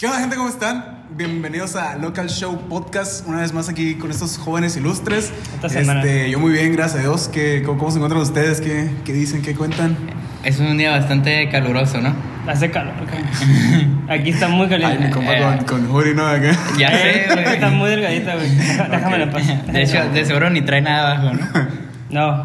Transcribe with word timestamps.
¿Qué 0.00 0.06
onda, 0.06 0.18
gente? 0.20 0.36
¿Cómo 0.36 0.48
están? 0.48 1.00
Bienvenidos 1.10 1.76
a 1.76 1.96
Local 1.96 2.30
Show 2.30 2.58
Podcast. 2.70 3.26
Una 3.28 3.40
vez 3.40 3.52
más 3.52 3.68
aquí 3.68 3.96
con 3.96 4.10
estos 4.10 4.38
jóvenes 4.38 4.74
ilustres. 4.78 5.30
Esta 5.56 5.68
semana. 5.68 6.00
Este, 6.02 6.30
yo 6.30 6.38
muy 6.38 6.52
bien, 6.52 6.72
gracias 6.72 7.00
a 7.00 7.02
Dios. 7.02 7.28
¿Qué, 7.30 7.62
cómo, 7.66 7.78
cómo 7.78 7.90
se 7.90 7.98
encuentran 7.98 8.22
ustedes? 8.22 8.62
¿Qué, 8.62 8.88
¿Qué 9.04 9.12
dicen? 9.12 9.42
¿Qué 9.42 9.54
cuentan? 9.54 9.98
Es 10.42 10.58
un 10.58 10.78
día 10.78 10.92
bastante 10.92 11.50
caluroso, 11.50 12.00
¿no? 12.00 12.14
Hace 12.46 12.70
calor. 12.70 12.94
acá. 12.94 13.18
Aquí 14.14 14.30
está 14.30 14.48
muy 14.48 14.64
Ay, 14.64 14.70
caliente. 14.70 15.04
mi 15.08 15.10
compa 15.10 15.34
Eh. 15.34 15.42
con, 15.66 15.80
con 15.80 15.88
Juri, 15.88 16.14
¿no? 16.14 16.26
Acá. 16.26 16.52
Ya 16.78 16.88
sé, 16.96 17.10
Eh, 17.10 17.26
Está 17.28 17.66
güey. 17.66 17.78
muy 17.78 17.90
delgadita, 17.90 18.36
güey. 18.36 18.48
Déjame 18.56 19.18
la 19.18 19.30
paz. 19.30 19.42
De 19.70 19.82
hecho, 19.82 20.08
de 20.08 20.24
seguro 20.24 20.48
ni 20.48 20.62
trae 20.62 20.80
nada 20.80 21.18
abajo, 21.18 21.36
¿no? 21.36 21.80
No. 22.10 22.36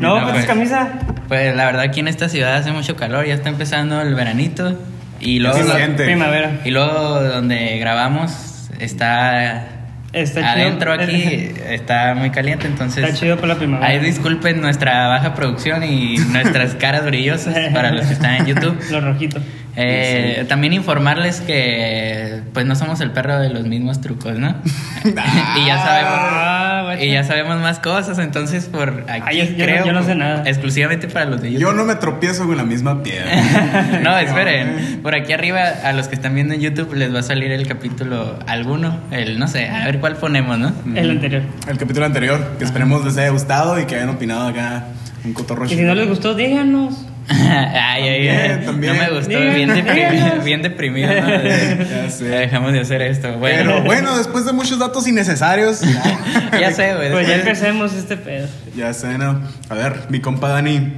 no, 0.00 0.16
No, 0.16 0.20
pues 0.22 0.30
pues. 0.30 0.38
es 0.44 0.46
camisa. 0.46 0.88
Pues 1.28 1.54
la 1.54 1.66
verdad 1.66 1.82
aquí 1.82 2.00
en 2.00 2.08
esta 2.08 2.28
ciudad 2.30 2.54
hace 2.54 2.72
mucho 2.72 2.96
calor, 2.96 3.26
ya 3.26 3.34
está 3.34 3.50
empezando 3.50 4.00
el 4.00 4.14
veranito. 4.14 4.78
Y 5.20 5.38
luego? 5.38 5.58
Primavera. 5.96 6.60
y 6.64 6.70
luego 6.70 7.22
donde 7.22 7.78
grabamos 7.78 8.32
está, 8.78 9.68
Está 10.12 10.40
chido. 10.40 10.52
adentro 10.52 10.92
aquí, 10.92 11.50
está 11.68 12.14
muy 12.14 12.30
caliente, 12.30 12.66
entonces... 12.66 13.04
Está 13.04 13.18
chido 13.18 13.36
por 13.36 13.48
la 13.48 13.56
primavera. 13.56 13.88
Ahí 13.88 13.98
disculpen 13.98 14.60
nuestra 14.60 15.08
baja 15.08 15.34
producción 15.34 15.82
y 15.82 16.18
nuestras 16.18 16.74
caras 16.74 17.04
brillosas 17.04 17.54
para 17.74 17.90
los 17.90 18.06
que 18.06 18.12
están 18.14 18.34
en 18.36 18.46
YouTube. 18.46 18.78
Los 18.90 19.04
rojitos. 19.04 19.42
Eh, 19.78 20.46
También 20.48 20.72
informarles 20.72 21.40
que 21.42 22.40
pues 22.54 22.64
no 22.66 22.74
somos 22.76 23.00
el 23.00 23.10
perro 23.10 23.38
de 23.38 23.50
los 23.50 23.66
mismos 23.66 24.00
trucos, 24.00 24.38
¿no? 24.38 24.54
y 25.04 25.66
ya 25.66 25.78
sabemos 25.84 26.18
Ah, 26.18 26.96
y 27.00 27.10
ya 27.12 27.24
sabemos 27.24 27.60
más 27.60 27.78
cosas, 27.78 28.18
entonces 28.18 28.66
por 28.66 29.04
aquí 29.08 29.22
Ah, 29.26 29.32
yo- 29.32 29.44
yo 29.44 29.50
no- 29.50 29.56
creo 29.64 29.86
yo 29.86 29.92
no 29.92 30.02
sé 30.02 30.14
nada. 30.14 30.42
exclusivamente 30.46 31.08
para 31.08 31.26
los 31.26 31.42
de 31.42 31.52
YouTube. 31.52 31.60
Yo 31.68 31.72
no 31.74 31.84
me 31.84 31.94
tropiezo 31.96 32.46
con 32.46 32.56
la 32.56 32.64
misma 32.64 33.02
piedra. 33.02 33.26
no, 34.02 34.16
esperen. 34.18 35.00
Por 35.02 35.14
aquí 35.14 35.32
arriba, 35.32 35.60
a 35.84 35.92
los 35.92 36.08
que 36.08 36.14
están 36.14 36.34
viendo 36.34 36.54
en 36.54 36.60
YouTube, 36.60 36.94
les 36.94 37.14
va 37.14 37.18
a 37.20 37.22
salir 37.22 37.50
el 37.52 37.66
capítulo 37.66 38.38
alguno. 38.46 38.98
El, 39.10 39.38
no 39.38 39.46
sé, 39.48 39.68
a 39.68 39.84
ver 39.84 39.98
cuál 40.00 40.16
ponemos, 40.16 40.58
¿no? 40.58 40.72
El 40.94 41.10
anterior. 41.10 41.42
El 41.68 41.76
capítulo 41.78 42.06
anterior, 42.06 42.54
que 42.58 42.64
esperemos 42.64 43.04
les 43.04 43.16
haya 43.18 43.28
gustado 43.30 43.78
y 43.80 43.84
que 43.84 43.96
hayan 43.96 44.08
opinado 44.08 44.46
acá 44.48 44.84
un 45.24 45.32
cotorro 45.32 45.66
Y 45.66 45.68
si 45.70 45.76
no 45.82 45.94
les 45.94 46.08
gustó, 46.08 46.34
díganos. 46.34 47.05
Ay, 47.28 48.02
ay, 48.08 48.28
ay. 48.28 48.64
También. 48.64 48.96
No 48.96 49.02
me 49.02 49.10
gustó, 49.10 49.38
bien 49.38 49.74
deprimido, 49.74 50.42
bien 50.44 50.62
deprimido. 50.62 51.08
¿no? 51.08 51.26
Ya 51.26 52.10
sé. 52.10 52.30
ya 52.30 52.38
dejamos 52.38 52.72
de 52.72 52.80
hacer 52.80 53.02
esto. 53.02 53.36
Bueno, 53.38 53.72
Pero 53.74 53.82
bueno, 53.84 54.16
después 54.16 54.44
de 54.44 54.52
muchos 54.52 54.78
datos 54.78 55.06
innecesarios. 55.08 55.80
ya 56.60 56.72
sé, 56.72 56.94
güey. 56.94 57.10
Pues 57.10 57.28
ya 57.28 57.36
empecemos 57.36 57.94
este 57.94 58.16
pedo. 58.16 58.48
Ya 58.76 58.92
sé, 58.92 59.18
¿no? 59.18 59.40
A 59.68 59.74
ver, 59.74 59.94
mi 60.08 60.20
compa 60.20 60.48
Dani. 60.48 60.92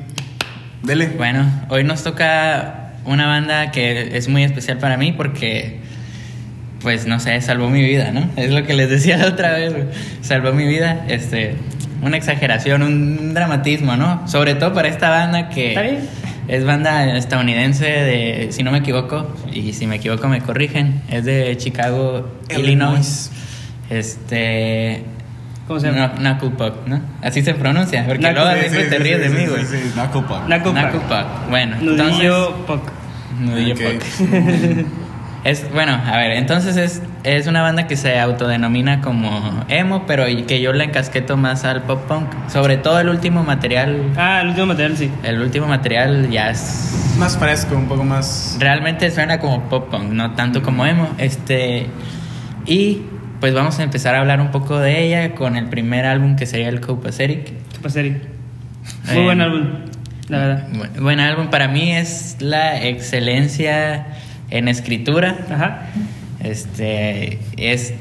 Dele. 0.82 1.06
Bueno, 1.16 1.50
hoy 1.68 1.84
nos 1.84 2.02
toca 2.04 2.92
una 3.04 3.26
banda 3.26 3.70
que 3.70 4.16
es 4.16 4.28
muy 4.28 4.44
especial 4.44 4.78
para 4.78 4.96
mí 4.96 5.12
porque, 5.12 5.80
pues 6.82 7.06
no 7.06 7.20
sé, 7.20 7.40
salvó 7.40 7.70
mi 7.70 7.82
vida, 7.82 8.10
¿no? 8.12 8.28
Es 8.36 8.50
lo 8.50 8.64
que 8.64 8.74
les 8.74 8.90
decía 8.90 9.16
la 9.16 9.28
otra 9.28 9.52
vez, 9.52 9.72
güey. 9.72 9.84
salvó 10.20 10.52
mi 10.52 10.66
vida. 10.66 11.04
Este, 11.08 11.56
una 12.02 12.16
exageración, 12.16 12.82
un 12.82 13.34
dramatismo, 13.34 13.96
¿no? 13.96 14.26
Sobre 14.28 14.54
todo 14.54 14.72
para 14.72 14.88
esta 14.88 15.10
banda 15.10 15.48
que 15.48 15.68
¿Está 15.70 15.82
bien? 15.82 16.08
es 16.48 16.64
banda 16.64 17.16
estadounidense 17.16 17.84
de, 17.86 18.48
si 18.50 18.62
no 18.62 18.70
me 18.72 18.78
equivoco, 18.78 19.34
y 19.52 19.72
si 19.72 19.86
me 19.86 19.96
equivoco 19.96 20.28
me 20.28 20.40
corrigen, 20.40 21.02
es 21.10 21.24
de 21.24 21.56
Chicago, 21.56 22.28
Illinois. 22.50 22.68
Illinois. 22.68 23.30
Este. 23.90 25.02
¿Cómo 25.66 25.80
se 25.80 25.90
llama? 25.92 26.14
No, 26.18 26.38
Knucklepuck, 26.38 26.86
¿no? 26.86 27.00
Así 27.22 27.42
se 27.42 27.52
pronuncia, 27.54 28.06
porque 28.06 28.22
Knuckle- 28.26 28.32
luego 28.34 28.50
Sí, 28.54 28.60
siempre 28.60 28.84
sí, 28.84 28.90
te 28.90 28.98
ríes 28.98 29.16
sí, 29.16 29.22
de 29.22 29.28
sí, 29.28 29.34
mí, 29.34 29.40
sí, 29.42 29.48
güey. 29.50 29.64
Sí, 29.66 29.90
Knucklepuck. 29.94 30.46
Knucklepuck. 30.46 30.72
Knucklepuck. 30.80 31.50
Bueno, 31.50 31.76
Nudillo 31.82 32.56
poc. 32.66 32.82
Nudillo 33.40 33.74
Ok. 33.74 33.80
Puck. 33.80 34.86
Es, 35.44 35.70
bueno, 35.72 35.92
a 36.04 36.16
ver, 36.18 36.32
entonces 36.32 36.76
es, 36.76 37.00
es 37.22 37.46
una 37.46 37.62
banda 37.62 37.86
que 37.86 37.96
se 37.96 38.18
autodenomina 38.18 39.00
como 39.00 39.64
emo, 39.68 40.04
pero 40.06 40.24
que 40.46 40.60
yo 40.60 40.72
la 40.72 40.84
encasqueto 40.84 41.36
más 41.36 41.64
al 41.64 41.82
pop 41.84 42.02
punk. 42.08 42.26
Sobre 42.48 42.76
todo 42.76 42.98
el 43.00 43.08
último 43.08 43.44
material. 43.44 44.02
Ah, 44.16 44.40
el 44.42 44.48
último 44.48 44.66
material, 44.66 44.96
sí. 44.96 45.10
El 45.22 45.40
último 45.40 45.66
material 45.68 46.28
ya 46.30 46.50
es. 46.50 47.14
Más 47.18 47.38
fresco, 47.38 47.76
un 47.76 47.86
poco 47.86 48.04
más. 48.04 48.56
Realmente 48.58 49.10
suena 49.10 49.38
como 49.38 49.62
pop 49.68 49.88
punk, 49.90 50.10
no 50.12 50.32
tanto 50.32 50.62
como 50.62 50.84
emo. 50.84 51.08
Este. 51.18 51.86
Y 52.66 53.02
pues 53.40 53.54
vamos 53.54 53.78
a 53.78 53.84
empezar 53.84 54.16
a 54.16 54.20
hablar 54.20 54.40
un 54.40 54.50
poco 54.50 54.78
de 54.80 55.04
ella 55.06 55.34
con 55.36 55.56
el 55.56 55.66
primer 55.66 56.04
álbum 56.04 56.34
que 56.36 56.44
sería 56.46 56.68
el 56.68 56.80
Copacetic. 56.80 57.44
¿Qué 57.44 57.78
pasa, 57.82 58.00
Eric? 58.00 58.18
Muy 59.06 59.16
Eh, 59.18 59.24
buen 59.24 59.40
álbum, 59.40 59.68
la 60.28 60.38
verdad. 60.38 60.68
Bu- 60.72 61.00
Buen 61.00 61.20
álbum, 61.20 61.48
para 61.48 61.68
mí 61.68 61.92
es 61.92 62.36
la 62.40 62.82
excelencia 62.82 64.06
en 64.50 64.68
escritura. 64.68 65.46
Ajá. 65.50 65.90
Este 66.40 67.38
es, 67.56 67.94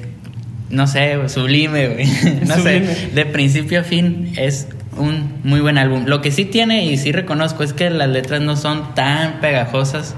no 0.69 0.87
sé, 0.87 1.17
sublime, 1.29 1.87
güey. 1.89 2.05
No 2.47 2.55
Sublime. 2.55 2.85
sé, 2.93 3.07
de 3.13 3.25
principio 3.25 3.81
a 3.81 3.83
fin 3.83 4.33
es 4.37 4.67
un 4.97 5.39
muy 5.43 5.59
buen 5.59 5.77
álbum. 5.77 6.05
Lo 6.05 6.21
que 6.21 6.31
sí 6.31 6.45
tiene 6.45 6.85
y 6.85 6.97
sí 6.97 7.11
reconozco 7.11 7.63
es 7.63 7.73
que 7.73 7.89
las 7.89 8.09
letras 8.09 8.41
no 8.41 8.55
son 8.55 8.93
tan 8.95 9.39
pegajosas. 9.39 10.15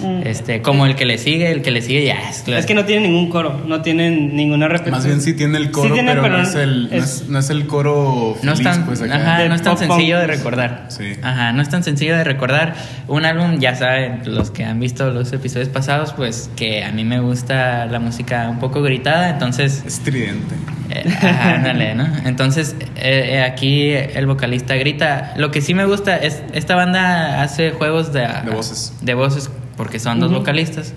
Mm. 0.00 0.26
Este, 0.26 0.62
como 0.62 0.86
el 0.86 0.94
que 0.94 1.04
le 1.04 1.18
sigue, 1.18 1.50
el 1.50 1.62
que 1.62 1.70
le 1.72 1.82
sigue 1.82 2.04
ya 2.04 2.30
es, 2.30 2.46
Es 2.46 2.66
que 2.66 2.74
no 2.74 2.84
tienen 2.84 3.10
ningún 3.10 3.30
coro, 3.30 3.62
no 3.66 3.82
tienen 3.82 4.36
ninguna 4.36 4.68
repetición. 4.68 4.96
Más 4.98 5.06
bien 5.06 5.20
sí 5.20 5.34
tiene 5.34 5.58
el 5.58 5.70
coro, 5.72 5.88
Sí 5.88 5.94
tiene, 5.94 6.10
pero, 6.12 6.22
pero 6.22 6.36
no, 6.38 6.42
es 6.44 6.54
el, 6.54 6.88
no, 6.90 6.96
es- 6.96 7.24
no 7.28 7.38
es 7.40 7.50
el 7.50 7.66
coro 7.66 8.36
no 8.42 8.52
es 8.52 8.58
feliz, 8.58 8.72
tan, 8.72 8.86
pues, 8.86 9.02
acá. 9.02 9.16
ajá, 9.16 9.48
no 9.48 9.54
es 9.54 9.62
tan 9.62 9.76
sencillo 9.76 10.18
de 10.18 10.26
recordar. 10.28 10.86
Sí. 10.88 11.12
Ajá, 11.22 11.52
no 11.52 11.62
es 11.62 11.68
tan 11.68 11.82
sencillo 11.82 12.16
de 12.16 12.22
recordar. 12.24 12.74
Un 13.08 13.24
álbum, 13.24 13.58
ya 13.58 13.74
saben, 13.74 14.22
los 14.26 14.50
que 14.52 14.64
han 14.64 14.78
visto 14.78 15.10
los 15.10 15.32
episodios 15.32 15.68
pasados, 15.68 16.12
pues 16.12 16.48
que 16.54 16.84
a 16.84 16.92
mí 16.92 17.04
me 17.04 17.18
gusta 17.20 17.86
la 17.86 17.98
música 17.98 18.48
un 18.48 18.58
poco 18.60 18.82
gritada, 18.82 19.30
entonces 19.30 19.82
Estridente. 19.84 20.54
Eh, 20.90 21.04
ajá, 21.06 21.54
ándale, 21.56 21.94
¿no? 21.94 22.06
Entonces, 22.24 22.74
eh, 22.96 23.30
eh, 23.34 23.42
aquí 23.42 23.90
el 23.92 24.26
vocalista 24.26 24.74
grita. 24.76 25.34
Lo 25.36 25.50
que 25.50 25.60
sí 25.60 25.74
me 25.74 25.84
gusta 25.84 26.16
es, 26.16 26.42
esta 26.54 26.76
banda 26.76 27.42
hace 27.42 27.72
juegos 27.72 28.12
de, 28.12 28.20
De 28.44 28.50
voces. 28.50 28.94
De 29.02 29.12
voces, 29.14 29.50
porque 29.78 29.98
son 29.98 30.20
dos 30.20 30.30
Ujú. 30.30 30.40
vocalistas. 30.40 30.92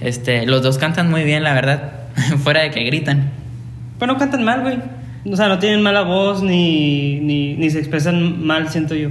Este, 0.00 0.46
los 0.46 0.62
dos 0.62 0.78
cantan 0.78 1.10
muy 1.10 1.24
bien, 1.24 1.42
la 1.42 1.52
verdad, 1.52 1.92
fuera 2.42 2.62
de 2.62 2.70
que 2.70 2.82
gritan. 2.84 3.30
Pero 3.98 4.12
no 4.14 4.18
cantan 4.18 4.42
mal, 4.42 4.62
güey. 4.62 4.78
O 5.30 5.36
sea, 5.36 5.48
no 5.48 5.58
tienen 5.58 5.82
mala 5.82 6.02
voz 6.02 6.42
ni, 6.42 7.20
ni, 7.20 7.54
ni 7.56 7.70
se 7.70 7.78
expresan 7.78 8.44
mal, 8.44 8.68
siento 8.70 8.94
yo. 8.94 9.10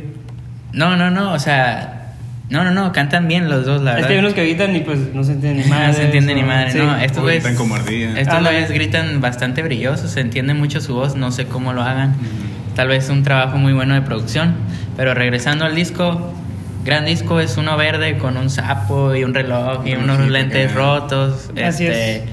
No, 0.72 0.96
no, 0.96 1.10
no, 1.12 1.34
o 1.34 1.40
sea, 1.40 2.14
no, 2.50 2.64
no, 2.64 2.72
no, 2.72 2.92
cantan 2.92 3.28
bien 3.28 3.50
los 3.50 3.66
dos, 3.66 3.82
la 3.82 3.92
Es 3.92 3.96
verdad. 3.96 4.08
que 4.08 4.14
hay 4.14 4.20
unos 4.20 4.34
que 4.34 4.44
gritan 4.44 4.76
y 4.76 4.80
pues 4.82 5.00
no 5.14 5.24
se 5.24 5.34
entiende 5.34 5.64
ni 5.64 5.70
madre. 5.72 5.88
no 5.88 5.94
se 5.94 6.04
entiende 6.06 6.36
ni 6.36 6.44
madre, 6.44 6.72
sí. 6.72 6.78
no. 6.78 6.96
Estos 6.98 7.24
güeyes 7.24 7.44
gritan 7.44 7.58
como 7.58 7.76
ardilla. 7.76 8.20
Estos 8.20 8.42
güeyes 8.42 8.72
gritan 8.72 9.22
bastante 9.22 9.64
brillosos, 9.64 10.12
se 10.12 10.22
entiende 10.22 10.54
mucho 10.54 10.82
su 10.82 10.94
voz, 10.96 11.16
no 11.16 11.32
sé 11.32 11.46
cómo 11.46 11.74
lo 11.74 11.82
hagan. 11.82 12.16
Tal 12.76 12.88
vez 12.88 13.10
un 13.10 13.24
trabajo 13.24 13.58
muy 13.58 13.74
bueno 13.74 13.94
de 13.96 14.02
producción. 14.02 14.54
Pero 14.98 15.14
regresando 15.16 15.66
al 15.66 15.74
disco, 15.76 16.32
gran 16.84 17.06
disco 17.06 17.40
es 17.40 17.58
uno 17.58 17.78
verde 17.78 18.18
con 18.18 18.38
un 18.38 18.50
sapo 18.50 19.16
y 19.16 19.24
un 19.24 19.34
reloj 19.34 19.86
y 19.86 19.94
Un 19.94 20.04
unos 20.04 20.18
relojito 20.18 20.34
lentes 20.34 20.68
que- 20.72 20.78
rotos. 20.78 21.50
Así 21.64 21.86
este, 21.86 22.16
es. 22.18 22.24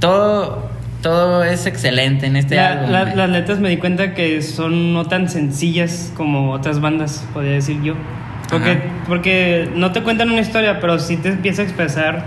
Todo, 0.00 0.68
todo 1.02 1.44
es 1.44 1.66
excelente 1.66 2.26
en 2.26 2.36
este 2.36 2.56
La- 2.56 2.68
álbum. 2.72 2.90
la- 2.90 3.14
las 3.14 3.30
letras 3.30 3.58
me 3.60 3.68
di 3.68 3.76
cuenta 3.76 4.14
que 4.14 4.40
son 4.42 4.92
no 4.92 5.06
tan 5.06 5.28
sencillas 5.28 6.12
como 6.16 6.52
otras 6.52 6.80
bandas, 6.80 7.24
podría 7.32 7.52
decir 7.52 7.80
yo. 7.82 7.94
Porque, 8.50 8.70
Ajá. 8.72 8.80
porque 9.06 9.70
no 9.76 9.92
te 9.92 10.02
cuentan 10.02 10.30
una 10.30 10.40
historia, 10.40 10.80
pero 10.80 10.98
sí 10.98 11.16
te 11.16 11.28
empieza 11.28 11.62
a 11.62 11.64
expresar 11.66 12.24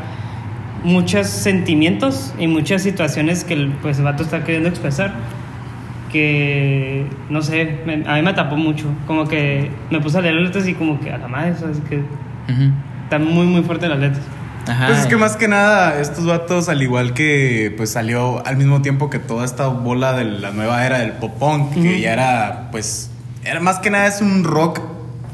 muchos 0.83 1.27
sentimientos 1.27 2.33
y 2.39 2.47
muchas 2.47 2.81
situaciones 2.83 3.43
que 3.43 3.53
el, 3.53 3.69
pues, 3.81 3.97
el 3.97 4.05
vato 4.05 4.23
está 4.23 4.43
queriendo 4.43 4.69
expresar. 4.69 5.13
Que, 6.13 7.05
no 7.29 7.41
sé, 7.41 7.79
me- 7.87 8.03
a 8.07 8.15
mí 8.15 8.21
me 8.21 8.33
tapó 8.33 8.55
mucho. 8.55 8.85
Como 9.07 9.27
que 9.27 9.69
me 9.89 9.99
puse 9.99 10.19
a 10.19 10.21
leer 10.21 10.35
las 10.35 10.43
letras 10.45 10.67
y 10.67 10.75
como 10.75 10.99
que 10.99 11.11
a 11.11 11.17
la 11.17 11.27
madre, 11.27 11.55
¿sabes? 11.59 11.79
Que 11.89 12.03
están 13.03 13.25
muy, 13.25 13.47
muy 13.47 13.63
fuertes 13.63 13.89
las 13.89 13.97
letras. 13.99 14.21
Ajá. 14.67 14.87
Pues 14.87 14.99
es 14.99 15.05
que 15.07 15.17
más 15.17 15.35
que 15.35 15.47
nada, 15.47 15.99
estos 15.99 16.25
vatos, 16.25 16.69
al 16.69 16.81
igual 16.81 17.13
que 17.13 17.73
pues 17.75 17.89
salió 17.91 18.45
al 18.45 18.55
mismo 18.57 18.81
tiempo 18.81 19.09
que 19.09 19.19
toda 19.19 19.43
esta 19.43 19.67
bola 19.67 20.13
de 20.13 20.23
la 20.25 20.51
nueva 20.51 20.85
era 20.85 20.99
del 20.99 21.13
pop 21.13 21.33
punk, 21.37 21.73
que 21.73 21.99
ya 21.99 22.13
era, 22.13 22.69
pues, 22.71 23.09
era 23.43 23.59
más 23.59 23.79
que 23.79 23.89
nada 23.89 24.05
es 24.07 24.21
un 24.21 24.43
rock 24.45 24.79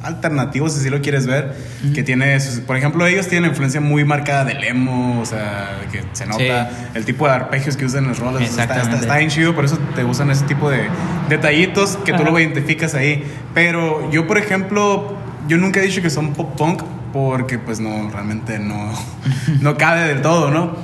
alternativo, 0.03 0.69
si 0.69 0.79
así 0.79 0.89
lo 0.89 1.01
quieres 1.01 1.27
ver, 1.27 1.55
que 1.93 2.03
tiene, 2.03 2.39
sus- 2.39 2.59
por 2.61 2.77
ejemplo, 2.77 3.05
ellos 3.05 3.27
tienen 3.27 3.49
influencia 3.49 3.81
muy 3.81 4.03
marcada 4.05 4.45
del 4.45 4.63
emo, 4.63 5.19
o 5.21 5.25
sea, 5.25 5.81
que 5.91 6.03
se 6.13 6.25
nota 6.25 6.69
el 6.93 7.05
tipo 7.05 7.27
de 7.27 7.33
arpegios 7.33 7.75
que 7.77 7.85
usan 7.85 8.03
en 8.05 8.09
las 8.11 8.19
rolas, 8.19 8.41
está, 8.61 8.63
está, 8.63 8.95
está 9.01 9.17
bien 9.17 9.29
chido, 9.29 9.53
por 9.55 9.65
eso 9.65 9.77
te 9.95 10.03
usan 10.03 10.31
ese 10.31 10.45
tipo 10.45 10.69
de 10.69 10.87
detallitos 11.27 11.97
que 12.05 12.13
tú 12.13 12.23
lo 12.23 12.39
identificas 12.39 12.95
ahí. 12.95 13.23
Pero 13.53 14.09
yo, 14.11 14.27
por 14.27 14.37
ejemplo, 14.37 15.17
yo 15.47 15.57
nunca 15.57 15.79
he 15.79 15.83
dicho 15.83 16.01
que 16.01 16.09
son 16.09 16.33
pop 16.33 16.55
punk 16.57 16.81
porque 17.13 17.57
pues 17.57 17.79
no, 17.79 18.09
realmente 18.11 18.59
no, 18.59 18.91
no 19.61 19.77
cabe 19.77 20.01
del 20.07 20.21
todo, 20.21 20.51
¿no? 20.51 20.75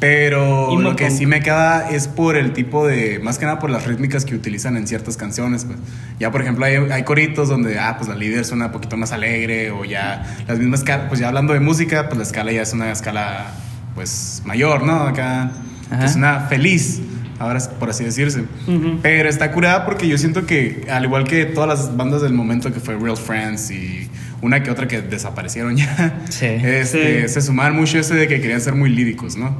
Pero 0.00 0.78
lo 0.78 0.96
que 0.96 1.10
sí 1.10 1.24
me 1.24 1.40
queda 1.40 1.88
es 1.90 2.08
por 2.08 2.36
el 2.36 2.52
tipo 2.52 2.86
de. 2.86 3.20
Más 3.20 3.38
que 3.38 3.46
nada 3.46 3.58
por 3.58 3.70
las 3.70 3.86
rítmicas 3.86 4.24
que 4.24 4.34
utilizan 4.34 4.76
en 4.76 4.86
ciertas 4.86 5.16
canciones. 5.16 5.64
Pues. 5.64 5.78
Ya, 6.18 6.30
por 6.30 6.42
ejemplo, 6.42 6.64
hay, 6.66 6.76
hay 6.90 7.02
coritos 7.04 7.48
donde, 7.48 7.78
ah, 7.78 7.96
pues 7.96 8.08
la 8.08 8.14
líder 8.16 8.44
suena 8.44 8.66
un 8.66 8.72
poquito 8.72 8.96
más 8.96 9.12
alegre. 9.12 9.70
O 9.70 9.84
ya 9.84 10.24
las 10.46 10.58
mismas. 10.58 10.84
Pues 11.08 11.20
ya 11.20 11.28
hablando 11.28 11.54
de 11.54 11.60
música, 11.60 12.06
pues 12.08 12.18
la 12.18 12.24
escala 12.24 12.52
ya 12.52 12.62
es 12.62 12.72
una 12.72 12.90
escala, 12.92 13.46
pues 13.94 14.42
mayor, 14.44 14.82
¿no? 14.82 15.02
Acá. 15.02 15.52
Ajá. 15.90 16.04
Es 16.04 16.16
una 16.16 16.40
feliz. 16.48 17.00
Ahora, 17.38 17.58
por 17.80 17.90
así 17.90 18.04
decirse. 18.04 18.44
Ujú. 18.66 18.98
Pero 19.02 19.28
está 19.28 19.50
curada 19.52 19.84
porque 19.86 20.06
yo 20.06 20.18
siento 20.18 20.46
que, 20.46 20.86
al 20.90 21.04
igual 21.04 21.24
que 21.24 21.46
todas 21.46 21.68
las 21.68 21.96
bandas 21.96 22.22
del 22.22 22.32
momento 22.32 22.72
que 22.72 22.78
fue 22.80 22.96
Real 22.96 23.16
Friends 23.16 23.70
y 23.72 24.08
una 24.40 24.62
que 24.62 24.70
otra 24.70 24.86
que 24.86 25.00
desaparecieron 25.02 25.76
ya, 25.76 26.20
Sí. 26.28 26.46
este, 26.46 27.26
Sí. 27.26 27.34
se 27.34 27.40
sumaron 27.42 27.76
mucho 27.76 27.98
ese 27.98 28.14
de 28.14 28.28
que 28.28 28.40
querían 28.40 28.60
ser 28.60 28.74
muy 28.74 28.88
líricos, 28.90 29.36
¿no? 29.36 29.56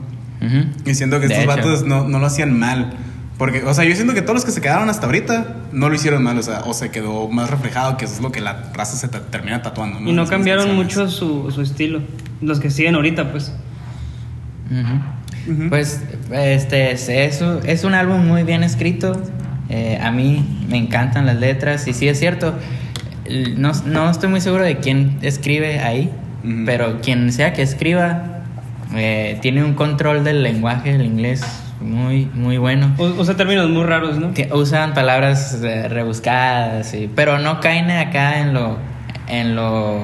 Ujú. 0.47 0.91
Y 0.91 0.95
siento 0.95 1.21
que 1.21 1.29
De 1.29 1.35
estos 1.35 1.55
hecho. 1.55 1.57
vatos 1.69 1.85
no, 1.87 2.09
no 2.09 2.19
lo 2.19 2.27
hacían 2.27 2.59
mal. 2.59 2.93
Porque, 3.39 3.65
o 3.65 3.75
sea, 3.75 3.85
yo 3.85 3.95
siento 3.97 4.15
que 4.15 4.23
todos 4.23 4.35
los 4.35 4.45
que 4.45 4.53
se 4.53 4.61
quedaron 4.61 4.89
hasta 4.91 5.07
ahorita 5.07 5.57
no 5.73 5.89
lo 5.89 5.95
hicieron 5.97 6.23
mal, 6.23 6.39
o 6.39 6.43
sea, 6.43 6.61
o 6.67 6.73
se 6.73 6.91
quedó 6.91 7.29
más 7.29 7.51
reflejado, 7.51 7.97
que 7.97 8.05
eso 8.05 8.15
es 8.15 8.21
lo 8.21 8.31
que 8.31 8.41
la 8.41 8.71
raza 8.75 8.97
se 8.97 9.09
termina 9.09 9.61
tatuando, 9.61 9.99
¿no? 9.99 10.09
Y 10.09 10.13
no 10.13 10.23
Las 10.23 10.31
cambiaron 10.31 10.75
mucho 10.77 11.09
su, 11.11 11.51
su 11.51 11.61
estilo. 11.61 12.01
Los 12.41 12.61
que 12.61 12.71
siguen 12.71 12.95
ahorita, 12.95 13.33
pues. 13.33 13.53
Ujú. 14.71 15.53
Ujú. 15.53 15.69
Pues 15.69 16.01
este 16.33 16.93
es, 16.93 17.09
es 17.09 17.41
un- 17.43 17.61
es 17.67 17.85
un 17.85 17.95
álbum 17.95 18.27
muy 18.27 18.45
bien 18.45 18.63
escrito. 18.63 19.21
Eh, 19.69 19.99
a 20.01 20.11
mí 20.11 20.67
me 20.71 20.79
encantan 20.79 21.27
las 21.27 21.37
letras 21.37 21.87
y 21.89 21.93
sí 21.93 22.07
es 22.09 22.19
cierto. 22.19 22.55
No, 23.57 23.73
no 23.87 24.11
estoy 24.11 24.29
muy 24.29 24.41
seguro 24.41 24.63
de 24.65 24.77
quién 24.79 25.19
escribe 25.23 25.81
ahí, 25.81 26.11
pero 26.67 27.01
quien 27.01 27.33
sea 27.33 27.53
que 27.53 27.63
escriba 27.63 28.34
eh, 28.95 29.39
tiene 29.43 29.65
un 29.65 29.75
control 29.75 30.25
del 30.25 30.43
lenguaje 30.43 30.93
del 30.93 31.07
inglés 31.07 31.43
muy 31.81 32.27
muy 32.35 32.57
bueno. 32.59 32.93
Usa 32.99 33.37
términos 33.37 33.69
muy 33.71 33.85
raros, 33.85 34.19
¿no? 34.19 34.33
Usan 34.53 34.95
palabras 34.95 35.61
eh, 35.63 35.89
rebuscadas, 35.89 36.95
y- 36.95 37.09
pero 37.15 37.39
no 37.39 37.61
caen 37.61 37.91
acá 37.91 38.41
en 38.41 38.55
lo, 38.55 38.79
en 39.29 39.55
lo 39.57 40.01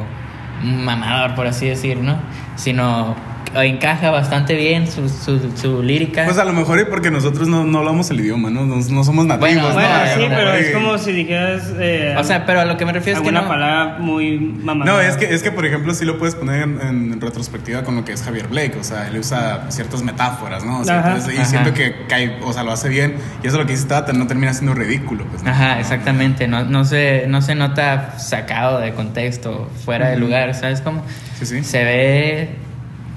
mamador, 0.63 1.35
por 1.35 1.47
así 1.47 1.67
decir, 1.67 1.99
¿no? 1.99 2.17
Sino 2.57 3.15
encaja 3.55 4.11
bastante 4.11 4.55
bien 4.55 4.87
su, 4.91 5.09
su, 5.09 5.41
su 5.57 5.83
lírica. 5.83 6.25
Pues 6.25 6.39
a 6.39 6.45
lo 6.45 6.53
mejor 6.53 6.81
y 6.81 6.85
porque 6.85 7.11
nosotros 7.11 7.49
no, 7.49 7.65
no 7.65 7.79
hablamos 7.79 8.11
el 8.11 8.21
idioma, 8.21 8.51
¿no? 8.51 8.65
No, 8.65 8.77
no 8.77 9.05
somos 9.05 9.27
nativos. 9.27 9.41
Bueno, 9.41 9.69
¿no? 9.69 9.75
Bueno, 9.75 9.89
no, 9.89 10.07
sí, 10.15 10.27
pero 10.29 10.55
es 10.55 10.71
como 10.71 10.99
si 10.99 11.13
dijeras. 11.13 11.73
Eh, 11.79 12.15
o 12.19 12.25
sea, 12.25 12.47
pero 12.47 12.61
a 12.61 12.65
lo 12.65 12.77
que 12.77 12.87
me 12.87 12.93
refiero 12.93 13.19
es 13.19 13.23
que 13.23 13.29
alguna 13.29 13.43
no... 13.43 13.49
palabra 13.49 13.99
muy 13.99 14.39
mamadora. 14.39 14.93
No, 14.93 15.01
es 15.01 15.17
que, 15.17 15.33
es 15.35 15.43
que, 15.43 15.51
por 15.51 15.67
ejemplo, 15.67 15.95
sí 15.95 16.05
lo 16.05 16.19
puedes 16.19 16.35
poner 16.35 16.63
en, 16.63 16.81
en 16.81 17.21
retrospectiva 17.21 17.83
con 17.83 17.97
lo 17.97 18.05
que 18.05 18.13
es 18.13 18.23
Javier 18.23 18.49
Blake. 18.49 18.77
O 18.79 18.85
sea, 18.85 19.09
él 19.09 19.19
usa 19.19 19.67
ciertas 19.71 20.03
metáforas, 20.03 20.65
¿no? 20.65 20.81
O 20.81 20.85
sea, 20.85 21.01
Ajá. 21.01 21.09
entonces, 21.09 21.35
y 21.35 21.39
Ajá. 21.39 21.47
siento 21.47 21.75
que 21.75 22.07
cae, 22.09 22.39
o 22.43 22.53
sea, 22.53 22.63
lo 22.63 22.73
hace 22.73 22.89
bien. 22.89 23.17
Y 23.43 23.47
eso 23.47 23.57
es 23.57 23.63
lo 23.63 23.67
que 23.67 23.73
dice 23.73 23.87
Tata, 23.87 24.13
no 24.13 24.27
termina 24.27 24.53
siendo 24.53 24.75
ridículo. 24.75 25.25
Pues, 25.25 25.43
¿no? 25.43 25.51
Ajá, 25.51 25.81
exactamente. 25.81 26.47
No, 26.49 26.65
no, 26.65 26.85
se, 26.85 27.25
no 27.27 27.43
se 27.43 27.55
nota 27.55 28.19
sacado 28.19 28.79
de 28.81 28.93
contexto, 28.93 29.71
fuera 29.85 30.09
de 30.09 30.17
Ujú. 30.17 30.27
lugar, 30.27 30.55
¿sabes 30.55 30.81
cómo? 30.81 31.03
Sí, 31.39 31.47
sí. 31.47 31.65
Se 31.65 31.83
ve 31.85 32.51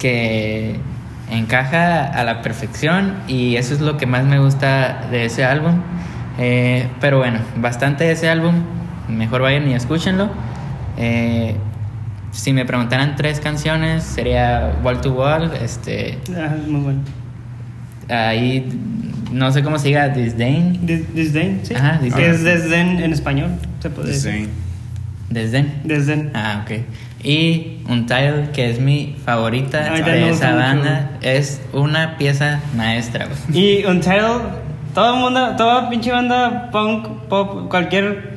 que 0.04 0.76
encaja 1.32 2.04
a 2.06 2.24
la 2.26 2.42
perfección 2.42 3.16
y 3.30 3.56
eso 3.56 3.74
es 3.74 3.80
lo 3.80 3.96
que 3.98 4.06
más 4.06 4.26
me 4.26 4.38
gusta 4.40 5.08
de 5.10 5.26
ese 5.26 5.46
álbum. 5.46 5.76
Eh, 6.38 6.88
pero 7.00 7.20
bueno, 7.20 7.40
bastante 7.58 8.04
de 8.04 8.12
ese 8.12 8.28
álbum. 8.28 8.56
Mejor 9.08 9.42
vayan 9.42 9.68
y 9.70 9.74
escúchenlo. 9.74 10.30
Eh, 10.98 11.56
si 12.32 12.52
me 12.52 12.66
preguntaran 12.66 13.16
tres 13.16 13.40
canciones, 13.40 14.04
sería 14.04 14.74
Wall 14.84 15.00
to 15.00 15.14
Wall. 15.14 15.52
Este, 15.64 16.18
Ajá, 16.32 16.56
muy 16.68 16.82
bueno. 16.82 17.00
ahí 18.10 18.68
no 19.32 19.52
sé 19.54 19.64
cómo 19.64 19.80
se 19.80 19.88
diga, 19.88 20.10
Disdain. 20.10 20.86
Dis- 20.86 21.06
Disdain, 21.14 21.62
sí. 21.64 21.74
Ajá, 21.76 22.00
disdain. 22.02 22.26
Que 22.26 22.30
es 22.32 22.44
desdén 22.44 23.00
en 23.00 23.14
español, 23.14 23.52
se 23.80 23.90
puede 23.90 24.10
decir. 24.10 24.32
Sí. 24.46 24.50
Desdén. 25.30 25.74
Desdén. 25.86 26.32
Ah, 26.36 26.64
ok. 26.66 26.82
Y 27.24 27.78
Untitled, 27.88 28.52
que 28.52 28.70
es 28.70 28.80
mi 28.80 29.16
favorita 29.26 29.90
Ay, 29.94 30.02
de 30.04 30.30
esa 30.30 30.48
mucho. 30.52 30.58
banda, 30.58 31.12
es 31.22 31.62
una 31.72 32.18
pieza 32.18 32.60
maestra. 32.76 33.28
Y 33.54 33.86
Untitled, 33.86 34.42
todo 34.94 35.14
el 35.16 35.20
mundo, 35.22 35.56
toda 35.58 35.90
pinche 35.90 36.12
banda 36.12 36.70
punk, 36.72 37.08
pop, 37.30 37.70
cualquier. 37.70 38.34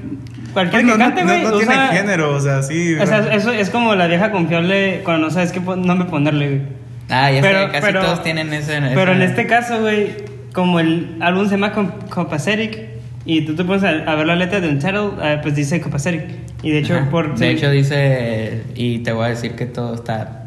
Cualquier 0.53 0.83
Pues 0.85 0.93
que 0.95 0.99
no, 0.99 1.05
cante, 1.05 1.21
no- 1.23 1.27
güey. 1.29 1.43
no 1.43 1.51
tiene 1.59 1.65
usa- 1.75 1.89
género, 1.89 2.35
o 2.35 2.41
sea, 2.41 2.63
sí. 2.63 2.95
O 2.95 3.05
sea, 3.07 3.19
eso 3.35 3.51
es 3.53 3.69
como 3.71 3.95
la 3.95 4.07
vieja 4.07 4.31
confiable 4.31 5.03
cuando 5.05 5.27
no 5.27 5.31
sabes 5.31 5.53
qué 5.53 5.61
nombre 5.61 6.09
ponerle, 6.09 6.49
güey. 6.49 6.63
Ah, 7.11 7.31
ya 7.31 7.41
Pero- 7.43 7.67
sé, 7.67 7.73
casi 7.73 7.83
pero- 7.87 8.01
todos 8.01 8.23
tienen 8.23 8.53
ese. 8.55 8.81
Pero 8.81 9.03
esa- 9.03 9.13
en 9.13 9.23
este 9.23 9.47
caso, 9.47 9.81
güey, 9.81 10.15
como 10.55 10.81
el 10.81 11.17
álbum 11.21 11.45
se 11.45 11.53
llama 11.59 11.73
Copacetic 12.09 12.79
y 13.27 13.43
tú 13.45 13.55
te 13.55 13.65
pones 13.65 13.83
a, 13.85 13.91
a 14.11 14.15
ver 14.15 14.27
la 14.27 14.37
letra 14.37 14.61
de 14.61 14.69
Untitled, 14.69 15.11
eh, 15.23 15.39
pues 15.43 15.55
dice 15.55 15.81
Copacetic. 15.81 16.25
Y 16.63 16.71
de 16.71 16.79
hecho, 16.79 16.95
Ajá. 16.95 17.11
por. 17.11 17.37
De 17.37 17.51
hecho, 17.51 17.71
dice. 17.71 18.63
Y 18.75 19.01
te 19.01 19.13
voy 19.13 19.27
a 19.27 19.29
decir 19.29 19.53
que 19.53 19.67
todo 19.67 19.95
está. 19.95 20.43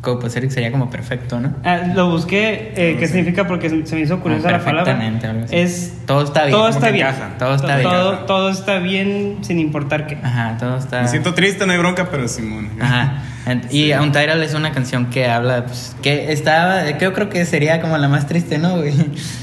Copacetic 0.00 0.50
sería 0.50 0.70
como 0.70 0.90
perfecto, 0.90 1.40
¿no? 1.40 1.54
Ah, 1.64 1.78
lo 1.94 2.08
busqué, 2.10 2.72
eh, 2.76 2.92
No 2.94 3.00
qué 3.00 3.06
sé. 3.08 3.14
significa 3.14 3.48
porque 3.48 3.68
se 3.68 3.94
me 3.96 4.00
hizo 4.02 4.20
curiosa 4.20 4.48
Ah, 4.48 4.52
la 4.52 4.58
palabra. 4.64 4.84
perfectamente, 4.84 5.26
algo 5.26 5.44
así. 5.44 5.56
Es 5.56 5.98
Todo 6.06 6.22
está 6.22 6.44
bien, 6.44 6.52
Todo 6.56 6.68
está 6.68 6.90
bien. 6.90 7.06
Todo 7.38 7.54
está 7.56 7.76
bien. 7.76 7.90
Todo, 7.90 8.18
todo 8.20 8.50
está 8.50 8.78
bien 8.78 9.38
sin 9.42 9.58
importar 9.58 10.06
qué. 10.06 10.16
Ajá, 10.22 10.56
todo 10.58 10.78
está. 10.78 11.02
Me 11.02 11.08
siento 11.08 11.34
triste, 11.34 11.66
no 11.66 11.72
hay 11.72 11.78
bronca, 11.78 12.08
pero 12.10 12.28
Simón. 12.28 12.70
Ajá. 12.80 13.22
And- 13.48 13.72
Y 13.72 13.92
Untitled 13.92 14.42
es 14.42 14.54
una 14.54 14.72
canción 14.72 15.06
que 15.06 15.26
habla, 15.26 15.64
pues, 15.64 15.96
que 16.02 16.32
estaba, 16.32 16.98
yo 16.98 17.12
creo 17.14 17.28
que 17.30 17.44
sería 17.46 17.80
como 17.80 17.96
la 17.96 18.08
más 18.08 18.26
triste, 18.26 18.58
¿no, 18.58 18.76
güey? 18.76 18.92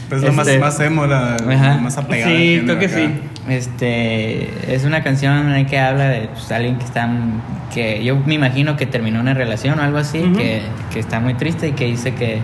Pues 0.09 0.21
lo 0.21 0.31
más, 0.33 0.47
Este, 0.47 0.59
más 0.59 0.79
emo, 0.79 1.07
la, 1.07 1.35
Ajá. 1.35 1.77
más 1.79 1.97
apegada. 1.97 2.31
Sí, 2.31 2.61
creo 2.63 2.77
que 2.77 2.85
acá. 2.85 2.95
sí. 2.95 3.09
Este, 3.49 4.73
es 4.75 4.83
una 4.85 5.03
canción 5.03 5.51
la 5.51 5.65
que 5.65 5.79
habla 5.79 6.07
de 6.09 6.27
pues, 6.27 6.51
alguien 6.51 6.77
que 6.77 6.85
está, 6.85 7.09
que 7.73 8.03
yo 8.03 8.15
me 8.25 8.35
imagino 8.35 8.75
que 8.77 8.85
terminó 8.85 9.19
una 9.19 9.33
relación 9.33 9.79
o 9.79 9.83
algo 9.83 9.97
así, 9.97 10.19
Ujú. 10.19 10.37
que, 10.37 10.61
que 10.93 10.99
está 10.99 11.19
muy 11.19 11.33
triste 11.33 11.69
y 11.69 11.71
que 11.71 11.85
dice 11.85 12.13
que 12.13 12.39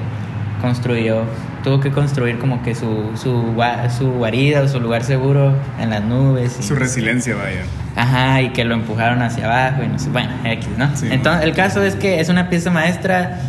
construyó, 0.61 1.23
tuvo 1.63 1.79
que 1.79 1.91
construir 1.91 2.39
como 2.39 2.61
que 2.63 2.73
su, 2.75 3.11
su, 3.15 3.53
su 3.97 4.11
guarida 4.13 4.61
o 4.61 4.67
su 4.67 4.79
lugar 4.79 5.03
seguro 5.03 5.53
en 5.79 5.89
las 5.91 6.03
nubes. 6.03 6.57
y- 6.59 6.63
Su 6.63 6.75
resiliencia, 6.75 7.35
vaya. 7.35 7.61
Ajá, 7.95 8.41
y 8.41 8.49
que 8.49 8.63
lo 8.63 8.73
empujaron 8.75 9.21
hacia 9.21 9.45
abajo 9.45 9.83
y 9.83 9.87
no 9.87 9.99
sé, 9.99 10.09
bueno, 10.09 10.31
X, 10.45 10.67
¿no? 10.77 10.95
Sí. 10.95 11.07
Entonces, 11.11 11.43
el 11.43 11.53
caso 11.53 11.83
es 11.83 11.95
que 11.95 12.19
es 12.19 12.29
una 12.29 12.49
pieza 12.49 12.71
maestra 12.71 13.39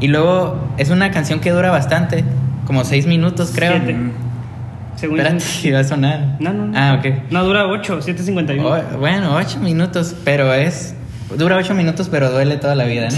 y 0.00 0.08
luego 0.08 0.68
es 0.78 0.90
una 0.90 1.10
canción 1.10 1.40
que 1.40 1.50
dura 1.50 1.70
bastante, 1.70 2.24
como 2.66 2.84
seis 2.84 3.06
minutos 3.06 3.52
creo. 3.54 3.72
Siete. 3.72 3.94
Mm. 3.94 4.10
Según 4.96 5.18
Espérate, 5.20 5.44
iba 5.64 5.80
a 5.80 5.84
sonar. 5.84 6.36
No, 6.38 6.52
no, 6.52 6.66
no. 6.66 6.78
Ah, 6.78 6.96
ok. 6.98 7.30
No, 7.32 7.42
dura 7.44 7.66
8, 7.66 8.00
7.51. 8.02 8.62
O- 8.94 8.98
bueno, 8.98 9.34
ocho 9.34 9.58
minutos, 9.58 10.14
pero 10.24 10.52
es... 10.54 10.94
Dura 11.36 11.56
ocho 11.56 11.74
minutos, 11.74 12.08
pero 12.10 12.30
duele 12.30 12.56
toda 12.56 12.74
la 12.74 12.84
vida, 12.84 13.08
¿no? 13.10 13.16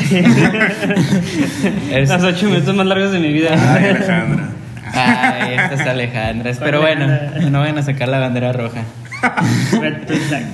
Las 2.07 2.23
8 2.23 2.47
minutos 2.47 2.75
más 2.75 2.87
largos 2.87 3.13
de 3.13 3.19
mi 3.19 3.33
vida. 3.33 3.51
Ay, 3.53 3.87
Alejandra. 3.91 4.49
Ay, 4.93 5.55
esta 5.55 5.75
es 5.75 5.81
Alejandra. 5.89 6.53
Pero 6.59 6.81
bueno, 6.81 7.07
no 7.51 7.61
vayan 7.61 7.79
a 7.79 7.83
sacar 7.83 8.09
la 8.09 8.19
bandera 8.19 8.53
roja. 8.53 8.83
Flag. 9.71 10.45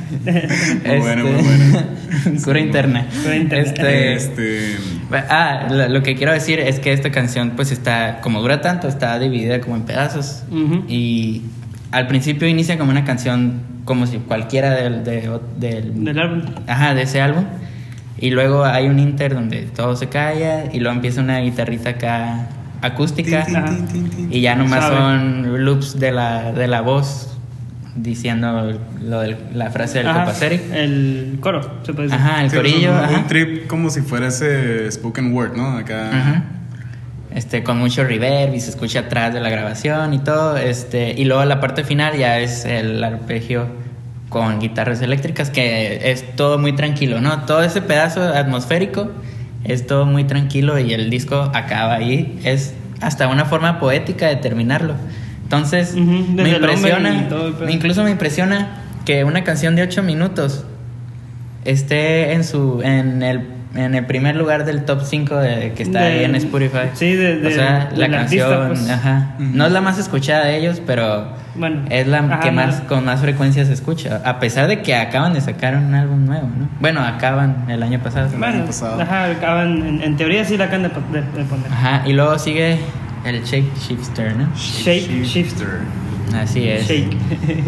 Muy 0.86 0.98
buena, 0.98 1.22
muy 1.24 1.32
buena. 1.42 1.84
Cura 2.44 2.60
interna. 2.60 3.06
Cura 3.22 3.36
interna. 3.36 3.64
Este, 3.64 4.14
Este. 4.14 4.76
Ah, 5.28 5.66
lo, 5.70 5.88
lo 5.88 6.02
que 6.02 6.14
quiero 6.14 6.32
decir 6.32 6.60
es 6.60 6.78
que 6.78 6.92
esta 6.92 7.10
canción 7.10 7.50
pues 7.56 7.72
está, 7.72 8.20
como 8.20 8.40
dura 8.40 8.60
tanto, 8.60 8.86
está 8.88 9.18
dividida 9.18 9.60
como 9.60 9.76
en 9.76 9.82
pedazos. 9.82 10.44
Y 10.88 11.42
al 11.92 12.06
principio 12.06 12.46
inicia 12.48 12.78
como 12.78 12.90
una 12.90 13.04
canción 13.04 13.62
como 13.84 14.06
si 14.06 14.18
cualquiera 14.18 14.70
del, 14.70 15.04
de- 15.04 15.40
del, 15.58 16.04
Del 16.04 16.18
álbum. 16.18 16.42
ajá, 16.66 16.94
de 16.94 17.02
ese 17.02 17.20
álbum. 17.20 17.44
Y 18.18 18.30
luego 18.30 18.64
hay 18.64 18.86
un 18.88 18.98
inter 18.98 19.34
donde 19.34 19.62
todo 19.62 19.96
se 19.96 20.08
calla 20.08 20.66
y 20.72 20.78
luego 20.80 20.94
empieza 20.94 21.20
una 21.22 21.38
guitarrita 21.40 21.90
acá 21.90 22.48
acústica. 22.82 23.44
tin. 23.46 24.28
Y 24.30 24.40
ya 24.42 24.54
nomás 24.56 24.84
Suave. 24.86 24.96
son 24.96 25.64
loops 25.64 25.98
de 25.98 26.12
la, 26.12 26.52
de 26.52 26.68
la 26.68 26.82
voz 26.82 27.38
diciendo 27.96 28.78
lo 29.02 29.20
de 29.20 29.36
la 29.54 29.70
frase 29.70 29.98
del 29.98 30.08
Ajá, 30.08 30.20
Copacetic. 30.20 30.60
El 30.72 31.38
coro, 31.40 31.60
se 31.82 31.92
puede 31.92 32.08
decir. 32.08 32.20
Ajá, 32.24 32.44
el 32.44 32.50
Sí, 32.50 32.56
corillo. 32.56 32.92
un, 32.92 32.98
ajá. 32.98 33.18
un 33.18 33.26
trip 33.26 33.66
como 33.66 33.90
si 33.90 34.00
fuera 34.02 34.28
ese 34.28 34.90
spoken 34.92 35.32
word, 35.34 35.56
¿no? 35.56 35.76
Acá. 35.78 36.08
Ajá. 36.12 36.42
Este, 37.34 37.62
con 37.62 37.78
mucho 37.78 38.02
reverb 38.02 38.54
y 38.54 38.60
se 38.60 38.70
escucha 38.70 39.00
atrás 39.00 39.32
de 39.32 39.40
la 39.40 39.50
grabación 39.50 40.14
y 40.14 40.18
todo. 40.18 40.56
Este, 40.56 41.12
y 41.16 41.24
luego 41.24 41.44
la 41.44 41.60
parte 41.60 41.84
final 41.84 42.18
ya 42.18 42.38
es 42.40 42.64
el 42.64 43.02
arpegio 43.04 43.66
con 44.28 44.58
guitarras 44.58 45.00
eléctricas, 45.02 45.50
que 45.50 46.10
es 46.10 46.36
todo 46.36 46.58
muy 46.58 46.72
tranquilo, 46.72 47.20
¿no? 47.20 47.44
Todo 47.44 47.62
ese 47.62 47.82
pedazo 47.82 48.22
atmosférico 48.22 49.10
es 49.64 49.86
todo 49.86 50.06
muy 50.06 50.24
tranquilo 50.24 50.78
y 50.78 50.92
el 50.92 51.10
disco 51.10 51.50
acaba 51.54 51.94
ahí. 51.94 52.40
Es 52.44 52.74
hasta 53.00 53.28
una 53.28 53.44
forma 53.44 53.78
poética 53.78 54.26
de 54.26 54.36
terminarlo. 54.36 54.94
Entonces, 55.42 55.94
me 55.94 56.48
impresiona, 56.48 57.28
todo 57.28 57.68
incluso 57.68 58.04
me 58.04 58.10
impresiona 58.10 58.82
que 59.04 59.24
una 59.24 59.42
canción 59.42 59.74
de 59.74 59.82
8 59.82 60.02
minutos 60.02 60.64
esté 61.64 62.32
en 62.32 62.44
su 62.44 62.80
en 62.82 63.22
el 63.22 63.59
en 63.74 63.94
el 63.94 64.04
primer 64.06 64.34
lugar 64.36 64.64
del 64.64 64.84
top 64.84 65.02
5 65.04 65.36
de, 65.36 65.72
que 65.74 65.84
está 65.84 66.00
ahí 66.00 66.24
en 66.24 66.34
Spotify. 66.34 66.88
Sí, 66.94 67.14
de, 67.14 67.36
de 67.38 67.46
o 67.46 67.50
sea, 67.50 67.88
la 67.94 68.10
canción, 68.10 68.52
artista, 68.52 68.68
pues. 68.68 68.90
ajá. 68.90 69.34
No 69.38 69.66
es 69.66 69.72
la 69.72 69.80
más 69.80 69.98
escuchada 69.98 70.44
de 70.46 70.56
ellos, 70.58 70.82
pero 70.84 71.28
Bueno, 71.54 71.82
es 71.88 72.06
la 72.08 72.18
ajá, 72.18 72.40
que 72.40 72.50
más 72.50 72.82
no. 72.82 72.88
con 72.88 73.04
más 73.04 73.20
frecuencia 73.20 73.64
se 73.64 73.72
escucha, 73.72 74.22
a 74.24 74.40
pesar 74.40 74.66
de 74.66 74.82
que 74.82 74.94
acaban 74.96 75.32
de 75.34 75.40
sacar 75.40 75.76
un 75.76 75.94
álbum 75.94 76.24
nuevo, 76.26 76.48
¿no? 76.58 76.68
Bueno, 76.80 77.00
acaban 77.00 77.66
el 77.68 77.82
año 77.82 78.00
pasado. 78.00 78.26
El 78.32 78.38
Bueno, 78.38 78.54
año 78.56 78.66
pasado. 78.66 79.00
ajá, 79.00 79.26
acaban, 79.26 79.86
en, 79.86 80.02
en 80.02 80.16
teoría 80.16 80.44
sí 80.44 80.56
la 80.56 80.64
acaban 80.64 80.82
de, 80.84 81.20
de- 81.20 81.26
de 81.38 81.44
poner. 81.44 81.66
Ajá, 81.70 82.02
y 82.06 82.12
luego 82.12 82.38
sigue 82.38 82.78
el 83.24 83.44
Shake 83.44 83.72
Shifter, 83.78 84.34
¿no? 84.36 84.48
Shape 84.56 85.22
Shifter. 85.24 85.68
Así 86.34 86.68
es. 86.68 86.86
Shake. 86.88 87.16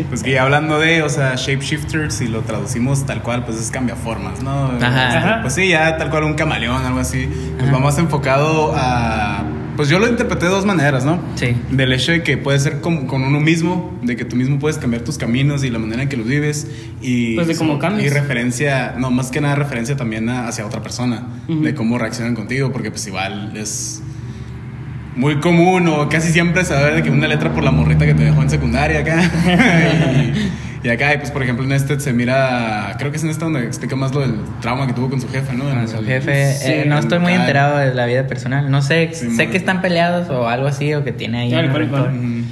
Pues 0.09 0.23
que 0.23 0.33
ya 0.33 0.43
hablando 0.43 0.79
de, 0.79 1.03
o 1.03 1.09
sea, 1.09 1.35
shapeshifter, 1.37 2.11
si 2.13 2.29
lo 2.29 2.41
traducimos 2.43 3.07
tal 3.07 3.23
cual, 3.23 3.45
pues 3.45 3.59
es 3.59 3.71
cambiaformas, 3.71 4.43
¿no? 4.43 4.67
Ajá. 4.67 4.75
Este, 4.75 5.19
Ajá. 5.19 5.39
Pues 5.43 5.55
sí, 5.55 5.69
ya 5.69 5.97
tal 5.97 6.11
cual 6.11 6.25
un 6.25 6.35
camaleón, 6.35 6.85
algo 6.85 7.01
así. 7.01 7.29
Pues 7.57 7.69
Ajá. 7.69 7.73
va 7.73 7.79
más 7.85 7.99
enfocado 7.99 8.73
a. 8.77 9.45
Pues 9.77 9.89
yo 9.89 9.99
lo 9.99 10.07
interpreté 10.07 10.45
de 10.47 10.51
dos 10.51 10.67
maneras, 10.67 11.05
¿no? 11.07 11.19
Sí. 11.35 11.57
Del 11.71 11.93
hecho 11.95 12.13
de 12.13 12.23
que 12.23 12.37
puede 12.37 12.59
ser 12.59 12.83
con, 12.83 13.07
con 13.07 13.23
uno 13.25 13.41
mismo, 13.41 13.99
de 14.03 14.17
que 14.17 14.27
tú 14.27 14.37
mismo 14.37 14.59
puedes 14.59 14.77
cambiar 14.77 15.03
tus 15.03 15.17
caminos 15.17 15.65
y 15.65 15.71
la 15.71 15.79
manera 15.79 16.03
en 16.03 16.09
que 16.11 16.19
los 16.19 16.27
vives. 16.27 16.67
Y, 17.01 17.37
Pues 17.37 17.49
de 17.49 17.57
cómo 17.57 17.79
cambias. 17.79 18.07
Y 18.07 18.11
referencia, 18.11 18.95
no, 18.99 19.11
más 19.11 19.31
que 19.31 19.41
nada 19.41 19.55
referencia 19.55 19.97
también 19.97 20.29
a- 20.29 20.47
hacia 20.47 20.67
otra 20.67 20.83
persona, 20.83 21.27
Ujú. 21.49 21.63
de 21.63 21.75
cómo 21.75 21.97
reaccionan 21.99 22.35
contigo, 22.35 22.71
porque 22.71 22.91
pues 22.91 23.07
igual 23.07 23.57
es 23.57 24.03
muy 25.17 25.41
común 25.41 25.87
o 25.89 26.09
casi 26.09 26.33
siempre 26.33 26.65
saber 26.65 26.95
de 26.95 27.03
que 27.03 27.11
una 27.11 27.27
letra 27.29 27.53
por 27.53 27.63
la 27.65 27.71
morrita 27.71 28.07
que 28.07 28.15
te 28.15 28.25
dejó 28.25 28.43
en 28.43 28.51
secundaria 28.51 29.01
acá. 29.01 29.23
y, 30.85 30.87
y 30.87 30.91
acá, 30.91 31.15
y 31.15 31.19
pues 31.19 31.31
por 31.31 31.43
ejemplo 31.43 31.65
en 31.65 31.73
este 31.73 32.01
se 32.01 32.13
mira, 32.13 32.97
creo 32.99 33.11
que 33.11 33.19
es 33.19 33.23
en 33.25 33.31
este 33.31 33.45
donde 33.45 33.65
explica 33.65 33.95
más 33.95 34.13
lo 34.15 34.21
del 34.23 34.35
trauma 34.61 34.87
que 34.87 34.93
tuvo 34.95 35.11
con 35.11 35.21
su 35.21 35.29
jefe, 35.29 35.53
¿no? 35.55 35.65
Con 35.65 35.87
su 35.89 35.99
el- 35.99 36.07
jefe, 36.07 36.55
Sí, 36.55 36.71
eh, 36.73 36.85
no 36.87 36.99
estoy 36.99 37.19
muy 37.19 37.33
acá. 37.33 37.43
enterado 37.43 37.77
de 37.79 37.95
la 37.95 38.07
vida 38.07 38.27
personal. 38.27 38.71
No 38.71 38.81
sé, 38.83 39.11
Sí, 39.13 39.31
sé 39.37 39.49
que 39.51 39.57
están 39.59 39.81
peleados 39.83 40.29
o 40.31 40.49
algo 40.49 40.67
así, 40.67 40.93
o 40.95 41.05
que 41.05 41.13
tiene 41.13 41.41
ahí. 41.43 41.51
Claro, 41.51 41.69
un 41.69 41.73
claro, 41.75 41.85
rencor. 41.87 42.03
claro. 42.11 42.19
Ujú. 42.19 42.45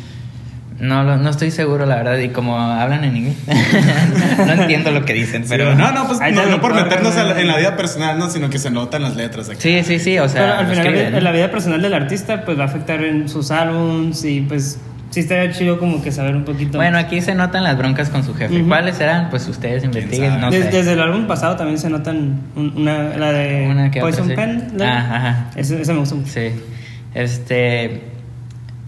No, 0.80 1.04
lo- 1.04 1.18
no 1.18 1.28
estoy 1.30 1.50
seguro, 1.50 1.84
la 1.86 1.96
verdad. 1.96 2.18
Y 2.18 2.30
como 2.30 2.58
hablan 2.58 3.04
en 3.04 3.16
inglés, 3.16 3.36
no 4.46 4.52
entiendo 4.62 4.90
lo 4.90 5.04
que 5.04 5.12
dicen. 5.12 5.44
Pero 5.48 5.72
Sí, 5.72 5.78
no, 5.78 5.92
no, 5.92 6.06
pues 6.06 6.18
no, 6.32 6.60
por 6.60 6.74
meternos 6.74 7.14
¿no? 7.14 7.36
en 7.36 7.46
la 7.48 7.56
vida 7.58 7.76
personal, 7.76 8.18
no, 8.18 8.30
sino 8.30 8.48
que 8.50 8.58
se 8.58 8.70
notan 8.70 9.02
las 9.02 9.14
letras 9.16 9.48
aquí. 9.50 9.60
Sí, 9.60 9.82
sí, 9.84 9.98
sí. 9.98 10.18
O 10.18 10.28
sea, 10.28 10.40
Pero 10.42 10.54
al 10.54 10.66
final, 10.66 10.94
en 11.16 11.24
la 11.24 11.32
vida 11.32 11.50
personal 11.50 11.82
del 11.82 11.94
artista, 11.94 12.44
pues 12.44 12.58
va 12.58 12.62
a 12.62 12.66
afectar 12.66 13.02
en 13.04 13.28
sus 13.28 13.50
álbums 13.50 14.24
y 14.24 14.40
pues 14.40 14.78
sí 15.10 15.20
estaría 15.20 15.50
chido 15.52 15.78
como 15.78 16.02
que 16.02 16.12
saber 16.12 16.34
un 16.36 16.44
poquito. 16.44 16.78
Bueno, 16.78 16.96
aquí 16.96 17.20
se 17.20 17.34
notan 17.34 17.64
las 17.64 17.76
broncas 17.76 18.08
con 18.08 18.24
su 18.24 18.32
jefe. 18.34 18.60
Ujú. 18.60 18.68
¿Cuáles 18.68 18.96
serán? 18.96 19.28
Pues 19.28 19.46
ustedes 19.48 19.84
investiguen, 19.84 20.40
no. 20.40 20.50
Desde 20.50 20.92
el 20.92 21.00
álbum 21.00 21.26
pasado 21.26 21.56
también 21.56 21.78
se 21.78 21.90
notan 21.90 22.40
un- 22.56 22.72
una, 22.76 23.16
la 23.18 23.32
de 23.32 23.66
Una 23.68 23.90
que 23.90 24.00
otra, 24.02 24.10
Poison 24.12 24.28
sí. 24.28 24.34
Pen. 24.34 24.68
¿no? 24.74 24.84
Ah, 24.84 25.16
ajá. 25.16 25.50
Ese 25.56 25.76
me 25.92 25.98
gustó 25.98 26.14
mucho. 26.16 26.30
Sí. 26.32 26.52
Este. 27.14 28.04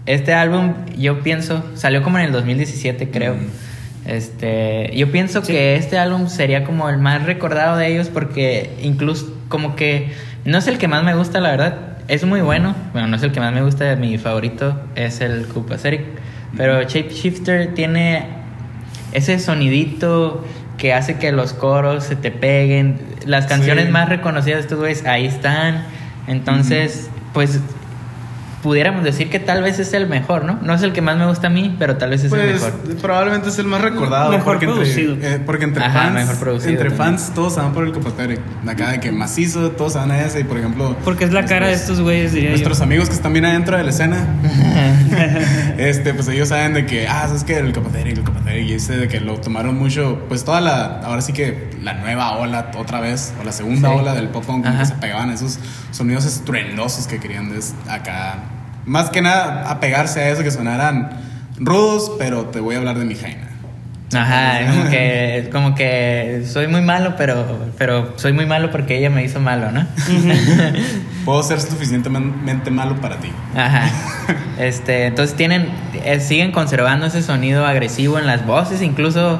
Este 0.05 0.33
álbum, 0.33 0.73
yo 0.97 1.21
pienso, 1.21 1.63
salió 1.75 2.03
como 2.03 2.19
en 2.19 2.25
el 2.25 2.31
2017, 2.33 3.09
creo. 3.09 3.35
Mm. 3.35 3.47
Este. 4.05 4.91
Yo 4.95 5.11
pienso 5.11 5.41
Sí. 5.43 5.53
que 5.53 5.75
este 5.75 5.97
álbum 5.97 6.27
sería 6.27 6.65
como 6.65 6.89
el 6.89 6.97
más 6.97 7.23
recordado 7.25 7.77
de 7.77 7.87
ellos 7.93 8.09
porque 8.09 8.71
incluso, 8.81 9.33
como 9.47 9.75
que. 9.75 10.11
No 10.45 10.57
es 10.57 10.67
el 10.67 10.77
que 10.77 10.89
más 10.89 11.03
me 11.05 11.15
gusta, 11.15 11.39
la 11.39 11.51
verdad. 11.51 11.77
Es 12.09 12.25
muy 12.25 12.41
bueno. 12.41 12.75
Bueno, 12.91 13.07
no 13.07 13.15
es 13.15 13.23
el 13.23 13.31
que 13.31 13.39
más 13.39 13.53
me 13.53 13.61
gusta. 13.61 13.95
Mi 13.95 14.17
favorito 14.17 14.77
es 14.95 15.21
el 15.21 15.45
Kupaseric. 15.47 16.01
Pero 16.57 16.83
Shapeshifter 16.83 17.73
tiene 17.73 18.25
ese 19.13 19.39
sonidito 19.39 20.43
que 20.77 20.93
hace 20.93 21.15
que 21.17 21.31
los 21.31 21.53
coros 21.53 22.03
se 22.03 22.17
te 22.17 22.29
peguen. 22.29 22.99
Las 23.25 23.45
canciones 23.45 23.85
Sí. 23.85 23.91
más 23.91 24.09
reconocidas 24.09 24.57
de 24.57 24.61
estos 24.63 24.79
güeyes 24.79 25.05
ahí 25.05 25.25
están. 25.27 25.85
Entonces, 26.27 27.09
pues 27.33 27.61
pudiéramos 28.63 29.03
decir 29.03 29.29
que 29.29 29.39
tal 29.39 29.61
vez 29.61 29.77
es 29.77 29.93
el 29.93 30.07
mejor, 30.07 30.45
¿no? 30.45 30.57
No 30.61 30.73
es 30.73 30.81
el 30.83 30.93
que 30.93 31.01
más 31.01 31.17
me 31.17 31.27
gusta 31.27 31.47
a 31.47 31.49
mí, 31.49 31.75
pero 31.77 31.97
tal 31.97 32.09
vez 32.11 32.21
es 32.23 32.31
el 32.31 32.39
Pues 32.39 32.53
mejor. 32.63 32.73
probablemente 33.01 33.49
es 33.49 33.59
el 33.59 33.65
más 33.67 33.81
recordado. 33.81 34.31
Mejor 34.31 34.45
porque 34.53 34.65
producido. 34.67 35.13
Entre, 35.13 35.33
eh, 35.35 35.39
porque 35.45 35.65
entre 35.65 35.83
Ajá, 35.83 35.99
fans, 36.03 36.13
mejor 36.15 36.37
producido 36.39 36.71
entre 36.71 36.89
también. 36.89 37.17
fans 37.19 37.31
todos 37.35 37.53
se 37.55 37.59
van 37.59 37.73
por 37.73 37.83
el 37.85 37.91
Copatere. 37.91 38.39
Acá 38.65 38.91
de 38.91 38.99
que 39.01 39.11
macizo, 39.11 39.71
todos 39.71 39.93
se 39.93 39.99
van 39.99 40.11
a 40.11 40.21
ese. 40.21 40.39
Y 40.39 40.43
por 40.45 40.57
ejemplo, 40.57 40.95
Porque 41.03 41.25
es 41.25 41.33
la 41.33 41.45
cara 41.45 41.67
de 41.67 41.73
estos 41.73 41.99
güeyes, 42.01 42.31
diría 42.31 42.49
nuestros 42.51 42.77
yo. 42.79 42.83
amigos 42.85 43.09
que 43.09 43.15
están 43.15 43.33
bien 43.33 43.45
adentro 43.45 43.75
de 43.77 43.83
la 43.83 43.89
escena, 43.89 44.17
este, 45.77 46.13
pues 46.13 46.27
ellos 46.29 46.47
saben 46.49 46.73
de 46.73 46.85
que, 46.85 47.07
ah, 47.07 47.25
sabes 47.27 47.43
que 47.43 47.57
el 47.57 47.73
Copatere, 47.73 48.11
el 48.11 48.23
Copatere. 48.23 48.61
Y 48.61 48.73
ese 48.73 48.97
de 48.97 49.07
que 49.07 49.19
lo 49.19 49.35
tomaron 49.41 49.77
mucho, 49.77 50.21
pues 50.29 50.43
toda 50.45 50.61
la, 50.61 51.01
ahora 51.01 51.21
sí 51.21 51.33
que 51.33 51.69
la 51.81 51.93
nueva 51.95 52.37
ola 52.37 52.71
otra 52.77 52.99
vez, 52.99 53.33
o 53.41 53.43
la 53.43 53.51
segunda 53.51 53.89
Sí. 53.89 53.95
ola 53.99 54.13
del 54.13 54.29
pop 54.29 54.45
punk, 54.45 54.65
que 54.65 54.85
se 54.85 54.93
pegaban 54.95 55.29
esos 55.31 55.59
sonidos 55.91 56.25
estruendosos 56.25 57.07
que 57.07 57.19
querían 57.19 57.49
des- 57.53 57.73
acá. 57.89 58.35
Más 58.85 59.09
que 59.09 59.21
nada 59.21 59.69
apegarse 59.69 60.19
a 60.21 60.29
eso, 60.29 60.43
que 60.43 60.51
sonaran 60.51 61.09
rudos, 61.57 62.11
pero 62.17 62.45
te 62.45 62.59
voy 62.59 62.75
a 62.75 62.79
hablar 62.79 62.97
de 62.99 63.05
mi 63.05 63.15
Jaina. 63.15 63.49
Ajá, 64.15 64.59
como 64.71 64.89
que, 64.91 65.49
como 65.51 65.75
que 65.75 66.43
soy 66.45 66.67
muy 66.67 66.81
malo, 66.81 67.15
pero, 67.17 67.45
pero 67.77 68.13
soy 68.17 68.33
muy 68.33 68.45
malo 68.45 68.69
porque 68.71 68.97
ella 68.97 69.09
me 69.09 69.23
hizo 69.23 69.39
malo, 69.39 69.71
¿no? 69.71 69.87
Puedo 71.25 71.41
ser 71.43 71.59
suficientemente 71.61 72.69
malo 72.71 72.95
para 73.01 73.17
ti. 73.17 73.29
Ajá. 73.55 73.83
Este, 74.59 75.07
entonces 75.07 75.35
tienen, 75.35 75.67
eh, 76.05 76.19
siguen 76.19 76.51
conservando 76.51 77.07
ese 77.07 77.23
sonido 77.23 77.65
agresivo 77.65 78.19
en 78.19 78.27
las 78.27 78.45
voces, 78.45 78.83
incluso. 78.83 79.39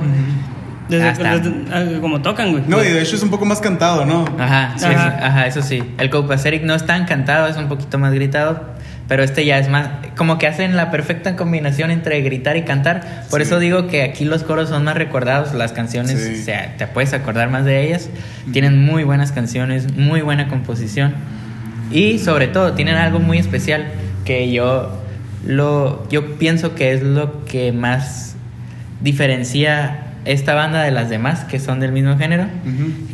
Desde, 0.89 1.07
Hasta- 1.09 1.37
desde- 1.37 1.53
ah, 1.71 2.01
como 2.01 2.21
tocan, 2.23 2.51
güey. 2.51 2.63
No, 2.67 2.83
y 2.83 2.87
de 2.87 2.99
hecho 3.03 3.15
es 3.15 3.21
un 3.21 3.29
poco 3.29 3.45
más 3.45 3.61
cantado, 3.61 4.05
¿no? 4.05 4.25
Ajá, 4.39 4.73
sí, 4.75 4.85
Ajá. 4.85 5.07
eso- 5.15 5.25
ajá, 5.25 5.47
eso 5.47 5.61
sí. 5.61 5.83
El 5.99 6.09
Coupaceric 6.09 6.63
no 6.63 6.73
es 6.73 6.85
tan 6.87 7.05
cantado, 7.05 7.47
es 7.47 7.55
un 7.57 7.67
poquito 7.69 7.99
más 7.99 8.11
gritado, 8.11 8.72
pero 9.07 9.23
este 9.23 9.45
ya 9.45 9.57
es 9.59 9.69
más, 9.69 9.89
como 10.15 10.37
que 10.37 10.47
hacen 10.47 10.75
la 10.75 10.89
perfecta 10.91 11.35
combinación 11.35 11.91
entre 11.91 12.21
gritar 12.21 12.55
y 12.57 12.63
cantar. 12.63 13.25
Por 13.29 13.41
Sí. 13.41 13.47
eso 13.47 13.59
digo 13.59 13.87
que 13.87 14.03
aquí 14.03 14.25
los 14.25 14.43
coros 14.43 14.69
son 14.69 14.83
más 14.85 14.95
recordados, 14.95 15.53
las 15.53 15.73
canciones, 15.73 16.19
Sí. 16.19 16.41
o 16.41 16.43
sea, 16.45 16.75
te 16.77 16.87
puedes 16.87 17.13
acordar 17.13 17.49
más 17.49 17.65
de 17.65 17.85
ellas. 17.85 18.09
Tienen 18.51 18.83
muy 18.83 19.03
buenas 19.03 19.31
canciones, 19.31 19.93
muy 19.95 20.21
buena 20.21 20.47
composición 20.47 21.13
y 21.91 22.19
sobre 22.19 22.47
todo 22.47 22.73
tienen 22.73 22.95
algo 22.95 23.19
muy 23.19 23.37
especial 23.37 23.87
que 24.25 24.51
yo 24.51 24.99
lo 25.45 26.07
yo 26.09 26.37
pienso 26.37 26.73
que 26.75 26.93
es 26.93 27.03
lo 27.03 27.43
que 27.45 27.73
más 27.73 28.35
diferencia 29.01 29.97
esta 30.25 30.53
banda 30.53 30.81
de 30.83 30.91
las 30.91 31.09
demás 31.09 31.43
que 31.43 31.59
son 31.59 31.81
del 31.81 31.91
mismo 31.91 32.17
género 32.17 32.45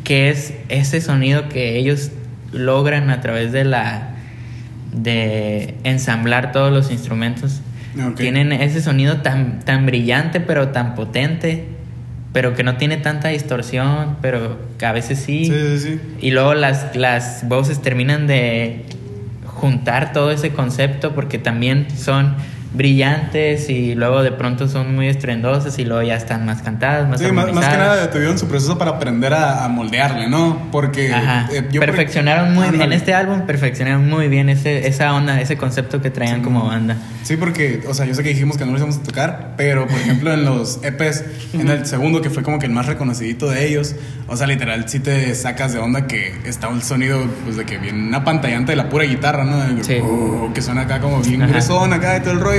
que 0.03 0.29
es 0.29 0.53
ese 0.69 1.01
sonido 1.01 1.49
que 1.49 1.75
ellos 1.77 2.11
logran 2.53 3.09
a 3.09 3.21
través 3.21 3.51
de 3.51 3.63
la 3.63 4.09
de 4.91 5.75
ensamblar 5.83 6.51
todos 6.51 6.71
los 6.71 6.91
instrumentos. 6.91 7.61
Tienen 8.15 8.51
ese 8.51 8.81
sonido 8.81 9.17
tan 9.17 9.59
tan 9.61 9.85
brillante 9.85 10.39
pero 10.39 10.69
tan 10.69 10.93
potente 10.95 11.65
pero 12.31 12.53
que 12.53 12.63
no 12.63 12.77
tiene 12.77 12.97
tanta 12.97 13.29
distorsión 13.29 14.17
pero 14.21 14.59
que 14.77 14.85
a 14.85 14.91
veces 14.91 15.17
sí, 15.19 15.45
Sí, 15.45 15.51
sí, 15.51 15.79
sí. 15.79 15.99
y 16.21 16.29
luego 16.31 16.53
las 16.53 16.95
las 16.95 17.47
voces 17.49 17.81
terminan 17.81 18.27
de 18.27 18.85
juntar 19.45 20.13
todo 20.13 20.31
ese 20.31 20.51
concepto 20.51 21.13
porque 21.15 21.39
también 21.39 21.87
son 21.97 22.35
brillantes 22.73 23.69
y 23.69 23.95
luego 23.95 24.21
de 24.21 24.31
pronto 24.31 24.67
son 24.67 24.95
muy 24.95 25.07
estrendosas 25.07 25.77
y 25.79 25.85
luego 25.85 26.03
ya 26.03 26.15
están 26.15 26.45
más 26.45 26.61
cantadas, 26.61 27.09
más 27.09 27.19
Sí, 27.19 27.31
más, 27.31 27.51
más 27.53 27.67
que 27.67 27.77
nada 27.77 28.09
tuvieron 28.11 28.37
su 28.37 28.47
proceso 28.47 28.77
para 28.77 28.91
aprender 28.91 29.33
a, 29.33 29.65
a 29.65 29.69
moldearle, 29.69 30.29
¿no? 30.29 30.69
Porque 30.71 31.11
Ajá. 31.13 31.49
eh, 31.51 31.67
yo 31.71 31.79
perfeccionaron 31.79 32.53
muy 32.53 32.69
bien 32.69 32.81
en 32.83 32.93
este 32.93 33.13
álbum, 33.13 33.41
perfeccionaron 33.41 34.07
muy 34.09 34.27
bien 34.27 34.49
ese, 34.49 34.87
esa 34.87 35.13
onda, 35.13 35.41
ese 35.41 35.57
concepto 35.57 36.01
que 36.01 36.09
traían 36.11 36.37
Sí, 36.37 36.41
como 36.43 36.65
banda. 36.67 36.95
Sí, 37.23 37.37
porque, 37.37 37.83
o 37.87 37.93
sea, 37.93 38.05
yo 38.05 38.13
sé 38.13 38.23
que 38.23 38.29
dijimos 38.29 38.57
que 38.57 38.65
no 38.65 38.71
los 38.71 38.79
íbamos 38.81 38.97
a 38.97 39.03
tocar, 39.03 39.53
pero 39.57 39.87
por 39.87 39.97
ejemplo 39.99 40.31
en 40.33 40.45
los 40.45 40.79
EPs, 40.83 41.23
en 41.53 41.69
el 41.69 41.85
segundo 41.85 42.21
que 42.21 42.29
fue 42.29 42.43
como 42.43 42.59
que 42.59 42.67
el 42.67 42.71
más 42.71 42.85
reconocidito 42.85 43.49
de 43.49 43.67
ellos, 43.67 43.95
o 44.27 44.37
sea, 44.37 44.45
literal, 44.47 44.87
sí 44.87 44.99
te 44.99 45.33
sacas 45.35 45.73
de 45.73 45.79
onda 45.79 46.05
que 46.07 46.33
está 46.45 46.67
un 46.67 46.81
sonido, 46.81 47.19
pues 47.45 47.57
de 47.57 47.65
que 47.65 47.77
viene 47.77 47.99
una 48.07 48.23
pantallante 48.23 48.71
de 48.71 48.75
la 48.75 48.89
pura 48.89 49.05
guitarra, 49.05 49.43
¿no? 49.43 49.75
Que, 49.77 49.83
Sí. 49.83 49.97
"Oh", 50.03 50.51
que 50.53 50.61
suena 50.61 50.81
acá 50.81 50.99
como 50.99 51.19
bien 51.21 51.41
Ajá. 51.41 51.57
acá 51.93 52.13
de 52.13 52.19
todo 52.21 52.33
el 52.33 52.39
rollo. 52.39 52.58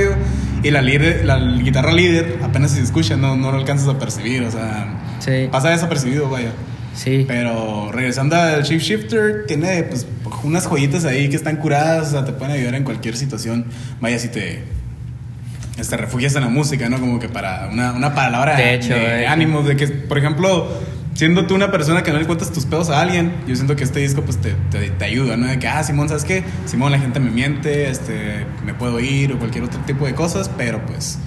Y 0.63 0.69
la, 0.71 0.81
líder, 0.81 1.25
la 1.25 1.37
guitarra 1.39 1.91
líder, 1.91 2.37
apenas 2.43 2.71
se 2.71 2.81
escucha, 2.81 3.17
no, 3.17 3.35
no 3.35 3.51
lo 3.51 3.57
alcanzas 3.57 3.87
a 3.87 3.97
percibir, 3.97 4.43
o 4.43 4.51
sea, 4.51 4.87
Sí. 5.19 5.47
pasa 5.51 5.69
desapercibido, 5.69 6.29
vaya. 6.29 6.51
Sí. 6.93 7.25
Pero 7.27 7.91
regresando 7.91 8.35
al 8.35 8.63
Shift 8.63 8.83
Shifter, 8.83 9.45
tiene 9.47 9.83
pues 9.83 10.05
unas 10.43 10.67
joyitas 10.67 11.05
ahí 11.05 11.29
que 11.29 11.35
están 11.35 11.55
curadas, 11.55 12.09
o 12.09 12.11
sea, 12.11 12.25
te 12.25 12.31
pueden 12.33 12.53
ayudar 12.55 12.75
en 12.75 12.83
cualquier 12.83 13.15
situación. 13.15 13.65
Vaya, 14.01 14.19
si 14.19 14.27
te, 14.27 14.63
te 15.89 15.97
refugias 15.97 16.35
en 16.35 16.41
la 16.43 16.49
música, 16.49 16.89
¿no? 16.89 16.99
Como 16.99 17.17
que 17.19 17.29
para 17.29 17.69
una, 17.71 17.93
una 17.93 18.13
palabra 18.13 18.55
De 18.55 18.75
hecho, 18.75 18.93
de 18.93 19.21
hecho. 19.23 19.31
ánimo, 19.31 19.63
de 19.63 19.75
que, 19.75 19.87
por 19.87 20.17
ejemplo, 20.17 20.67
siendo 21.13 21.45
tú 21.45 21.55
una 21.55 21.71
persona 21.71 22.03
que 22.03 22.11
no 22.11 22.19
le 22.19 22.25
cuentas 22.25 22.51
tus 22.51 22.65
pedos 22.65 22.89
a 22.89 23.01
alguien, 23.01 23.31
yo 23.47 23.55
siento 23.55 23.75
que 23.75 23.83
este 23.83 23.99
disco 23.99 24.21
pues 24.21 24.37
te, 24.37 24.53
te, 24.71 24.89
te 24.89 25.05
ayuda, 25.05 25.37
¿no? 25.37 25.47
De 25.47 25.59
que, 25.59 25.67
ah, 25.67 25.83
Simón, 25.83 26.07
¿sabes 26.09 26.23
qué? 26.23 26.43
Simón, 26.65 26.91
la 26.91 26.99
gente 26.99 27.19
me 27.19 27.29
miente, 27.31 27.89
este, 27.89 28.45
me 28.65 28.73
puedo 28.73 28.99
ir 28.99 29.33
o 29.33 29.37
cualquier 29.39 29.63
otro 29.65 29.79
tipo 29.81 30.05
de 30.05 30.13
cosas, 30.15 30.49
pero 30.57 30.85
pues 30.85 31.19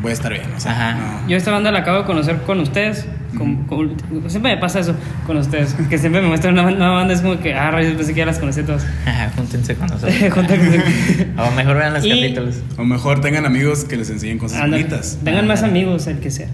voy 0.00 0.10
a 0.10 0.14
estar 0.14 0.32
bien, 0.32 0.46
o 0.56 0.60
sea, 0.60 0.72
Ajá. 0.72 1.20
no. 1.22 1.28
Yo 1.28 1.36
esta 1.36 1.50
banda 1.52 1.70
la 1.70 1.80
acabo 1.80 1.98
de 1.98 2.04
conocer 2.04 2.38
con 2.42 2.58
ustedes 2.60 3.06
Como- 3.38 3.66
como- 3.68 3.88
siempre 4.28 4.54
me 4.54 4.60
pasa 4.60 4.80
eso 4.80 4.94
con 5.26 5.36
ustedes, 5.38 5.74
que 5.88 5.96
siempre 5.96 6.20
me 6.20 6.28
muestran 6.28 6.52
una, 6.58 6.64
una 6.68 6.90
banda, 6.90 7.14
es 7.14 7.20
como 7.22 7.38
que, 7.38 7.54
ah, 7.54 7.70
rayos, 7.70 7.94
pensé 7.94 8.12
que 8.12 8.18
ya 8.18 8.26
las 8.26 8.38
conocí 8.38 8.62
todas. 8.62 8.84
Ajá, 9.06 9.30
júntense 9.36 9.74
con 9.76 9.86
nosotros. 9.86 10.14
Con- 10.34 10.46
o 11.38 11.50
mejor 11.52 11.76
vean 11.78 11.94
los 11.94 12.04
Y- 12.04 12.10
capítulos. 12.10 12.56
O 12.76 12.84
mejor 12.84 13.20
tengan 13.20 13.46
amigos 13.46 13.84
que 13.84 13.96
les 13.96 14.10
enseñen 14.10 14.38
cosas 14.38 14.60
bonitas. 14.68 15.18
Tengan 15.24 15.46
más 15.46 15.62
amigos, 15.62 16.06
el 16.08 16.18
que 16.18 16.30
sea. 16.30 16.48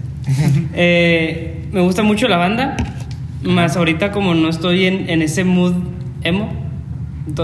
Eh, 0.73 1.58
me 1.71 1.81
gusta 1.81 2.03
mucho 2.03 2.27
la 2.27 2.37
banda, 2.37 2.75
más 3.43 3.77
ahorita 3.77 4.11
como 4.11 4.33
no 4.33 4.49
estoy 4.49 4.85
en, 4.85 5.09
en 5.09 5.21
ese 5.21 5.43
mood 5.43 5.73
emo, 6.23 6.67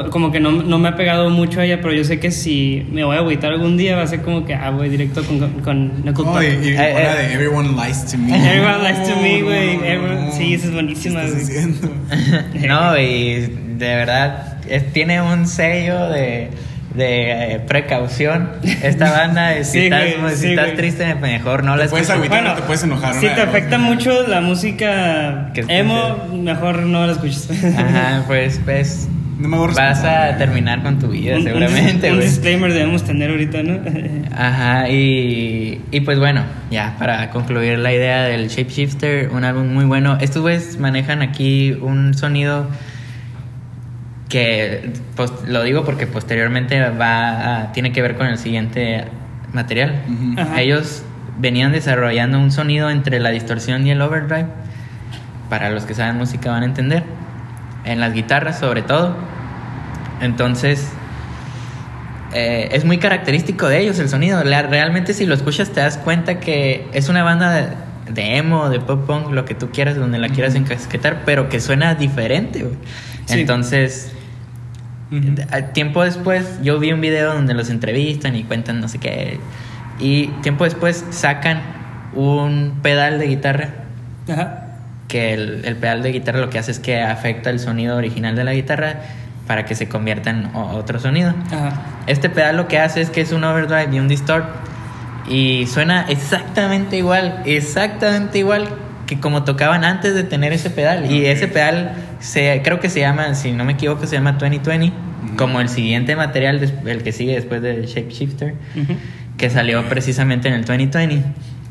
como 0.10 0.32
que 0.32 0.40
no, 0.40 0.52
no 0.52 0.80
me 0.80 0.90
ha 0.90 0.96
pegado 0.96 1.30
mucho 1.30 1.60
a 1.60 1.66
ella, 1.66 1.80
pero 1.80 1.94
yo 1.94 2.04
sé 2.04 2.20
que 2.20 2.32
si 2.32 2.88
me 2.92 3.04
voy 3.04 3.16
a 3.18 3.20
agüitar 3.20 3.52
algún 3.52 3.78
día 3.78 3.96
va 3.96 4.02
a 4.02 4.08
ser 4.08 4.22
como 4.24 4.44
que, 4.44 4.56
ah, 4.56 4.72
voy 4.72 4.90
directo 4.90 5.24
con, 5.24 5.40
con, 5.62 5.92
con 6.14 6.28
Oh, 6.28 6.42
y, 6.42 6.46
y 6.48 6.50
Eh, 6.70 6.74
una 6.74 7.14
eh. 7.14 7.28
de 7.28 7.34
Everyone 7.34 7.70
Lies 7.70 8.06
to 8.12 8.18
Me. 8.18 8.36
Everyone 8.36 8.82
Lies 8.84 9.08
to 9.08 9.16
Me, 9.22 9.40
No, 9.40 9.46
güey. 9.46 9.78
no, 9.98 10.26
no. 10.26 10.32
sí, 10.32 10.54
esa 10.56 10.68
es 10.68 10.74
buenísima, 10.74 11.22
no, 12.68 12.98
y 13.00 13.42
de 13.78 13.96
verdad 13.96 14.58
es- 14.68 14.92
tiene 14.92 15.22
un 15.22 15.48
sello 15.48 16.08
de, 16.10 16.50
de 16.96 17.54
eh, 17.56 17.60
precaución 17.68 18.50
esta 18.82 19.12
banda. 19.12 19.54
si 19.64 19.72
Sí, 19.72 19.80
estás, 19.86 20.22
güey, 20.22 20.36
si 20.36 20.42
sí, 20.42 20.50
estás 20.52 20.74
triste, 20.76 21.16
mejor 21.16 21.64
no 21.64 21.76
la 21.76 21.84
Te 21.86 21.90
puedes 21.90 22.10
escuches. 22.10 22.32
agüitar, 22.32 22.44
no 22.44 22.56
te 22.56 22.62
puedes 22.64 22.84
enojar. 22.84 23.14
Si 23.16 23.28
te 23.28 23.42
afecta 23.42 23.78
mucho 23.78 24.28
la 24.28 24.42
música 24.42 25.52
emo, 25.68 26.28
mejor 26.34 26.80
no 26.84 27.06
la 27.06 27.14
escuches. 27.14 27.50
Ajá, 27.78 28.24
pues, 28.28 28.60
pues 28.64 29.08
No 29.38 29.50
me 29.50 29.58
vas 29.74 30.04
a 30.04 30.38
terminar 30.38 30.82
con 30.82 30.98
tu 31.00 31.10
vida, 31.10 31.34
Un- 31.36 31.42
un, 31.42 31.44
seguramente, 31.48 32.10
un 32.10 32.18
güey. 32.18 32.28
disclaimer 32.30 32.72
debemos 32.74 33.04
tener 33.04 33.30
ahorita, 33.32 33.64
¿no? 33.64 33.80
Ajá, 34.38 34.90
y, 34.90 35.82
y 35.92 36.00
pues 36.02 36.18
bueno, 36.20 36.44
ya 36.72 36.96
para 36.98 37.30
concluir 37.32 37.78
la 37.80 37.94
idea 37.94 38.24
del 38.24 38.48
Shapeshifter, 38.48 39.30
un 39.30 39.44
álbum 39.44 39.68
muy 39.74 39.86
bueno. 39.86 40.18
Estos 40.22 40.42
güeyes 40.42 40.78
manejan 40.80 41.22
aquí 41.22 41.72
un 41.74 42.14
sonido 42.14 42.68
que 44.36 44.92
pues, 45.16 45.32
lo 45.48 45.64
digo 45.64 45.86
porque 45.86 46.08
posteriormente 46.08 46.90
va 46.90 47.62
a- 47.62 47.72
tiene 47.72 47.94
que 47.94 48.02
ver 48.02 48.18
con 48.18 48.28
el 48.28 48.38
siguiente 48.38 49.06
material. 49.54 50.02
Ellos 50.58 51.04
venían 51.40 51.72
desarrollando 51.72 52.38
un 52.38 52.52
sonido 52.52 52.90
entre 52.90 53.22
la 53.22 53.30
distorsión 53.30 53.88
y 53.88 53.92
el 53.92 54.02
overdrive. 54.02 54.48
Para 55.50 55.70
los 55.70 55.86
que 55.86 55.94
saben 55.94 56.18
música 56.18 56.52
van 56.52 56.64
a 56.64 56.66
entender. 56.66 57.04
En 57.86 58.02
las 58.02 58.12
guitarras 58.12 58.60
sobre 58.60 58.82
todo. 58.82 59.16
Entonces, 60.20 60.92
eh, 62.34 62.68
es 62.74 62.84
muy 62.84 62.98
característico 62.98 63.70
de 63.70 63.80
ellos 63.80 64.00
el 64.00 64.10
sonido. 64.10 64.44
La- 64.44 64.64
realmente 64.64 65.14
si 65.14 65.26
lo 65.26 65.34
escuchas 65.34 65.70
te 65.70 65.80
das 65.80 65.98
cuenta 65.98 66.42
que 66.42 66.88
es 66.92 67.08
una 67.08 67.24
banda 67.24 67.52
de, 67.54 67.68
de 68.12 68.36
emo, 68.36 68.70
de 68.70 68.82
pop 68.82 69.06
punk, 69.08 69.32
lo 69.32 69.46
que 69.46 69.56
tú 69.56 69.70
quieras, 69.72 69.96
donde 69.96 70.18
la 70.20 70.28
quieras 70.28 70.56
encasquetar, 70.56 71.22
pero 71.26 71.48
que 71.48 71.62
suena 71.62 71.96
diferente. 71.96 72.66
Sí. 73.28 73.40
Entonces, 73.40 74.12
A- 75.52 75.62
tiempo 75.74 76.04
después 76.04 76.60
yo 76.64 76.80
vi 76.80 76.92
un 76.92 77.02
video 77.02 77.34
donde 77.34 77.54
los 77.54 77.70
entrevistan 77.70 78.36
y 78.36 78.44
cuentan 78.44 78.80
no 78.82 78.88
sé 78.88 78.98
qué. 79.00 79.40
Y 80.00 80.28
tiempo 80.42 80.64
después 80.66 81.06
sacan 81.12 81.62
un 82.14 82.80
pedal 82.82 83.20
de 83.20 83.28
guitarra 83.28 83.70
Ajá. 84.32 84.68
que 85.08 85.34
el, 85.34 85.64
el 85.66 85.76
pedal 85.76 86.02
de 86.04 86.12
guitarra 86.12 86.40
lo 86.40 86.50
que 86.50 86.60
hace 86.60 86.72
es 86.72 86.80
que 86.80 87.02
afecta 87.02 87.50
el 87.50 87.60
sonido 87.60 87.96
original 87.98 88.36
de 88.36 88.44
la 88.44 88.54
guitarra 88.54 88.96
para 89.48 89.66
que 89.66 89.76
se 89.76 89.88
convierta 89.88 90.32
en 90.32 90.50
otro 90.56 91.00
sonido. 91.00 91.34
Ajá. 91.48 91.82
Este 92.08 92.30
pedal 92.30 92.58
lo 92.58 92.68
que 92.68 92.80
hace 92.80 93.02
es 93.02 93.10
que 93.10 93.22
es 93.22 93.32
un 93.32 93.44
overdrive 93.44 93.90
y 93.96 94.00
un 94.00 94.08
distort 94.08 94.48
y 95.30 95.66
suena 95.68 96.06
exactamente 96.10 96.98
igual, 96.98 97.42
exactamente 97.46 98.40
igual 98.40 98.68
que 99.06 99.20
como 99.20 99.44
tocaban 99.44 99.84
antes 99.84 100.14
de 100.16 100.24
tener 100.24 100.52
ese 100.54 100.70
pedal. 100.70 101.12
Y 101.12 101.26
ese 101.26 101.48
pedal 101.48 101.94
se, 102.20 102.62
creo 102.64 102.80
que 102.80 102.90
se 102.90 103.00
llama, 103.02 103.36
si 103.36 103.52
no 103.52 103.64
me 103.66 103.74
equivoco, 103.74 104.06
se 104.08 104.16
llama 104.16 104.34
2020, 104.34 104.88
Ujú. 105.26 105.36
como 105.38 105.62
el 105.62 105.70
siguiente 105.70 106.16
material, 106.16 106.62
el 106.86 107.04
que 107.04 107.12
sigue 107.12 107.34
después 107.36 107.62
del 107.62 107.86
Shapeshifter, 107.86 108.56
Ujú. 108.76 108.94
que 109.38 109.50
salió 109.50 109.84
precisamente 109.90 110.48
en 110.48 110.56
el 110.56 110.66
2020. 110.66 111.16
Ok. 111.18 111.26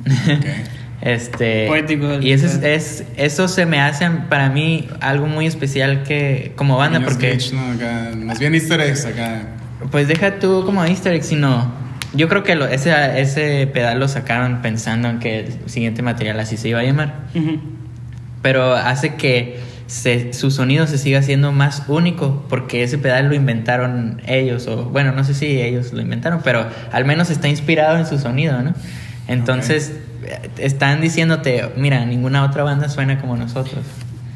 Este 1.01 1.67
Poético 1.67 2.19
y 2.21 2.33
eso 2.33 2.47
es, 2.63 3.05
eso 3.19 3.47
se 3.47 3.67
me 3.67 3.79
hace 3.79 4.09
para 4.31 4.49
mí 4.49 4.89
algo 5.01 5.27
muy 5.27 5.45
especial 5.47 6.03
que 6.03 6.53
como 6.57 6.79
banda 6.79 7.01
porque 7.01 7.31
glitch, 7.33 7.53
¿no? 7.53 7.61
Acá, 7.73 8.11
más 8.17 8.39
bien 8.39 8.55
easter 8.55 8.81
eggs 8.81 9.05
acá. 9.05 9.43
pues 9.91 10.09
deja 10.09 10.39
tú 10.39 10.63
como 10.65 10.83
easter 10.83 11.13
egg 11.13 11.25
sino 11.25 11.71
yo 12.15 12.29
creo 12.29 12.43
que 12.43 12.55
lo- 12.55 12.67
ese, 12.67 12.93
ese 13.21 13.67
pedal 13.67 13.99
lo 14.01 14.09
sacaron 14.09 14.63
pensando 14.63 15.09
en 15.09 15.19
que 15.19 15.41
el 15.41 15.53
siguiente 15.71 16.03
material 16.03 16.39
así 16.41 16.57
se 16.57 16.69
iba 16.69 16.81
a 16.81 16.85
llamar 16.85 17.15
Ujú. 17.35 17.61
pero 18.43 18.75
hace 18.75 19.15
que 19.15 19.59
se- 19.87 20.33
su 20.33 20.51
sonido 20.51 20.87
se 20.87 20.97
siga 20.99 21.23
siendo 21.23 21.53
más 21.53 21.85
único 21.89 22.45
porque 22.49 22.83
ese 22.83 22.99
pedal 22.99 23.29
lo 23.29 23.35
inventaron 23.35 24.23
ellos 24.27 24.67
o 24.67 24.85
bueno 24.85 25.13
no 25.13 25.25
sé 25.25 25.35
si 25.35 25.61
ellos 25.61 25.93
lo 25.93 26.01
inventaron 26.01 26.41
pero 26.43 26.67
al 26.93 27.05
menos 27.05 27.31
está 27.31 27.49
inspirado 27.49 27.99
en 27.99 28.07
su 28.07 28.19
sonido 28.19 28.63
no 28.63 28.75
entonces 29.29 29.93
eh, 30.27 30.49
están 30.59 31.01
diciéndote 31.01 31.65
mira 31.77 32.05
ninguna 32.07 32.45
otra 32.45 32.63
banda 32.63 32.89
suena 32.89 33.19
como 33.21 33.37
nosotros 33.37 33.83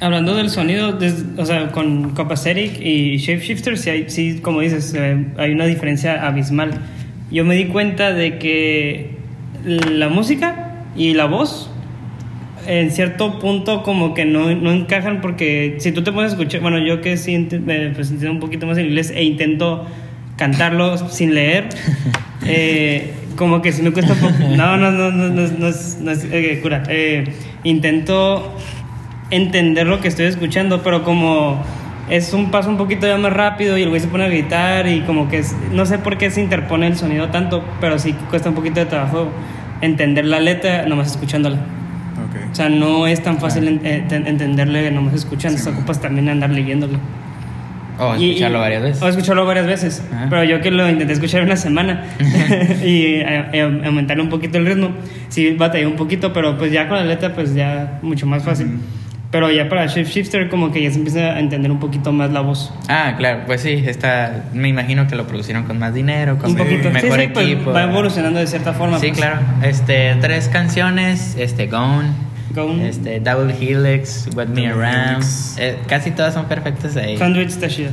Hablando 0.00 0.36
del 0.36 0.48
sonido, 0.48 0.92
des- 0.92 1.24
o 1.38 1.44
sea, 1.44 1.72
con 1.72 2.10
Copacetic 2.10 2.80
y 2.80 3.16
Shapeshifter, 3.16 3.76
sí, 3.76 3.90
hay, 3.90 4.08
sí 4.08 4.38
como 4.40 4.60
dices, 4.60 4.94
eh, 4.96 5.26
hay 5.38 5.50
una 5.50 5.64
diferencia 5.66 6.24
abismal. 6.24 6.70
Yo 7.30 7.44
me 7.44 7.54
di 7.54 7.66
cuenta 7.66 8.12
de 8.12 8.38
que 8.38 9.18
la 9.64 10.08
música 10.08 10.84
y 10.96 11.14
la 11.14 11.26
voz, 11.26 11.70
en 12.66 12.90
cierto 12.90 13.38
punto, 13.38 13.82
como 13.82 14.14
que 14.14 14.24
no, 14.24 14.54
no 14.54 14.72
encajan, 14.72 15.20
porque 15.20 15.76
si 15.78 15.92
tú 15.92 16.02
te 16.02 16.12
pones 16.12 16.32
a 16.32 16.34
escuchar, 16.34 16.60
bueno, 16.60 16.78
yo 16.78 17.00
que 17.00 17.16
sí 17.16 17.48
me 17.64 17.90
pues, 17.90 18.10
entiendo 18.10 18.32
un 18.32 18.40
poquito 18.40 18.66
más 18.66 18.78
en 18.78 18.86
inglés 18.86 19.12
e 19.14 19.24
intento 19.24 19.86
cantarlo 20.36 20.96
sin 21.08 21.34
leer, 21.34 21.68
eh, 22.46 23.12
como 23.36 23.62
que 23.62 23.72
si 23.72 23.82
me 23.82 23.92
cuesta 23.92 24.14
un 24.14 24.20
poco. 24.20 24.56
No, 24.56 24.76
no, 24.76 24.90
no, 24.90 25.10
no, 25.10 25.28
no, 25.28 25.48
no 25.48 25.68
es, 25.68 25.98
no 26.00 26.10
es, 26.10 26.26
eh, 26.30 26.60
cura. 26.62 26.82
Eh, 26.88 27.24
intento 27.64 28.54
entender 29.30 29.86
lo 29.86 30.00
que 30.00 30.08
estoy 30.08 30.26
escuchando, 30.26 30.82
pero 30.82 31.04
como 31.04 31.62
es 32.10 32.32
un 32.32 32.50
paso 32.50 32.68
un 32.70 32.76
poquito 32.76 33.06
ya 33.06 33.16
más 33.18 33.32
rápido 33.32 33.76
y 33.78 33.82
el 33.82 33.88
güey 33.88 34.00
se 34.00 34.08
pone 34.08 34.24
a 34.24 34.28
gritar 34.28 34.86
y 34.86 35.00
como 35.02 35.28
que 35.28 35.38
es, 35.38 35.54
no 35.72 35.86
sé 35.86 35.98
por 35.98 36.16
qué 36.18 36.30
se 36.30 36.40
interpone 36.40 36.86
el 36.86 36.96
sonido 36.96 37.28
tanto, 37.28 37.64
pero 37.80 37.98
sí 37.98 38.14
cuesta 38.30 38.48
un 38.48 38.54
poquito 38.54 38.80
de 38.80 38.86
trabajo 38.86 39.28
entender 39.80 40.24
la 40.24 40.40
letra 40.40 40.86
nomás 40.86 41.08
escuchándola. 41.10 41.56
Ok. 41.56 42.50
O 42.50 42.54
sea, 42.54 42.68
no 42.68 43.06
es 43.06 43.22
tan 43.22 43.38
fácil 43.38 43.68
en- 43.68 43.80
eh, 43.84 44.04
ten- 44.08 44.26
entenderle 44.26 44.90
nomás 44.90 45.14
escuchando, 45.14 45.58
Sí, 45.58 45.68
ocupas 45.68 46.00
también 46.00 46.28
andar 46.28 46.50
leyéndolo. 46.50 46.98
o 48.00 48.14
escucharlo 48.14 48.58
y- 48.58 48.60
varias 48.60 48.82
veces 48.82 49.02
O 49.02 49.08
escucharlo 49.08 49.44
varias 49.46 49.66
veces. 49.66 50.04
Ajá. 50.12 50.26
Pero 50.30 50.44
yo 50.44 50.60
que 50.60 50.70
lo 50.70 50.88
intenté 50.88 51.12
escuchar 51.14 51.42
una 51.42 51.56
semana 51.56 52.04
y 52.84 53.04
eh, 53.16 53.44
eh, 53.52 53.82
aumentarle 53.84 54.22
un 54.22 54.28
poquito 54.28 54.56
el 54.58 54.66
ritmo, 54.66 54.90
sí 55.28 55.50
batallé 55.54 55.86
un 55.86 55.96
poquito, 55.96 56.32
pero 56.32 56.56
pues 56.58 56.70
ya 56.72 56.88
con 56.88 56.96
la 56.96 57.04
letra 57.04 57.34
pues 57.34 57.54
ya 57.54 57.98
mucho 58.02 58.26
más 58.26 58.42
fácil. 58.44 58.78
Pero 59.30 59.50
ya 59.50 59.68
para 59.68 59.84
Shift 59.86 60.10
Shifter 60.10 60.48
como 60.48 60.72
que 60.72 60.82
ya 60.82 60.90
se 60.90 60.96
empieza 60.96 61.20
a 61.34 61.38
entender 61.40 61.70
un 61.70 61.78
poquito 61.78 62.12
más 62.12 62.30
la 62.32 62.40
voz. 62.40 62.72
ah 62.88 63.14
claro 63.18 63.40
pues 63.46 63.60
sí 63.60 63.82
está 63.86 64.46
me 64.54 64.68
imagino 64.68 65.06
que 65.06 65.16
lo 65.16 65.26
producieron 65.26 65.64
con 65.64 65.78
más 65.78 65.92
dinero 65.92 66.38
con 66.38 66.52
Un 66.52 66.56
poquito. 66.56 66.90
mejor 66.90 67.18
sí, 67.20 67.26
sí, 67.26 67.30
pues, 67.34 67.46
equipo 67.46 67.72
va 67.72 67.82
evolucionando 67.82 68.40
de 68.40 68.46
cierta 68.46 68.72
forma. 68.72 68.98
sí 68.98 69.08
pues. 69.08 69.18
claro 69.20 69.40
este 69.62 70.14
tres 70.22 70.48
canciones 70.48 71.36
este 71.38 71.66
Gone 71.66 72.08
Gone. 72.54 72.88
este 72.88 73.20
Double 73.20 73.54
Helix 73.54 74.30
What 74.34 74.46
Me 74.48 74.66
Around 74.68 75.22
eh, 75.58 75.76
casi 75.86 76.10
todas 76.10 76.32
son 76.32 76.46
perfectas 76.46 76.96
ahí 76.96 77.16
Conduit 77.18 77.48
está 77.48 77.68
chida. 77.68 77.90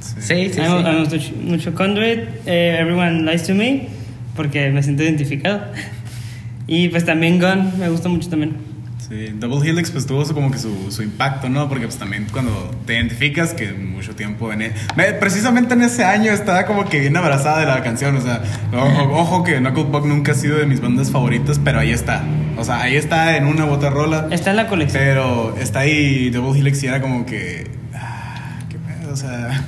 sí 0.00 0.20
sí, 0.20 0.50
sí. 0.54 0.60
Me 0.60 0.98
gustó 1.00 1.16
ch- 1.16 1.34
mucho 1.42 1.74
Conduit, 1.74 2.20
eh, 2.46 2.76
Everyone 2.78 3.22
Lies 3.28 3.42
to 3.48 3.54
Me, 3.54 3.88
porque 4.36 4.70
me 4.70 4.80
siento 4.84 5.02
identificado. 5.02 5.60
Y 6.70 6.88
pues 6.90 7.04
también 7.06 7.40
Gone, 7.40 7.72
me 7.78 7.88
gusta 7.88 8.08
mucho 8.10 8.28
también. 8.28 8.52
Sí, 9.08 9.28
Double 9.38 9.66
Helix 9.66 9.90
pues 9.90 10.06
tuvo 10.06 10.22
su- 10.26 10.34
como 10.34 10.50
que 10.50 10.58
su, 10.58 10.92
su 10.92 11.02
impacto, 11.02 11.48
¿no? 11.48 11.66
Porque 11.68 11.86
pues 11.86 11.96
también 11.96 12.26
cuando 12.30 12.70
te 12.86 12.92
identificas 12.94 13.54
que 13.54 13.72
mucho 13.72 14.14
tiempo 14.14 14.52
en 14.52 14.60
e- 14.62 14.72
me- 14.96 15.12
precisamente 15.14 15.72
en 15.72 15.80
ese 15.82 16.04
año 16.04 16.30
estaba 16.30 16.66
como 16.66 16.84
que 16.84 17.00
bien 17.00 17.16
abrazada 17.16 17.60
de 17.60 17.66
la 17.66 17.82
canción, 17.82 18.16
o 18.16 18.20
sea, 18.20 18.42
o- 18.70 18.76
o- 18.76 19.18
ojo 19.20 19.44
que 19.44 19.56
Knucklepuck 19.60 20.04
nunca 20.04 20.32
ha 20.32 20.34
sido 20.34 20.58
de 20.58 20.66
mis 20.66 20.82
bandas 20.82 21.10
favoritas, 21.10 21.58
pero 21.64 21.78
ahí 21.80 21.90
está. 21.90 22.22
O 22.58 22.64
sea, 22.64 22.82
ahí 22.82 22.96
está 22.96 23.38
en 23.38 23.46
una 23.46 23.64
u 23.64 23.70
otra 23.70 23.88
rola. 23.88 24.28
Está 24.30 24.50
en 24.50 24.56
la 24.56 24.66
colección. 24.66 25.02
Pero 25.02 25.56
está 25.58 25.80
ahí 25.80 26.28
Double 26.28 26.58
Helix 26.60 26.82
y 26.82 26.86
era 26.88 27.00
como 27.00 27.24
que 27.24 27.66
ah, 27.94 28.58
qué 28.68 28.76
pedo, 28.76 29.10
o 29.12 29.16
sea, 29.16 29.64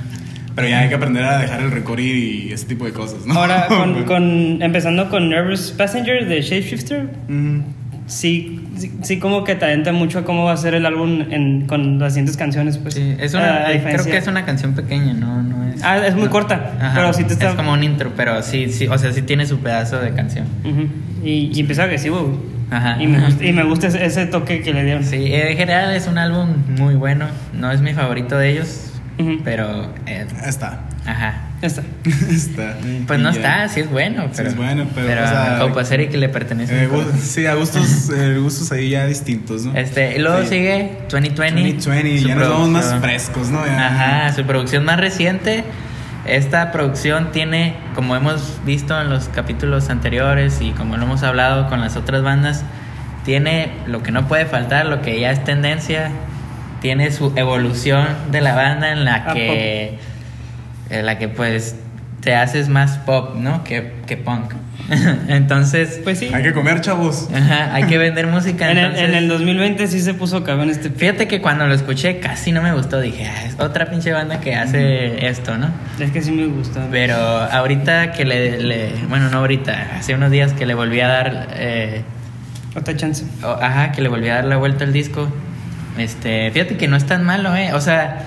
pero 0.53 0.67
ya 0.67 0.81
hay 0.81 0.89
que 0.89 0.95
aprender 0.95 1.23
a 1.25 1.39
dejar 1.39 1.61
el 1.61 1.71
rencor 1.71 1.99
ir 1.99 2.15
y 2.49 2.53
ese 2.53 2.65
tipo 2.67 2.85
de 2.85 2.91
cosas, 2.93 3.25
¿no? 3.25 3.33
Ahora, 3.33 3.65
con, 3.67 4.03
con- 4.05 4.61
empezando 4.61 5.09
con 5.09 5.29
Nervous 5.29 5.71
Passenger 5.71 6.27
de 6.27 6.41
Shapeshifter, 6.43 7.05
Ujú. 7.27 7.63
Sí, 8.11 8.59
sí, 8.77 8.91
sí 9.01 9.19
como 9.19 9.43
que 9.43 9.55
te 9.55 9.65
adentra 9.65 9.93
mucho 9.93 10.19
a 10.19 10.23
cómo 10.25 10.43
va 10.45 10.53
a 10.53 10.57
ser 10.57 10.73
el 10.75 10.85
álbum 10.85 11.21
en- 11.31 11.65
con 11.67 11.97
las 11.99 12.13
siguientes 12.13 12.37
canciones, 12.37 12.77
pues. 12.77 12.93
Sí, 12.95 13.15
es 13.19 13.33
una, 13.33 13.61
a 13.61 13.63
creo 13.65 13.73
diferencia- 13.77 14.11
que 14.11 14.17
es 14.17 14.27
una 14.27 14.45
canción 14.45 14.73
pequeña, 14.73 15.13
no, 15.13 15.41
no 15.41 15.67
es. 15.73 15.81
Ah, 15.83 15.97
es 16.05 16.13
muy 16.15 16.25
no. 16.25 16.29
corta, 16.31 16.73
Ajá, 16.79 16.91
pero 16.95 17.13
sí 17.13 17.23
te 17.23 17.33
está... 17.33 17.49
Es 17.49 17.55
como 17.55 17.73
un 17.73 17.83
intro, 17.83 18.11
pero 18.15 18.41
sí, 18.43 18.69
sí, 18.71 18.87
o 18.87 18.97
sea, 18.97 19.11
sí 19.13 19.21
tiene 19.23 19.45
su 19.45 19.59
pedazo 19.59 19.99
de 19.99 20.11
canción. 20.11 20.45
Y, 21.23 21.51
y 21.53 21.59
empieza 21.61 21.83
agresivo, 21.83 22.21
güey. 22.23 22.37
Ajá. 22.71 23.01
Y 23.01 23.07
me 23.07 23.19
gusta, 23.25 23.45
y 23.45 23.51
me 23.53 23.63
gusta 23.63 23.87
ese, 23.87 24.25
toque 24.27 24.61
que 24.61 24.73
le 24.73 24.83
dieron. 24.85 25.03
Sí, 25.03 25.25
en 25.33 25.57
general 25.57 25.93
es 25.93 26.07
un 26.07 26.17
álbum 26.17 26.47
muy 26.79 26.95
bueno. 26.95 27.25
No 27.53 27.71
es 27.71 27.81
mi 27.81 27.93
favorito 27.93 28.37
de 28.37 28.51
ellos, 28.51 28.91
pero. 29.43 29.91
eh, 30.05 30.25
Está. 30.45 30.81
ajá. 31.05 31.47
Ya 31.61 31.67
está. 31.67 31.83
está. 32.29 32.77
Pues 33.07 33.19
Y 33.19 33.23
no 33.23 33.31
ya. 33.31 33.37
está, 33.37 33.67
sí 33.69 33.81
es 33.81 33.89
bueno, 33.91 34.23
Sí 34.23 34.29
pero. 34.37 34.49
es 34.49 34.55
bueno, 34.57 34.85
pero, 34.95 35.21
o 35.21 35.25
a 35.25 35.29
sea, 35.29 35.57
Copaceri 35.59 36.07
que 36.09 36.17
le 36.17 36.29
pertenece. 36.29 36.85
Eh, 36.85 36.89
sí, 37.21 37.45
a 37.45 37.53
gustos, 37.55 38.09
eh, 38.15 38.37
gustos 38.41 38.71
ahí 38.71 38.89
ya 38.89 39.05
distintos, 39.05 39.65
¿no? 39.65 39.75
Este, 39.77 40.15
y 40.17 40.19
luego 40.19 40.41
Sí. 40.43 40.47
sigue 40.49 40.97
2020. 41.09 41.61
2020, 41.73 42.21
su 42.21 42.27
ya 42.27 42.35
nos 42.35 42.49
vamos 42.49 42.69
más 42.69 42.95
frescos, 42.99 43.49
¿no? 43.49 43.65
Ya. 43.65 43.87
Ajá, 43.87 44.33
su 44.35 44.43
producción 44.45 44.83
más 44.85 44.99
reciente. 44.99 45.63
Esta 46.25 46.71
producción 46.71 47.31
tiene, 47.31 47.75
como 47.95 48.15
hemos 48.15 48.59
visto 48.65 48.99
en 48.99 49.09
los 49.09 49.27
capítulos 49.29 49.89
anteriores 49.89 50.61
y 50.61 50.71
como 50.71 50.97
lo 50.97 51.03
hemos 51.03 51.23
hablado 51.23 51.67
con 51.67 51.81
las 51.81 51.95
otras 51.95 52.21
bandas, 52.21 52.63
tiene 53.25 53.71
lo 53.87 54.03
que 54.03 54.11
no 54.11 54.27
puede 54.27 54.45
faltar, 54.45 54.85
lo 54.85 55.01
que 55.01 55.19
ya 55.19 55.31
es 55.31 55.43
tendencia, 55.43 56.11
tiene 56.79 57.11
su 57.11 57.33
evolución 57.35 58.07
de 58.31 58.41
la 58.41 58.55
banda 58.55 58.91
en 58.91 59.03
la 59.05 59.33
que, 59.33 59.97
en 60.91 61.05
la 61.05 61.17
que 61.17 61.27
pues 61.29 61.75
te 62.21 62.35
haces 62.35 62.69
más 62.69 62.97
pop, 62.99 63.35
¿no? 63.35 63.63
Que, 63.63 63.93
que 64.05 64.15
punk. 64.17 64.53
entonces, 65.27 66.01
Pues 66.03 66.19
sí. 66.19 66.29
Hay 66.33 66.43
que 66.43 66.53
comer, 66.53 66.81
chavos. 66.81 67.29
ajá, 67.33 67.73
hay 67.73 67.83
que 67.85 67.97
vender 67.97 68.27
música. 68.27 68.69
En 68.71 68.77
el, 68.77 68.95
en 68.95 69.13
el 69.15 69.27
2020 69.29 69.87
sí 69.87 70.01
se 70.01 70.13
puso 70.13 70.43
cabrón 70.43 70.69
este 70.69 70.89
Fíjate 70.89 71.27
que 71.27 71.39
cuando 71.41 71.65
lo 71.67 71.73
escuché 71.73 72.19
casi 72.19 72.51
no 72.51 72.61
me 72.61 72.73
gustó. 72.73 72.99
Dije, 72.99 73.25
ah, 73.27 73.45
es 73.45 73.59
otra 73.59 73.89
pinche 73.89 74.11
banda 74.11 74.39
que 74.41 74.53
hace 74.55 75.27
esto, 75.27 75.57
¿no? 75.57 75.69
Es 75.99 76.11
que 76.11 76.21
sí 76.21 76.31
me 76.31 76.45
gusta. 76.47 76.87
Pero 76.91 77.15
ahorita 77.15 78.11
que 78.11 78.25
le, 78.25 78.59
le- 78.59 78.91
Bueno, 79.09 79.29
no 79.29 79.37
ahorita. 79.39 79.95
Hace 79.97 80.13
unos 80.15 80.29
días 80.31 80.53
que 80.53 80.65
le 80.65 80.73
volví 80.73 80.99
a 80.99 81.07
dar... 81.07 81.47
eh, 81.53 82.01
Otra 82.75 82.95
chance. 82.97 83.23
o- 83.43 83.47
ajá, 83.61 83.91
que 83.93 84.01
le 84.01 84.09
volví 84.09 84.27
a 84.29 84.35
dar 84.35 84.45
la 84.45 84.57
vuelta 84.57 84.83
al 84.83 84.93
disco. 84.93 85.27
Este, 85.97 86.51
fíjate 86.51 86.77
que 86.77 86.87
no 86.87 86.95
es 86.97 87.05
tan 87.05 87.23
malo, 87.23 87.55
¿eh? 87.55 87.73
O 87.73 87.81
sea, 87.81 88.25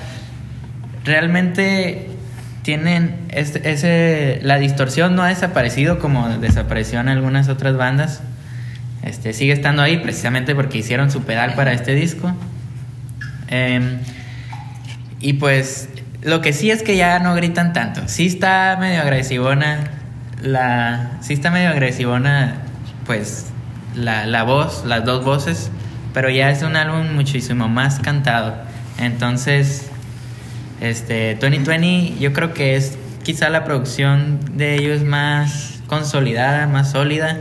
realmente 1.04 2.08
tienen 2.64 3.14
ese... 3.30 4.40
La 4.42 4.58
distorsión 4.58 5.14
no 5.14 5.22
ha 5.22 5.28
desaparecido 5.28 6.00
como 6.00 6.28
desapareció 6.38 6.98
en 6.98 7.08
algunas 7.08 7.48
otras 7.48 7.76
bandas. 7.76 8.22
Este, 9.02 9.34
sigue 9.34 9.52
estando 9.52 9.82
ahí 9.82 9.98
precisamente 9.98 10.54
porque 10.54 10.78
hicieron 10.78 11.10
su 11.10 11.22
pedal 11.22 11.54
para 11.54 11.72
este 11.72 11.94
disco. 11.94 12.34
Em, 13.48 13.98
y 15.20 15.34
pues 15.34 15.90
lo 16.22 16.40
que 16.40 16.54
sí 16.54 16.70
es 16.70 16.82
que 16.82 16.96
ya 16.96 17.18
no 17.18 17.34
gritan 17.34 17.74
tanto. 17.74 18.02
Sí 18.06 18.26
está 18.26 18.76
medio 18.80 19.02
agresivona 19.02 19.90
la 20.42 21.18
sí 21.20 21.34
está 21.34 21.50
medio 21.50 21.70
agresivona 21.70 22.56
pues 23.06 23.46
la, 23.94 24.26
la 24.26 24.42
voz, 24.42 24.84
las 24.86 25.04
dos 25.04 25.24
voces, 25.24 25.70
pero 26.14 26.30
ya 26.30 26.50
es 26.50 26.62
un 26.62 26.76
álbum 26.76 27.14
muchísimo 27.14 27.68
más 27.68 28.00
cantado. 28.00 28.54
Entonces, 28.98 29.90
este 30.80 31.34
2020 31.36 32.18
yo 32.20 32.32
creo 32.32 32.52
que 32.54 32.76
es 32.76 32.96
quizá 33.22 33.48
la 33.50 33.64
producción 33.64 34.40
de 34.56 34.74
ellos 34.76 35.02
más 35.02 35.80
consolidada, 35.86 36.66
más 36.66 36.90
sólida. 36.92 37.38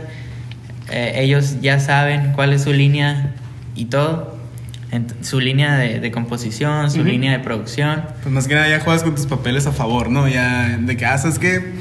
Eh, 0.90 1.12
ellos 1.16 1.60
ya 1.60 1.80
saben 1.80 2.32
cuál 2.34 2.52
es 2.52 2.62
su 2.62 2.72
línea 2.72 3.32
y 3.74 3.86
todo. 3.86 4.34
Su 5.22 5.40
línea 5.40 5.76
de, 5.76 5.98
de 5.98 6.10
composición, 6.12 6.88
su 6.88 7.02
línea 7.02 7.32
de 7.32 7.40
producción. 7.40 8.04
Pues 8.22 8.32
más 8.32 8.46
que 8.46 8.54
nada 8.54 8.68
ya 8.68 8.78
juegas 8.78 9.02
con 9.02 9.16
tus 9.16 9.26
papeles 9.26 9.66
a 9.66 9.72
favor, 9.72 10.08
¿no? 10.08 10.28
Ya 10.28 10.78
de 10.80 10.96
que, 10.96 11.04
ah, 11.04 11.18
¿sabes 11.18 11.40
qué? 11.40 11.72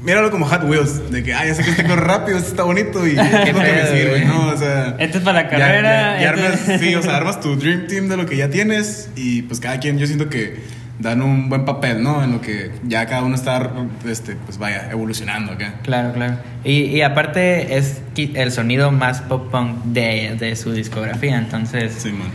Míralo 0.00 0.30
como 0.30 0.46
Hot 0.46 0.64
Wheels, 0.64 1.10
de 1.10 1.22
que, 1.22 1.34
ah, 1.34 1.44
ya 1.44 1.54
sé 1.54 1.62
que 1.62 1.70
este 1.70 1.84
corre 1.84 2.00
rápido, 2.00 2.38
este 2.38 2.48
está 2.50 2.62
bonito 2.62 3.06
y 3.06 3.10
es 3.18 3.32
lo 3.32 3.44
que 3.44 3.52
me 3.52 3.86
sirve, 3.86 4.08
güey. 4.10 4.24
¿no? 4.24 4.48
O 4.48 4.56
sea... 4.56 4.96
Este 4.98 5.18
es 5.18 5.24
para 5.24 5.42
la 5.42 5.50
ya- 5.50 5.58
carrera. 5.58 6.16
ya- 6.18 6.22
ya 6.22 6.30
este- 6.34 6.42
armas, 6.72 6.80
sí, 6.80 6.94
o 6.94 7.02
sea, 7.02 7.16
armas 7.18 7.40
tu 7.42 7.54
Dream 7.56 7.86
Team 7.86 8.08
de 8.08 8.16
lo 8.16 8.24
que 8.24 8.38
ya 8.38 8.48
tienes 8.48 9.10
y 9.14 9.42
pues 9.42 9.60
cada 9.60 9.78
quien, 9.78 9.98
yo 9.98 10.06
siento 10.06 10.30
que 10.30 10.56
dan 10.98 11.22
un 11.22 11.48
buen 11.48 11.64
papel, 11.64 12.02
¿no? 12.02 12.22
En 12.22 12.32
lo 12.32 12.40
que 12.40 12.70
ya 12.84 13.06
cada 13.06 13.22
uno 13.22 13.34
está, 13.34 13.70
este, 14.06 14.36
pues 14.36 14.58
vaya, 14.58 14.88
evolucionando 14.90 15.52
acá. 15.52 15.74
Claro, 15.82 16.12
claro. 16.12 16.36
Y, 16.62 16.82
y 16.84 17.02
aparte 17.02 17.76
es 17.76 18.00
el 18.16 18.52
sonido 18.52 18.90
más 18.92 19.20
pop 19.22 19.50
punk 19.50 19.82
de, 19.84 20.36
de 20.38 20.54
su 20.56 20.72
discografía. 20.72 21.36
Entonces, 21.36 21.94
Sí, 21.98 22.10
man. 22.12 22.28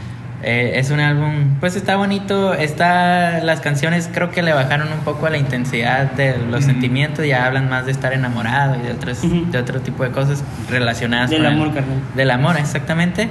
eh, 0.44 0.74
es 0.76 0.92
un 0.92 1.00
álbum, 1.00 1.56
pues 1.62 1.76
está 1.78 1.96
bonito. 1.96 2.54
Está, 2.54 3.40
las 3.44 3.62
canciones 3.62 4.10
creo 4.14 4.30
que 4.32 4.42
le 4.42 4.52
bajaron 4.54 4.92
un 4.92 5.00
poco 5.00 5.26
a 5.26 5.30
la 5.30 5.38
intensidad 5.38 6.12
de 6.12 6.38
los 6.38 6.64
Ujú. 6.66 6.72
sentimientos. 6.74 7.26
Ya 7.26 7.46
hablan 7.46 7.70
más 7.70 7.86
de 7.86 7.92
estar 7.94 8.12
enamorado 8.14 8.76
y 8.76 8.86
de, 8.86 8.92
otros, 8.92 9.20
de 9.52 9.58
otro 9.58 9.80
tipo 9.80 10.04
de 10.04 10.12
cosas 10.12 10.44
relacionadas 10.70 11.30
Del 11.30 11.44
con 11.44 11.48
el- 11.48 11.54
amor, 11.54 11.74
carnal. 11.74 12.00
Del 12.16 12.30
amor, 12.32 12.58
exactamente. 12.58 13.30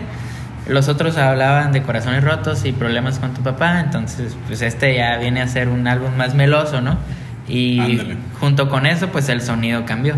Los 0.68 0.88
otros 0.88 1.16
hablaban 1.16 1.72
de 1.72 1.83
corazones 1.83 2.22
rotos 2.22 2.64
y 2.64 2.72
problemas 2.72 3.18
con 3.18 3.33
tu 3.35 3.42
papá, 3.42 3.81
entonces 3.81 4.37
pues 4.46 4.61
este 4.62 4.94
ya 4.94 5.16
viene 5.16 5.40
a 5.40 5.48
ser 5.48 5.68
un 5.68 5.87
álbum 5.88 6.14
más 6.16 6.35
meloso, 6.35 6.81
¿no? 6.83 6.98
Y 7.48 7.81
Ándale. 7.81 8.16
junto 8.38 8.68
con 8.68 8.85
eso 8.87 9.09
pues 9.09 9.28
el 9.31 9.40
sonido 9.40 9.85
cambió. 9.87 10.14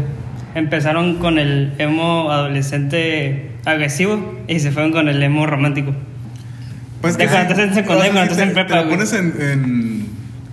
Empezaron 0.56 1.18
con 1.20 1.38
el 1.38 1.72
emo 1.78 2.32
adolescente 2.32 3.52
agresivo 3.64 4.40
y 4.48 4.58
se 4.58 4.72
fueron 4.72 4.90
con 4.90 5.08
el 5.08 5.22
emo 5.22 5.46
romántico. 5.46 5.92
Pues 7.00 7.16
De 7.16 7.26
cuando 7.28 7.52
estás 7.52 7.68
en 7.68 7.74
secundaria, 7.74 8.12
cuando 8.12 8.32
estás 8.32 8.38
en 8.40 8.48
te- 8.48 8.54
prepa, 8.54 8.74
Te 8.80 8.84
lo 8.84 8.90
pones 8.90 9.12
en, 9.12 9.34
en- 9.40 10.06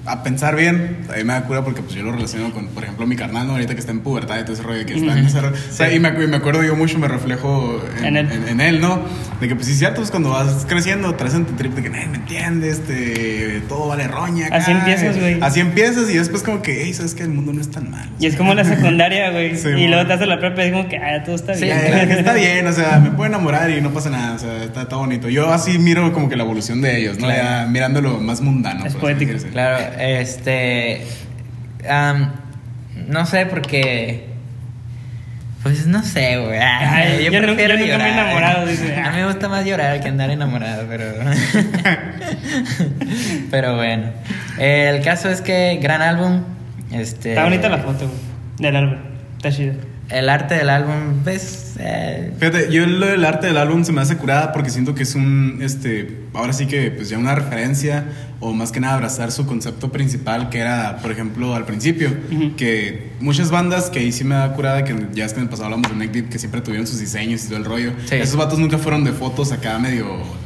a 0.07 0.23
pensar 0.23 0.55
bien, 0.55 0.97
a 1.13 1.17
mí 1.17 1.23
me 1.23 1.33
da 1.33 1.43
cura 1.43 1.63
porque 1.63 1.81
pues 1.81 1.93
yo 1.95 2.03
lo 2.03 2.11
relaciono 2.11 2.51
con, 2.53 2.67
por 2.67 2.83
ejemplo, 2.83 3.05
mi 3.07 3.15
carnal, 3.15 3.45
¿no? 3.47 3.53
ahorita 3.53 3.73
que 3.73 3.79
está 3.79 3.91
en 3.91 3.99
pubertad 3.99 4.39
y 4.39 4.43
todo 4.43 4.53
ese 4.53 4.63
rollo 4.63 4.85
que 4.85 4.93
está 4.95 5.17
en 5.17 5.25
ese 5.25 5.41
rollo. 5.41 5.55
O 5.55 5.73
sea, 5.73 5.93
y 5.93 5.99
me, 5.99 6.11
me 6.11 6.37
acuerdo 6.37 6.63
yo 6.63 6.75
mucho, 6.75 6.97
me 6.99 7.07
reflejo 7.07 7.81
en, 7.99 8.05
En 8.05 8.17
él. 8.17 8.29
en- 8.31 8.47
en 8.47 8.61
él, 8.61 8.81
¿no? 8.81 9.01
De 9.41 9.47
que 9.47 9.55
pues 9.55 9.67
sí 9.67 9.73
es 9.73 9.79
cierto, 9.79 9.97
pues 9.97 10.09
cuando 10.11 10.29
vas 10.31 10.65
creciendo, 10.67 11.13
traes 11.15 11.33
en 11.35 11.45
tu 11.45 11.53
trip 11.53 11.73
de 11.75 11.83
que 11.83 11.89
nadie 11.89 12.07
me 12.07 12.17
entiende, 12.17 12.69
este, 12.69 13.61
todo 13.67 13.87
vale 13.89 14.07
roña. 14.07 14.47
acá". 14.47 14.57
Así 14.57 14.71
empiezas, 14.71 15.19
güey. 15.19 15.37
Así 15.41 15.59
empiezas 15.59 16.09
y 16.09 16.17
después 16.17 16.43
como 16.43 16.61
que, 16.61 16.83
hey, 16.83 16.93
sabes 16.93 17.13
que 17.13 17.23
el 17.23 17.29
mundo 17.29 17.53
no 17.53 17.61
es 17.61 17.69
tan 17.69 17.89
malo. 17.91 18.09
Y 18.19 18.25
es 18.25 18.35
como 18.35 18.53
la 18.53 18.63
secundaria, 18.63 19.29
güey. 19.31 19.55
Sí, 19.57 19.67
y 19.69 19.71
bueno. 19.73 19.87
luego 19.89 20.07
te 20.07 20.13
haces 20.13 20.27
la 20.27 20.39
prepa 20.39 20.63
y 20.63 20.67
es 20.67 20.71
como 20.73 20.87
que, 20.89 20.97
ah, 20.97 21.23
todo 21.23 21.35
está 21.35 21.53
Sí, 21.55 21.65
bien. 21.65 21.77
Está 22.11 22.33
bien, 22.33 22.65
o 22.67 22.71
sea, 22.73 22.99
me 22.99 23.11
puedo 23.17 23.27
enamorar 23.27 23.69
y 23.69 23.81
no 23.81 23.91
pasa 23.91 24.09
nada, 24.09 24.35
o 24.35 24.39
sea, 24.39 24.63
está, 24.63 24.83
está 24.83 24.95
bonito. 24.95 25.29
Yo 25.29 25.51
así 25.51 25.77
miro 25.79 26.11
como 26.13 26.29
que 26.29 26.35
la 26.35 26.43
evolución 26.43 26.81
de 26.81 26.97
ellos, 26.99 27.17
¿no? 27.19 27.25
Claro. 27.27 27.43
Ya 27.43 27.65
mirándolo 27.69 28.19
más 28.19 28.41
mundano. 28.41 28.85
Es 28.85 28.95
poético. 28.95 29.33
Claro, 29.51 29.77
este... 29.99 31.05
no 33.07 33.25
sé, 33.25 33.45
porque... 33.45 34.27
Pues 35.63 35.87
no 35.87 36.03
sé, 36.03 36.37
güey. 36.37 36.59
Ay, 36.59 37.25
yo 37.31 37.41
nunca 37.41 37.55
me 37.55 37.63
he 37.63 38.13
enamorado, 38.13 38.65
dice. 38.65 38.95
A 38.95 39.11
mí 39.11 39.17
me 39.17 39.25
gusta 39.25 39.49
más 39.49 39.65
llorar 39.65 39.99
que 39.99 40.07
andar 40.07 40.29
enamorado, 40.29 40.85
pero... 40.87 41.05
pero 43.51 43.75
bueno. 43.75 44.11
El 44.57 45.01
caso 45.01 45.29
es 45.29 45.41
que 45.41 45.79
gran 45.81 46.01
álbum. 46.01 46.43
Este... 46.91 47.31
Está 47.31 47.43
bonita 47.43 47.69
la 47.69 47.79
foto, 47.79 48.07
güey. 48.07 48.19
Del 48.59 48.75
álbum. 48.75 48.97
Está 49.37 49.51
chido. 49.51 49.73
El 50.09 50.29
arte 50.29 50.55
del 50.55 50.69
álbum, 50.69 51.21
pues... 51.23 51.73
eh, 51.79 52.31
Fíjate, 52.39 52.71
yo 52.71 52.85
lo 52.85 53.07
del 53.07 53.25
arte 53.25 53.47
del 53.47 53.57
álbum 53.57 53.83
se 53.83 53.91
me 53.91 53.99
hace 54.01 54.15
curada 54.15 54.53
porque 54.53 54.69
siento 54.69 54.95
que 54.95 55.03
es 55.03 55.15
un, 55.15 55.59
este, 55.61 56.21
ahora 56.33 56.53
sí 56.53 56.65
que 56.65 56.91
pues 56.91 57.09
ya 57.09 57.17
una 57.17 57.35
referencia 57.35 58.05
o 58.39 58.53
más 58.53 58.71
que 58.71 58.79
nada 58.79 58.93
abrazar 58.93 59.31
su 59.33 59.45
concepto 59.45 59.91
principal 59.91 60.49
que 60.49 60.59
era, 60.59 60.99
por 61.01 61.11
ejemplo, 61.11 61.55
al 61.55 61.65
principio, 61.65 62.09
Ujú. 62.31 62.55
que 62.55 63.09
muchas 63.19 63.51
bandas 63.51 63.89
que 63.89 63.99
ahí 63.99 64.11
sí 64.13 64.23
me 64.23 64.35
da 64.35 64.53
curada, 64.53 64.83
que 64.85 64.95
ya 65.13 65.25
es 65.25 65.33
que 65.33 65.39
en 65.39 65.43
el 65.45 65.49
pasado 65.49 65.65
hablamos 65.65 65.89
de 65.89 65.97
Neck 65.97 66.11
Deep, 66.11 66.29
que 66.29 66.39
siempre 66.39 66.61
tuvieron 66.61 66.87
sus 66.87 66.99
diseños 66.99 67.43
y 67.43 67.47
todo 67.47 67.57
el 67.57 67.65
rollo, 67.65 67.91
Sí. 68.05 68.15
esos 68.15 68.37
vatos 68.37 68.59
nunca 68.59 68.77
fueron 68.77 69.03
de 69.03 69.11
fotos 69.11 69.51
acá 69.51 69.77
medio 69.79 70.05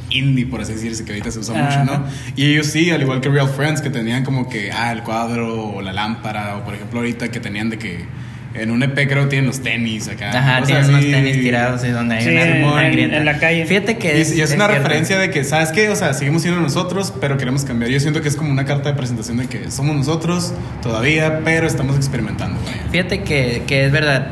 indie, 0.10 0.45
por 0.47 0.62
así 0.62 0.74
decirse, 0.74 1.04
que 1.06 1.12
ahorita 1.12 1.30
se 1.32 1.39
usa 1.39 1.54
Ajá. 1.67 1.84
mucho, 1.84 2.00
¿no? 2.00 2.06
Y 2.36 2.54
ellos 2.54 2.67
sí, 2.67 2.89
al 2.89 3.02
igual 3.02 3.21
que 3.21 3.30
Real 3.30 3.47
Friends, 3.50 3.82
que 3.82 3.89
tenían 3.91 4.24
como 4.24 4.50
que, 4.50 4.71
ah, 4.71 4.91
el 4.91 5.04
cuadro 5.04 5.65
o 5.71 5.82
la 5.82 5.93
lámpara, 5.93 6.56
o 6.58 6.63
por 6.63 6.74
ejemplo 6.74 7.00
ahorita 7.00 7.30
que 7.30 7.39
tenían 7.39 7.69
de 7.69 7.78
que... 7.78 8.06
En 8.53 8.69
un 8.69 8.83
EP 8.83 9.07
creo 9.07 9.27
tienen 9.29 9.47
los 9.47 9.61
tenis 9.61 10.09
acá. 10.09 10.29
Ajá, 10.37 10.63
tienen 10.65 10.85
unos 10.89 10.99
así. 10.99 11.11
tenis 11.11 11.39
tirados 11.39 11.85
y 11.85 11.89
donde 11.89 12.15
hay 12.15 12.23
Sí, 12.23 12.29
una 12.31 12.41
en- 12.43 12.63
una 12.65 12.85
en- 12.87 12.91
grieta. 12.91 13.17
en 13.17 13.25
la 13.25 13.39
calle. 13.39 13.65
Fíjate 13.65 13.97
que 13.97 14.17
Y 14.17 14.21
es, 14.21 14.35
y 14.35 14.41
es 14.41 14.51
una 14.53 14.65
cierto. 14.67 14.83
referencia 14.83 15.17
de 15.17 15.29
que, 15.31 15.43
¿sabes 15.45 15.71
qué? 15.71 15.89
O 15.89 15.95
sea, 15.95 16.13
seguimos 16.13 16.41
siendo 16.41 16.59
nosotros, 16.59 17.13
pero 17.21 17.37
queremos 17.37 17.63
cambiar. 17.63 17.89
Yo 17.91 17.99
siento 18.01 18.21
que 18.21 18.27
es 18.27 18.35
como 18.35 18.51
una 18.51 18.65
carta 18.65 18.89
de 18.89 18.95
presentación 18.95 19.37
de 19.37 19.47
que 19.47 19.71
somos 19.71 19.95
nosotros 19.95 20.53
todavía, 20.81 21.39
pero 21.45 21.65
estamos 21.65 21.95
experimentando. 21.95 22.59
vaya. 22.65 22.83
Fíjate 22.91 23.23
que, 23.23 23.63
que 23.67 23.85
es 23.85 23.91
verdad 23.93 24.27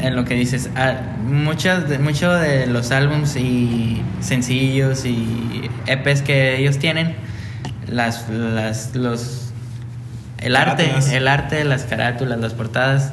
en 0.00 0.16
lo 0.16 0.24
que 0.24 0.34
dices. 0.34 0.70
Ah, 0.74 0.94
muchos 1.26 1.88
de, 1.90 1.98
mucho 1.98 2.32
de 2.32 2.66
los 2.66 2.90
álbums 2.90 3.36
y 3.36 4.00
sencillos 4.20 5.04
y 5.04 5.68
EPs 5.86 6.22
que 6.22 6.56
ellos 6.58 6.78
tienen, 6.78 7.14
las, 7.86 8.28
las, 8.30 8.94
los, 8.96 9.52
el 10.38 10.56
arte, 10.56 10.84
Carátulas. 10.84 11.12
el 11.12 11.28
arte, 11.28 11.64
las 11.64 11.82
carátulas, 11.84 12.38
las 12.40 12.54
portadas 12.54 13.12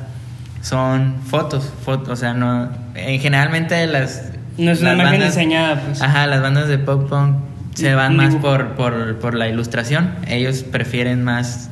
son 0.63 1.17
fotos, 1.29 1.71
fotos, 1.85 2.09
o 2.09 2.15
sea, 2.15 2.33
no, 2.33 2.69
en 2.95 3.19
generalmente 3.19 3.85
las 3.85 4.31
No 4.57 4.71
es 4.71 4.81
una 4.81 4.93
las 4.93 4.99
imagen 5.01 5.19
bandas- 5.19 5.35
diseñada, 5.35 5.81
pues. 5.81 6.01
Ajá, 6.01 6.25
las 6.25 6.41
bandas 6.41 6.67
de 6.67 6.77
pop 6.79 7.07
punk 7.09 7.35
se 7.75 7.93
van 7.93 8.11
un 8.11 8.17
más 8.17 8.35
por, 8.35 8.69
por, 8.75 9.19
por 9.19 9.33
la 9.35 9.47
ilustración. 9.49 10.15
Ellos 10.27 10.63
prefieren 10.63 11.23
más 11.23 11.69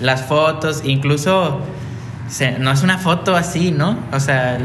las 0.00 0.22
fotos, 0.22 0.82
incluso 0.84 1.60
se- 2.28 2.58
no 2.58 2.70
es 2.70 2.82
una 2.82 2.98
foto 2.98 3.34
así, 3.36 3.70
¿no? 3.72 3.98
O 4.12 4.20
sea, 4.20 4.56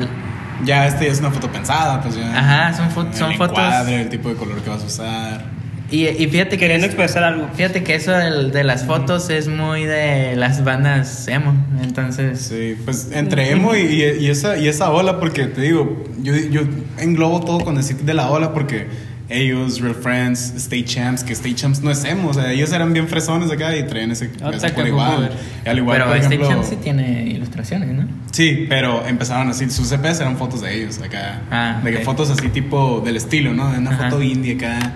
Ya 0.65 0.85
este 0.85 1.05
ya 1.07 1.11
es 1.11 1.19
una 1.19 1.31
foto 1.31 1.49
pensada, 1.51 1.99
pues 2.01 2.15
ya. 2.15 2.37
Ajá, 2.37 2.73
son 2.73 2.89
fo- 2.91 3.07
El 3.09 3.15
son 3.17 3.33
fotos- 3.33 3.57
encuadre, 3.57 4.01
el 4.03 4.09
tipo 4.09 4.29
de 4.29 4.35
color 4.35 4.61
que 4.61 4.69
vas 4.69 4.83
a 4.83 4.85
usar. 4.85 5.45
Y, 5.93 6.07
y 6.07 6.27
fíjate 6.27 6.51
que 6.51 6.57
Queriendo 6.57 6.87
es- 6.87 6.93
expresar 6.93 7.23
algo. 7.23 7.47
Fíjate 7.55 7.83
que 7.83 7.93
eso 7.93 8.11
del- 8.11 8.51
de 8.51 8.63
las 8.63 8.83
fotos 8.85 9.29
es 9.29 9.47
muy 9.47 9.83
de 9.85 10.35
las 10.35 10.63
bandas 10.63 11.27
emo. 11.27 11.53
Entonces, 11.83 12.39
Sí, 12.41 12.75
pues 12.83 13.09
entre 13.13 13.51
emo 13.51 13.75
y, 13.75 13.81
y- 13.81 14.25
y 14.25 14.29
esa, 14.29 14.57
y 14.57 14.67
esa 14.67 14.89
ola, 14.91 15.19
porque 15.19 15.45
te 15.45 15.61
digo, 15.61 16.03
yo, 16.21 16.35
yo 16.35 16.61
englobo 16.97 17.41
todo 17.41 17.59
con 17.59 17.75
decir 17.75 17.97
de 17.97 18.13
la 18.15 18.31
ola, 18.31 18.53
porque 18.53 18.87
ellos, 19.29 19.81
Real 19.81 19.95
Friends, 19.95 20.53
State 20.57 20.85
Champs, 20.85 21.23
que 21.23 21.33
State 21.33 21.55
Champs 21.55 21.81
no 21.81 21.91
es 21.91 22.03
emo, 22.05 22.29
o 22.29 22.33
sea, 22.33 22.51
ellos 22.51 22.71
eran 22.73 22.91
bien 22.93 23.07
fresones 23.07 23.51
acá 23.51 23.75
y 23.75 23.83
traían 23.83 24.11
ese, 24.11 24.31
ese 24.53 24.73
que 24.73 24.87
igual. 24.87 25.31
Y 25.65 25.69
al 25.69 25.77
igual, 25.77 25.97
pero 25.97 26.07
por 26.09 26.17
este 26.17 26.35
ejemplo, 26.35 26.49
Champ 26.55 26.63
sí 26.69 26.75
tiene 26.83 27.23
ilustraciones, 27.27 27.89
¿no? 27.93 28.07
Sí, 28.31 28.65
pero 28.67 29.05
empezaron 29.07 29.49
así, 29.49 29.69
sus 29.69 29.87
CPs 29.89 30.19
eran 30.21 30.37
fotos 30.37 30.61
de 30.61 30.75
ellos 30.75 30.99
acá. 31.01 31.41
Ah, 31.51 31.81
de 31.83 31.91
que 31.91 31.97
ok. 31.99 32.03
fotos 32.03 32.31
así 32.31 32.49
tipo 32.49 33.01
del 33.05 33.15
estilo, 33.17 33.53
¿no? 33.53 33.71
De 33.71 33.77
una 33.77 33.91
Ajá. 33.91 34.09
foto 34.09 34.23
indie 34.23 34.55
acá. 34.55 34.93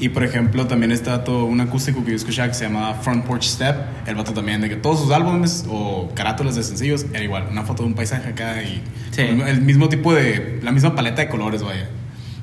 Y 0.00 0.08
por 0.08 0.24
ejemplo, 0.24 0.66
también 0.66 0.92
está 0.92 1.24
todo 1.24 1.44
un 1.44 1.60
acústico 1.60 2.02
que 2.02 2.10
yo 2.12 2.16
escuchaba 2.16 2.48
que 2.48 2.54
se 2.54 2.64
llamaba 2.64 2.94
Front 2.94 3.26
Porch 3.26 3.44
Step. 3.44 3.76
El 4.06 4.14
vato 4.14 4.32
también, 4.32 4.62
de 4.62 4.70
que 4.70 4.76
todos 4.76 4.98
sus 4.98 5.12
álbumes 5.12 5.66
o 5.68 6.10
carátulas 6.14 6.56
de 6.56 6.62
sencillos 6.62 7.04
era 7.12 7.22
igual, 7.22 7.48
una 7.50 7.64
foto 7.64 7.82
de 7.82 7.90
un 7.90 7.94
paisaje 7.94 8.30
acá 8.30 8.62
y 8.62 8.82
Sí. 9.10 9.20
el 9.22 9.60
mismo 9.60 9.90
tipo 9.90 10.14
de, 10.14 10.58
la 10.62 10.72
misma 10.72 10.94
paleta 10.94 11.20
de 11.20 11.28
colores, 11.28 11.62
vaya. 11.62 11.86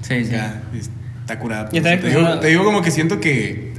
Sí, 0.02 0.24
sí. 0.24 0.36
Acá, 0.36 0.62
está 1.22 1.40
curada. 1.40 1.70
Ya 1.72 1.82
pues. 1.82 1.94
está 1.96 2.08
te, 2.08 2.16
digo, 2.16 2.40
te 2.40 2.48
digo 2.48 2.64
como 2.64 2.82
que 2.84 2.92
siento 2.92 3.20
que 3.20 3.74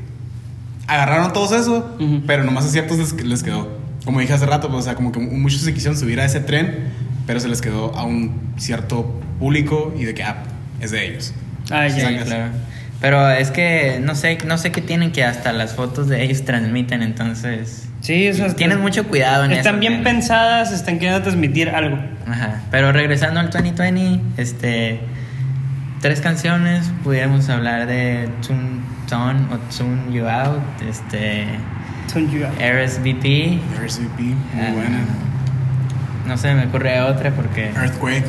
agarraron 0.89 1.33
todos 1.33 1.53
eso, 1.53 1.95
Ujú. 2.01 2.23
pero 2.27 2.43
nomás 2.43 2.65
a 2.65 2.69
ciertos 2.71 2.99
les, 2.99 3.25
les 3.25 3.43
quedó. 3.45 3.79
Como 4.05 4.19
dije 4.21 4.33
hace 4.33 4.47
rato, 4.47 4.69
pues, 4.69 4.81
o 4.81 4.83
sea, 4.83 4.95
como 4.97 5.13
que 5.13 5.21
muchos 5.21 5.61
se 5.61 5.73
quisieron 5.73 5.97
subir 5.97 6.19
a 6.21 6.25
ese 6.25 6.41
tren, 6.41 6.89
pero 7.27 7.39
se 7.39 7.47
les 7.49 7.61
quedó 7.61 7.95
a 7.95 8.05
un 8.05 8.33
cierto 8.57 9.21
público 9.39 9.95
y 9.97 10.05
de 10.05 10.15
que, 10.15 10.25
ah, 10.25 10.43
es 10.81 10.91
de 10.91 11.07
ellos. 11.07 11.33
Ah, 11.71 11.87
ya. 11.87 12.01
Sacas. 12.01 12.25
claro. 12.25 12.51
Pero 13.01 13.31
es 13.31 13.51
que 13.53 14.01
no 14.03 14.15
sé, 14.17 14.39
no 14.45 14.59
sé 14.59 14.73
qué 14.73 14.81
tienen 14.81 15.13
que 15.13 15.23
hasta 15.25 15.53
las 15.53 15.75
fotos 15.75 16.09
de 16.09 16.25
ellos 16.25 16.45
transmiten, 16.45 17.03
entonces 17.03 17.89
Sí, 18.01 18.27
eso 18.27 18.47
es- 18.47 18.57
tienen 18.57 18.81
mucho 18.81 19.07
cuidado 19.07 19.45
en 19.45 19.53
Están 19.53 19.75
eso, 19.77 19.81
bien 19.81 20.03
pensadas, 20.03 20.73
están 20.73 20.99
queriendo 20.99 21.23
transmitir 21.23 21.69
algo. 21.71 21.99
Ajá. 22.27 22.63
Pero 22.71 22.91
regresando 22.93 23.39
al 23.41 23.51
2020, 23.51 24.21
este 24.37 25.01
tres 26.01 26.21
canciones, 26.21 26.91
pudiéramos 27.05 27.49
hablar 27.49 27.87
de 27.87 28.29
Tune 28.47 28.81
Tone 29.09 29.41
o 29.53 29.59
Tune 29.77 30.13
You 30.13 30.27
Out, 30.29 30.63
este 30.89 31.47
Son 32.13 32.31
you. 32.31 32.41
RSVP, 32.59 33.59
RSVP, 33.81 34.23
muy 34.23 34.35
Ah. 34.65 34.71
buena. 34.73 34.99
No 36.29 36.37
se 36.37 36.55
me 36.55 36.67
ocurre 36.67 37.01
otra 37.01 37.31
porque 37.33 37.71
Earthquake. 37.71 38.25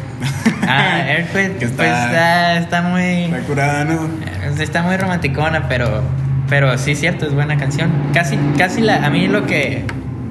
Ah, 0.67 1.03
Earthquake 1.07 1.57
Que 1.59 1.67
pues 1.67 1.71
está- 1.71 2.05
está, 2.05 2.57
está 2.57 2.81
muy 2.81 3.25
Está 3.25 3.39
curada, 3.41 3.85
¿no? 3.85 4.05
Eh, 4.05 4.55
Está 4.59 4.81
muy 4.81 4.97
romanticona, 4.97 5.67
pero 5.67 6.01
pero 6.49 6.75
sí 6.79 6.95
cierto, 6.95 7.27
es 7.27 7.33
buena 7.35 7.57
canción. 7.57 7.91
Casi 8.13 8.37
casi 8.57 8.81
la 8.81 9.05
a 9.05 9.09
mí 9.11 9.27
lo 9.27 9.45
que 9.45 9.85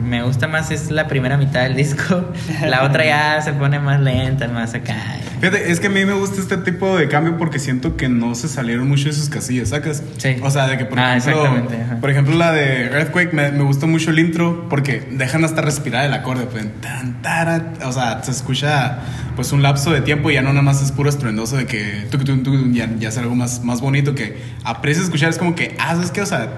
me 0.08 0.22
gusta 0.22 0.48
más 0.48 0.70
es 0.70 0.90
la 0.90 1.06
primera 1.06 1.36
mitad 1.36 1.62
del 1.62 1.76
disco. 1.76 2.32
La 2.66 2.84
otra 2.84 3.04
ya 3.04 3.42
se 3.42 3.52
pone 3.52 3.78
más 3.78 4.00
lenta, 4.00 4.48
más 4.48 4.74
acá. 4.74 4.96
Fíjate, 5.40 5.70
es 5.70 5.78
que 5.78 5.86
a 5.86 5.90
mí 5.90 6.04
me 6.04 6.14
gusta 6.14 6.40
este 6.40 6.56
tipo 6.56 6.96
de 6.98 7.08
cambio 7.08 7.38
porque 7.38 7.58
siento 7.60 7.96
que 7.96 8.08
no 8.08 8.34
se 8.34 8.48
salieron 8.48 8.88
mucho 8.88 9.04
de 9.08 9.12
sus 9.12 9.28
casillas, 9.28 9.68
¿sacas? 9.68 10.02
Sí. 10.16 10.36
O 10.42 10.50
sea, 10.50 10.66
de 10.66 10.78
que 10.78 10.84
por 10.84 10.98
Ah, 10.98 11.16
ejemplo, 11.16 11.68
por 12.00 12.10
ejemplo 12.10 12.34
la 12.36 12.50
de 12.52 12.86
Earthquake 12.86 13.32
me, 13.32 13.52
me 13.52 13.62
gustó 13.62 13.86
mucho 13.86 14.10
el 14.10 14.18
intro 14.18 14.66
porque 14.68 15.06
dejan 15.12 15.44
hasta 15.44 15.60
respirar 15.62 16.04
el 16.06 16.12
acorde, 16.12 16.46
pues, 16.46 16.66
tan, 16.80 17.22
tara, 17.22 17.74
o 17.84 17.92
sea, 17.92 18.20
se 18.24 18.32
escucha 18.32 18.98
pues 19.36 19.52
un 19.52 19.62
lapso 19.62 19.92
de 19.92 20.00
tiempo 20.00 20.30
y 20.30 20.34
ya 20.34 20.42
no 20.42 20.48
nada 20.48 20.62
más 20.62 20.82
es 20.82 20.90
puro 20.90 21.08
estruendoso 21.08 21.56
de 21.56 21.66
que 21.66 22.08
ya, 22.72 22.88
ya 22.98 23.08
es 23.08 23.18
algo 23.18 23.36
más, 23.36 23.62
más 23.62 23.80
bonito 23.80 24.14
que 24.16 24.36
aprecias 24.64 25.04
escuchar, 25.04 25.30
es 25.30 25.38
como 25.38 25.54
que, 25.54 25.76
ah, 25.78 25.96
es 26.02 26.10
que, 26.10 26.20
o 26.20 26.26
sea, 26.26 26.48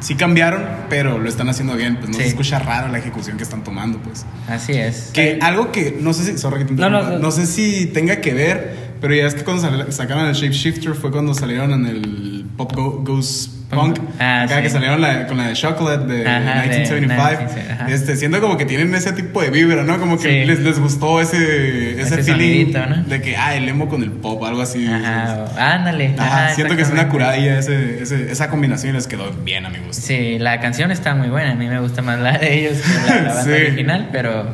sí 0.00 0.14
cambiaron, 0.14 0.62
pero 0.88 1.18
lo 1.18 1.28
están 1.28 1.48
haciendo 1.48 1.74
bien, 1.76 1.96
pues 1.96 2.08
no 2.10 2.14
Sí. 2.16 2.22
se 2.22 2.28
escucha 2.28 2.58
raro 2.58 2.88
la 2.88 2.98
ejecución 2.98 3.36
que 3.36 3.42
están 3.42 3.64
tomando, 3.64 3.98
pues. 3.98 4.24
Así 4.48 4.72
es. 4.72 5.10
Que 5.12 5.38
algo 5.42 5.72
que 5.72 5.96
no 6.00 6.12
sé 6.12 6.24
si, 6.24 6.38
sorry 6.38 6.58
que 6.60 6.64
te 6.66 6.72
No, 6.74 6.90
no, 6.90 6.98
interrumpa, 6.98 7.16
no. 7.16 7.18
no 7.22 7.30
sé 7.30 7.46
si 7.46 7.86
tenga 7.86 8.20
que 8.20 8.34
ver, 8.34 8.94
pero 9.00 9.14
ya 9.14 9.26
es 9.26 9.34
que 9.34 9.44
cuando 9.44 9.90
sacaron 9.92 10.26
el 10.26 10.34
Shapeshifter 10.34 10.94
fue 10.94 11.10
cuando 11.10 11.34
salieron 11.34 11.72
en 11.72 11.86
el 11.86 12.46
Pop 12.56 12.72
Go- 12.74 13.02
Goes 13.04 13.50
Punk, 13.70 13.98
Ah, 14.20 14.42
acá 14.42 14.56
sí. 14.58 14.62
que 14.62 14.70
salieron 14.70 15.00
la- 15.00 15.26
con 15.26 15.36
la 15.38 15.48
de 15.48 15.54
Chocolate 15.54 16.06
de 16.06 16.26
Ajá, 16.28 16.38
de 16.62 16.68
1975. 16.68 17.38
19, 17.54 17.72
ajá. 17.72 17.86
este, 17.90 18.14
siento 18.16 18.40
como 18.40 18.56
que 18.56 18.64
tienen 18.64 18.94
ese 18.94 19.12
tipo 19.12 19.42
de 19.42 19.50
vibra, 19.50 19.82
¿no? 19.82 19.98
Como 19.98 20.16
que 20.18 20.22
Sí. 20.42 20.44
les, 20.46 20.60
les 20.60 20.78
gustó 20.78 21.20
ese, 21.20 22.00
ese, 22.00 22.00
Ese 22.02 22.22
feeling 22.22 22.66
sonidito, 22.72 22.86
¿no? 22.86 23.02
de 23.02 23.20
que, 23.20 23.36
ah, 23.36 23.56
el 23.56 23.68
emo 23.68 23.88
con 23.88 24.04
el 24.04 24.12
pop, 24.12 24.42
algo 24.44 24.62
así. 24.62 24.86
Ajá, 24.86 25.46
ándale. 25.74 26.14
Ajá, 26.16 26.50
siento 26.54 26.76
que 26.76 26.82
es 26.82 26.90
una 26.90 27.08
curadilla 27.08 27.58
ese, 27.58 28.02
ese- 28.02 28.30
esa 28.30 28.48
combinación 28.50 28.90
y 28.92 28.94
les 28.94 29.08
quedó 29.08 29.32
bien 29.32 29.66
a 29.66 29.68
mi 29.70 29.78
gusto. 29.78 30.00
Sí, 30.06 30.38
la 30.38 30.60
canción 30.60 30.92
está 30.92 31.14
muy 31.16 31.28
buena. 31.28 31.50
A 31.52 31.54
mí 31.56 31.66
me 31.66 31.80
gusta 31.80 32.02
más 32.02 32.20
la 32.20 32.38
de 32.38 32.54
ellos 32.68 32.78
que 32.80 32.94
la, 33.08 33.16
la 33.22 33.28
banda 33.34 33.42
Sí. 33.44 33.50
original, 33.50 34.08
pero 34.12 34.46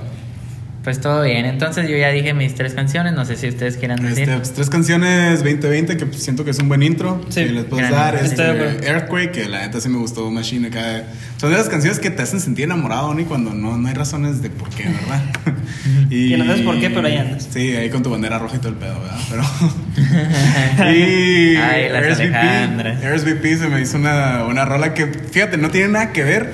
pues 0.82 1.00
todo 1.00 1.22
bien. 1.22 1.46
Entonces 1.46 1.88
yo 1.88 1.96
ya 1.96 2.08
dije 2.10 2.34
mis 2.34 2.54
tres 2.54 2.74
canciones. 2.74 3.12
No 3.12 3.24
sé 3.24 3.36
si 3.36 3.48
ustedes 3.48 3.76
quieran 3.76 4.02
decir. 4.02 4.24
Este, 4.24 4.36
pues, 4.36 4.52
tres 4.52 4.70
canciones 4.70 5.42
2020 5.42 5.96
que 5.96 6.06
pues, 6.06 6.22
siento 6.22 6.44
que 6.44 6.50
es 6.50 6.58
un 6.58 6.68
buen 6.68 6.82
intro. 6.82 7.20
Sí. 7.28 7.44
que 7.44 7.52
les 7.52 7.64
puedes 7.64 7.88
Gran 7.88 8.00
dar. 8.00 8.16
Este, 8.16 8.42
acuerdo. 8.42 8.82
Earthquake, 8.82 9.30
que 9.30 9.48
la 9.48 9.60
neta 9.60 9.80
sí 9.80 9.88
me 9.88 9.98
gustó. 9.98 10.30
Machine 10.30 10.68
acá. 10.68 11.04
Son 11.36 11.50
de 11.50 11.56
esas 11.56 11.68
canciones 11.68 11.98
que 12.00 12.10
te 12.10 12.22
hacen 12.22 12.40
sentir 12.40 12.64
enamorado, 12.64 13.14
ni 13.14 13.24
cuando 13.24 13.52
no, 13.52 13.76
no 13.78 13.88
hay 13.88 13.94
razones 13.94 14.42
de 14.42 14.50
por 14.50 14.70
qué, 14.70 14.84
¿verdad? 14.84 15.22
Que 16.08 16.36
no 16.36 16.44
sabes 16.44 16.62
por 16.62 16.78
qué, 16.78 16.90
pero 16.90 17.06
ahí 17.06 17.16
andas. 17.16 17.48
Sí, 17.50 17.74
ahí 17.74 17.88
con 17.88 18.02
tu 18.02 18.10
bandera 18.10 18.38
roja 18.38 18.56
y 18.56 18.58
todo 18.58 18.68
el 18.68 18.74
pedo, 18.74 19.00
¿verdad? 19.00 19.18
Pero. 19.30 20.92
y. 20.92 21.56
Ay, 21.56 21.88
las. 21.88 22.18
RSVP 22.18 23.58
se 23.58 23.68
me 23.68 23.80
hizo 23.80 23.96
una, 23.96 24.44
una 24.44 24.64
rola 24.64 24.94
que, 24.94 25.06
fíjate, 25.06 25.56
no 25.56 25.70
tiene 25.70 25.88
nada 25.88 26.12
que 26.12 26.22
ver, 26.22 26.52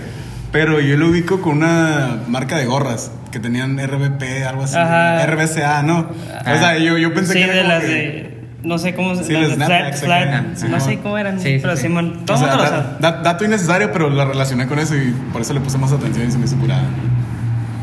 pero 0.53 0.81
yo 0.81 0.97
lo 0.97 1.09
ubico 1.09 1.41
con 1.41 1.59
una 1.59 2.23
marca 2.29 2.57
de 2.57 2.67
gorras 2.67 3.11
que 3.31 3.41
tenían 3.41 3.79
RBP, 3.79 4.45
algo 4.47 4.65
así. 4.65 4.77
Ajá. 4.77 5.25
RBCA, 5.27 5.83
¿no? 5.83 5.99
O 6.01 6.07
Ah. 6.45 6.57
sea, 6.59 6.79
yo, 6.79 6.97
yo 6.99 7.13
pensé 7.15 7.33
Sí, 7.35 7.39
que 7.39 7.45
era 7.45 7.55
de 7.55 7.65
las 7.65 7.81
que- 7.85 7.87
de. 7.89 8.39
No 8.65 8.77
sé 8.77 8.93
cómo 8.95 9.15
se 9.15 9.23
Sí, 9.23 9.33
las 9.35 9.53
snapbacks 9.53 10.01
flat, 10.01 10.23
flat, 10.29 10.69
no 10.69 10.77
Ajá. 10.77 10.85
sé 10.85 10.99
cómo 10.99 11.17
eran, 11.17 11.39
Sí, 11.39 11.59
pero 11.63 11.77
sí. 11.77 11.83
Simón, 11.83 12.25
todo 12.27 12.37
O 12.37 12.41
el 12.41 12.45
sea, 12.47 12.57
mundo 12.57 12.65
lo 12.65 12.71
da- 12.71 12.83
sabe. 12.83 12.97
da- 12.99 13.23
dato 13.23 13.45
innecesario, 13.45 13.93
pero 13.93 14.11
la 14.11 14.25
relacioné 14.25 14.67
con 14.67 14.81
eso 14.81 14.97
y 14.97 15.15
por 15.33 15.43
eso 15.43 15.53
le 15.55 15.61
puse 15.61 15.79
más 15.79 15.93
atención 15.93 16.27
y 16.27 16.31
se 16.33 16.39
me 16.39 16.45
hizo 16.45 16.57
curada. 16.57 16.83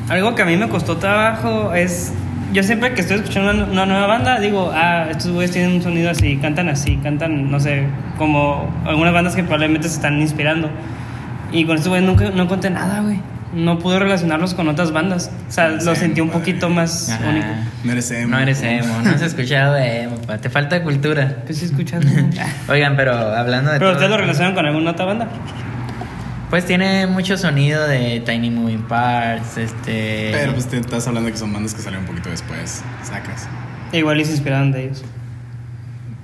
Algo 0.10 0.36
que 0.36 0.42
a 0.42 0.46
mí 0.46 0.58
me 0.58 0.68
costó 0.68 0.98
trabajo 0.98 1.74
es. 1.74 2.14
Yo 2.54 2.62
siempre 2.64 2.94
que 2.94 3.02
estoy 3.02 3.18
escuchando 3.18 3.52
una, 3.52 3.64
una 3.66 3.86
nueva 3.86 4.06
banda, 4.08 4.40
digo, 4.40 4.72
ah, 4.74 5.08
estos 5.10 5.32
güeyes 5.32 5.52
tienen 5.52 5.76
un 5.78 5.82
sonido 5.82 6.10
así, 6.12 6.38
cantan 6.38 6.70
así, 6.70 6.98
cantan, 6.98 7.50
no 7.50 7.60
sé, 7.60 7.88
como 8.18 8.70
algunas 8.86 9.14
bandas 9.14 9.36
que 9.36 9.44
probablemente 9.44 9.88
se 9.88 9.96
están 9.96 10.22
inspirando. 10.22 10.70
Y 11.52 11.66
con 11.66 11.78
estos 11.78 11.90
güeyes 11.90 12.08
nunca 12.08 12.30
no 12.32 12.44
encontré 12.44 12.70
nada, 12.70 13.00
güey. 13.02 13.20
No 13.56 13.80
pude 13.80 13.98
relacionarlos 14.00 14.54
con 14.54 14.68
otras 14.68 14.92
bandas. 14.92 15.32
O 15.48 15.52
sea, 15.52 15.70
lo 15.70 15.96
Sí, 15.96 16.02
sentí 16.02 16.22
un 16.22 16.30
poquito 16.30 16.70
más 16.70 17.10
Ajá. 17.10 17.30
único. 17.30 17.48
No 17.86 17.92
eres 17.94 18.12
emo. 18.12 18.28
No 18.32 18.40
eres 18.40 18.62
emo, 18.62 19.02
no 19.02 19.10
has 19.10 19.22
escuchado 19.22 19.74
de 19.76 20.02
emo, 20.04 20.18
pa. 20.18 20.38
te 20.38 20.50
falta 20.50 20.84
cultura. 20.84 21.38
¿Qué 21.46 21.54
estoy 21.54 21.70
escuchando? 21.70 22.08
Oigan, 22.68 22.96
pero 22.98 23.14
hablando 23.14 23.72
de 23.72 23.80
Pero 23.80 23.92
todo- 23.92 23.94
ustedes 24.00 24.12
lo 24.12 24.18
relacionan 24.18 24.54
con 24.56 24.66
alguna 24.66 24.92
otra 24.92 25.06
banda. 25.06 25.28
Pues 26.50 26.66
tiene 26.66 27.08
mucho 27.08 27.38
sonido 27.38 27.88
de 27.88 28.22
Tiny 28.26 28.52
Moving 28.52 28.84
Parts, 28.84 29.58
este... 29.58 30.30
Pero 30.32 30.54
pues 30.54 30.68
te 30.68 30.78
estás 30.78 31.08
hablando 31.08 31.32
que 31.32 31.38
son 31.38 31.52
bandas 31.52 31.74
que 31.74 31.82
salieron 31.82 32.04
un 32.04 32.10
poquito 32.12 32.30
después. 32.30 32.84
Sacas. 33.04 33.48
Igual 33.92 34.22
y 34.22 34.26
se 34.26 34.32
inspiraron 34.32 34.72
de 34.72 34.84
ellos. 34.86 35.04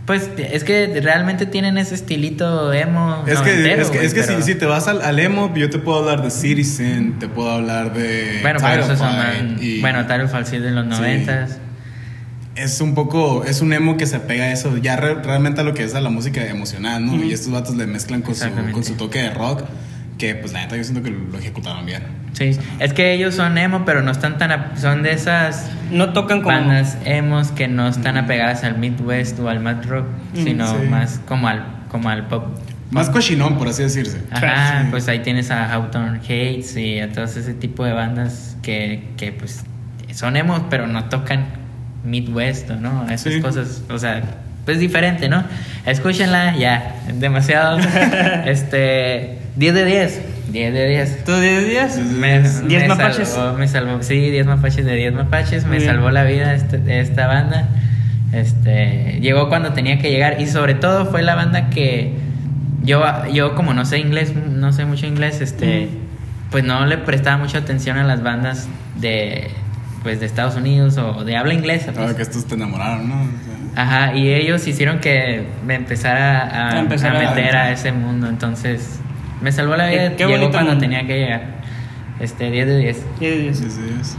Pues 0.05 0.29
es 0.37 0.63
que 0.63 0.99
realmente 1.01 1.45
tienen 1.45 1.77
ese 1.77 1.93
estilito 1.95 2.73
emo 2.73 3.23
Es 3.27 3.39
que, 3.39 3.51
es 3.51 3.89
que, 3.89 3.97
güey, 3.97 4.05
es 4.07 4.13
que 4.13 4.21
pero- 4.23 4.37
si, 4.41 4.53
si 4.53 4.55
te 4.55 4.65
vas 4.65 4.87
al, 4.87 5.01
al 5.01 5.19
emo, 5.19 5.53
yo 5.55 5.69
te 5.69 5.77
puedo 5.79 5.99
hablar 5.99 6.23
de 6.23 6.31
Citizen, 6.31 7.19
te 7.19 7.27
puedo 7.27 7.51
hablar 7.51 7.93
de. 7.93 8.39
Bueno, 8.41 8.59
pero 8.61 8.97
son 8.97 9.57
y 9.61 9.79
Bueno, 9.79 10.05
sí 10.45 10.57
de 10.57 10.71
los 10.71 10.83
Sí. 10.85 10.89
noventas. 10.89 11.57
Es 12.55 12.81
un 12.81 12.95
poco. 12.95 13.43
Es 13.45 13.61
un 13.61 13.71
emo 13.73 13.95
que 13.95 14.05
se 14.07 14.17
apega 14.17 14.45
a 14.45 14.51
eso, 14.51 14.75
ya 14.77 14.97
re- 14.97 15.21
realmente 15.21 15.61
a 15.61 15.63
lo 15.63 15.73
que 15.73 15.83
es 15.83 15.93
a 15.95 16.01
la 16.01 16.09
música 16.09 16.45
emocional, 16.45 17.05
¿no? 17.05 17.15
Y 17.23 17.31
estos 17.31 17.51
vatos 17.51 17.75
le 17.77 17.85
mezclan 17.87 18.21
con 18.23 18.35
su, 18.35 18.45
con 18.73 18.83
su 18.83 18.95
toque 18.95 19.19
de 19.19 19.29
rock, 19.29 19.63
que 20.21 20.35
pues 20.35 20.53
la 20.53 20.61
neta 20.61 20.77
yo 20.77 20.83
siento 20.83 21.01
que 21.03 21.09
lo 21.09 21.37
ejecutaron 21.37 21.85
bien. 21.85 22.03
Sí, 22.33 22.57
es 22.79 22.93
que 22.93 23.11
ellos 23.13 23.35
son 23.35 23.57
emo, 23.57 23.83
pero 23.85 24.01
no 24.01 24.11
están 24.11 24.37
tan... 24.37 24.51
ap- 24.51 24.77
Son 24.77 25.03
de 25.03 25.11
esas 25.11 25.69
No 25.91 26.13
tocan 26.13 26.41
como. 26.41 26.55
bandas 26.55 26.97
emos 27.05 27.51
que 27.51 27.67
no 27.67 27.87
están 27.89 28.17
apegadas 28.17 28.63
al 28.63 28.77
Midwest 28.77 29.37
o 29.39 29.49
al 29.49 29.59
Mad 29.59 29.83
Rock, 29.87 30.05
sino 30.33 30.65
sí. 30.67 30.87
más 30.87 31.19
como 31.27 31.47
al, 31.49 31.65
como 31.89 32.09
al 32.09 32.27
pop. 32.27 32.45
Más 32.91 33.09
cochinón, 33.09 33.57
por 33.57 33.67
así 33.67 33.83
decirse. 33.83 34.21
Ajá, 34.31 34.87
pues 34.91 35.07
ahí 35.07 35.19
tienes 35.19 35.49
a 35.51 35.71
Hawthorne 35.73 36.19
Hates 36.19 36.75
y 36.77 36.99
a 36.99 37.11
todos 37.11 37.35
ese 37.37 37.53
tipo 37.53 37.83
de 37.85 37.93
bandas 37.93 38.55
que, 38.61 39.09
que 39.17 39.31
pues 39.31 39.63
son 40.13 40.35
emos, 40.37 40.61
pero 40.69 40.87
no 40.87 41.05
tocan 41.05 41.45
Midwest 42.05 42.69
o 42.69 42.75
no, 42.75 43.05
esas 43.09 43.33
Sí. 43.33 43.41
cosas, 43.41 43.83
o 43.89 43.97
sea, 43.97 44.21
pues 44.65 44.79
diferente, 44.79 45.27
¿no? 45.29 45.43
Escúchenla, 45.85 46.55
ya, 46.57 46.95
demasiado. 47.15 47.79
este, 48.45 49.37
10 49.55 49.73
de 49.73 49.85
10, 49.85 50.21
10 50.51 50.73
de 50.73 50.87
10. 50.89 51.23
¿Tú 51.25 51.33
10 51.35 51.67
días? 51.67 51.97
Me, 51.97 52.39
10 52.41 52.63
me 52.67 52.87
mapaches. 52.87 53.29
salvó, 53.29 53.57
me 53.57 53.67
salvó, 53.67 54.01
sí, 54.03 54.29
10 54.29 54.45
mapaches 54.45 54.85
de 54.85 54.95
10 54.95 55.13
mapaches, 55.13 55.65
me 55.65 55.77
bien. 55.77 55.89
salvó 55.89 56.09
la 56.11 56.23
vida 56.23 56.53
este- 56.53 56.99
esta 57.01 57.27
banda. 57.27 57.67
Este, 58.33 59.19
llegó 59.21 59.49
cuando 59.49 59.73
tenía 59.73 59.99
que 59.99 60.09
llegar 60.09 60.39
y 60.39 60.47
sobre 60.47 60.73
todo 60.73 61.05
fue 61.05 61.21
la 61.21 61.35
banda 61.35 61.69
que 61.69 62.13
yo, 62.83 63.03
yo 63.33 63.55
como 63.55 63.73
no 63.73 63.83
sé 63.85 63.99
inglés, 63.99 64.33
no 64.35 64.71
sé 64.71 64.85
mucho 64.85 65.05
inglés, 65.05 65.41
este, 65.41 65.89
pues 66.49 66.63
no 66.63 66.85
le 66.85 66.97
prestaba 66.97 67.37
mucha 67.37 67.57
atención 67.57 67.97
a 67.97 68.03
las 68.05 68.23
bandas 68.23 68.69
de, 68.99 69.49
pues 70.03 70.21
de 70.21 70.25
Estados 70.27 70.55
Unidos 70.55 70.97
o 70.97 71.25
de 71.25 71.35
habla 71.35 71.53
inglesa. 71.53 71.91
Claro 71.91 72.05
pues. 72.07 72.15
que 72.15 72.21
estos 72.23 72.45
te 72.47 72.55
enamoraron, 72.55 73.09
¿no? 73.09 73.15
O 73.15 73.73
sea, 73.75 73.83
Ajá, 73.83 74.15
y 74.15 74.33
ellos 74.33 74.65
hicieron 74.67 74.99
que 74.99 75.45
me 75.65 75.75
empezara 75.75 76.41
a, 76.69 76.75
A 76.75 76.79
empezar 76.79 77.15
a 77.15 77.19
a- 77.19 77.35
meter 77.35 77.55
a 77.55 77.71
ese 77.71 77.91
mundo, 77.91 78.27
entonces 78.27 78.99
me 79.41 79.51
salvó 79.51 79.75
la 79.75 79.87
vida. 79.87 80.11
qué 80.15 80.25
Llegó 80.25 80.31
bonito 80.31 80.51
cuando 80.51 80.71
mundo. 80.71 80.81
tenía 80.85 81.05
que 81.05 81.17
llegar. 81.19 81.61
Este, 82.19 82.51
10 82.51 82.67
de 82.67 82.77
10. 82.77 83.05
Y 83.19 83.25
de 83.25 83.37
Dios. 83.39 83.57
sí, 83.57 83.65
sí, 83.69 83.81
es. 83.99 84.15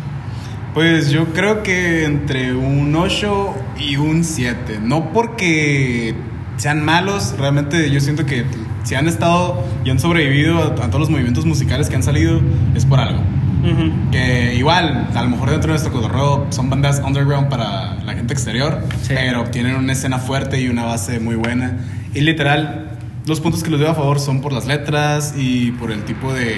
Pues 0.75 1.11
yo 1.11 1.27
creo 1.35 1.63
que 1.63 2.05
entre 2.05 2.55
un 2.55 2.95
8 2.97 3.55
y 3.79 3.97
un 3.97 4.25
7. 4.25 4.81
No 4.83 5.13
porque 5.13 6.15
sean 6.57 6.85
malos, 6.85 7.35
realmente 7.39 7.91
yo 7.91 8.01
siento 8.01 8.25
que 8.25 8.45
si 8.85 8.95
han 8.95 9.07
estado 9.07 9.65
y 9.85 9.91
han 9.91 9.99
sobrevivido 9.99 10.59
a, 10.63 10.67
a 10.69 10.89
todos 10.89 11.01
los 11.01 11.11
movimientos 11.11 11.45
musicales 11.45 11.89
que 11.91 11.97
han 11.97 12.03
salido, 12.03 12.41
es 12.75 12.87
por 12.87 13.01
algo. 13.01 13.21
Ujú. 13.63 14.11
Que 14.11 14.55
igual, 14.55 15.09
a 15.15 15.23
lo 15.23 15.29
mejor 15.29 15.51
dentro 15.51 15.69
de 15.69 15.79
nuestro 15.79 15.93
cotorreo 15.93 16.47
son 16.51 16.69
bandas 16.71 17.01
underground 17.05 17.49
para 17.49 17.95
la 18.03 18.15
gente 18.15 18.33
exterior, 18.33 18.81
Sí. 19.03 19.13
pero 19.15 19.45
tienen 19.45 19.77
una 19.77 19.93
escena 19.93 20.19
fuerte 20.19 20.61
y 20.61 20.69
una 20.69 20.85
base 20.85 21.21
muy 21.21 21.37
buena. 21.37 21.77
Y 22.15 22.23
literal, 22.23 22.92
los 23.27 23.41
puntos 23.41 23.63
que 23.63 23.71
les 23.71 23.81
doy 23.81 23.89
a 23.89 23.95
favor 23.95 24.19
son 24.21 24.41
por 24.41 24.53
las 24.53 24.67
letras 24.67 25.35
y 25.37 25.71
por 25.73 25.93
el 25.93 26.03
tipo 26.05 26.33
de, 26.35 26.57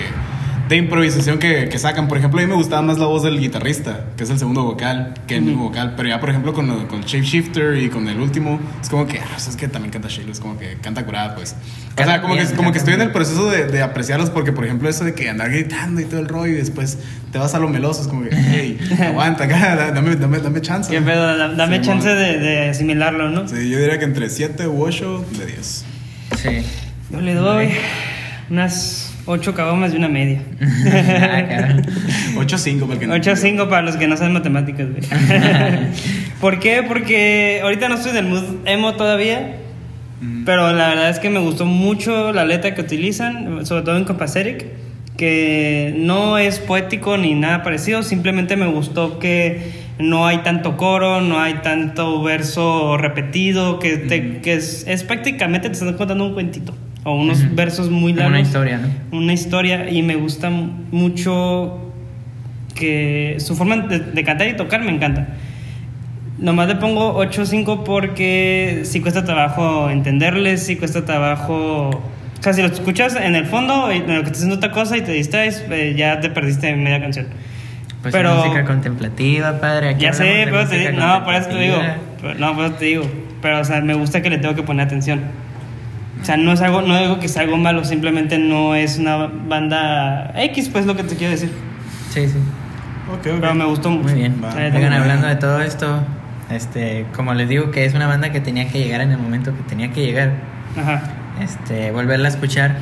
de 0.68 0.76
improvisación 0.76 1.38
que, 1.38 1.68
que 1.68 1.78
sacan. 1.78 2.08
Por 2.08 2.16
ejemplo, 2.16 2.40
a 2.40 2.42
mí 2.42 2.48
me 2.48 2.54
gustaba 2.56 2.80
más 2.80 2.98
la 2.98 3.04
voz 3.06 3.22
del 3.22 3.38
guitarrista, 3.38 4.06
que 4.16 4.24
es 4.24 4.30
el 4.30 4.38
segundo 4.38 4.62
vocal, 4.64 5.12
que 5.26 5.36
el 5.36 5.42
mismo 5.42 5.64
vocal. 5.64 5.92
Pero 5.94 6.08
ya, 6.08 6.20
por 6.20 6.30
ejemplo, 6.30 6.54
con, 6.54 6.66
lo- 6.66 6.88
con 6.88 7.00
el 7.00 7.04
Shapeshifter 7.04 7.76
y 7.76 7.90
con 7.90 8.08
el 8.08 8.18
último, 8.18 8.58
es 8.82 8.88
como 8.88 9.06
que, 9.06 9.18
ah, 9.18 9.36
es 9.36 9.56
que 9.56 9.68
también 9.68 9.92
canta 9.92 10.08
Shale, 10.08 10.32
es 10.32 10.40
como 10.40 10.58
que 10.58 10.78
canta 10.80 11.04
curada, 11.04 11.34
pues. 11.34 11.54
O 12.00 12.02
sea, 12.02 12.22
como, 12.22 12.32
bien, 12.34 12.48
que, 12.48 12.54
como 12.54 12.72
que 12.72 12.78
estoy 12.78 12.94
en 12.94 13.02
el 13.02 13.12
proceso 13.12 13.50
de, 13.50 13.66
de 13.66 13.82
apreciarlos 13.82 14.30
porque, 14.30 14.52
por 14.52 14.64
ejemplo, 14.64 14.88
eso 14.88 15.04
de 15.04 15.12
que 15.14 15.28
andar 15.28 15.50
gritando 15.50 16.00
y 16.00 16.06
todo 16.06 16.18
el 16.20 16.28
rollo 16.28 16.54
y 16.54 16.56
después 16.56 16.98
te 17.30 17.38
vas 17.38 17.54
a 17.54 17.58
lo 17.58 17.68
meloso, 17.68 18.00
es 18.00 18.08
como 18.08 18.22
que, 18.24 18.30
hey, 18.34 18.78
aguanta 19.06 19.44
acá, 19.44 19.76
da- 19.76 19.90
dame, 19.92 20.16
dame, 20.16 20.38
dame 20.38 20.62
chance. 20.62 20.90
Qué 20.90 21.02
pedo, 21.02 21.36
da- 21.36 21.48
dame 21.54 21.80
Sí, 21.80 21.84
chance 21.84 22.08
de, 22.08 22.38
de 22.38 22.68
asimilarlo, 22.70 23.28
¿no? 23.28 23.46
Sí, 23.46 23.68
yo 23.68 23.78
diría 23.78 23.98
que 23.98 24.06
entre 24.06 24.30
7 24.30 24.66
u 24.66 24.82
8 24.82 25.26
de 25.38 25.44
10. 25.46 25.84
Sí. 26.36 26.62
Yo 27.10 27.20
le 27.20 27.34
doy 27.34 27.68
unas 28.50 29.14
8 29.26 29.54
cabomas 29.54 29.92
y 29.94 29.96
una 29.96 30.08
media. 30.08 30.40
Ah, 30.86 31.46
cabrón. 31.48 31.86
8-5 32.36 32.80
para 32.80 32.92
el 32.94 32.98
que 32.98 33.06
no. 33.06 33.14
8 33.14 33.36
5 33.36 33.68
para 33.68 33.82
los 33.82 33.96
que 33.96 34.06
no 34.06 34.16
saben 34.16 34.32
matemáticas, 34.32 34.86
güey. 34.90 35.02
¿Por 36.40 36.58
qué? 36.58 36.82
Porque 36.86 37.60
ahorita 37.62 37.88
no 37.88 37.94
estoy 37.94 38.12
del 38.12 38.26
mood 38.26 38.42
emo 38.66 38.94
todavía. 38.94 39.56
Ujú. 40.20 40.44
Pero 40.44 40.72
la 40.72 40.88
verdad 40.88 41.10
es 41.10 41.18
que 41.18 41.30
me 41.30 41.38
gustó 41.38 41.64
mucho 41.64 42.32
la 42.32 42.44
letra 42.44 42.74
que 42.74 42.80
utilizan, 42.80 43.64
sobre 43.66 43.82
todo 43.82 43.96
en 43.96 44.04
Compasseric, 44.04 44.66
que 45.16 45.94
no 45.96 46.38
es 46.38 46.58
poético 46.58 47.16
ni 47.16 47.34
nada 47.34 47.62
parecido, 47.62 48.02
simplemente 48.02 48.56
me 48.56 48.66
gustó 48.66 49.18
que 49.18 49.83
no 49.98 50.26
hay 50.26 50.38
tanto 50.38 50.76
coro, 50.76 51.20
no 51.20 51.38
hay 51.40 51.54
tanto 51.62 52.22
verso 52.22 52.96
repetido, 52.96 53.78
que, 53.78 53.96
te- 53.96 54.40
que 54.40 54.54
es, 54.54 54.84
es 54.88 55.04
prácticamente 55.04 55.68
te 55.68 55.74
están 55.74 55.94
contando 55.94 56.24
un 56.26 56.34
cuentito 56.34 56.74
o 57.04 57.14
unos 57.14 57.54
versos 57.54 57.90
muy 57.90 58.12
largos. 58.12 58.30
una 58.32 58.40
historia, 58.40 58.78
¿no? 58.78 59.18
Una 59.18 59.32
historia 59.32 59.90
y 59.90 60.02
me 60.02 60.16
gusta 60.16 60.50
mucho 60.50 61.80
que 62.74 63.36
su 63.38 63.54
forma 63.56 63.76
de, 63.76 63.98
de 64.00 64.24
cantar 64.24 64.48
y 64.48 64.56
tocar 64.56 64.82
me 64.82 64.90
encanta. 64.90 65.28
Nomás 66.38 66.66
le 66.66 66.76
pongo 66.76 67.14
8 67.14 67.42
o 67.42 67.46
5 67.46 67.84
porque 67.84 68.80
sí 68.84 69.00
cuesta 69.00 69.24
trabajo 69.24 69.88
entenderles, 69.90 70.64
sí 70.66 70.76
cuesta 70.76 71.04
trabajo... 71.04 71.90
O 71.90 72.42
sea, 72.42 72.52
si 72.52 72.60
lo 72.60 72.68
escuchas 72.68 73.16
en 73.16 73.36
el 73.36 73.46
fondo, 73.46 73.90
y 73.92 73.96
en 73.98 74.02
lo 74.06 74.20
que 74.20 74.26
estás 74.26 74.38
haciendo 74.38 74.56
otra 74.56 74.70
cosa 74.72 74.96
y 74.98 75.00
te 75.02 75.12
distraes, 75.12 75.64
eh, 75.70 75.94
ya 75.96 76.20
te 76.20 76.28
perdiste 76.28 76.68
en 76.68 76.82
media 76.82 77.00
canción. 77.00 77.28
Pues 78.04 78.12
Pero- 78.12 78.34
música 78.36 78.64
contemplativa, 78.66 79.58
padre. 79.60 79.88
Aquí 79.90 80.02
ya 80.02 80.12
sé, 80.12 80.42
pero 80.44 80.68
te 80.68 80.76
digo, 80.78 80.92
no, 81.00 81.24
por 81.24 81.34
eso 81.34 81.48
te 81.48 81.56
digo, 81.58 81.78
pero- 82.20 82.34
no, 82.34 82.54
por 82.54 82.64
eso 82.66 82.74
te 82.74 82.84
digo, 82.84 83.10
pero 83.40 83.60
o 83.60 83.64
sea, 83.64 83.80
me 83.80 83.94
gusta 83.94 84.20
que 84.20 84.28
le 84.28 84.36
tengo 84.38 84.54
que 84.54 84.62
poner 84.62 84.86
atención. 84.86 85.22
O 86.20 86.24
sea, 86.24 86.36
no 86.36 86.52
es 86.52 86.60
algo, 86.60 86.82
no 86.82 86.98
digo 87.00 87.18
que 87.18 87.28
sea 87.28 87.42
algo 87.42 87.56
malo, 87.56 87.82
simplemente 87.84 88.38
no 88.38 88.74
es 88.74 88.98
una 88.98 89.16
banda 89.48 90.32
X, 90.36 90.68
pues 90.68 90.84
lo 90.84 90.96
que 90.96 91.04
te 91.04 91.16
quiero 91.16 91.30
decir. 91.32 91.50
Sí, 92.10 92.28
sí. 92.28 92.36
Ok, 93.10 93.20
ok. 93.26 93.40
Pero 93.40 93.54
me 93.54 93.64
gustó 93.64 93.90
mucho. 93.90 94.10
Muy 94.10 94.18
bien. 94.20 94.38
Va. 94.44 94.48
La 94.54 94.60
neta, 94.60 94.76
Oigan, 94.76 94.92
hablando 94.92 95.26
de 95.26 95.36
todo 95.36 95.60
esto, 95.62 96.02
este, 96.50 97.06
como 97.16 97.32
les 97.32 97.48
digo 97.48 97.70
que 97.70 97.86
es 97.86 97.94
una 97.94 98.06
banda 98.06 98.32
que 98.32 98.40
tenía 98.40 98.68
que 98.68 98.78
llegar 98.80 99.00
en 99.00 99.12
el 99.12 99.18
momento 99.18 99.54
que 99.56 99.62
tenía 99.62 99.90
que 99.92 100.04
llegar. 100.04 100.32
Ajá. 100.78 101.02
Este, 101.42 101.90
volverla 101.90 102.28
a 102.28 102.30
escuchar 102.30 102.76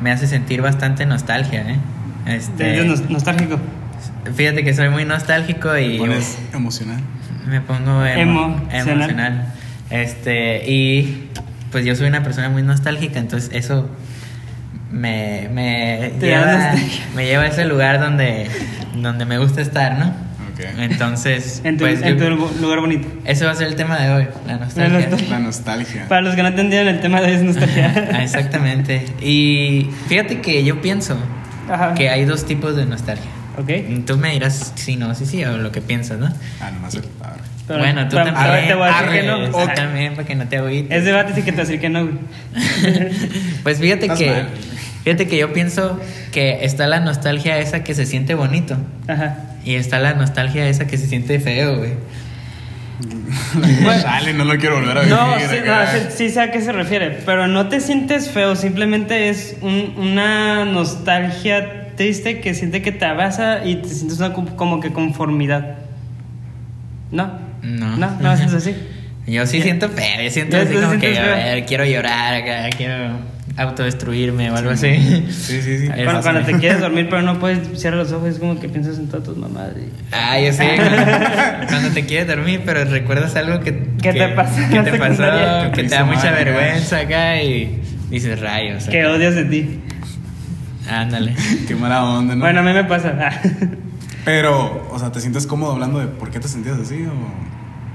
me 0.00 0.10
hace 0.12 0.26
sentir 0.28 0.62
bastante 0.62 1.04
nostalgia, 1.04 1.62
¿eh? 1.68 1.76
Este, 2.26 2.84
nos- 2.84 3.10
nostálgico. 3.10 3.58
Fíjate 4.34 4.64
que 4.64 4.74
soy 4.74 4.88
muy 4.88 5.04
nostálgico 5.04 5.76
y 5.76 5.98
pones 5.98 6.38
emocional. 6.52 7.00
me 7.46 7.60
pongo 7.60 8.04
emo- 8.04 8.56
Emocional. 8.70 8.80
emocional. 9.10 9.52
Este, 9.90 10.70
y 10.70 11.28
pues 11.70 11.84
yo 11.84 11.94
soy 11.96 12.08
una 12.08 12.22
persona 12.22 12.48
muy 12.48 12.62
nostálgica, 12.62 13.18
entonces 13.18 13.50
eso 13.52 13.88
me, 14.90 15.48
me, 15.52 16.12
lleva, 16.20 16.74
me 17.16 17.24
lleva 17.26 17.44
a 17.44 17.46
ese 17.46 17.64
lugar 17.64 18.00
donde, 18.00 18.46
donde 18.96 19.24
me 19.24 19.38
gusta 19.38 19.60
estar, 19.62 19.98
¿no? 19.98 20.06
Ok. 20.52 20.60
Entonces, 20.78 21.62
En 21.64 21.76
tu, 21.78 21.84
pues 21.84 22.02
en 22.02 22.18
yo- 22.18 22.24
tu 22.48 22.60
lugar 22.60 22.80
bonito. 22.80 23.08
ese 23.24 23.44
va 23.46 23.52
a 23.52 23.54
ser 23.54 23.68
el 23.68 23.74
tema 23.76 23.98
de 23.98 24.10
hoy, 24.10 24.26
la 24.46 24.58
nostalgia. 24.58 24.98
nostalgia. 25.00 25.28
La 25.30 25.38
nostalgia. 25.38 26.08
Para 26.08 26.20
los 26.20 26.34
que 26.34 26.42
no 26.42 26.48
entendieron 26.48 26.88
el 26.88 27.00
tema 27.00 27.20
de 27.22 27.34
es 27.34 27.40
Ah, 27.42 27.44
nostalgia. 27.44 28.22
exactamente. 28.22 29.04
Y 29.22 29.88
fíjate 30.08 30.40
que 30.42 30.62
yo 30.62 30.80
pienso 30.82 31.16
Ajá. 31.70 31.94
que 31.94 32.10
hay 32.10 32.24
dos 32.26 32.44
tipos 32.44 32.76
de 32.76 32.84
nostalgia. 32.86 33.30
Ok. 33.58 34.04
Tú 34.06 34.16
me 34.16 34.30
dirás 34.32 34.72
si 34.76 34.96
no, 34.96 35.14
sí, 35.14 35.26
sí, 35.26 35.44
o 35.44 35.58
lo 35.58 35.70
que 35.72 35.80
piensas, 35.82 36.18
¿no? 36.18 36.26
Ah, 36.60 36.70
nomás 36.70 36.94
el 36.94 37.02
padre. 37.02 37.40
Pero- 37.66 37.78
bueno, 37.78 38.08
tú 38.08 38.16
también. 38.16 38.34
pero 38.36 38.66
te 38.66 38.74
voy 38.74 38.88
a 38.88 38.92
decir 38.92 39.08
que 39.20 39.22
no. 39.26 39.34
arre, 39.36 39.48
tú 39.50 39.56
Ok. 39.58 39.74
también, 39.74 40.14
para 40.14 40.26
que 40.26 40.34
no 40.34 40.48
te 40.48 40.56
agüites. 40.58 40.98
Es 40.98 41.04
debate 41.04 41.34
sí 41.34 41.42
que 41.42 41.52
te 41.52 41.58
decir 41.60 41.80
que 41.80 41.88
no, 41.88 42.02
güey. 42.04 42.14
Pues 43.62 43.78
fíjate 43.78 44.02
Estás 44.06 44.18
que 44.18 44.30
mal. 44.30 44.48
fíjate 45.04 45.28
que 45.28 45.38
yo 45.38 45.52
pienso 45.52 46.00
que 46.32 46.64
está 46.64 46.86
la 46.86 47.00
nostalgia 47.00 47.58
esa 47.58 47.84
que 47.84 47.94
se 47.94 48.04
siente 48.06 48.34
bonito 48.34 48.76
Ajá. 49.06 49.36
y 49.64 49.74
está 49.76 49.98
la 50.00 50.14
nostalgia 50.14 50.66
esa 50.68 50.86
que 50.86 50.98
se 50.98 51.06
siente 51.06 51.38
feo, 51.38 51.76
güey. 51.78 51.92
Dale, 54.02 54.32
no 54.34 54.44
lo 54.44 54.56
quiero 54.58 54.76
volver 54.76 54.98
a 54.98 55.00
vivir. 55.02 55.14
No, 55.16 55.38
sí, 55.38 55.56
no, 55.64 55.86
sí, 55.86 56.06
sí 56.16 56.30
sé 56.30 56.40
a 56.40 56.50
qué 56.50 56.60
se 56.60 56.72
refiere, 56.72 57.18
pero 57.24 57.46
no 57.48 57.68
te 57.68 57.80
sientes 57.80 58.28
feo, 58.30 58.54
simplemente 58.56 59.28
es 59.28 59.56
un- 59.60 59.94
una 59.96 60.64
nostalgia 60.64 61.81
triste 61.96 62.40
que 62.40 62.54
siente 62.54 62.82
que 62.82 62.92
te 62.92 63.04
abraza 63.04 63.64
y 63.64 63.76
te 63.76 63.88
sientes 63.88 64.18
una 64.18 64.32
co- 64.32 64.44
como 64.56 64.80
que 64.80 64.92
conformidad. 64.92 65.76
¿No? 67.10 67.38
No. 67.62 67.96
No, 67.96 68.10
no 68.20 68.32
es 68.32 68.40
así. 68.52 68.74
Yo 69.26 69.46
sí 69.46 69.58
Ya. 69.58 69.62
siento 69.64 69.88
feo, 69.88 70.20
yo 70.24 70.30
siento 70.32 70.56
así 70.56 70.66
te 70.66 70.74
como 70.74 70.90
que, 70.94 70.98
sientes 70.98 71.18
a 71.20 71.22
feo. 71.22 71.34
ver, 71.36 71.64
quiero 71.64 71.84
llorar 71.84 72.34
acá, 72.42 72.76
quiero 72.76 73.10
autodestruirme 73.56 74.50
o 74.50 74.56
algo 74.56 74.70
así. 74.70 74.96
Sí, 75.30 75.62
sí, 75.62 75.78
sí. 75.78 75.88
Cuando, 76.22 76.40
te 76.40 76.54
quieres 76.58 76.80
dormir, 76.80 77.06
pero 77.08 77.22
no 77.22 77.38
puedes 77.38 77.80
cerrar 77.80 78.00
los 78.00 78.10
ojos, 78.10 78.30
es 78.30 78.38
como 78.40 78.58
que 78.58 78.68
piensas 78.68 78.98
en 78.98 79.06
todas 79.06 79.24
tus 79.24 79.36
mamadas. 79.36 79.74
y- 79.76 79.92
Ah, 80.10 80.40
yo 80.40 80.52
sé. 80.52 80.70
Cuando, 80.74 81.66
cuando 81.68 81.88
te 81.90 82.04
quieres 82.04 82.26
dormir, 82.26 82.62
pero 82.66 82.84
recuerdas 82.84 83.36
algo 83.36 83.60
que, 83.60 83.84
¿Qué 84.02 84.12
te 84.12 84.26
pasó 84.30 84.60
en 84.60 84.68
que 84.70 84.76
la 84.76 84.84
te 84.84 84.98
pasó, 84.98 85.70
que 85.72 85.82
Que 85.82 85.88
te 85.88 85.94
da 85.94 86.04
mucha 86.04 86.32
vergüenza 86.32 86.98
acá 86.98 87.40
y 87.40 87.78
dices 88.10 88.40
rayos. 88.40 88.86
Que 88.88 89.06
odias 89.06 89.36
de 89.36 89.44
ti. 89.44 89.78
Ándale. 90.90 91.34
Qué 91.68 91.74
mala 91.74 92.04
onda, 92.04 92.34
¿no? 92.34 92.40
Bueno, 92.40 92.60
a 92.60 92.62
mí 92.62 92.72
me 92.72 92.84
pasa. 92.84 93.14
Ah. 93.20 93.30
Pero, 94.24 94.88
o 94.92 94.98
sea, 94.98 95.10
¿te 95.12 95.20
sientes 95.20 95.46
cómodo 95.46 95.72
hablando 95.72 95.98
de 95.98 96.06
por 96.06 96.30
qué 96.30 96.38
te 96.40 96.48
sentías 96.48 96.78
así? 96.78 97.04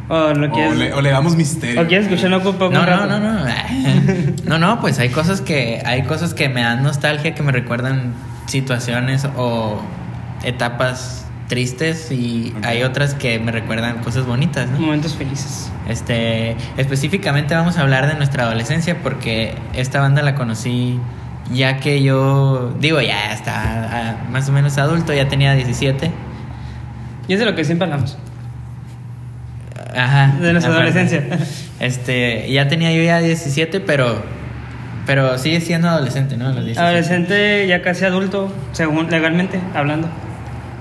¿O, 0.09 0.13
O 0.13 0.33
lo 0.33 0.47
o 0.47 0.51
quieres. 0.51 0.77
le, 0.77 0.93
o 0.93 1.01
le 1.01 1.09
damos 1.11 1.35
misterio? 1.35 1.81
¿O 1.81 1.87
quieres 1.87 2.07
escuchar 2.07 2.33
un 2.33 2.41
poco 2.41 2.69
No, 2.69 2.85
no, 2.85 3.05
no, 3.07 3.19
no. 3.19 3.45
No, 4.45 4.57
no, 4.59 4.79
pues 4.81 4.99
hay 4.99 5.09
cosas 5.09 5.41
que 5.41 5.81
hay 5.85 6.03
cosas 6.03 6.33
que 6.33 6.49
me 6.49 6.61
dan 6.61 6.83
nostalgia, 6.83 7.33
que 7.33 7.43
me 7.43 7.51
recuerdan 7.51 8.13
situaciones 8.45 9.27
o 9.37 9.79
etapas 10.43 11.25
tristes 11.47 12.11
y 12.11 12.53
Ok. 12.57 12.65
hay 12.65 12.83
otras 12.83 13.13
que 13.13 13.39
me 13.39 13.51
recuerdan 13.53 13.99
cosas 13.99 14.25
bonitas, 14.25 14.69
¿no? 14.69 14.79
Momentos 14.79 15.15
felices. 15.15 15.71
Este, 15.87 16.57
específicamente 16.75 17.55
vamos 17.55 17.77
a 17.77 17.81
hablar 17.81 18.07
de 18.07 18.15
nuestra 18.15 18.43
adolescencia 18.43 18.97
porque 19.01 19.55
esta 19.73 20.01
banda 20.01 20.21
la 20.23 20.35
conocí 20.35 20.99
ya 21.51 21.77
que 21.77 22.03
yo, 22.03 22.75
digo, 22.79 23.01
ya 23.01 23.33
está 23.33 23.53
ah, 23.55 24.27
más 24.29 24.49
o 24.49 24.51
menos 24.51 24.77
adulto, 24.77 25.13
ya 25.13 25.27
tenía 25.27 25.53
17. 25.53 26.11
Y 27.27 27.33
es 27.33 27.39
de 27.39 27.45
lo 27.45 27.55
que 27.55 27.63
siempre 27.65 27.85
hablamos. 27.85 28.17
Ajá. 29.95 30.35
De 30.39 30.51
nuestra 30.51 30.73
adolescencia. 30.73 31.23
Este, 31.79 32.51
ya 32.51 32.67
tenía 32.67 32.91
yo 32.91 33.03
ya 33.03 33.19
17, 33.19 33.79
pero 33.81 34.23
pero 35.05 35.37
sigue 35.37 35.61
siendo 35.61 35.87
adolescente, 35.87 36.35
¿no? 36.35 36.47
A 36.47 36.53
los 36.53 36.65
17. 36.65 36.81
Adolescente, 36.81 37.67
ya 37.67 37.81
casi 37.81 38.03
adulto, 38.03 38.53
según 38.73 39.09
legalmente 39.09 39.59
hablando. 39.73 40.09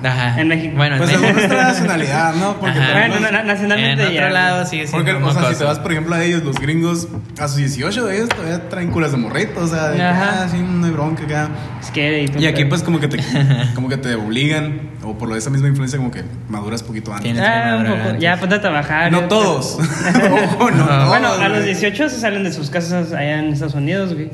Ajá. 0.05 0.41
En 0.41 0.49
México. 0.49 0.75
Bueno, 0.77 0.97
en 0.97 1.03
Pues 1.03 1.11
México. 1.11 1.27
según 1.29 1.37
nuestra 1.49 1.63
nacionalidad, 1.73 2.35
¿no? 2.35 2.57
Porque 2.61 2.79
Ajá. 2.79 2.93
Bueno, 3.09 3.31
na- 3.31 3.43
nacionalmente 3.43 4.03
en 4.03 4.09
otro 4.09 4.21
ya. 4.27 4.31
lado 4.31 4.67
sigue 4.67 4.87
siendo 4.87 5.05
Porque, 5.13 5.25
o 5.25 5.33
sea, 5.33 5.53
si 5.53 5.59
te 5.59 5.65
vas, 5.65 5.79
por 5.79 5.93
ejemplo, 5.93 6.15
a 6.15 6.23
ellos, 6.23 6.43
los 6.43 6.57
gringos, 6.57 7.09
a 7.41 7.49
sus 7.49 7.57
18, 7.57 8.11
ellos 8.11 8.29
todavía 8.29 8.69
traen 8.69 8.91
culas 8.91 9.13
de 9.13 9.17
morrito, 9.19 9.61
o 9.61 9.67
sea, 9.67 9.89
de 9.89 9.97
que, 9.97 10.03
Ajá. 10.03 10.43
ah, 10.45 10.49
sí, 10.51 10.59
no 10.59 10.85
hay 10.87 10.93
bronca 10.93 11.25
acá. 11.25 11.49
Y 11.97 12.27
todo. 12.29 12.41
Y 12.43 12.47
aquí, 12.47 12.65
pues, 12.67 12.83
como 12.83 13.01
que 13.01 13.09
te, 13.09 13.19
como 13.75 13.89
que 13.89 13.97
te 13.97 14.15
obligan, 14.15 14.81
o 15.03 15.17
por 15.17 15.29
lo 15.29 15.35
de 15.35 15.41
esa 15.41 15.51
misma 15.51 15.69
influencia, 15.69 15.99
como 15.99 16.11
que 16.11 16.23
maduras 16.49 16.83
poquito 16.83 17.13
antes. 17.13 17.33
Tienes- 17.33 17.43
Ah, 17.47 17.77
un 17.79 17.85
que 17.87 17.91
poco. 17.93 18.17
Ya, 18.19 18.37
ponte 18.39 18.55
a 18.57 18.61
trabajar. 18.61 19.11
No 19.11 19.23
todos. 19.29 19.79
Ojo, 20.59 20.71
no, 20.71 20.77
No. 20.77 20.87
todos, 20.87 21.09
Bueno, 21.09 21.29
a 21.33 21.49
los 21.49 21.59
güey. 21.59 21.71
18 21.75 22.09
se 22.11 22.21
salen 22.21 22.45
de 22.45 22.53
sus 22.53 22.71
casas 22.71 23.13
allá 23.13 23.39
en 23.39 23.53
Estados 23.53 23.75
Unidos, 23.75 24.13
güey. 24.15 24.31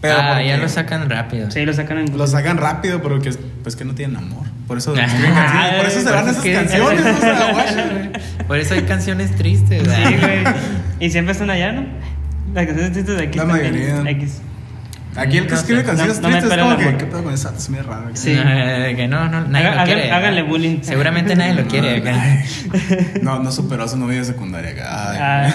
Pero 0.00 0.14
ah, 0.18 0.26
porque 0.34 0.48
ya 0.48 0.56
lo 0.58 0.68
sacan 0.68 1.08
rápido. 1.10 1.50
Sí, 1.50 1.64
lo 1.64 1.72
sacan 1.72 1.98
en. 1.98 2.16
Lo 2.18 2.26
sacan 2.26 2.58
rápido, 2.58 3.02
pero 3.02 3.20
que, 3.20 3.30
pues 3.62 3.76
que 3.76 3.84
no 3.84 3.94
tienen 3.94 4.16
amor. 4.16 4.44
Por 4.68 4.78
eso, 4.78 4.94
Ah, 4.98 5.04
escriben 5.04 5.34
canciones, 5.34 5.76
por 5.76 5.86
eso 5.86 5.98
se 6.00 6.04
por 6.04 6.14
van 6.14 6.22
eso 6.28 6.30
esas 6.30 6.36
es 6.36 6.42
que- 6.42 6.52
canciones, 6.54 7.00
o 7.16 7.20
sea, 7.20 7.52
guacha, 7.52 7.86
güey. 7.92 8.10
Por 8.46 8.58
eso 8.58 8.74
hay 8.74 8.82
canciones 8.82 9.34
tristes. 9.36 9.82
Sí, 9.82 10.16
güey. 10.20 10.44
Y 11.00 11.10
siempre 11.10 11.32
están 11.32 11.50
allá, 11.50 11.72
¿no? 11.72 11.84
Las 12.54 12.66
canciones 12.66 12.92
tristes 12.92 13.16
de 13.16 13.24
aquí. 13.24 13.38
La 13.38 13.44
mayoría. 13.44 14.02
X. 14.10 14.42
Aquí 15.16 15.38
el 15.38 15.44
que 15.46 15.52
No 15.52 15.56
escribe 15.56 15.80
sé. 15.80 15.86
canciones 15.86 16.16
No- 16.20 16.22
no 16.22 16.28
me 16.28 16.40
tristes 16.40 16.58
es 16.58 16.62
como 16.62 16.72
el 16.72 16.78
que. 16.92 16.96
¿qué 16.98 17.06
pedo 17.06 17.24
con 17.24 17.32
esa? 17.32 17.54
Es 17.56 17.70
muy 17.70 17.80
raro. 17.80 18.10
Sí. 18.12 18.34
Que 18.96 19.08
no, 19.08 19.28
no, 19.30 19.46
nadie 19.48 19.66
Haga- 19.66 19.80
lo 19.80 19.84
quiere. 19.86 20.12
háganle 20.12 20.42
bullying. 20.42 20.78
Seguramente 20.82 21.34
nadie 21.36 21.54
lo 21.54 21.66
quiere 21.66 21.96
acá. 21.96 22.44
No, 23.22 23.38
no 23.42 23.50
superó 23.50 23.84
a 23.84 23.88
su 23.88 23.96
novia 23.96 24.18
de 24.18 24.24
secundaria 24.26 24.70
acá. 24.72 25.44
Ay. 25.46 25.52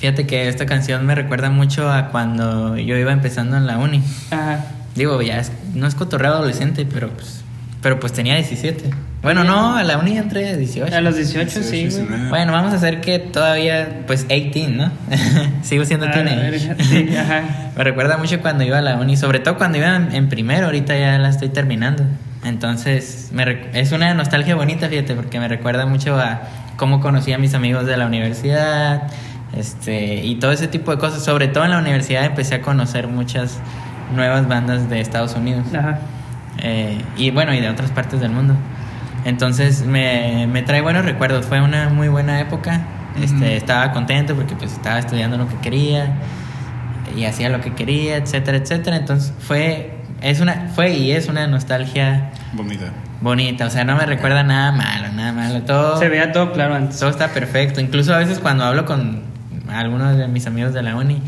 Fíjate 0.00 0.26
que 0.26 0.48
esta 0.48 0.66
canción 0.66 1.04
me 1.06 1.14
recuerda 1.14 1.50
mucho 1.50 1.90
a 1.90 2.08
cuando 2.08 2.76
yo 2.76 2.96
iba 2.96 3.12
empezando 3.12 3.56
en 3.56 3.66
la 3.66 3.78
uni. 3.78 4.02
ajá. 4.30 4.64
Digo, 4.94 5.20
ya 5.20 5.38
es- 5.40 5.52
no 5.74 5.86
es 5.86 5.94
cotorreo 5.94 6.32
adolescente, 6.34 6.86
pero 6.90 7.10
pues, 7.10 7.42
pero 7.82 8.00
pues 8.00 8.12
tenía 8.14 8.34
17. 8.36 8.90
Bueno, 9.22 9.44
no, 9.44 9.76
a 9.76 9.82
la 9.84 9.98
uni 9.98 10.16
entré 10.16 10.48
a 10.48 10.56
18. 10.56 10.94
A 10.94 11.00
los 11.02 11.16
18, 11.16 11.62
sí, 11.62 11.70
18, 11.84 11.96
güey. 11.96 12.06
19. 12.08 12.28
Bueno, 12.30 12.52
vamos 12.52 12.72
a 12.72 12.76
hacer 12.76 13.00
que 13.02 13.18
todavía, 13.18 14.04
pues 14.06 14.26
18, 14.28 14.70
¿no? 14.70 14.90
Sigo 15.62 15.84
siendo 15.84 16.06
Ah, 16.06 16.12
teenager. 16.12 16.76
Sí, 16.82 17.08
ajá. 17.16 17.42
Me 17.76 17.84
recuerda 17.84 18.16
mucho 18.16 18.40
cuando 18.40 18.64
iba 18.64 18.78
a 18.78 18.82
la 18.82 18.96
uni, 18.96 19.16
sobre 19.18 19.38
todo 19.40 19.58
cuando 19.58 19.76
iba 19.78 19.94
en, 19.96 20.14
en 20.14 20.28
primero, 20.30 20.66
ahorita 20.66 20.96
ya 20.96 21.18
la 21.18 21.28
estoy 21.28 21.48
terminando. 21.50 22.04
Entonces, 22.44 23.30
me 23.32 23.44
es 23.74 23.92
una 23.92 24.14
nostalgia 24.14 24.54
bonita, 24.54 24.88
fíjate, 24.88 25.14
porque 25.14 25.40
me 25.40 25.48
recuerda 25.48 25.84
mucho 25.84 26.18
a 26.18 26.40
cómo 26.76 27.00
conocí 27.00 27.32
a 27.32 27.38
mis 27.38 27.52
amigos 27.54 27.84
de 27.86 27.96
la 27.96 28.06
universidad, 28.06 29.02
este, 29.56 30.24
y 30.24 30.36
todo 30.36 30.52
ese 30.52 30.68
tipo 30.68 30.90
de 30.90 30.98
cosas. 30.98 31.24
Sobre 31.24 31.48
todo 31.48 31.64
en 31.64 31.70
la 31.70 31.78
universidad 31.78 32.24
empecé 32.24 32.56
a 32.56 32.62
conocer 32.62 33.08
muchas 33.08 33.58
nuevas 34.14 34.46
bandas 34.48 34.88
de 34.88 35.00
Estados 35.00 35.34
Unidos. 35.34 35.66
Ajá. 35.74 35.98
Eh, 36.62 37.00
y 37.16 37.30
bueno, 37.30 37.52
y 37.54 37.60
de 37.60 37.68
otras 37.68 37.90
partes 37.90 38.20
del 38.20 38.30
mundo. 38.30 38.54
Entonces 39.24 39.84
me, 39.84 40.46
me 40.46 40.62
trae 40.62 40.80
buenos 40.80 41.04
recuerdos. 41.04 41.46
Fue 41.46 41.60
una 41.60 41.88
muy 41.88 42.08
buena 42.08 42.40
época. 42.40 42.80
Este. 43.20 43.56
Estaba 43.56 43.92
contento 43.92 44.34
porque 44.34 44.54
pues 44.54 44.72
estaba 44.72 44.98
estudiando 44.98 45.36
lo 45.38 45.48
que 45.48 45.56
quería 45.56 46.14
y 47.16 47.24
hacía 47.24 47.48
lo 47.48 47.60
que 47.62 47.72
quería, 47.74 48.16
etcétera, 48.16 48.58
etcétera. 48.58 48.96
Entonces 48.96 49.32
fue, 49.38 49.96
es 50.20 50.40
una, 50.40 50.68
fue 50.74 50.90
y 50.94 51.12
es 51.12 51.28
una 51.28 51.46
nostalgia 51.46 52.30
Bonita. 52.52 52.86
bonita. 53.22 53.66
O 53.66 53.70
sea, 53.70 53.84
no 53.84 53.96
me 53.96 54.04
recuerda 54.06 54.42
nada 54.42 54.70
malo, 54.72 55.08
nada 55.14 55.32
malo. 55.32 55.62
Todo, 55.62 55.98
Se 55.98 56.08
veía 56.08 56.30
todo 56.32 56.52
claro 56.52 56.74
antes. 56.74 57.00
todo 57.00 57.08
está 57.10 57.28
perfecto. 57.28 57.80
Incluso 57.80 58.14
a 58.14 58.18
veces 58.18 58.38
cuando 58.38 58.64
hablo 58.64 58.84
con 58.84 59.22
algunos 59.70 60.16
de 60.16 60.28
mis 60.28 60.46
amigos 60.46 60.72
de 60.74 60.82
la 60.82 60.96
uni, 60.96 61.20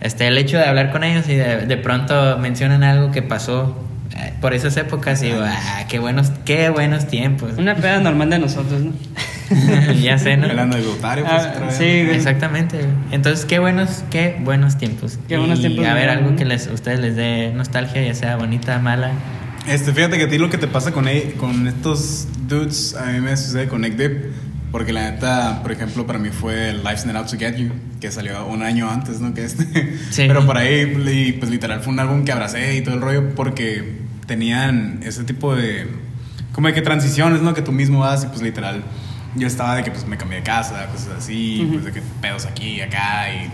este, 0.00 0.26
el 0.26 0.38
hecho 0.38 0.58
de 0.58 0.64
hablar 0.64 0.90
con 0.92 1.04
ellos 1.04 1.28
y 1.28 1.34
de, 1.34 1.66
de 1.66 1.76
pronto 1.76 2.38
mencionan 2.38 2.82
algo 2.84 3.10
que 3.10 3.22
pasó 3.22 3.84
eh, 4.16 4.32
por 4.40 4.54
esas 4.54 4.76
épocas 4.76 5.22
y 5.22 5.26
digo, 5.26 5.40
ah, 5.42 5.84
qué 5.88 5.98
buenos, 5.98 6.30
qué 6.44 6.68
buenos 6.70 7.06
tiempos. 7.08 7.52
Una 7.58 7.74
peda 7.74 7.98
normal 8.00 8.30
de 8.30 8.38
nosotros, 8.38 8.80
¿no? 8.80 8.92
ya 10.02 10.18
sé, 10.18 10.36
¿no? 10.36 10.46
El 10.46 10.58
anecdotario, 10.58 11.24
pues, 11.24 11.42
Ah, 11.42 11.52
otra 11.54 11.66
vez. 11.66 11.76
sí, 11.76 12.04
güey. 12.04 12.16
Exactamente. 12.16 12.80
Entonces, 13.12 13.44
qué 13.46 13.58
buenos, 13.58 14.04
qué 14.10 14.36
buenos 14.40 14.76
tiempos. 14.76 15.18
Qué 15.26 15.38
buenos 15.38 15.58
Y 15.60 15.62
tiempos 15.62 15.86
A 15.86 15.94
ver, 15.94 16.10
algo 16.10 16.36
que 16.36 16.44
les, 16.44 16.66
ustedes 16.68 17.00
les 17.00 17.16
dé 17.16 17.52
nostalgia, 17.54 18.02
ya 18.02 18.14
sea 18.14 18.36
bonita, 18.36 18.78
mala. 18.78 19.12
Este, 19.66 19.92
fíjate 19.92 20.16
que 20.18 20.24
a 20.24 20.28
ti 20.28 20.38
lo 20.38 20.48
que 20.50 20.58
te 20.58 20.66
pasa 20.68 20.92
con, 20.92 21.08
e- 21.08 21.32
con 21.38 21.66
estos 21.66 22.28
dudes, 22.46 22.94
a 22.94 23.06
mí 23.06 23.20
me 23.20 23.36
sucede 23.36 23.68
con 23.68 23.80
Nick 23.80 23.96
Dip. 23.96 24.24
Porque 24.70 24.92
la 24.92 25.10
neta, 25.10 25.60
por 25.62 25.72
ejemplo, 25.72 26.06
para 26.06 26.18
mí 26.18 26.28
fue 26.28 26.74
Life's 26.74 27.06
Not 27.06 27.16
Out 27.16 27.30
to 27.30 27.38
Get 27.38 27.56
You, 27.56 27.70
que 28.00 28.10
salió 28.10 28.46
un 28.46 28.62
año 28.62 28.90
antes, 28.90 29.18
¿no? 29.20 29.32
Que 29.32 29.44
este. 29.44 29.64
Sí. 30.10 30.24
Pero 30.28 30.44
por 30.44 30.56
ahí, 30.58 31.36
pues 31.38 31.50
literal, 31.50 31.80
fue 31.80 31.92
un 31.92 32.00
álbum 32.00 32.24
que 32.24 32.32
abracé 32.32 32.76
y 32.76 32.82
todo 32.82 32.94
el 32.94 33.00
rollo 33.00 33.34
porque 33.34 34.00
tenían 34.26 35.00
ese 35.02 35.24
tipo 35.24 35.54
de. 35.56 35.86
Como 36.52 36.68
de 36.68 36.74
que 36.74 36.82
transiciones, 36.82 37.40
¿no? 37.40 37.54
Que 37.54 37.62
tú 37.62 37.72
mismo 37.72 38.00
vas 38.00 38.24
y 38.24 38.26
pues 38.26 38.42
literal. 38.42 38.82
Yo 39.36 39.46
estaba 39.46 39.76
de 39.76 39.84
que 39.84 39.90
pues 39.90 40.06
me 40.06 40.16
cambié 40.16 40.38
de 40.38 40.44
casa, 40.44 40.86
cosas 40.86 41.08
así, 41.18 41.60
Ujú. 41.62 41.72
pues 41.74 41.84
de 41.86 41.92
que 41.92 42.02
pedos 42.20 42.44
aquí 42.46 42.80
acá 42.80 43.32
y 43.32 43.50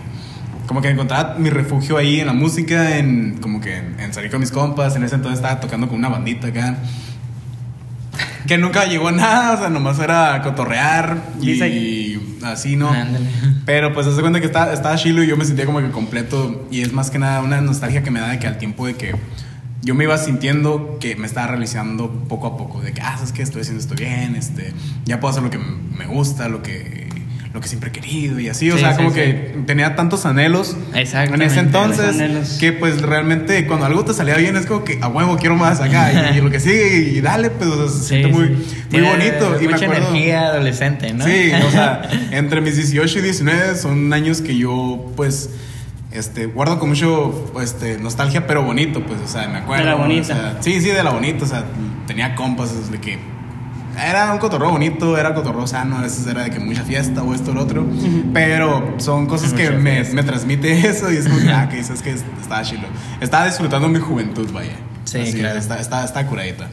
como 0.67 0.81
que 0.81 0.89
encontraba 0.89 1.35
mi 1.37 1.49
refugio 1.49 1.97
ahí 1.97 2.19
en 2.21 2.27
la 2.27 2.33
música, 2.33 2.97
en 2.97 3.37
como 3.39 3.61
que 3.61 3.77
en, 3.77 3.99
en 3.99 4.13
salir 4.13 4.31
con 4.31 4.39
mis 4.39 4.51
compas. 4.51 4.95
En 4.95 5.03
ese 5.03 5.15
entonces 5.15 5.39
estaba 5.39 5.59
tocando 5.59 5.87
con 5.87 5.97
una 5.97 6.09
bandita 6.09 6.47
acá. 6.47 6.77
Que 8.47 8.57
nunca 8.57 8.85
llegó 8.85 9.07
a 9.07 9.11
nada, 9.11 9.53
o 9.53 9.57
sea, 9.57 9.69
nomás 9.69 9.99
era 9.99 10.41
cotorrear 10.43 11.17
y 11.41 12.19
así, 12.43 12.75
¿no? 12.75 12.89
Ándale. 12.89 13.25
Pero 13.65 13.93
pues 13.93 14.07
hace 14.07 14.21
cuenta 14.21 14.39
que 14.39 14.45
estaba, 14.45 14.71
estaba 14.73 14.95
chilo 14.95 15.23
y 15.23 15.27
yo 15.27 15.37
me 15.37 15.45
sentía 15.45 15.65
como 15.65 15.79
que 15.79 15.89
completo. 15.89 16.67
Y 16.71 16.81
es 16.81 16.93
más 16.93 17.09
que 17.09 17.19
nada 17.19 17.41
una 17.41 17.61
nostalgia 17.61 18.03
que 18.03 18.11
me 18.11 18.19
da 18.19 18.29
de 18.29 18.39
que 18.39 18.47
al 18.47 18.57
tiempo 18.57 18.85
de 18.85 18.95
que 18.95 19.15
yo 19.81 19.93
me 19.93 20.03
iba 20.03 20.17
sintiendo 20.17 20.97
que 20.99 21.15
me 21.15 21.27
estaba 21.27 21.47
realizando 21.47 22.09
poco 22.27 22.47
a 22.47 22.57
poco. 22.57 22.81
De 22.81 22.91
que, 22.91 23.01
ah, 23.01 23.15
sabes 23.15 23.31
que 23.31 23.43
estoy 23.43 23.61
haciendo 23.61 23.81
esto 23.81 23.95
bien, 23.95 24.35
este, 24.35 24.73
ya 25.05 25.19
puedo 25.19 25.31
hacer 25.31 25.43
lo 25.43 25.49
que 25.49 25.59
me 25.59 26.05
gusta, 26.07 26.49
lo 26.49 26.63
que, 26.63 27.04
lo 27.55 27.61
que 27.61 27.69
siempre 27.69 27.89
he 27.89 27.93
querido 27.93 28.39
y 28.39 28.49
así. 28.49 28.69
O 28.69 28.77
sea, 28.77 28.91
sí, 28.91 28.97
como 28.97 29.09
sí. 29.09 29.15
que 29.15 29.55
tenía 29.65 29.95
tantos 29.95 30.25
anhelos 30.25 30.75
en 30.93 31.41
ese 31.41 31.59
entonces 31.59 32.57
que 32.59 32.73
pues 32.73 33.01
realmente 33.01 33.65
cuando 33.65 33.85
algo 33.85 34.03
te 34.03 34.13
salía 34.13 34.35
bien 34.35 34.57
es 34.57 34.65
como 34.65 34.83
que 34.83 34.99
a 35.01 35.07
huevo 35.07 35.37
quiero 35.37 35.55
más 35.55 35.79
acá 35.79 36.33
y, 36.33 36.37
y 36.37 36.41
lo 36.41 36.51
que 36.51 36.59
sigue 36.59 36.97
y 36.97 37.21
dale, 37.21 37.49
pues 37.49 37.69
o 37.69 37.87
sea, 37.87 37.97
se 37.97 38.07
siente 38.07 38.27
muy, 38.27 38.49
muy 38.91 39.01
bonito. 39.01 39.55
Y 39.59 39.67
me 39.67 39.73
mucha 39.73 39.85
acuerdo, 39.85 40.09
energía 40.09 40.47
adolescente, 40.47 41.13
¿no? 41.13 41.25
Sí, 41.25 41.51
o 41.65 41.71
sea, 41.71 42.09
entre 42.31 42.59
mis 42.59 42.75
18 42.75 43.19
y 43.19 43.21
19 43.21 43.75
son 43.75 44.11
años 44.11 44.41
que 44.41 44.57
yo, 44.57 45.13
pues, 45.15 45.49
este, 46.11 46.47
guardo 46.47 46.77
con 46.77 46.89
mucho, 46.89 47.53
este, 47.61 47.97
nostalgia, 47.97 48.47
pero 48.47 48.63
bonito, 48.63 49.01
pues, 49.05 49.21
o 49.21 49.27
sea, 49.27 49.47
me 49.47 49.59
acuerdo. 49.59 49.85
De 49.85 49.89
la 49.91 49.95
bonita. 49.95 50.21
o 50.21 50.37
sea, 50.37 50.57
sí, 50.59 50.81
sí, 50.81 50.89
de 50.89 51.03
la 51.03 51.11
bonita, 51.11 51.45
o 51.45 51.47
sea, 51.47 51.63
tenía 52.05 52.35
compas 52.35 52.91
de 52.91 52.99
que 52.99 53.17
era 54.03 54.31
un 54.31 54.39
cotorreo 54.39 54.71
bonito, 54.71 55.17
era 55.17 55.33
cotorreo 55.33 55.67
sano, 55.67 55.97
a 55.97 56.01
veces 56.01 56.25
era 56.27 56.43
de 56.43 56.49
que 56.51 56.59
mucha 56.59 56.83
fiesta 56.83 57.23
o 57.23 57.33
esto 57.33 57.51
o 57.51 57.53
lo 57.53 57.61
otro, 57.63 57.85
pero 58.33 58.95
son 58.97 59.25
cosas 59.27 59.53
que 59.53 59.71
me, 59.71 60.03
me 60.03 60.23
transmite 60.23 60.71
eso 60.89 61.11
y 61.11 61.17
es 61.17 61.27
como 61.27 61.39
que, 61.41 61.49
ah, 61.51 61.67
que 61.69 61.77
dices 61.77 62.01
que 62.01 62.11
estaba 62.11 62.61
chilo. 62.63 62.87
Estaba 63.21 63.45
disfrutando 63.45 63.87
mi 63.87 63.99
juventud, 63.99 64.49
vaya. 64.51 64.73
Sí, 65.05 65.19
Así, 65.19 65.39
claro. 65.39 65.59
Está, 65.59 65.79
está, 65.79 66.03
está 66.03 66.25
curadita. 66.25 66.67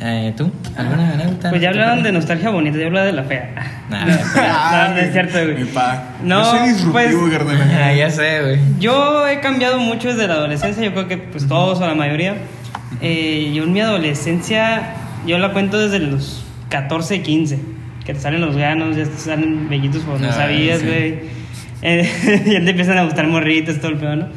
Eh, 0.00 0.32
¿Tú? 0.36 0.52
¿Alguna 0.76 1.14
anécdota? 1.14 1.50
Pues 1.50 1.60
ya 1.60 1.70
hablaban 1.70 2.04
de 2.04 2.12
nostalgia 2.12 2.50
bonita, 2.50 2.78
yo 2.78 2.86
hablaba 2.86 3.06
de 3.06 3.12
la 3.14 3.24
fea. 3.24 3.50
Nah, 3.90 4.04
No, 4.88 4.94
no 4.94 5.00
es 5.00 5.12
cierto, 5.12 5.38
Mi 5.38 5.52
güey. 5.54 5.64
pa. 5.72 6.04
No, 6.22 6.40
Yo 6.44 6.50
soy 6.50 6.68
disruptivo, 6.68 7.20
pues- 7.22 7.32
carnal. 7.32 7.70
Ah, 7.82 7.92
ya 7.92 8.08
sé, 8.10 8.40
güey. 8.42 8.58
Yo 8.78 9.26
he 9.26 9.40
cambiado 9.40 9.78
mucho 9.80 10.08
desde 10.08 10.28
la 10.28 10.34
adolescencia, 10.34 10.84
yo 10.84 10.92
creo 10.92 11.08
que 11.08 11.18
pues 11.18 11.48
todos 11.48 11.80
o 11.80 11.86
la 11.86 11.96
mayoría. 11.96 12.36
Eh, 13.00 13.50
yo 13.52 13.64
en 13.64 13.72
mi 13.72 13.80
adolescencia, 13.80 14.82
yo 15.26 15.38
la 15.38 15.52
cuento 15.52 15.78
desde 15.78 15.98
los 15.98 16.44
14, 16.70 17.22
15, 17.22 17.58
que 18.04 18.14
te 18.14 18.20
salen 18.20 18.40
los 18.40 18.56
ganos, 18.56 18.96
ya 18.96 19.04
te 19.04 19.16
salen 19.16 19.68
bellitos 19.68 20.02
por 20.02 20.20
no 20.20 20.28
Ah, 20.28 20.32
sabías, 20.32 20.80
sí. 20.80 20.86
güey. 20.86 21.14
Eh, 21.82 22.08
ya 22.46 22.64
te 22.64 22.70
empiezan 22.70 22.98
a 22.98 23.04
gustar 23.04 23.26
morritos, 23.28 23.78
todo 23.78 23.92
el 23.92 23.98
pedo, 23.98 24.16
¿no? 24.16 24.28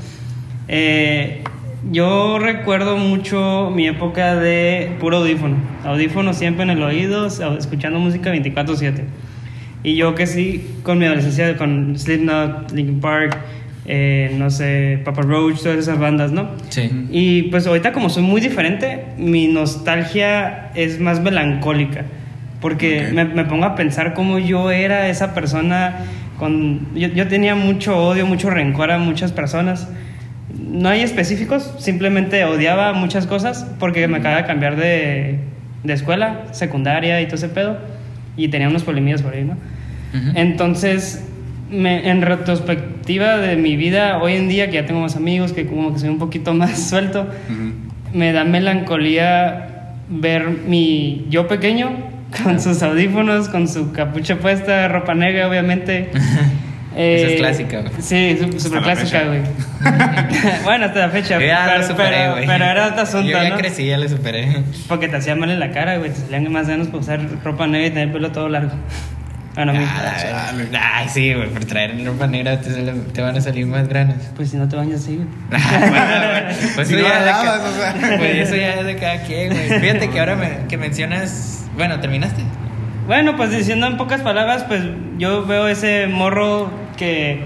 Eh, 0.68 1.44
yo 1.92 2.38
recuerdo 2.38 2.98
mucho 2.98 3.72
mi 3.74 3.88
época 3.88 4.36
de 4.36 4.92
puro 5.00 5.18
audífono. 5.18 5.56
Audífono 5.84 6.34
siempre 6.34 6.64
en 6.64 6.70
el 6.70 6.84
oído, 6.84 7.28
escuchando 7.28 7.98
música 8.00 8.30
24/7. 8.32 9.04
Y 9.84 9.96
yo 9.96 10.14
que 10.14 10.28
sí, 10.28 10.64
con 10.84 11.00
mi 11.00 11.06
adolescencia, 11.06 11.58
con 11.58 11.98
Slipknot, 11.98 12.72
Linkin 12.72 13.00
Park, 13.00 13.36
eh, 13.86 14.36
no 14.38 14.50
sé, 14.50 15.00
Papa 15.04 15.22
Roach, 15.24 15.62
todas 15.62 15.78
esas 15.78 15.98
bandas, 15.98 16.32
¿no? 16.32 16.50
Sí. 16.70 17.08
Y 17.12 17.44
pues 17.44 17.66
ahorita 17.66 17.92
como 17.94 18.10
soy 18.10 18.24
muy 18.24 18.42
diferente, 18.42 19.06
mi 19.18 19.48
nostalgia 19.48 20.72
es 20.76 21.00
más 21.00 21.22
melancólica. 21.22 22.06
Porque 22.60 23.10
me, 23.12 23.26
me 23.26 23.44
pongo 23.46 23.66
a 23.66 23.74
pensar 23.76 24.14
cómo 24.14 24.38
yo 24.38 24.70
era 24.70 25.10
esa 25.10 25.34
persona 25.34 25.96
con... 26.38 26.94
Yo, 26.94 27.08
yo 27.08 27.28
tenía 27.28 27.56
mucho 27.56 27.98
odio, 27.98 28.28
mucho 28.28 28.52
rencor 28.52 28.92
a 28.92 29.00
muchas 29.00 29.32
personas. 29.32 29.90
No 30.54 30.90
hay 30.90 31.02
específicos, 31.02 31.74
simplemente 31.80 32.44
odiaba 32.46 32.94
muchas 32.94 33.26
cosas 33.26 33.66
porque 33.80 34.08
me 34.08 34.18
acaba 34.18 34.38
de 34.38 34.46
cambiar 34.46 34.76
de, 34.76 35.40
de 35.84 35.94
escuela, 35.94 36.42
secundaria 36.52 37.20
y 37.20 37.26
todo 37.26 37.36
ese 37.36 37.50
pedo. 37.50 37.80
Y 38.38 38.50
tenía 38.50 38.70
unos 38.70 38.84
problemillas 38.84 39.24
por 39.24 39.34
ahí, 39.34 39.44
¿no? 39.44 39.58
Entonces, 40.36 41.26
me- 41.72 42.10
en 42.10 42.22
retrospectiva 42.22 43.38
de 43.38 43.56
mi 43.56 43.76
vida, 43.78 44.18
hoy 44.20 44.34
en 44.34 44.48
día 44.50 44.68
que 44.68 44.74
ya 44.74 44.86
tengo 44.86 45.02
más 45.02 45.16
amigos, 45.16 45.54
que 45.54 45.66
como 45.66 45.94
que 45.94 46.00
soy 46.00 46.10
un 46.10 46.20
poquito 46.20 46.54
más 46.54 46.90
suelto, 46.90 47.22
Ujú. 47.50 47.74
me 48.18 48.34
da 48.34 48.44
melancolía 48.44 49.68
ver 50.10 50.48
mi 50.68 51.26
yo 51.30 51.48
pequeño 51.48 51.90
con 52.44 52.60
sus 52.62 52.82
audífonos, 52.84 53.50
con 53.50 53.68
su 53.68 53.92
capucha 53.94 54.36
puesta, 54.38 54.88
ropa 54.88 55.14
negra, 55.16 55.48
obviamente. 55.48 56.10
Esa 56.94 57.26
es 57.28 57.32
Eh, 57.32 57.36
clásica, 57.38 57.80
güey. 57.82 57.94
Sí, 58.02 58.38
súper 58.58 58.82
clásica, 58.82 59.24
güey. 59.24 59.40
bueno, 60.66 60.86
hasta 60.88 61.00
la 61.00 61.10
fecha. 61.10 61.40
Yo 61.40 61.46
ya 61.48 61.64
pero, 61.66 61.82
lo 61.82 61.88
superé, 61.88 62.10
pero- 62.18 62.32
güey. 62.34 62.48
pero 62.48 62.66
era 62.66 62.88
otro 62.88 63.02
asunto, 63.04 63.30
Yo 63.30 63.42
ya 63.42 63.50
¿no? 63.52 63.56
crecí, 63.58 63.86
ya 63.86 63.98
lo 63.98 64.10
superé. 64.10 64.58
Porque 64.90 65.08
te 65.08 65.16
hacía 65.16 65.34
mal 65.38 65.50
en 65.52 65.62
la 65.62 65.72
cara, 65.72 65.98
güey. 66.00 66.10
Te 66.12 66.18
salían 66.18 66.52
más 66.52 66.68
ganas 66.68 66.88
por 66.90 67.00
usar 67.00 67.22
ropa 67.46 67.66
negra 67.66 67.88
y 67.88 67.92
tener 67.92 68.12
pelo 68.12 68.34
todo 68.34 68.50
largo. 68.50 68.74
Bueno, 69.56 69.72
a 69.74 69.76
mí. 69.76 69.86
Ah, 69.86 70.52
Ay, 70.96 71.10
sí, 71.10 71.34
güey, 71.34 71.50
por 71.50 71.66
traer 71.66 71.94
ropa 72.06 72.26
negra 72.28 72.62
te, 72.62 72.72
sale- 72.72 72.94
te 73.14 73.22
van 73.22 73.36
a 73.36 73.42
salir 73.42 73.66
más 73.66 73.88
granos. 73.88 74.16
Pues 74.36 74.50
si 74.50 74.58
no 74.58 74.68
te 74.70 74.78
bañas 74.78 75.02
así, 75.02 75.18
güey. 75.18 75.28
pues 76.76 76.88
Si 76.88 76.94
eso 76.96 77.04
no 77.04 77.10
ya 77.10 77.20
lavas, 77.26 77.60
o 77.62 77.76
sea. 77.76 77.96
Pues 78.18 78.36
eso 78.48 78.56
ya 78.56 78.76
es 78.76 78.86
de 78.86 78.96
cada 78.96 79.24
quien, 79.24 79.50
güey. 79.54 79.68
Fíjate 79.82 80.10
que 80.10 80.20
ahora 80.20 80.36
me- 80.36 80.68
que 80.70 80.78
mencionas. 80.78 81.66
Bueno, 81.76 82.00
¿terminaste? 82.00 82.42
Bueno, 83.08 83.36
pues 83.36 83.52
diciendo 83.52 83.88
en 83.88 83.98
pocas 83.98 84.22
palabras, 84.22 84.64
pues 84.64 84.84
yo 85.18 85.46
veo 85.46 85.68
ese 85.68 86.08
morro 86.08 86.72
que 86.96 87.44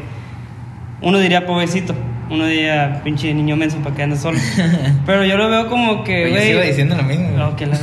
uno 1.02 1.18
diría 1.18 1.46
pobrecito, 1.48 1.96
uno 2.30 2.46
diría 2.46 3.02
pinche 3.04 3.34
niño 3.34 3.56
menso 3.56 3.78
para 3.80 3.96
que 3.96 4.04
ande 4.04 4.18
solo. 4.18 4.38
Pero 5.08 5.24
yo 5.26 5.38
lo 5.38 5.50
veo 5.50 5.68
como 5.70 6.04
que, 6.04 6.30
güey. 6.30 6.48
sigo 6.50 6.62
diciendo 6.62 6.96
lo 6.96 7.04
mismo. 7.04 7.26
güey. 7.30 7.38
No, 7.38 7.56
que 7.56 7.66
la- 7.66 7.78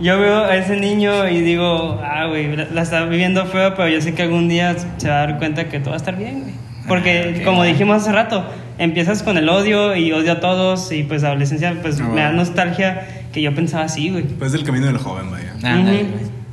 yo 0.00 0.18
veo 0.18 0.44
a 0.44 0.56
ese 0.56 0.76
niño 0.76 1.28
y 1.28 1.40
digo, 1.40 2.00
ah, 2.04 2.26
güey, 2.26 2.54
la, 2.56 2.66
la 2.72 2.82
está 2.82 3.04
viviendo 3.04 3.44
feo, 3.46 3.74
pero 3.74 3.88
yo 3.88 4.00
sé 4.00 4.14
que 4.14 4.22
algún 4.22 4.48
día 4.48 4.76
se 4.98 5.08
va 5.08 5.14
a 5.22 5.26
dar 5.26 5.38
cuenta 5.38 5.68
que 5.68 5.78
todo 5.80 5.90
va 5.90 5.96
a 5.96 5.98
estar 5.98 6.16
bien, 6.16 6.40
güey. 6.42 6.54
Porque, 6.86 7.38
Ah, 7.40 7.44
como 7.44 7.64
dijimos 7.64 8.02
hace 8.02 8.12
rato, 8.12 8.44
empiezas 8.78 9.22
con 9.22 9.36
el 9.36 9.48
odio 9.48 9.94
y 9.96 10.12
odio 10.12 10.32
a 10.32 10.40
todos 10.40 10.90
y 10.92 11.02
pues 11.02 11.22
adolescencia, 11.24 11.74
pues 11.82 12.00
Ah, 12.00 12.04
me 12.08 12.20
da 12.22 12.32
nostalgia 12.32 13.06
que 13.32 13.42
yo 13.42 13.54
pensaba 13.54 13.84
así, 13.84 14.08
güey. 14.10 14.24
Pues 14.24 14.52
del 14.52 14.64
camino 14.64 14.86
del 14.86 14.98
joven, 14.98 15.30
vaya. 15.30 15.52
Ujú. 15.80 15.82
güey. 15.86 16.06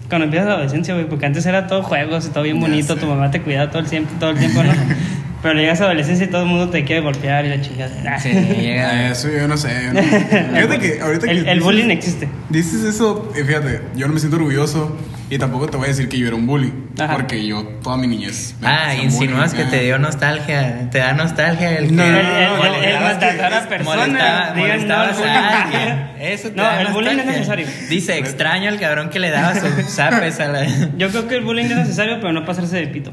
Cuando 0.09 0.25
empiezas 0.25 0.47
la 0.47 0.53
adolescencia, 0.55 0.93
güey, 0.93 1.07
porque 1.07 1.25
antes 1.25 1.45
era 1.45 1.65
todo 1.67 1.81
juegos 1.83 2.27
y 2.27 2.29
todo 2.29 2.43
bien 2.43 2.59
bonito, 2.59 2.95
tu 2.95 3.07
mamá 3.07 3.31
te 3.31 3.41
cuidaba 3.41 3.69
todo 3.71 3.79
el 3.81 3.87
tiempo, 3.89 4.11
todo 4.19 4.29
el 4.31 4.37
tiempo, 4.37 4.61
¿no? 4.63 4.71
Pero 5.45 5.59
llegas 5.59 5.79
a 5.79 5.83
la 5.83 5.89
adolescencia 5.91 6.25
y 6.25 6.29
todo 6.29 6.41
el 6.41 6.47
mundo 6.47 6.69
te 6.71 6.83
quiere 6.83 7.01
golpear 7.01 7.45
y 7.45 7.49
la 7.49 7.61
chingada. 7.61 8.17
Sí, 8.19 8.29
llega. 8.59 9.11
Eso 9.11 9.29
yo 9.29 9.47
no 9.47 9.55
sé. 9.57 9.69
yo 9.85 9.93
no- 9.93 10.01
Fíjate 10.55 10.79
que 10.79 11.01
ahorita 11.01 11.25
que 11.27 11.31
el, 11.31 11.37
el 11.37 11.45
dices- 11.45 11.63
bullying 11.63 11.89
existe. 11.91 12.27
Dices 12.49 12.83
eso, 12.83 13.31
y 13.39 13.43
fíjate, 13.43 13.81
yo 13.95 14.07
no 14.07 14.13
me 14.13 14.19
siento 14.19 14.37
orgulloso 14.37 14.97
y 15.29 15.37
tampoco 15.37 15.67
te 15.67 15.77
voy 15.77 15.85
a 15.85 15.89
decir 15.89 16.09
que 16.09 16.17
yo 16.17 16.25
era 16.27 16.35
un 16.35 16.47
bully, 16.47 16.73
Ajá. 16.99 17.13
porque 17.13 17.45
yo 17.45 17.63
toda 17.83 17.95
mi 17.97 18.07
niñez. 18.07 18.55
me 18.59 18.67
Ah, 18.67 18.87
hacían 18.89 19.05
insinúas 19.05 19.53
que 19.53 19.63
bullying, 19.63 19.71
te 19.79 19.83
dio 19.85 19.99
nostalgia. 19.99 20.89
Te 20.89 20.97
da 20.97 21.13
nostalgia 21.13 21.77
el 21.77 21.87
que. 21.89 21.93
No, 21.93 22.03
el 22.03 22.11
no, 22.13 22.65
el, 22.65 22.73
el, 22.75 22.83
el 22.85 22.93
la 22.95 22.99
maltratar 23.01 23.53
a 23.53 23.61
molestaba- 23.83 24.55
no 24.55 24.63
al 24.65 24.91
a 24.91 25.11
bullying. 25.11 25.25
alguien. 25.29 26.09
Eso 26.19 26.49
te 26.49 26.55
No, 26.55 26.63
da 26.63 26.81
el 26.81 26.87
bullying 26.87 27.19
es 27.19 27.25
necesario. 27.27 27.67
Dice, 27.89 28.17
extraño 28.17 28.69
al 28.69 28.79
cabrón 28.79 29.09
que 29.11 29.19
le 29.19 29.29
daba 29.29 29.53
sus 29.53 29.69
zapes 29.89 30.39
a 30.39 30.47
la. 30.47 30.65
Yo 30.97 31.09
creo 31.09 31.27
que 31.27 31.35
el 31.35 31.43
bullying 31.43 31.65
es 31.65 31.75
necesario, 31.77 32.15
pero 32.19 32.33
no 32.33 32.45
pasarse 32.45 32.77
de 32.77 32.87
pito. 32.87 33.11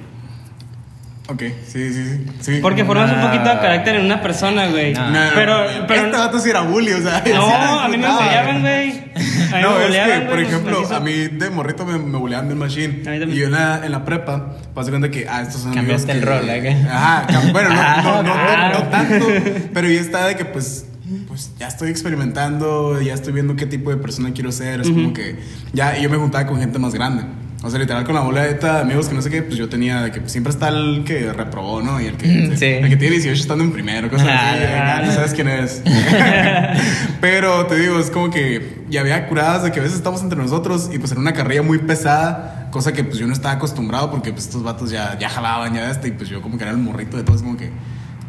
Ok, 1.29 1.41
sí, 1.67 1.93
sí, 1.93 2.05
sí. 2.05 2.27
sí. 2.41 2.59
Porque 2.61 2.85
formas 2.85 3.11
un 3.13 3.21
poquito 3.21 3.45
de 3.49 3.61
carácter 3.61 3.95
en 3.95 4.05
una 4.07 4.21
persona, 4.21 4.67
güey. 4.67 4.93
No, 4.93 5.09
no, 5.11 5.19
pero, 5.35 5.57
pero. 5.87 6.07
Este 6.07 6.17
vato 6.19 6.39
sí 6.41 6.51
era 6.51 6.63
bully, 6.63 6.93
o 6.93 7.01
sea. 7.01 7.23
No, 7.33 7.81
a 7.81 7.89
mí 7.89 7.97
me 7.97 8.09
buleaban, 8.13 8.61
güey. 8.61 9.03
No, 9.63 9.79
me 9.79 9.87
es 9.99 10.09
que, 10.21 10.21
por 10.29 10.39
ejemplo, 10.41 10.89
a 10.95 11.01
mí 11.01 11.13
de 11.29 11.51
morrito 11.51 11.87
me, 11.87 11.97
me 11.99 12.19
buleaban 12.19 12.49
del 12.49 12.57
machine. 12.59 13.03
A 13.07 13.11
mí 13.11 13.21
también. 13.21 13.31
Y 13.31 13.37
yo 13.37 13.47
en 13.47 13.53
la, 13.53 13.85
en 13.87 13.93
la 13.93 14.05
prepa, 14.05 14.57
pasé 14.75 14.91
cuenta 14.91 15.11
que, 15.11 15.27
ah, 15.29 15.43
estos 15.43 15.63
son 15.63 15.79
amigos 15.79 16.03
Cambiaste 16.05 16.13
el 16.13 16.21
que- 16.21 16.27
rol, 16.27 16.49
¿eh? 16.51 16.87
Ajá, 16.91 17.27
cam- 17.29 17.53
bueno, 17.53 17.69
no, 17.71 17.77
no, 18.03 18.23
no, 18.23 18.23
no, 18.23 18.35
Ah. 18.35 18.71
no 18.75 18.83
tanto, 18.89 19.27
pero 19.73 19.89
yo 19.89 20.01
estaba 20.01 20.27
de 20.27 20.37
que, 20.37 20.45
pues, 20.45 20.87
pues 21.29 21.53
ya 21.59 21.69
estoy 21.69 21.91
experimentando, 21.91 23.01
ya 23.01 23.15
estoy 23.15 23.33
viendo 23.33 23.55
qué 23.55 23.67
tipo 23.67 23.91
de 23.91 23.97
persona 23.97 24.33
quiero 24.33 24.51
ser. 24.51 24.81
Es 24.81 24.89
como 24.89 25.13
que 25.13 25.39
ya 25.73 25.97
y 25.99 26.03
yo 26.03 26.11
me 26.11 26.17
juntaba 26.17 26.47
con 26.47 26.59
gente 26.59 26.79
más 26.79 26.95
grande. 26.95 27.25
O 27.65 27.71
sea, 27.71 27.79
literal, 27.79 28.03
con 28.05 28.15
la 28.17 28.23
boleta 28.23 28.75
de 28.77 28.81
amigos 28.83 29.09
que 29.09 29.15
no 29.15 29.23
sé 29.23 29.31
qué, 29.31 29.41
pues 29.43 29.57
yo 29.57 29.69
tenía 29.69 30.03
de 30.03 30.11
que 30.11 30.21
pues, 30.21 30.33
siempre 30.33 30.51
está 30.53 30.69
el 30.69 31.05
que 31.07 31.33
reprobó, 31.33 31.81
¿no? 31.81 32.01
Y 32.01 32.07
el 32.07 32.17
que, 32.17 32.57
Sí. 32.57 32.65
el 32.67 32.89
que 32.89 32.97
tiene 32.97 33.15
18 33.17 33.41
estando 33.41 33.63
en 33.63 33.71
primero, 33.73 34.11
cosas 34.11 34.27
así. 34.29 34.65
Ah, 34.69 34.97
Ah, 34.99 35.03
tú 35.07 35.13
sabes 35.13 35.33
quién 35.33 35.47
eres. 35.49 35.81
Pero 37.21 37.67
te 37.67 37.77
digo, 37.77 37.99
es 37.99 38.11
como 38.11 38.31
que 38.31 38.83
ya 38.89 39.01
había 39.01 39.27
curadas 39.29 39.63
de 39.63 39.73
que 39.73 39.81
a 39.81 39.83
veces 39.83 39.97
estamos 39.97 40.23
entre 40.23 40.39
nosotros 40.39 40.91
y 40.93 40.99
pues 40.99 41.13
era 41.13 41.21
una 41.21 41.33
carrilla 41.33 41.63
muy 41.63 41.79
pesada, 41.79 42.69
cosa 42.71 42.93
que 42.93 43.05
pues 43.05 43.19
yo 43.19 43.27
no 43.27 43.33
estaba 43.33 43.55
acostumbrado 43.55 44.11
porque 44.11 44.33
pues 44.33 44.47
estos 44.47 44.63
vatos 44.63 44.91
ya, 44.91 45.17
ya 45.19 45.29
jalaban 45.29 45.75
ya 45.75 45.91
este 45.91 46.09
y 46.09 46.11
pues 46.13 46.29
yo 46.29 46.43
como 46.43 46.57
que 46.59 46.65
era 46.65 46.73
el 46.73 46.79
morrito 46.79 47.17
de 47.17 47.23
todos, 47.23 47.43
como 47.43 47.57
que, 47.57 47.71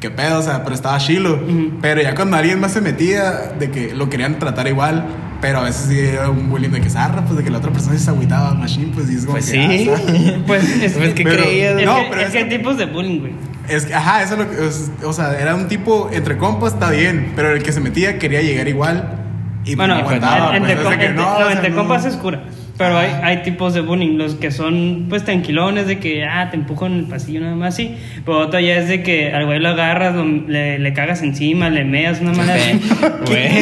qué 0.03 0.11
pedo, 0.11 0.39
o 0.39 0.41
sea, 0.41 0.63
pero 0.63 0.75
estaba 0.75 0.97
chilo. 0.97 1.39
Pero 1.81 2.01
ya 2.01 2.13
cuando 2.13 2.35
alguien 2.35 2.59
más 2.59 2.73
se 2.73 2.81
metía, 2.81 3.53
de 3.57 3.71
que 3.71 3.93
lo 3.95 4.09
querían 4.09 4.37
tratar 4.37 4.67
igual, 4.67 5.05
pero 5.39 5.59
a 5.59 5.63
veces 5.63 5.85
sí 5.87 5.97
era 5.97 6.29
un 6.29 6.49
bullying 6.49 6.71
de 6.71 6.81
que 6.81 6.89
zarra, 6.89 7.23
pues 7.23 7.37
de 7.37 7.43
que 7.45 7.49
la 7.49 7.59
otra 7.59 7.71
persona 7.71 7.97
se 7.97 8.09
agüitaba, 8.09 8.53
machine, 8.53 8.91
pues 8.93 9.09
y 9.09 9.15
es 9.15 9.21
como 9.21 9.33
Pues 9.37 9.49
que, 9.49 9.51
sí. 9.67 9.89
ah, 9.89 10.39
Pues 10.47 10.69
es 10.81 10.91
Pues 10.93 11.13
que 11.13 11.23
Pero- 11.23 11.41
creías. 11.43 11.79
Es, 11.79 11.85
No, 11.85 11.95
pero 12.09 12.19
es 12.21 12.27
es 12.27 12.33
que 12.33 12.37
hay 12.39 12.49
tipos 12.49 12.77
de 12.77 12.85
bullying, 12.85 13.19
güey. 13.21 13.33
Es 13.69 13.85
que, 13.85 13.93
ajá, 13.95 14.21
eso 14.23 14.33
es 14.33 14.39
lo 14.39 14.49
que, 14.49 14.67
es- 14.67 14.91
o 15.05 15.13
sea, 15.13 15.39
era 15.39 15.55
un 15.55 15.69
tipo 15.69 16.09
entre 16.11 16.37
compas, 16.37 16.73
está 16.73 16.89
bien, 16.91 17.31
pero 17.35 17.51
el 17.51 17.63
que 17.63 17.71
se 17.71 17.79
metía 17.79 18.19
quería 18.19 18.41
llegar 18.41 18.67
igual 18.67 19.19
y 19.63 19.75
Bueno, 19.75 19.95
no 19.95 20.03
pues, 20.03 20.17
aguantaba. 20.21 20.49
en- 20.57 20.63
entre, 20.63 20.75
pues, 20.75 20.89
de 20.89 20.97
que 20.99 21.05
entre- 21.05 21.23
no, 21.23 21.29
no, 21.29 21.35
o 21.37 21.47
sea, 21.47 21.51
entre 21.53 21.69
no. 21.69 21.75
compas 21.77 22.03
es 22.05 22.15
cura. 22.17 22.43
Pero 22.75 22.97
hay, 22.97 23.07
Ajá. 23.11 23.27
hay 23.27 23.37
tipos 23.43 23.75
de 23.75 23.81
bullying, 23.81 24.17
los 24.17 24.33
que 24.33 24.49
son 24.49 25.05
pues 25.07 25.23
tranquilones, 25.23 25.85
de 25.85 25.99
que 25.99 26.25
ah, 26.25 26.49
te 26.49 26.57
empujo 26.57 26.87
en 26.87 26.93
el 26.93 27.03
pasillo 27.05 27.39
nada 27.41 27.55
más, 27.55 27.75
sí. 27.75 27.95
Pero 28.25 28.39
otro 28.39 28.59
ya 28.59 28.77
es 28.77 28.87
de 28.87 29.03
que 29.03 29.31
al 29.31 29.45
güey 29.45 29.59
lo 29.59 29.69
agarras, 29.69 30.15
lo- 30.15 30.25
le, 30.25 30.79
le 30.79 30.93
cagas 30.93 31.21
encima, 31.21 31.69
le 31.69 31.85
meas 31.85 32.19
una 32.19 32.31
así. 32.31 32.81
Güey, 33.27 33.53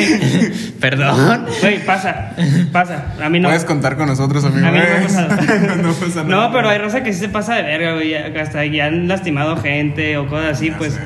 perdón. 0.80 1.46
Güey, 1.62 1.84
pasa, 1.86 2.32
pasa. 2.72 3.14
A 3.22 3.28
mí 3.30 3.40
no. 3.42 3.50
Puedes 3.50 3.66
contar 3.66 3.98
con 3.98 4.08
nosotros, 4.08 4.46
amigo. 4.46 4.66
A 4.66 4.72
mí 4.72 4.80
no 4.80 5.04
pasado. 5.04 5.30
no 5.84 5.94
pasa 5.94 6.24
nada. 6.24 6.48
No, 6.48 6.54
pero 6.54 6.70
hay 6.70 6.78
raza 6.78 7.04
que 7.04 7.12
sí 7.12 7.20
se 7.20 7.30
pasa 7.30 7.56
de 7.56 7.64
verga, 7.64 7.94
güey. 7.96 8.16
Hasta 8.16 8.66
ya 8.66 8.86
han 8.86 9.10
lastimado 9.10 9.58
gente 9.58 10.16
o 10.18 10.28
cosas 10.28 10.54
así, 10.58 10.70
Ya 10.70 10.78
pues. 10.78 10.94
sé. 10.94 11.02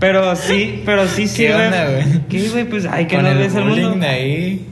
Pero 0.00 0.34
sí, 0.34 0.82
pero 0.84 1.06
sí 1.06 1.22
¿Qué 1.22 1.28
sirve. 1.28 1.64
onda, 1.66 1.84
güey? 1.90 2.04
¿Qué, 2.28 2.48
güey? 2.50 2.64
Pues, 2.64 2.86
ay, 2.90 3.06
que 3.06 3.16
no 3.16 3.22
ves 3.34 3.54
el 3.54 3.62
bullying 3.62 3.82
mundo. 3.90 4.04
de 4.04 4.10
ahí. 4.12 4.66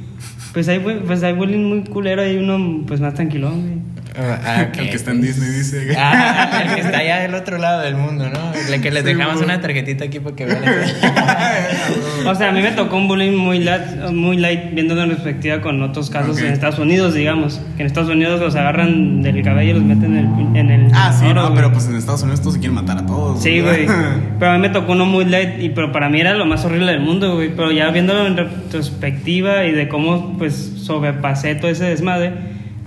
Pues 0.53 0.69
hay, 0.69 0.79
pues 0.79 1.23
hay 1.23 1.33
bullying 1.33 1.65
muy 1.65 1.85
culero 1.85 2.27
y 2.31 2.37
uno, 2.37 2.85
pues, 2.87 3.01
más 3.01 3.15
tranquilón, 3.15 3.61
güey. 3.63 3.82
Ah, 4.19 4.67
ok. 4.69 4.79
El 4.79 4.91
que 4.91 4.97
está 4.97 5.11
en 5.11 5.21
Disney 5.23 5.51
dice. 5.51 5.95
Ah, 5.97 6.63
el 6.67 6.75
que 6.75 6.81
está 6.83 6.99
allá 6.99 7.21
del 7.21 7.35
otro 7.35 7.59
lado 7.59 7.81
del 7.81 7.97
mundo, 7.97 8.29
¿no? 8.29 8.53
El 8.73 8.81
que 8.81 8.91
les 8.91 9.03
Sí, 9.05 9.15
dejamos 9.15 9.41
una 9.43 9.61
tarjetita 9.61 10.05
aquí 10.05 10.21
para 10.21 10.37
que 10.37 10.47
vean. 10.47 10.63
O 12.27 12.35
sea, 12.35 12.51
a 12.51 12.53
mí 12.53 12.63
me 12.63 12.71
tocó 12.73 12.97
un 12.97 13.09
bullying 13.09 13.37
muy 13.37 13.59
light, 13.59 14.11
muy 14.13 14.37
light 14.37 14.73
viéndolo 14.75 15.03
en 15.03 15.11
perspectiva 15.11 15.61
con 15.61 15.83
otros 15.83 16.09
casos 16.11 16.37
Ok. 16.37 16.45
en 16.45 16.53
Estados 16.53 16.79
Unidos, 16.79 17.15
digamos. 17.15 17.61
Que 17.77 17.83
en 17.83 17.87
Estados 17.87 18.11
Unidos 18.11 18.41
los 18.41 18.55
agarran 18.55 19.23
del 19.23 19.43
cabello 19.43 19.71
y 19.73 19.75
los 19.75 19.83
meten 19.83 20.17
en 20.17 20.27
el... 20.27 20.57
En 20.57 20.71
el 20.71 20.93
ah, 20.95 21.13
sí, 21.13 21.27
oro, 21.27 21.35
no, 21.35 21.43
güey. 21.49 21.57
pero 21.57 21.73
pues 21.73 21.87
en 21.89 21.97
Estados 21.97 22.23
Unidos 22.23 22.41
todos 22.41 22.55
se 22.55 22.61
quieren 22.61 22.75
matar 22.75 22.99
a 22.99 23.07
todos. 23.07 23.43
Sí, 23.43 23.61
güey. 23.61 23.87
Pero 24.39 24.51
a 24.51 24.55
mí 24.55 24.61
me 24.61 24.71
tocó 24.71 24.93
uno 24.93 25.07
muy 25.07 25.25
light, 25.25 25.61
y, 25.61 25.69
pero 25.69 25.93
para 25.93 26.09
mí 26.09 26.21
era 26.21 26.35
lo 26.35 26.45
más 26.47 26.65
horrible 26.65 26.91
del 26.93 27.01
mundo, 27.01 27.35
güey. 27.37 27.55
Pero 27.55 27.71
ya 27.71 27.91
viéndolo 27.91 28.27
en 28.27 28.37
retrospectiva 28.37 29.65
y 29.65 29.73
de 29.73 29.89
cómo, 29.89 30.37
pues, 30.37 30.73
sobrepasé 30.83 31.55
todo 31.55 31.71
ese 31.71 31.85
desmadre, 31.85 32.33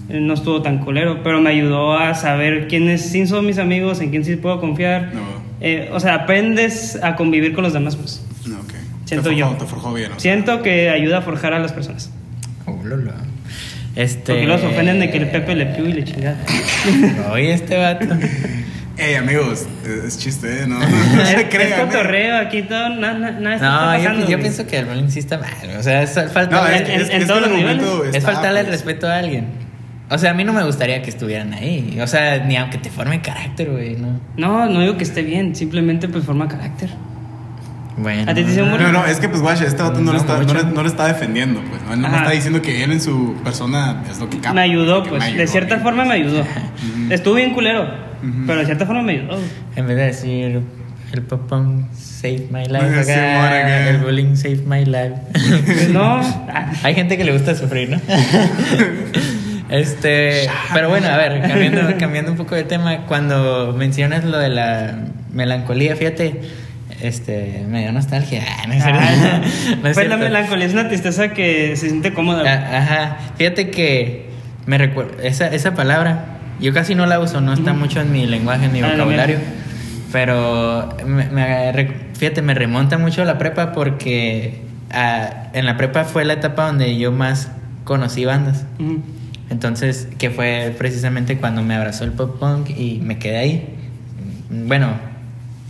no 0.09 0.33
estuvo 0.33 0.61
tan 0.61 0.79
culero. 0.79 1.21
Pero 1.23 1.41
me 1.41 1.49
ayudó 1.49 1.97
a 1.97 2.13
saber 2.15 2.67
quiénes 2.67 3.01
sí 3.01 3.25
son 3.27 3.45
mis 3.45 3.57
amigos, 3.57 4.01
en 4.01 4.09
quién 4.11 4.23
sí 4.25 4.35
puedo 4.35 4.59
confiar. 4.59 5.11
No. 5.13 5.21
Eh, 5.61 5.89
o 5.93 5.99
sea, 5.99 6.15
aprendes 6.15 6.99
a 7.01 7.15
convivir 7.15 7.53
con 7.53 7.63
los 7.63 7.73
demás, 7.73 7.95
pues. 7.95 8.23
No, 8.45 8.57
ok. 8.59 8.73
Siento 9.05 9.29
te 9.29 9.35
forjó, 9.35 9.51
yo. 9.53 9.57
Te 9.57 9.65
forjó 9.65 9.93
bien. 9.93 10.07
o 10.11 10.13
sea. 10.15 10.19
Siento 10.19 10.61
que 10.61 10.89
ayuda 10.89 11.19
a 11.19 11.21
forjar 11.21 11.53
a 11.53 11.59
las 11.59 11.71
personas. 11.73 12.11
Oh, 12.65 12.79
lolo. 12.83 13.11
Este. 13.95 14.33
Porque 14.33 14.47
los 14.47 14.61
ofenden 14.63 14.99
de 14.99 15.09
que 15.09 15.17
el 15.19 15.29
Pepe 15.29 15.55
le 15.55 15.67
piu 15.67 15.85
y 15.85 15.93
le 15.93 16.03
chingada. 16.03 16.37
Oye, 17.31 17.53
este 17.53 17.77
vato. 17.77 18.05
Ey, 18.97 19.15
amigos, 19.15 19.65
es, 19.85 20.03
es 20.05 20.17
chiste, 20.19 20.63
¿eh? 20.63 20.67
No, 20.67 20.79
no, 21.15 21.21
es, 21.21 21.27
se 21.29 21.41
es 21.41 21.45
crean. 21.49 21.79
¿eh? 21.79 21.83
cotorreo, 21.85 22.37
aquí 22.37 22.61
todo, 22.63 22.89
nada, 22.89 23.31
nada, 23.31 23.55
está 23.55 23.69
No, 23.69 23.97
yo, 23.97 24.03
pasando. 24.03 24.19
yo 24.21 24.27
güey. 24.27 24.39
pienso 24.41 24.67
que 24.67 24.77
el 24.79 24.85
bullying 24.85 25.09
sí 25.09 25.19
está 25.19 25.37
mal. 25.37 25.49
O 25.77 25.83
sea, 25.83 26.03
es 26.03 26.13
falta. 26.33 26.61
No, 26.61 26.67
es, 26.67 26.81
en- 26.81 27.01
es, 27.01 27.09
en 27.09 27.21
es 27.21 27.27
todos 27.27 27.43
que 27.43 27.49
los 27.49 27.59
en 27.59 27.67
el 27.67 27.75
momento 27.77 28.05
Es 28.05 28.15
está, 28.15 28.31
faltarle 28.33 28.59
el 28.61 28.65
pues, 28.67 28.77
respeto 28.79 29.07
a 29.07 29.17
alguien. 29.17 29.45
O 30.09 30.17
sea, 30.17 30.31
a 30.31 30.33
mí 30.33 30.43
no 30.43 30.53
me 30.53 30.63
gustaría 30.63 31.01
que 31.01 31.09
estuvieran 31.09 31.53
ahí. 31.53 31.97
O 32.01 32.07
sea, 32.07 32.43
ni 32.45 32.55
aunque 32.57 32.77
te 32.77 32.89
forme 32.89 33.21
carácter, 33.21 33.71
güey, 33.71 33.95
¿no? 33.95 34.19
No, 34.37 34.67
no 34.67 34.81
digo 34.81 34.97
que 34.97 35.03
esté 35.03 35.23
bien, 35.23 35.55
simplemente 35.55 36.07
pues 36.07 36.25
forma 36.25 36.47
carácter. 36.47 36.91
Bueno. 37.97 38.29
¿A 38.29 38.35
ti 38.35 38.43
te? 38.43 38.55
No, 38.61 38.91
no, 38.91 39.05
es 39.05 39.19
que 39.19 39.29
pues 39.29 39.41
guacha, 39.41 39.65
este 39.65 39.81
vato 39.81 39.99
no, 39.99 40.05
No 40.07 40.11
le 40.13 40.17
está, 40.17 40.37
no, 40.41 40.53
le, 40.53 40.63
no 40.65 40.81
le 40.83 40.89
está 40.89 41.07
defendiendo, 41.07 41.61
pues. 41.61 41.81
No, 41.83 41.93
Él 41.93 42.01
no 42.01 42.07
Ajá. 42.07 42.17
está 42.17 42.31
diciendo 42.31 42.61
que 42.61 42.83
él 42.83 42.91
en 42.91 43.01
su 43.01 43.35
persona 43.43 44.03
es 44.11 44.19
lo 44.19 44.29
que 44.29 44.37
capta. 44.37 44.53
me 44.53 44.61
ayudó, 44.61 45.03
pues. 45.03 45.23
me 45.23 45.37
de 45.37 45.47
cierta 45.47 45.79
forma 45.79 46.03
me 46.03 46.13
ayudó. 46.13 46.43
Estuvo 47.09 47.35
bien 47.35 47.53
culero, 47.53 47.87
pero 48.45 48.59
de 48.59 48.65
cierta 48.65 48.85
forma 48.85 49.01
me 49.01 49.13
ayudó. 49.13 49.39
En 49.75 49.87
vez 49.87 49.95
de 49.95 50.03
decir 50.03 50.61
el 51.13 51.21
popón 51.21 51.87
save 51.97 52.47
my 52.51 52.65
life, 52.65 53.03
Sí, 53.05 53.11
acá, 53.11 53.89
el 53.89 53.97
bullying 53.99 54.35
save 54.35 54.63
my 54.67 54.83
life. 54.83 55.13
Pues 55.31 55.89
no. 55.93 56.21
Hay 56.83 56.93
gente 56.95 57.17
que 57.17 57.23
le 57.23 57.31
gusta 57.31 57.55
sufrir, 57.55 57.89
¿no? 57.89 58.01
este, 59.76 60.49
pero 60.73 60.89
bueno, 60.89 61.07
a 61.07 61.17
ver, 61.17 61.41
cambiando, 61.41 61.97
cambiando 61.97 62.32
un 62.32 62.38
poco 62.38 62.55
de 62.55 62.63
tema, 62.63 63.05
cuando 63.07 63.73
mencionas 63.78 64.23
lo 64.23 64.38
de 64.38 64.49
la 64.49 64.95
melancolía, 65.32 65.95
fíjate, 65.95 66.41
este, 67.01 67.65
me 67.67 67.82
dio 67.82 67.91
nostalgia. 67.91 68.43
No 68.67 68.73
es. 68.73 68.84
Ah, 68.86 69.41
No 69.84 70.03
la 70.07 70.17
melancolía 70.17 70.65
es 70.65 70.73
una 70.73 70.88
tristeza 70.88 71.30
que 71.30 71.76
se 71.76 71.89
siente 71.89 72.13
cómoda. 72.13 72.43
Ah, 72.45 72.78
Ajá, 72.78 73.17
fíjate 73.38 73.69
que 73.69 74.30
me 74.65 74.78
recuerda, 74.78 75.23
esa, 75.23 75.47
esa 75.47 75.76
palabra, 75.76 76.26
yo 76.59 76.73
casi 76.73 76.95
no 76.95 77.05
la 77.05 77.19
uso, 77.19 77.41
no 77.41 77.53
está 77.53 77.73
mucho 77.73 78.01
en 78.01 78.11
mi 78.11 78.26
lenguaje, 78.26 78.65
en 78.65 78.71
mi 78.71 78.80
Ah, 78.80 78.88
la 78.88 78.93
vocabulario, 78.93 79.38
pero 80.11 80.89
me, 81.05 81.88
fíjate, 82.17 82.41
me 82.41 82.53
remonta 82.53 82.97
mucho 82.97 83.21
a 83.21 83.26
la 83.26 83.38
prepa 83.38 83.73
porque 83.73 84.61
ah, 84.91 85.49
en 85.53 85.65
la 85.65 85.78
prepa 85.78 86.05
fue 86.05 86.26
la 86.26 86.34
etapa 86.34 86.67
donde 86.67 86.97
yo 86.97 87.11
más 87.11 87.51
conocí 87.84 88.26
bandas. 88.26 88.65
Entonces, 89.49 90.07
que 90.17 90.29
fue 90.31 90.73
precisamente 90.77 91.37
cuando 91.37 91.61
me 91.61 91.75
abrazó 91.75 92.03
el 92.03 92.11
pop 92.11 92.39
punk 92.39 92.69
y 92.71 92.99
me 93.03 93.19
quedé 93.19 93.37
ahí. 93.37 93.69
Bueno, 94.49 94.93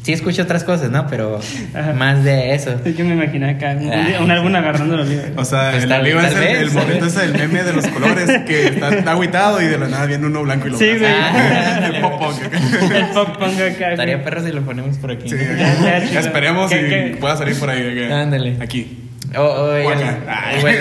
sí 0.03 0.13
escucho 0.13 0.43
otras 0.43 0.63
cosas, 0.63 0.91
¿no? 0.91 1.07
Pero 1.07 1.39
Ajá. 1.73 1.93
más 1.93 2.23
de 2.23 2.53
eso. 2.55 2.79
Yo 2.85 3.03
me 3.05 3.15
imaginé 3.15 3.49
acá 3.49 3.75
un, 3.77 3.91
Ah. 3.91 4.21
un 4.21 4.31
álbum 4.31 4.55
agarrando 4.55 4.95
los 4.95 5.07
libros. 5.09 5.29
O 5.35 5.43
sea, 5.43 5.71
Pues 5.71 5.83
el 5.83 5.89
tal- 5.89 6.07
es 6.07 6.13
el, 6.33 6.39
vez, 6.39 6.59
el 6.61 6.71
momento 6.71 7.05
ese 7.07 7.19
del 7.27 7.33
meme 7.33 7.63
de 7.63 7.73
los 7.73 7.87
colores 7.87 8.29
que 8.45 8.67
está, 8.67 8.89
está 8.97 9.11
agüitado 9.11 9.61
y 9.61 9.65
de 9.65 9.77
la 9.77 9.87
nada 9.87 10.05
viene 10.05 10.25
uno 10.25 10.43
blanco 10.43 10.67
y 10.67 10.71
lo 10.71 10.77
Sí, 10.77 10.85
güey. 10.97 11.11
El 11.95 12.01
pop 12.01 12.19
punk. 12.19 12.91
el 12.93 13.05
pop 13.13 13.37
punk 13.37 13.53
acá. 13.59 13.91
Estaría 13.91 14.23
perro 14.23 14.43
si 14.45 14.51
lo 14.51 14.61
ponemos 14.61 14.97
por 14.97 15.11
aquí. 15.11 15.27
Sí, 15.29 15.35
¿no? 15.35 15.57
Ya, 15.57 15.99
ya, 15.99 16.07
chido. 16.07 16.19
Esperemos 16.21 16.71
¿Qué- 16.71 16.81
y 16.81 16.89
qué? 16.89 17.17
pueda 17.19 17.35
salir 17.35 17.59
por 17.59 17.69
ahí. 17.69 18.07
Ándale. 18.11 18.55
Aquí. 18.61 19.01
O, 19.37 19.41
o, 19.41 19.65
O 19.65 19.75
el, 19.75 19.87
acá. 19.87 20.19
Ay. 20.27 20.63
o 20.63 20.67
el- 20.67 20.75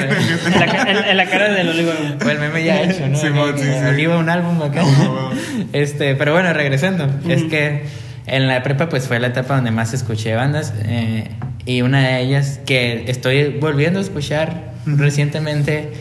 En 0.55 0.61
la, 0.61 0.67
ca- 0.67 0.91
en- 0.91 1.05
en 1.11 1.17
la 1.17 1.27
cara 1.27 1.53
del 1.53 1.69
olivo. 1.69 1.93
güey. 2.19 2.29
o 2.29 2.31
el 2.33 2.39
meme 2.39 2.65
ya 2.65 2.83
hecho, 2.83 3.07
¿no? 3.09 3.17
Sí, 3.17 3.27
sí. 3.57 3.69
Oliva 3.89 4.19
un 4.19 4.29
álbum 4.29 4.63
acá. 4.63 4.83
No. 4.83 5.31
Este, 5.73 6.15
pero 6.15 6.33
bueno, 6.33 6.53
regresando. 6.53 7.09
Es 7.29 7.43
que 7.45 7.85
en 8.27 8.47
la 8.49 8.63
prepa 8.63 8.89
pues 8.89 9.07
fue 9.09 9.19
la 9.21 9.27
etapa 9.29 9.57
donde 9.57 9.71
más 9.71 9.93
escuché 9.93 10.35
bandas 10.35 10.73
eh, 10.87 11.29
y 11.67 11.83
una 11.83 12.01
de 12.09 12.21
ellas 12.23 12.61
que 12.65 13.05
estoy 13.09 13.49
volviendo 13.61 13.99
a 13.99 14.03
escuchar 14.03 14.73
recientemente 14.87 15.93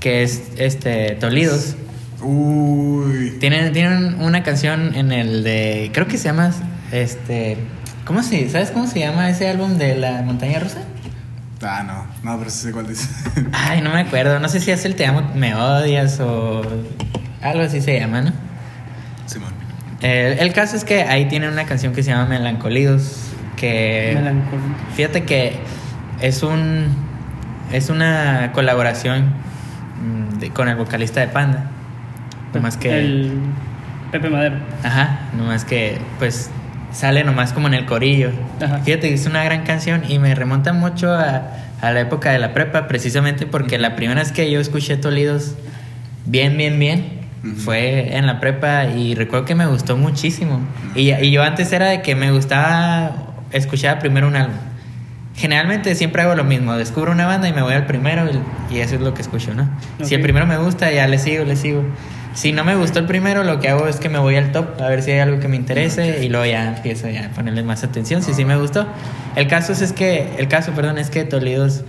que 0.00 0.22
es 0.22 0.42
este 0.58 1.16
Tolidos. 1.20 1.76
Uy. 2.20 3.36
Tienen, 3.40 3.72
tienen 3.72 4.20
una 4.20 4.42
canción 4.42 4.94
en 4.94 5.12
el 5.12 5.44
de 5.44 5.90
creo 5.92 6.06
que 6.06 6.18
se 6.18 6.24
llama 6.24 6.52
este 6.92 7.56
¿Cómo 8.04 8.22
se, 8.22 8.48
¿Sabes 8.50 8.70
cómo 8.70 8.86
se 8.86 8.98
llama 9.00 9.30
ese 9.30 9.48
álbum 9.48 9.78
de 9.78 9.96
la 9.96 10.22
montaña 10.22 10.58
rusa? 10.58 10.80
Ah, 11.64 11.82
no. 11.84 12.06
No, 12.22 12.38
pero 12.38 12.50
sí 12.50 12.58
sé 12.58 12.72
cuál 12.72 12.86
dice. 12.88 13.08
Ay, 13.52 13.80
no 13.82 13.90
me 13.92 14.00
acuerdo. 14.00 14.38
No 14.40 14.48
sé 14.48 14.60
si 14.60 14.70
es 14.70 14.84
el 14.84 14.94
Te 14.96 15.06
amo, 15.06 15.22
me 15.34 15.54
odias 15.54 16.18
o 16.20 16.62
algo 17.40 17.62
así 17.62 17.80
se 17.80 17.98
llama, 18.00 18.20
¿no? 18.22 18.32
Simón. 19.26 19.52
El, 20.00 20.38
el 20.40 20.52
caso 20.52 20.76
es 20.76 20.84
que 20.84 21.02
ahí 21.04 21.26
tienen 21.28 21.50
una 21.52 21.64
canción 21.64 21.92
que 21.94 22.02
se 22.02 22.10
llama 22.10 22.26
Melancolidos. 22.26 23.28
Que 23.56 24.12
Melancólico. 24.14 24.66
fíjate 24.96 25.24
que 25.24 25.56
es 26.20 26.42
un 26.42 26.86
es 27.72 27.88
una 27.90 28.50
colaboración 28.52 29.32
mm, 30.02 30.38
de- 30.38 30.50
con 30.50 30.68
el 30.68 30.76
vocalista 30.76 31.20
de 31.20 31.28
Panda. 31.28 31.66
Nomás 32.52 32.76
que 32.76 32.98
El 32.98 33.40
Pepe 34.10 34.28
Madero. 34.28 34.56
Ajá, 34.82 35.20
nomás 35.38 35.64
que 35.64 35.98
pues 36.18 36.50
sale 36.92 37.24
nomás 37.24 37.52
como 37.52 37.68
en 37.68 37.74
el 37.74 37.86
corillo. 37.86 38.30
Ajá. 38.60 38.78
Fíjate 38.78 39.08
que 39.08 39.14
es 39.14 39.26
una 39.26 39.42
gran 39.44 39.64
canción 39.64 40.02
y 40.08 40.18
me 40.18 40.34
remonta 40.34 40.72
mucho 40.72 41.12
a, 41.12 41.42
a 41.80 41.90
la 41.90 42.00
época 42.00 42.32
de 42.32 42.38
la 42.38 42.54
prepa, 42.54 42.86
precisamente 42.88 43.46
porque 43.46 43.78
la 43.78 43.96
primera 43.96 44.20
vez 44.20 44.32
que 44.32 44.50
yo 44.50 44.60
escuché 44.60 44.96
Tolidos 44.96 45.54
bien, 46.26 46.56
bien, 46.56 46.78
bien, 46.78 47.22
fue 47.56 48.16
en 48.16 48.26
la 48.26 48.38
prepa 48.38 48.84
y 48.86 49.14
recuerdo 49.14 49.44
que 49.44 49.54
me 49.54 49.66
gustó 49.66 49.96
muchísimo. 49.96 50.60
Y, 50.94 51.12
y 51.12 51.30
yo 51.32 51.42
antes 51.42 51.72
era 51.72 51.88
de 51.88 52.02
que 52.02 52.14
me 52.14 52.30
gustaba 52.30 53.12
escuchar 53.50 53.98
primero 53.98 54.28
un 54.28 54.36
álbum. 54.36 54.56
Generalmente 55.34 55.94
siempre 55.94 56.22
hago 56.22 56.34
lo 56.34 56.44
mismo, 56.44 56.74
descubro 56.74 57.10
una 57.10 57.26
banda 57.26 57.48
y 57.48 57.52
me 57.52 57.62
voy 57.62 57.72
al 57.72 57.86
primero 57.86 58.26
y, 58.70 58.76
y 58.76 58.80
eso 58.80 58.96
es 58.96 59.00
lo 59.00 59.14
que 59.14 59.22
escucho, 59.22 59.54
¿no? 59.54 59.68
Si 60.02 60.14
el 60.14 60.20
primero 60.20 60.46
me 60.46 60.58
gusta, 60.58 60.92
ya 60.92 61.08
le 61.08 61.18
sigo, 61.18 61.44
le 61.44 61.56
sigo. 61.56 61.82
Si 62.34 62.52
no 62.52 62.64
me 62.64 62.74
gustó 62.74 62.98
el 62.98 63.06
primero, 63.06 63.44
lo 63.44 63.60
que 63.60 63.68
hago 63.68 63.86
es 63.86 63.96
que 63.96 64.08
me 64.08 64.18
voy 64.18 64.36
al 64.36 64.52
top 64.52 64.80
a 64.80 64.88
ver 64.88 65.02
si 65.02 65.10
hay 65.10 65.18
algo 65.20 65.38
que 65.38 65.48
me 65.48 65.56
interese 65.56 66.24
y 66.24 66.28
luego 66.28 66.46
ya 66.46 66.76
empiezo 66.76 67.08
ya 67.08 67.26
a 67.26 67.28
ponerle 67.30 67.62
más 67.62 67.84
atención 67.84 68.22
si 68.22 68.32
sí 68.34 68.44
me 68.44 68.56
gustó. 68.56 68.86
El 69.36 69.48
caso 69.48 69.72
es, 69.72 69.82
es 69.82 69.92
que 69.92 70.34
el 70.38 70.48
caso, 70.48 70.72
perdón, 70.72 70.98
es 70.98 71.10
que 71.10 71.24
Tolidos 71.24 71.84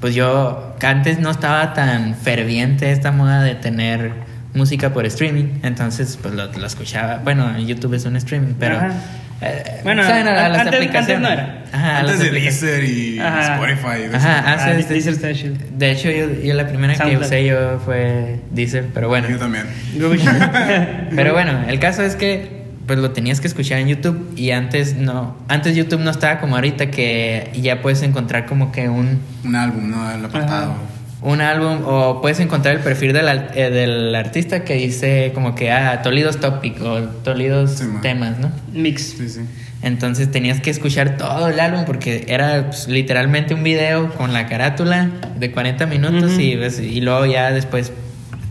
pues 0.00 0.14
yo 0.14 0.76
antes 0.80 1.18
no 1.18 1.30
estaba 1.30 1.74
tan 1.74 2.14
ferviente 2.14 2.92
esta 2.92 3.10
moda 3.10 3.42
de 3.42 3.56
tener 3.56 4.12
música 4.54 4.92
por 4.92 5.04
streaming, 5.06 5.58
entonces 5.62 6.18
pues 6.22 6.34
lo, 6.34 6.46
lo 6.52 6.66
escuchaba. 6.66 7.20
Bueno, 7.24 7.58
YouTube 7.58 7.94
es 7.94 8.04
un 8.04 8.16
streaming, 8.16 8.54
pero 8.58 8.76
Ajá. 8.76 8.92
Eh, 9.40 9.80
Bueno, 9.84 10.02
¿saben? 10.02 10.26
a, 10.28 10.46
a 10.46 10.48
las 10.48 10.60
antes- 10.60 10.74
aplicaciones. 10.74 11.16
antes 11.16 11.20
no 11.20 11.28
era. 11.30 11.54
Ajá, 11.70 11.98
Antes 12.00 12.18
de. 12.20 12.30
Deezer 12.30 12.84
y 12.84 13.18
Ajá. 13.20 13.54
Spotify. 13.54 14.14
Ajá, 14.14 14.42
Ah, 14.46 14.72
Deezer 14.72 15.12
está 15.12 15.32
chido. 15.34 15.54
De 15.76 15.90
hecho, 15.90 16.10
yo, 16.10 16.32
yo 16.42 16.54
la 16.54 16.66
primera 16.66 16.94
que 16.94 17.16
usé 17.16 17.44
yo 17.44 17.78
fue 17.84 18.40
Deezer, 18.50 18.86
pero 18.94 19.08
bueno. 19.08 19.28
Yo 19.28 19.38
también. 19.38 19.66
Pero 21.14 21.32
bueno, 21.32 21.64
el 21.68 21.78
caso 21.78 22.02
es 22.02 22.16
que 22.16 22.58
pues 22.86 22.98
lo 22.98 23.10
tenías 23.10 23.40
que 23.42 23.48
escuchar 23.48 23.80
en 23.80 23.88
YouTube 23.88 24.32
y 24.34 24.50
antes 24.52 24.96
no, 24.96 25.36
antes 25.48 25.76
YouTube 25.76 26.00
no 26.00 26.10
estaba 26.10 26.40
como 26.40 26.54
ahorita 26.54 26.90
que 26.90 27.50
ya 27.54 27.82
puedes 27.82 28.00
encontrar 28.02 28.46
como 28.46 28.72
que 28.72 28.88
un, 28.88 29.20
Un 29.44 29.56
álbum, 29.56 29.90
¿no? 29.90 30.10
El 30.10 30.24
apartado. 30.24 30.72
Ajá. 30.72 30.80
Un 31.20 31.40
álbum 31.40 31.80
o 31.84 32.20
puedes 32.20 32.38
encontrar 32.40 32.76
el 32.76 32.80
perfil 32.82 33.12
del, 33.12 33.26
eh, 33.54 33.70
del 33.70 34.14
artista 34.14 34.64
que 34.64 34.74
dice 34.74 35.32
como 35.34 35.54
que 35.54 35.72
ah, 35.72 36.00
Tolidos 36.02 36.38
Topic 36.38 36.80
o 36.82 37.00
Tolidos 37.24 37.72
Sí, 37.72 37.84
temas, 38.02 38.38
¿no? 38.38 38.50
Mix. 38.72 39.14
Sí, 39.18 39.28
sí. 39.28 39.40
Entonces 39.82 40.30
tenías 40.30 40.60
que 40.60 40.70
escuchar 40.70 41.16
todo 41.16 41.48
el 41.48 41.58
álbum 41.60 41.84
porque 41.86 42.24
era 42.28 42.66
pues, 42.66 42.88
literalmente 42.88 43.54
un 43.54 43.62
video 43.62 44.12
con 44.14 44.32
la 44.32 44.46
carátula 44.46 45.08
de 45.38 45.50
40 45.52 45.86
minutos 45.86 46.38
y, 46.38 46.56
ves- 46.56 46.80
y 46.80 47.00
luego 47.00 47.26
ya 47.26 47.50
después 47.52 47.92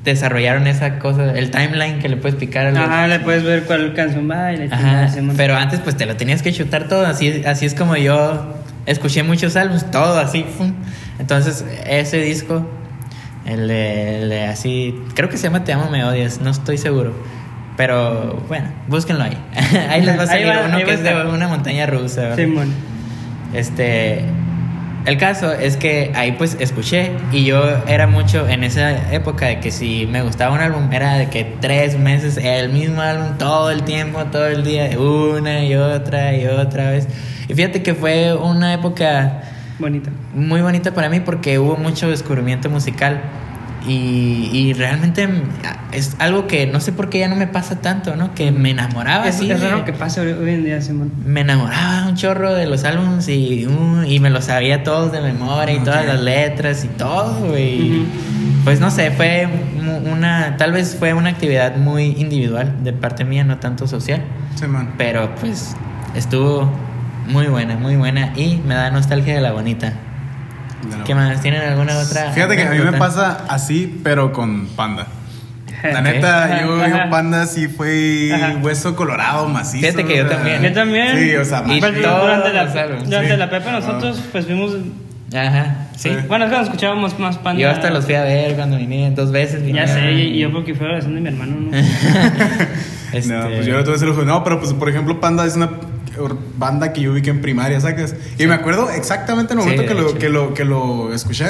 desarrollaron 0.06 0.68
esa 0.68 1.00
cosa, 1.00 1.38
el 1.38 1.52
timeline 1.52 2.00
que 2.00 2.08
le 2.08 2.16
puedes 2.16 2.38
picar 2.38 2.68
a 2.68 2.72
los... 2.72 2.80
Ajá, 2.80 3.08
le 3.08 3.20
puedes 3.20 3.44
ver 3.44 3.64
cuál 3.64 3.94
canción 3.94 4.30
va 4.32 4.54
y 4.54 4.58
le 4.58 4.66
Ajá, 4.74 5.10
pero 5.36 5.58
antes 5.58 5.82
pues 5.82 5.98
te 5.98 6.06
lo 6.06 6.16
tenías 6.16 6.42
que 6.42 6.54
chutar 6.54 6.88
todo, 6.88 7.06
así, 7.06 7.44
así 7.46 7.66
es 7.66 7.74
como 7.74 7.98
yo 7.98 8.54
escuché 8.88 9.22
muchos 9.22 9.56
álbumes, 9.56 9.90
todo 9.92 10.18
así. 10.20 10.44
fum. 10.58 10.74
Entonces 11.20 11.64
ese 11.86 12.18
disco, 12.22 12.66
el 13.46 13.70
el 13.70 14.32
así, 14.50 15.00
creo 15.14 15.30
que 15.30 15.38
se 15.38 15.44
llama 15.44 15.64
Te 15.64 15.74
amo, 15.74 15.90
me 15.92 16.04
odias, 16.04 16.42
no 16.42 16.50
estoy 16.50 16.80
seguro. 16.80 17.14
Pero 17.78 18.44
bueno, 18.48 18.70
búsquenlo 18.88 19.24
ahí. 19.24 19.38
ahí 19.90 20.02
les 20.02 20.18
va 20.18 20.24
a 20.24 20.28
salir 20.28 20.48
va- 20.48 20.66
uno 20.68 20.78
que 20.84 20.94
es 20.94 21.04
de 21.04 21.14
una 21.14 21.48
montaña 21.48 21.86
rusa. 21.86 22.22
¿verdad? 22.22 22.36
Simón. 22.38 22.74
Este, 23.54 24.24
el 25.08 25.18
caso 25.18 25.54
es 25.54 25.78
que 25.78 26.12
ahí 26.16 26.34
pues 26.34 26.58
escuché 26.60 27.12
y 27.32 27.46
yo 27.46 27.64
era 27.88 28.08
mucho 28.08 28.46
en 28.46 28.66
esa 28.66 29.14
época 29.14 29.46
de 29.46 29.62
que 29.62 29.72
si 29.72 30.06
me 30.06 30.22
gustaba 30.22 30.54
un 30.54 30.60
álbum 30.60 30.92
era 30.92 31.14
de 31.14 31.30
que 31.30 31.46
tres 31.62 31.98
meses 31.98 32.36
el 32.36 32.74
mismo 32.74 33.00
álbum 33.00 33.38
todo 33.38 33.72
el 33.72 33.84
tiempo, 33.84 34.26
todo 34.26 34.48
el 34.48 34.66
día, 34.66 35.00
una 35.00 35.64
y 35.64 35.76
otra 35.76 36.36
y 36.36 36.46
otra 36.46 36.92
vez. 36.92 37.08
Y 37.48 37.54
fíjate 37.54 37.82
que 37.84 37.96
fue 37.96 38.36
una 38.36 38.74
época 38.74 39.44
Bonita. 39.80 40.12
muy 40.36 40.60
bonita 40.60 40.94
para 40.94 41.08
mí 41.08 41.22
porque 41.22 41.58
hubo 41.58 41.78
mucho 41.78 42.10
descubrimiento 42.10 42.70
musical 42.70 43.22
y, 43.88 44.50
y 44.54 44.74
realmente 44.74 45.28
mm, 45.28 45.42
es 45.94 46.16
algo 46.20 46.46
que 46.48 46.68
no 46.68 46.80
sé 46.80 46.92
por 46.92 47.10
qué 47.10 47.20
ya 47.20 47.28
no 47.28 47.36
me 47.36 47.48
pasa 47.48 47.80
tanto, 47.82 48.16
¿no? 48.16 48.34
Que 48.36 48.52
me 48.52 48.72
enamoraba 48.72 49.28
es, 49.28 49.36
así. 49.38 49.50
es 49.50 49.62
de- 49.62 49.84
que 49.86 49.94
pase 49.94 50.22
hoy, 50.22 50.50
en 50.54 50.64
día, 50.66 50.82
Simón. 50.82 51.12
me 51.26 51.42
enamoraba 51.42 52.08
un 52.08 52.16
chorro 52.16 52.54
de 52.54 52.66
los 52.68 52.84
álbumes 52.84 53.28
y, 53.30 53.66
uh, 53.68 54.04
y 54.04 54.20
me 54.20 54.30
los 54.30 54.46
sabía 54.46 54.84
todos 54.84 55.12
de 55.12 55.22
memoria 55.22 55.76
y 55.76 55.80
todas 55.80 56.06
las 56.06 56.20
letras 56.22 56.84
y 56.84 56.88
todo, 56.90 57.48
güey. 57.48 58.00
Ujú. 58.02 58.06
Pues 58.64 58.80
no 58.82 58.92
sé, 58.92 59.12
fue 59.12 59.48
mu- 59.82 60.12
una, 60.12 60.58
tal 60.58 60.74
vez 60.74 60.96
fue 61.00 61.14
una 61.14 61.30
actividad 61.30 61.78
muy 61.78 62.16
individual 62.18 62.84
de 62.84 62.92
parte 62.94 63.24
mía, 63.24 63.44
no 63.46 63.58
tanto 63.60 63.88
social, 63.88 64.22
Sí, 64.56 64.68
man. 64.68 64.94
pero 64.98 65.34
pues 65.36 65.76
estuvo 66.16 66.70
muy 67.30 67.48
buena, 67.48 67.78
muy 67.78 67.96
buena 67.96 68.34
y 68.36 68.58
me 68.68 68.74
da 68.76 68.90
nostalgia 68.92 69.36
de 69.36 69.42
la 69.42 69.52
bonita. 69.54 69.94
La- 70.98 71.04
¿Qué 71.04 71.16
más? 71.16 71.42
¿Tienen 71.42 71.62
alguna 71.62 71.98
otra? 71.98 72.32
Fíjate 72.32 72.56
que 72.56 72.64
a 72.64 72.70
mí 72.72 72.80
me 72.80 72.94
pasa 72.94 73.46
así, 73.50 74.00
pero 74.04 74.32
con 74.32 74.68
panda. 74.68 75.08
La 75.84 76.02
neta, 76.02 76.62
yo, 76.64 76.88
yo 76.88 77.10
panda 77.12 77.46
sí 77.46 77.68
fue 77.68 78.32
Ajá. 78.34 78.56
hueso 78.62 78.96
colorado, 78.96 79.48
macizo. 79.48 79.86
Fíjate 79.86 80.06
que 80.06 80.18
yo 80.18 80.26
también. 80.28 80.62
Yo 80.64 80.74
también. 80.74 81.18
Sí, 81.18 81.36
o 81.36 81.46
sea, 81.46 81.64
Y 81.68 81.80
Pues, 81.80 82.02
todos 82.02 82.22
durante 82.22 82.54
la, 82.54 82.66
durante 82.66 83.32
sí. 83.32 83.38
la 83.38 83.50
Pepe 83.50 83.72
nosotros 83.72 84.22
pues 84.32 84.46
fuimos... 84.46 84.72
Ajá, 85.36 85.88
sí. 85.96 86.10
Sí. 86.10 86.16
Bueno, 86.28 86.46
es 86.46 86.52
nos 86.52 86.62
escuchábamos 86.64 87.20
más 87.20 87.38
panda. 87.38 87.62
Yo 87.62 87.70
hasta 87.70 87.90
los 87.92 88.06
fui 88.06 88.16
a 88.16 88.24
ver 88.24 88.56
cuando 88.56 88.78
vinieron 88.78 89.14
dos 89.14 89.32
veces. 89.32 89.60
Ya 89.60 89.66
vinieron. 89.66 89.90
sé, 89.94 90.12
y 90.14 90.40
yo 90.40 90.52
porque 90.52 90.74
fue 90.74 90.88
la 90.88 90.94
oración 90.94 91.16
de 91.16 91.22
mi 91.22 91.28
hermano, 91.28 91.56
¿no? 91.60 91.78
Este, 93.14 93.34
No, 93.34 93.44
pues 93.48 93.66
yo 93.66 93.74
lo 93.78 93.84
tuve 93.84 93.96
ese 93.98 94.06
lujo. 94.06 94.24
No, 94.24 94.44
pero 94.44 94.60
pues 94.60 94.74
por 94.74 94.90
ejemplo, 94.90 95.20
Panda 95.20 95.46
es 95.46 95.56
una 95.58 95.70
banda 96.58 96.94
que 96.94 97.02
yo 97.02 97.12
ubiqué 97.12 97.30
en 97.30 97.42
primaria, 97.42 97.80
¿sabes? 97.80 98.16
Y 98.38 98.48
me 98.48 98.54
acuerdo 98.54 98.90
exactamente 98.90 99.54
el 99.54 99.60
momento 99.60 99.86
que, 99.86 99.94
lo, 99.94 100.14
que, 100.14 100.30
lo, 100.30 100.54
que 100.54 100.66
lo 100.66 101.14
escuché. 101.14 101.48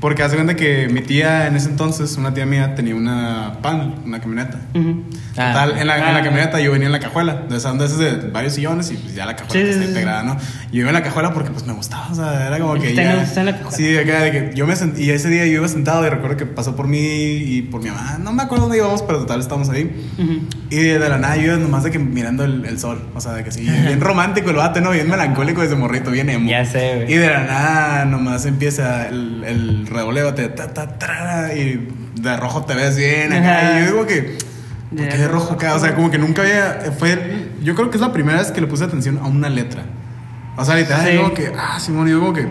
Porque 0.00 0.22
hace 0.22 0.36
cuenta 0.36 0.54
que 0.54 0.88
mi 0.88 1.00
tía 1.00 1.48
en 1.48 1.56
ese 1.56 1.68
entonces, 1.68 2.16
una 2.16 2.32
tía 2.32 2.46
mía, 2.46 2.74
tenía 2.76 2.94
una 2.94 3.58
pan, 3.62 3.96
una 4.04 4.20
camioneta. 4.20 4.60
Ujú. 4.74 5.02
Ah, 5.36 5.52
Total, 5.52 5.78
en 5.78 5.86
la, 5.86 5.96
en 5.98 6.14
la 6.14 6.18
ah. 6.18 6.22
camioneta 6.22 6.60
yo 6.60 6.70
venía 6.72 6.86
en 6.86 6.92
la 6.92 7.00
cajuela. 7.00 7.42
Esas 7.50 7.76
de, 7.78 7.84
esas 7.84 7.98
de 7.98 8.30
varios 8.30 8.52
sillones 8.54 8.90
y 8.92 8.96
pues 8.96 9.14
ya 9.14 9.26
la 9.26 9.34
cajuela 9.34 9.52
Sí, 9.64 9.68
está 9.70 9.82
sí, 9.82 9.88
integrada, 9.88 10.22
¿no? 10.22 10.36
Yo 10.72 10.80
iba 10.80 10.88
en 10.90 10.94
la 10.94 11.02
cajuela 11.02 11.32
porque 11.34 11.50
pues 11.50 11.66
me 11.66 11.72
gustaba, 11.72 12.08
o 12.10 12.14
sea, 12.14 12.46
era 12.46 12.58
como 12.60 12.74
que 12.74 12.90
Está 12.90 13.02
en- 13.02 13.16
ya... 13.16 13.22
está 13.22 13.40
en 13.40 13.46
la 13.46 13.52
cajuela. 13.58 13.76
Sí, 13.76 13.96
acá 13.96 14.20
de 14.22 14.30
que 14.30 14.50
yo 14.54 14.66
me 14.66 14.74
sent- 14.74 14.98
y 14.98 15.10
ese 15.10 15.28
día 15.30 15.46
yo 15.46 15.52
iba 15.54 15.68
sentado 15.68 16.06
y 16.06 16.10
recuerdo 16.10 16.36
que 16.36 16.46
pasó 16.46 16.76
por 16.76 16.86
mí 16.86 16.98
y 17.00 17.62
por 17.62 17.82
mi 17.82 17.90
mamá. 17.90 18.18
No 18.22 18.32
me 18.32 18.42
acuerdo 18.44 18.64
dónde 18.64 18.78
íbamos, 18.78 19.02
pero 19.02 19.18
total 19.20 19.40
estábamos 19.40 19.68
ahí. 19.70 19.84
Ujú. 20.18 20.40
Y 20.70 20.76
de 20.76 20.98
la 21.08 21.18
nada 21.18 21.36
yo 21.36 21.42
iba 21.44 21.56
nomás 21.56 21.82
de 21.82 21.90
que 21.90 21.98
mirando 21.98 22.44
el, 22.44 22.64
el 22.66 22.78
sol. 22.78 23.02
O 23.14 23.20
sea, 23.20 23.32
de 23.32 23.42
que 23.42 23.50
sí, 23.50 23.62
bien 23.62 24.00
romántico 24.00 24.50
el 24.50 24.56
vato, 24.56 24.80
¿no? 24.80 24.90
Bien 24.92 25.08
melancólico 25.08 25.62
desde 25.62 25.74
morrito, 25.76 26.10
bien 26.12 26.30
emo. 26.30 26.48
Ya 26.48 26.64
sé, 26.64 26.96
güey. 26.96 27.12
Y 27.12 27.16
de 27.16 27.30
la 27.30 27.44
nada 27.44 28.04
nomás 28.04 28.44
empieza 28.46 29.08
el, 29.08 29.42
el 29.44 29.86
revoleo, 29.88 30.34
te, 30.34 30.48
ta, 30.48 30.72
ta, 30.72 30.98
tra, 30.98 31.54
y 31.54 31.88
de 32.20 32.36
rojo 32.36 32.64
te 32.64 32.74
ves 32.74 32.96
bien 32.96 33.32
acá. 33.32 33.58
Ajá. 33.68 33.78
Y 33.78 33.80
yo 33.80 33.86
digo 33.92 34.06
que, 34.06 34.38
¿por 34.90 34.98
De 35.00 35.08
qué 35.08 35.16
de 35.18 35.28
rojo 35.28 35.54
acá? 35.54 35.74
O 35.74 35.78
sea, 35.78 35.94
como 35.94 36.10
que 36.10 36.18
nunca 36.18 36.42
había, 36.42 36.92
fue, 36.98 37.50
yo 37.62 37.74
creo 37.74 37.90
que 37.90 37.96
es 37.96 38.00
la 38.00 38.12
primera 38.12 38.38
vez 38.38 38.50
que 38.50 38.60
le 38.60 38.66
puse 38.66 38.84
atención 38.84 39.18
a 39.18 39.26
una 39.26 39.48
letra. 39.48 39.82
O 40.56 40.64
sea, 40.64 40.74
literal, 40.76 41.06
Sí. 41.08 41.16
como 41.16 41.34
que, 41.34 41.52
ah, 41.56 41.78
Simón, 41.78 42.08
yo 42.08 42.18
como 42.20 42.32
que, 42.32 42.46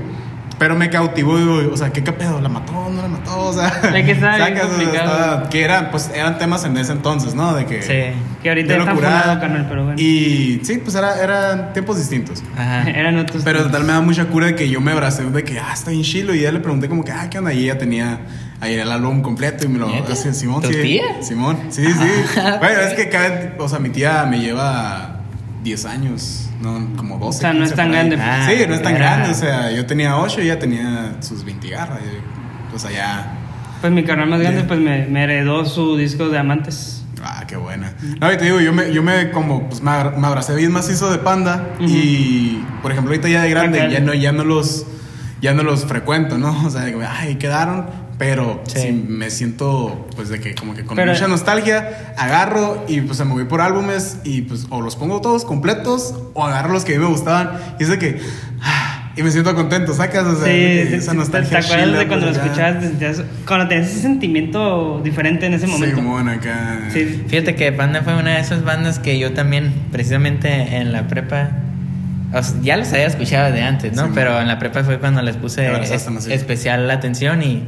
pero 0.60 0.76
me 0.76 0.90
cautivó, 0.90 1.38
digo, 1.38 1.72
o 1.74 1.78
sea, 1.78 1.92
¿qué 1.92 2.02
pedo? 2.02 2.42
¿La 2.42 2.50
mató? 2.50 2.72
¿No 2.90 3.02
la 3.02 3.08
mató? 3.08 3.40
O 3.48 3.54
sea, 3.54 3.68
Es 3.68 4.06
que 4.06 4.12
estaba 4.12 4.36
bien 4.38 4.48
sacas, 4.58 4.64
o 4.66 4.68
sea, 4.68 4.78
complicado. 4.78 5.12
estaba- 5.12 5.50
que 5.50 5.62
eran, 5.64 5.92
pues, 5.92 6.10
eran 6.14 6.38
temas 6.38 6.64
en 6.66 6.78
ese 6.78 6.92
entonces, 6.94 7.36
¿no? 7.36 7.54
De 7.54 7.66
que, 7.66 7.82
Sí. 7.82 8.20
Que 8.42 8.50
ahorita 8.50 8.74
de 8.74 8.80
está 8.80 8.92
locura. 8.92 9.10
funado, 9.22 9.40
carnal, 9.40 9.66
pero 9.70 9.84
bueno. 9.86 10.00
Y 10.02 10.60
sí, 10.64 10.78
pues 10.84 10.96
era, 10.96 11.22
eran 11.22 11.74
tiempos 11.74 11.98
distintos. 11.98 12.44
Ajá. 12.58 12.84
Eran 12.90 13.18
otros. 13.18 13.44
Pero 13.44 13.64
total 13.64 13.84
me 13.84 13.94
da 13.94 14.02
mucha 14.02 14.26
cura 14.26 14.48
de 14.48 14.56
que 14.56 14.70
yo 14.70 14.82
me 14.82 14.92
abracé 14.92 15.24
de 15.24 15.44
que, 15.44 15.60
ah, 15.60 15.74
está 15.74 15.92
bien 15.92 16.04
chilo. 16.04 16.34
Y 16.34 16.42
ya 16.42 16.52
le 16.52 16.60
pregunté 16.60 16.88
como 16.90 17.04
que, 17.04 17.12
ah, 17.12 17.30
¿qué 17.30 17.38
onda? 17.40 17.54
Y 17.54 17.64
ella 17.66 17.78
tenía 17.78 18.20
ahí 18.60 18.74
el 18.76 18.92
álbum 18.92 19.22
completo 19.22 19.66
y 19.66 19.68
me 19.68 19.78
lo... 19.80 19.88
Así, 20.12 20.34
Simón, 20.34 20.62
¿Tu 20.64 20.70
sí. 20.70 20.82
tía? 20.82 21.04
Simón, 21.22 21.58
sí, 21.70 21.86
sí. 21.86 21.92
Ah, 22.40 22.58
bueno, 22.60 22.82
es 22.82 22.94
que 22.94 23.10
cada... 23.10 23.54
O 23.60 23.68
sea, 23.70 23.78
mi 23.80 23.90
tía 23.90 24.26
me 24.26 24.40
lleva 24.40 25.20
10 25.64 25.86
años, 25.86 26.47
no, 26.62 26.96
como 26.98 27.18
12. 27.18 27.28
O 27.38 27.42
sea, 27.42 27.54
no 27.54 27.60
15 27.60 27.72
es 27.74 27.76
tan 27.78 27.92
grande. 27.92 28.18
Ah, 28.20 28.48
sí, 28.50 28.56
no 28.68 28.74
es 28.76 28.82
tan 28.82 28.96
era- 28.96 29.06
grande. 29.16 29.32
O 29.32 29.36
sea, 29.36 29.72
yo 29.72 29.86
tenía 29.86 30.18
8 30.18 30.42
y 30.42 30.46
ella 30.46 30.60
tenía 30.60 31.16
sus 31.22 31.44
20 31.44 31.70
garras. 31.70 32.00
O 32.74 32.80
sea, 32.80 32.92
ya... 32.92 33.34
Pues 33.82 33.94
mi 33.94 34.04
carnal 34.04 34.28
más 34.30 34.40
grande, 34.40 34.62
Ya. 34.62 34.68
pues 34.68 34.80
me, 34.80 35.06
me 35.06 35.24
heredó 35.24 35.64
su 35.66 35.96
disco 35.98 36.30
de 36.30 36.38
amantes. 36.40 37.04
Ah, 37.24 37.44
qué 37.48 37.56
buena. 37.58 37.94
No, 38.20 38.32
y 38.32 38.38
te 38.38 38.46
digo, 38.46 38.60
yo 38.60 38.74
me, 38.74 38.92
yo 38.94 39.02
me 39.04 39.32
como, 39.32 39.68
pues 39.70 39.82
me, 39.82 39.92
abra- 39.92 40.18
me 40.18 40.26
abracé 40.28 40.56
bien 40.56 40.72
macizo 40.72 41.12
de 41.12 41.18
panda 41.20 41.70
Ujú. 41.76 41.86
y, 41.88 42.66
por 42.82 42.92
ejemplo, 42.92 43.12
ahorita 43.12 43.28
ya 43.30 43.42
de 43.44 43.50
grande, 43.50 43.82
Acá. 43.82 43.90
ya 43.92 44.00
no, 44.00 44.14
ya 44.14 44.32
no 44.32 44.44
los, 44.44 44.86
ya 45.42 45.54
no 45.54 45.64
los 45.64 45.86
frecuento, 45.86 46.38
¿no? 46.38 46.56
O 46.66 46.70
sea, 46.70 46.84
ay, 47.20 47.36
quedaron, 47.36 47.86
pero 48.18 48.62
Sí. 48.68 48.92
me 48.92 49.30
siento, 49.30 50.08
pues, 50.16 50.30
de 50.30 50.40
que 50.40 50.56
como 50.56 50.74
que 50.74 50.84
con 50.84 50.96
Pero- 50.96 51.12
mucha 51.14 51.28
nostalgia, 51.28 52.14
agarro 52.18 52.84
y, 52.88 53.02
pues, 53.02 53.20
me 53.20 53.32
voy 53.34 53.46
por 53.46 53.62
álbumes 53.62 54.18
y, 54.24 54.42
pues, 54.44 54.66
o 54.70 54.82
los 54.82 54.96
pongo 54.96 55.22
todos 55.22 55.46
completos 55.46 56.16
o 56.34 56.44
agarro 56.46 56.74
los 56.74 56.84
que 56.86 56.96
a 56.96 56.98
mí 57.00 57.04
me 57.04 57.10
gustaban 57.12 57.52
y 57.80 57.84
es 57.84 57.90
de 57.90 58.00
que, 58.00 58.20
ah, 58.62 59.12
y 59.16 59.24
me 59.24 59.32
siento 59.32 59.54
contento, 59.56 59.94
sacas, 59.94 60.26
o 60.26 60.36
sea, 60.36 60.46
Sí, 60.46 60.52
de 60.52 60.84
que 60.84 60.88
sí, 60.90 60.96
esa 60.96 61.14
nostalgia 61.14 61.60
¿Te 61.60 61.66
acuerdas 61.66 61.86
chila, 61.88 61.98
de 62.00 62.08
cuando 62.08 62.26
lo 62.28 62.32
pues, 62.34 62.38
acá. 62.44 62.48
escuchabas? 62.52 62.80
te 62.82 62.88
sentías- 62.88 63.24
cuando 63.48 63.68
tenías 63.68 63.90
ese 63.92 64.02
sentimiento 64.02 65.02
diferente 65.04 65.46
en 65.48 65.54
ese 65.54 65.68
momento. 65.68 65.96
Simón, 65.98 66.30
acá. 66.30 66.82
Sí. 66.94 67.24
Fíjate 67.28 67.56
que 67.56 67.72
Panda 67.72 68.02
fue 68.04 68.16
una 68.16 68.36
de 68.36 68.40
esas 68.42 68.64
bandas 68.64 69.00
que 69.00 69.18
yo 69.20 69.34
también, 69.34 69.74
precisamente 69.92 70.78
en 70.78 70.92
la 70.92 71.08
prepa, 71.08 71.50
o 72.34 72.44
sea, 72.44 72.56
ya 72.62 72.78
los 72.78 72.92
había 72.94 73.08
escuchado 73.08 73.52
de 73.52 73.62
antes, 73.64 73.94
¿no? 73.94 74.06
Sí, 74.06 74.12
Pero 74.14 74.40
en 74.42 74.48
la 74.48 74.60
prepa 74.60 74.84
fue 74.84 75.00
cuando 75.00 75.22
les 75.22 75.36
puse 75.38 75.68
es- 75.82 76.28
especial 76.28 76.90
atención 76.92 77.42
y, 77.42 77.46
y 77.48 77.68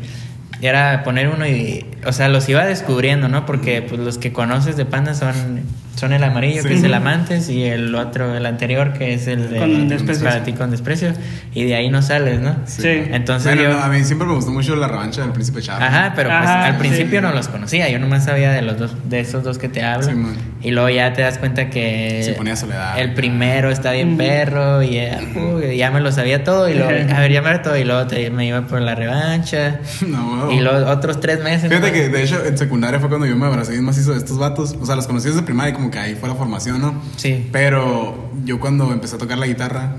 era 0.62 1.04
poner 1.04 1.30
uno 1.30 1.48
y, 1.48 1.86
o 2.06 2.12
sea, 2.12 2.30
los 2.30 2.48
iba 2.50 2.66
descubriendo, 2.66 3.28
¿no? 3.30 3.46
Porque 3.46 3.82
pues 3.82 4.00
los 4.00 4.18
que 4.18 4.34
conoces 4.34 4.76
de 4.76 4.86
Panda 4.86 5.14
son, 5.14 5.64
son 6.00 6.14
el 6.14 6.24
amarillo, 6.24 6.64
que 6.64 6.70
Sí. 6.70 6.76
es 6.76 6.84
el 6.84 6.94
amantes, 6.94 7.50
y 7.50 7.64
el 7.64 7.94
otro, 7.96 8.36
el 8.36 8.46
anterior, 8.46 8.94
que 8.94 9.14
es 9.14 9.28
el 9.28 9.50
de 9.50 9.58
Con 9.60 9.88
desprecio. 9.88 10.26
para 10.26 10.44
ti 10.44 10.54
con 10.54 10.72
desprecio, 10.72 11.14
y 11.54 11.66
de 11.66 11.76
ahí 11.76 11.90
no 11.90 12.02
sales, 12.02 12.40
¿no? 12.40 12.56
Sí. 12.66 12.88
Entonces 12.88 13.56
Bueno, 13.56 13.70
yo... 13.72 13.78
no, 13.78 13.84
a 13.84 13.88
mí 13.90 14.04
siempre 14.04 14.28
me 14.28 14.34
gustó 14.36 14.52
mucho 14.52 14.76
la 14.76 14.88
revancha 14.88 15.22
del 15.22 15.32
príncipe 15.32 15.62
Charles. 15.62 15.88
Ajá, 15.90 16.14
pero 16.16 16.30
pues 16.30 16.42
Ajá, 16.42 16.66
al 16.66 16.74
sí. 16.74 16.80
principio 16.80 17.22
no 17.22 17.32
los 17.34 17.48
conocía, 17.48 17.90
yo 17.90 18.00
nomás 18.00 18.26
sabía 18.26 18.52
de 18.52 18.62
los 18.62 18.78
dos, 18.78 18.96
de 19.10 19.20
esos 19.20 19.44
dos 19.44 19.58
que 19.58 19.70
te 19.70 19.84
hablo. 19.84 20.08
Sí, 20.08 20.14
man. 20.16 20.36
y 20.62 20.72
luego 20.72 20.90
ya 20.90 21.14
te 21.14 21.22
das 21.22 21.38
cuenta 21.38 21.70
que 21.70 22.22
Se 22.24 22.34
ponía 22.34 22.56
soledad. 22.56 23.00
el 23.00 23.14
primero 23.14 23.70
está 23.72 23.92
bien 23.94 24.10
Ujú. 24.10 24.18
perro 24.18 24.84
y 24.84 24.96
ya, 24.96 25.20
uy, 25.36 25.78
ya 25.78 25.90
me 25.92 26.02
lo 26.02 26.12
sabía 26.12 26.44
todo 26.44 26.68
y 26.70 26.74
luego, 26.74 26.90
a 26.90 27.20
ver, 27.20 27.32
ya 27.32 27.42
me 27.42 27.52
lo 27.54 27.62
todo 27.62 27.78
y 27.78 27.84
luego 27.86 28.08
te- 28.08 28.30
me 28.30 28.46
iba 28.48 28.62
por 28.68 28.82
la 28.82 28.96
revancha. 28.96 29.80
No. 30.08 30.52
Y 30.52 30.60
los 30.60 30.88
otros 30.88 31.20
tres 31.20 31.44
meses. 31.44 31.70
Fíjate 31.70 31.88
¿no? 31.88 31.94
que 31.94 32.10
de 32.10 32.24
hecho 32.24 32.44
en 32.46 32.58
secundaria 32.58 33.00
fue 33.00 33.10
cuando 33.10 33.26
yo 33.28 33.36
me 33.36 33.46
abracé 33.46 33.72
bien 33.74 33.84
macizo 33.84 34.12
de 34.12 34.18
estos 34.18 34.38
vatos. 34.38 34.76
O 34.82 34.86
sea, 34.86 34.96
los 34.96 35.08
conocí 35.08 35.28
desde 35.30 35.44
primaria 35.44 35.72
y 35.72 35.74
como 35.74 35.89
que 35.92 36.00
ahí 36.00 36.16
fue 36.16 36.30
la 36.30 36.36
formación, 36.36 36.82
¿no? 36.82 37.02
Sí. 37.16 37.50
Pero 37.52 38.32
yo 38.46 38.60
cuando 38.60 38.92
empecé 38.94 39.16
a 39.16 39.18
tocar 39.18 39.38
la 39.38 39.48
guitarra 39.48 39.96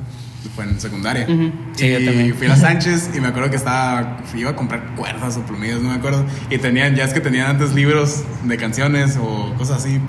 fue 0.54 0.64
en 0.64 0.80
secundaria. 0.80 1.24
Ujú. 1.28 1.52
Sí, 1.76 1.90
yo 1.90 1.98
y 2.00 2.04
también. 2.06 2.34
fui 2.34 2.46
a 2.48 2.56
Sánchez 2.56 3.10
y 3.14 3.20
me 3.20 3.28
acuerdo 3.28 3.50
que 3.50 3.56
estaba 3.56 4.18
iba 4.34 4.50
a 4.50 4.56
comprar 4.56 4.94
cuerdas 4.96 5.36
o 5.36 5.42
plumillas, 5.42 5.80
no 5.80 5.90
me 5.90 5.96
acuerdo. 5.96 6.24
Y 6.50 6.58
tenían 6.58 6.94
ya 6.96 7.04
es 7.04 7.12
que 7.12 7.20
tenían 7.20 7.46
antes 7.50 7.72
libros 7.74 8.24
de 8.44 8.56
canciones 8.56 9.16
o 9.20 9.54
cosas 9.56 9.78
así 9.78 10.00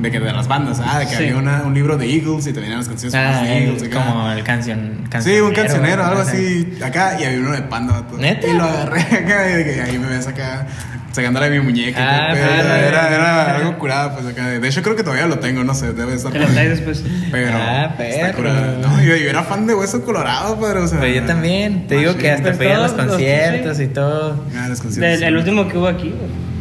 de 0.00 0.10
que 0.10 0.18
de 0.18 0.32
las 0.32 0.48
bandas, 0.48 0.80
ah, 0.82 0.98
de 1.00 1.06
que 1.06 1.10
Sí. 1.16 1.24
había 1.24 1.36
una- 1.36 1.62
un 1.64 1.74
libro 1.74 1.96
de 1.98 2.06
Eagles 2.10 2.46
y 2.46 2.52
tenían 2.52 2.78
las 2.78 2.88
canciones 2.88 3.14
Ah, 3.14 3.42
de 3.42 3.58
Eagles 3.66 3.88
como 3.94 4.30
el 4.32 4.42
canción, 4.42 5.04
Sí, 5.20 5.38
un 5.40 5.52
cancionero, 5.52 6.02
algo 6.04 6.20
así. 6.22 6.78
Acá, 6.82 7.18
y 7.20 7.24
había 7.24 7.40
uno 7.40 7.52
de 7.52 7.62
panda. 7.62 8.02
¿Neta? 8.18 8.46
Y 8.48 8.54
lo 8.56 8.64
agarré 8.64 9.00
acá, 9.18 9.50
y 9.50 9.54
de 9.54 9.64
que 9.64 9.82
ahí 9.82 9.98
me 9.98 10.06
ves 10.06 10.26
acá, 10.26 10.66
sacándole 11.12 11.50
mi 11.50 11.60
muñeca. 11.60 12.00
y 12.00 12.02
Ah, 12.02 12.28
pedo. 12.32 12.46
padre. 12.46 12.88
era, 12.88 13.14
era 13.14 13.56
algo 13.56 13.78
curado, 13.78 14.14
pues 14.14 14.26
acá. 14.26 14.48
De 14.48 14.66
hecho, 14.68 14.82
creo 14.82 14.96
que 14.96 15.02
todavía 15.04 15.26
lo 15.26 15.38
tengo, 15.38 15.62
no 15.64 15.74
sé, 15.74 15.92
debe 15.92 16.14
estar 16.14 16.32
Te 16.32 16.38
por 16.38 16.48
lo 16.48 16.48
ahí. 16.48 16.54
traes 16.54 16.70
después. 16.70 17.04
Pero 17.30 17.50
Ah, 17.56 17.84
está 17.84 17.96
perro. 18.26 18.36
curado. 18.38 18.78
No, 18.80 19.00
yo, 19.02 19.16
yo 19.16 19.28
era 19.30 19.42
fan 19.44 19.66
de 19.66 19.74
Hueso 19.74 20.02
Colorado, 20.04 20.58
pero, 20.60 20.84
o 20.84 20.88
sea. 20.88 21.00
Pero 21.00 21.14
yo 21.20 21.26
también, 21.26 21.86
te 21.86 21.96
digo 21.98 22.16
que 22.16 22.30
hasta 22.30 22.44
Pues 22.48 22.56
fui 22.56 22.66
a 22.66 22.78
los 22.78 22.96
los- 22.96 23.06
conciertos 23.06 23.80
y 23.80 23.86
todo. 23.88 24.44
Ah, 24.56 24.68
Del- 24.68 25.18
sí. 25.18 25.24
el 25.24 25.36
último 25.36 25.68
que 25.68 25.78
hubo 25.78 25.86
aquí, 25.88 26.08
güey. 26.08 26.52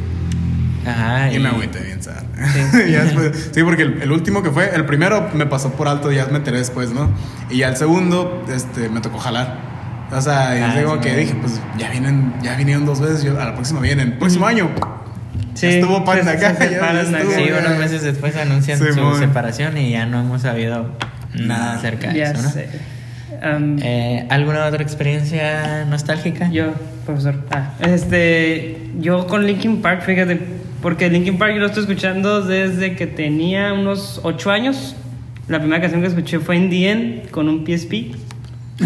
Ajá. 0.85 1.31
Y 1.31 1.37
me 1.39 1.49
agüité 1.49 1.79
bien, 1.81 2.01
sad. 2.01 2.23
Ya 2.89 3.03
después- 3.03 3.49
sí, 3.53 3.63
porque 3.63 3.83
el, 3.83 4.01
el 4.01 4.11
último 4.11 4.41
que 4.41 4.49
fue, 4.49 4.73
el 4.75 4.83
primero 4.85 5.29
me 5.33 5.45
pasó 5.45 5.71
por 5.73 5.87
alto, 5.87 6.11
ya 6.11 6.25
me 6.25 6.37
enteré 6.37 6.57
después, 6.57 6.89
¿no? 6.91 7.11
Y 7.51 7.59
ya 7.59 7.69
el 7.69 7.77
segundo, 7.77 8.43
este, 8.53 8.89
me 8.89 8.99
tocó 8.99 9.19
jalar. 9.19 9.70
O 10.11 10.21
sea, 10.21 10.57
y 10.57 10.61
Ah, 10.61 10.75
digo 10.77 10.95
sí, 10.95 10.99
que 11.01 11.15
dije, 11.15 11.35
pues 11.35 11.61
ya 11.77 11.89
vienen, 11.89 12.33
ya 12.43 12.55
vinieron 12.57 12.85
dos 12.85 12.99
veces, 12.99 13.23
yo 13.23 13.39
a 13.39 13.45
la 13.45 13.53
próxima 13.53 13.79
vienen. 13.79 14.17
Próximo 14.19 14.45
año. 14.45 14.69
Sí, 15.53 15.67
estuvo 15.67 16.03
Panda 16.03 16.23
se- 16.23 16.29
acá, 16.31 16.55
se 16.55 16.71
ya- 16.71 17.01
estuvo. 17.01 17.31
Sí, 17.33 17.43
unos 17.51 17.77
meses 17.77 18.01
después 18.03 18.35
anuncian 18.35 18.77
su 18.77 18.91
Simón. 18.93 19.19
separación 19.19 19.77
y 19.77 19.91
ya 19.91 20.05
no 20.05 20.19
hemos 20.21 20.41
sabido 20.41 20.87
nada 21.33 21.75
acerca 21.75 22.11
de 22.11 22.19
Ya 22.19 22.31
eso, 22.31 22.41
¿no? 22.41 22.49
sé. 22.49 22.67
Am, 23.41 23.77
Eh, 23.81 24.27
¿Alguna 24.29 24.65
otra 24.65 24.83
experiencia 24.83 25.85
nostálgica? 25.85 26.49
Yo, 26.51 26.73
profesor. 27.05 27.35
Ah, 27.51 27.71
este, 27.81 28.77
yo 28.99 29.27
con 29.27 29.45
Linkin 29.47 29.81
Park, 29.81 30.03
fíjate, 30.03 30.39
porque 30.81 31.09
Linkin 31.09 31.37
Park 31.37 31.53
yo 31.53 31.59
lo 31.59 31.67
estoy 31.67 31.83
escuchando 31.83 32.41
desde 32.41 32.95
que 32.95 33.07
tenía 33.07 33.73
unos 33.73 34.19
8 34.23 34.51
años. 34.51 34.95
La 35.47 35.59
primera 35.59 35.81
canción 35.81 36.01
que 36.01 36.07
escuché 36.07 36.39
fue 36.39 36.55
In 36.57 36.69
The 36.69 36.91
End 36.91 37.29
con 37.31 37.47
un 37.49 37.65
PSP. 37.65 38.11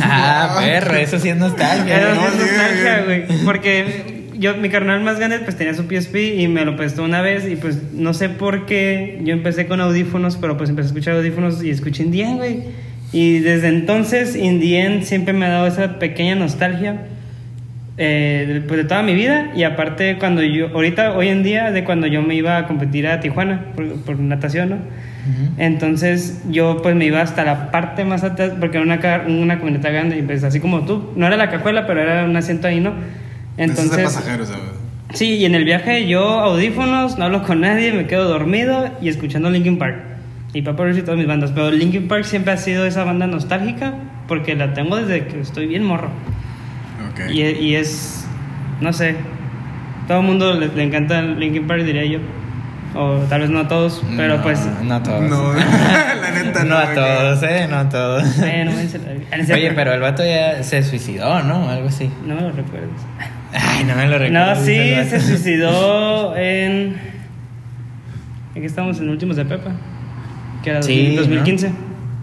Ah, 0.02 0.58
perro, 0.60 0.96
eso 0.96 1.20
sí 1.20 1.30
es 1.30 1.38
nostalgia. 1.38 2.14
No, 2.16 2.22
sí, 2.32 2.38
nostalgia, 2.40 3.04
güey. 3.06 3.24
Porque 3.46 4.30
yo, 4.38 4.56
mi 4.58 4.70
carnal 4.70 5.02
más 5.02 5.18
grande, 5.18 5.40
pues 5.40 5.56
tenía 5.56 5.74
su 5.74 5.84
PSP 5.84 6.16
y 6.40 6.48
me 6.48 6.66
lo 6.66 6.76
prestó 6.76 7.04
una 7.04 7.22
vez. 7.22 7.48
Y 7.50 7.56
pues 7.56 7.94
no 7.94 8.14
sé 8.14 8.30
por 8.30 8.66
qué 8.66 9.20
yo 9.24 9.34
empecé 9.34 9.68
con 9.68 9.82
audífonos, 9.82 10.38
pero 10.38 10.58
pues 10.58 10.70
empecé 10.70 10.88
a 10.88 10.90
escuchar 10.90 11.16
audífonos 11.16 11.64
y 11.64 11.70
escuché 11.70 12.04
In 12.04 12.12
The 12.12 12.22
End, 12.22 12.38
güey. 12.38 12.60
Y 13.14 13.40
desde 13.40 13.68
entonces, 13.70 14.36
In 14.36 14.60
The 14.60 14.80
End 14.82 15.04
siempre 15.04 15.34
me 15.34 15.46
ha 15.46 15.50
dado 15.50 15.68
esa 15.68 16.00
pequeña 16.00 16.36
nostalgia. 16.36 16.98
eh, 17.98 18.46
de- 18.46 18.60
pues 18.60 18.78
de 18.78 18.84
toda 18.84 19.04
mi 19.04 19.14
vida 19.16 19.54
y 19.56 19.64
aparte 19.64 20.18
cuando 20.18 20.44
yo 20.44 20.68
ahorita 20.68 21.14
hoy 21.14 21.30
en 21.30 21.44
día 21.44 21.72
de 21.72 21.86
cuando 21.86 22.08
yo 22.08 22.22
me 22.22 22.36
iba 22.36 22.58
a 22.58 22.68
competir 22.68 23.08
a 23.08 23.22
Tijuana 23.22 23.68
por, 23.74 23.90
por 24.02 24.20
natación 24.20 24.70
no 24.72 24.78
Entonces 25.58 26.42
yo 26.50 26.82
pues 26.82 26.96
me 26.96 27.06
iba 27.06 27.22
hasta 27.22 27.44
la 27.44 27.72
parte 27.72 28.06
más 28.06 28.24
atrás 28.24 28.54
porque 28.60 28.78
era 28.78 28.86
una, 28.86 29.24
una 29.28 29.58
camioneta 29.58 29.90
grande 29.90 30.18
y 30.20 30.22
pues 30.22 30.44
así 30.44 30.60
como 30.60 30.82
tú, 30.82 31.12
no 31.16 31.26
era 31.26 31.38
la 31.38 31.50
cajuela 31.50 31.88
pero 31.88 32.02
era 32.02 32.26
un 32.26 32.36
asiento 32.36 32.68
ahí, 32.68 32.80
¿no? 32.80 32.94
Entonces, 33.58 33.92
de 33.92 34.02
Entonces, 34.02 34.18
pasajeros, 34.18 34.48
¿sabes? 34.50 34.64
sí, 35.14 35.36
y 35.36 35.46
en 35.46 35.56
el 35.56 35.64
viaje 35.64 36.08
yo 36.08 36.24
audífonos, 36.24 37.18
no 37.18 37.26
hablo 37.26 37.44
con 37.44 37.62
nadie, 37.62 37.94
me 37.94 38.06
quedo 38.06 38.28
dormido 38.28 38.90
y 39.02 39.10
escuchando 39.10 39.50
Linkin 39.50 39.78
Park. 39.78 39.96
Y 40.54 40.62
Papa 40.62 40.84
Roach 40.84 40.98
y 40.98 41.02
todas 41.02 41.18
mis 41.18 41.28
bandas, 41.28 41.52
pero 41.52 41.70
Linkin 41.72 42.08
Park 42.08 42.24
siempre 42.24 42.54
ha 42.54 42.58
sido 42.58 42.86
esa 42.86 43.04
banda 43.04 43.28
nostálgica 43.28 43.94
porque 44.28 44.56
la 44.56 44.74
tengo 44.74 44.96
desde 44.96 45.28
que 45.28 45.42
estoy 45.42 45.68
bien 45.68 45.84
morro. 45.84 46.10
Ok. 47.12 47.30
Y, 47.32 47.42
y 47.42 47.76
es, 47.76 48.26
no 48.80 48.94
sé, 48.94 49.16
todo 50.08 50.20
el 50.20 50.26
mundo 50.26 50.54
le, 50.54 50.68
le 50.68 50.84
encanta 50.84 51.22
Linkin 51.22 51.68
Park, 51.68 51.84
diría 51.84 52.06
yo. 52.06 52.20
O 52.96 53.18
tal 53.30 53.42
vez 53.42 53.50
no 53.50 53.60
a 53.60 53.68
todos, 53.68 54.02
pero 54.16 54.38
No, 54.38 54.44
pues... 54.44 54.60
No 54.84 54.96
a 54.96 55.04
todos. 55.04 55.22
No, 55.30 55.54
la 55.54 56.32
neta 56.32 56.64
no 56.64 56.70
no, 56.70 56.78
a 56.78 56.94
todos, 56.94 57.44
eh, 57.44 57.68
no 57.70 57.78
a 57.78 57.90
todos. 57.90 58.38
Bueno, 58.40 58.72
Ah, 59.32 59.38
Oye, 59.54 59.72
pero 59.74 59.94
el 59.94 60.00
vato 60.00 60.24
ya 60.24 60.64
se 60.64 60.82
suicidó, 60.82 61.44
¿no? 61.44 61.70
Algo 61.70 61.90
así. 61.90 62.10
No 62.26 62.36
me 62.36 62.42
lo 62.42 62.52
recuerdes. 62.52 62.90
Ay, 63.54 63.84
no 63.84 63.96
me 63.96 64.08
lo 64.08 64.18
recuerdo. 64.18 64.56
No, 64.56 64.56
sí, 64.56 64.76
se 65.10 65.20
suicidó 65.28 66.36
en. 66.38 66.96
¿En 68.56 68.62
qué 68.62 68.66
estamos? 68.66 69.00
En 69.00 69.10
Últimos 69.10 69.36
de 69.36 69.44
Pepa. 69.46 69.72
Que 70.64 70.70
era 70.70 70.82
Sí, 70.82 71.16
2015. 71.16 71.70
No, 71.70 71.76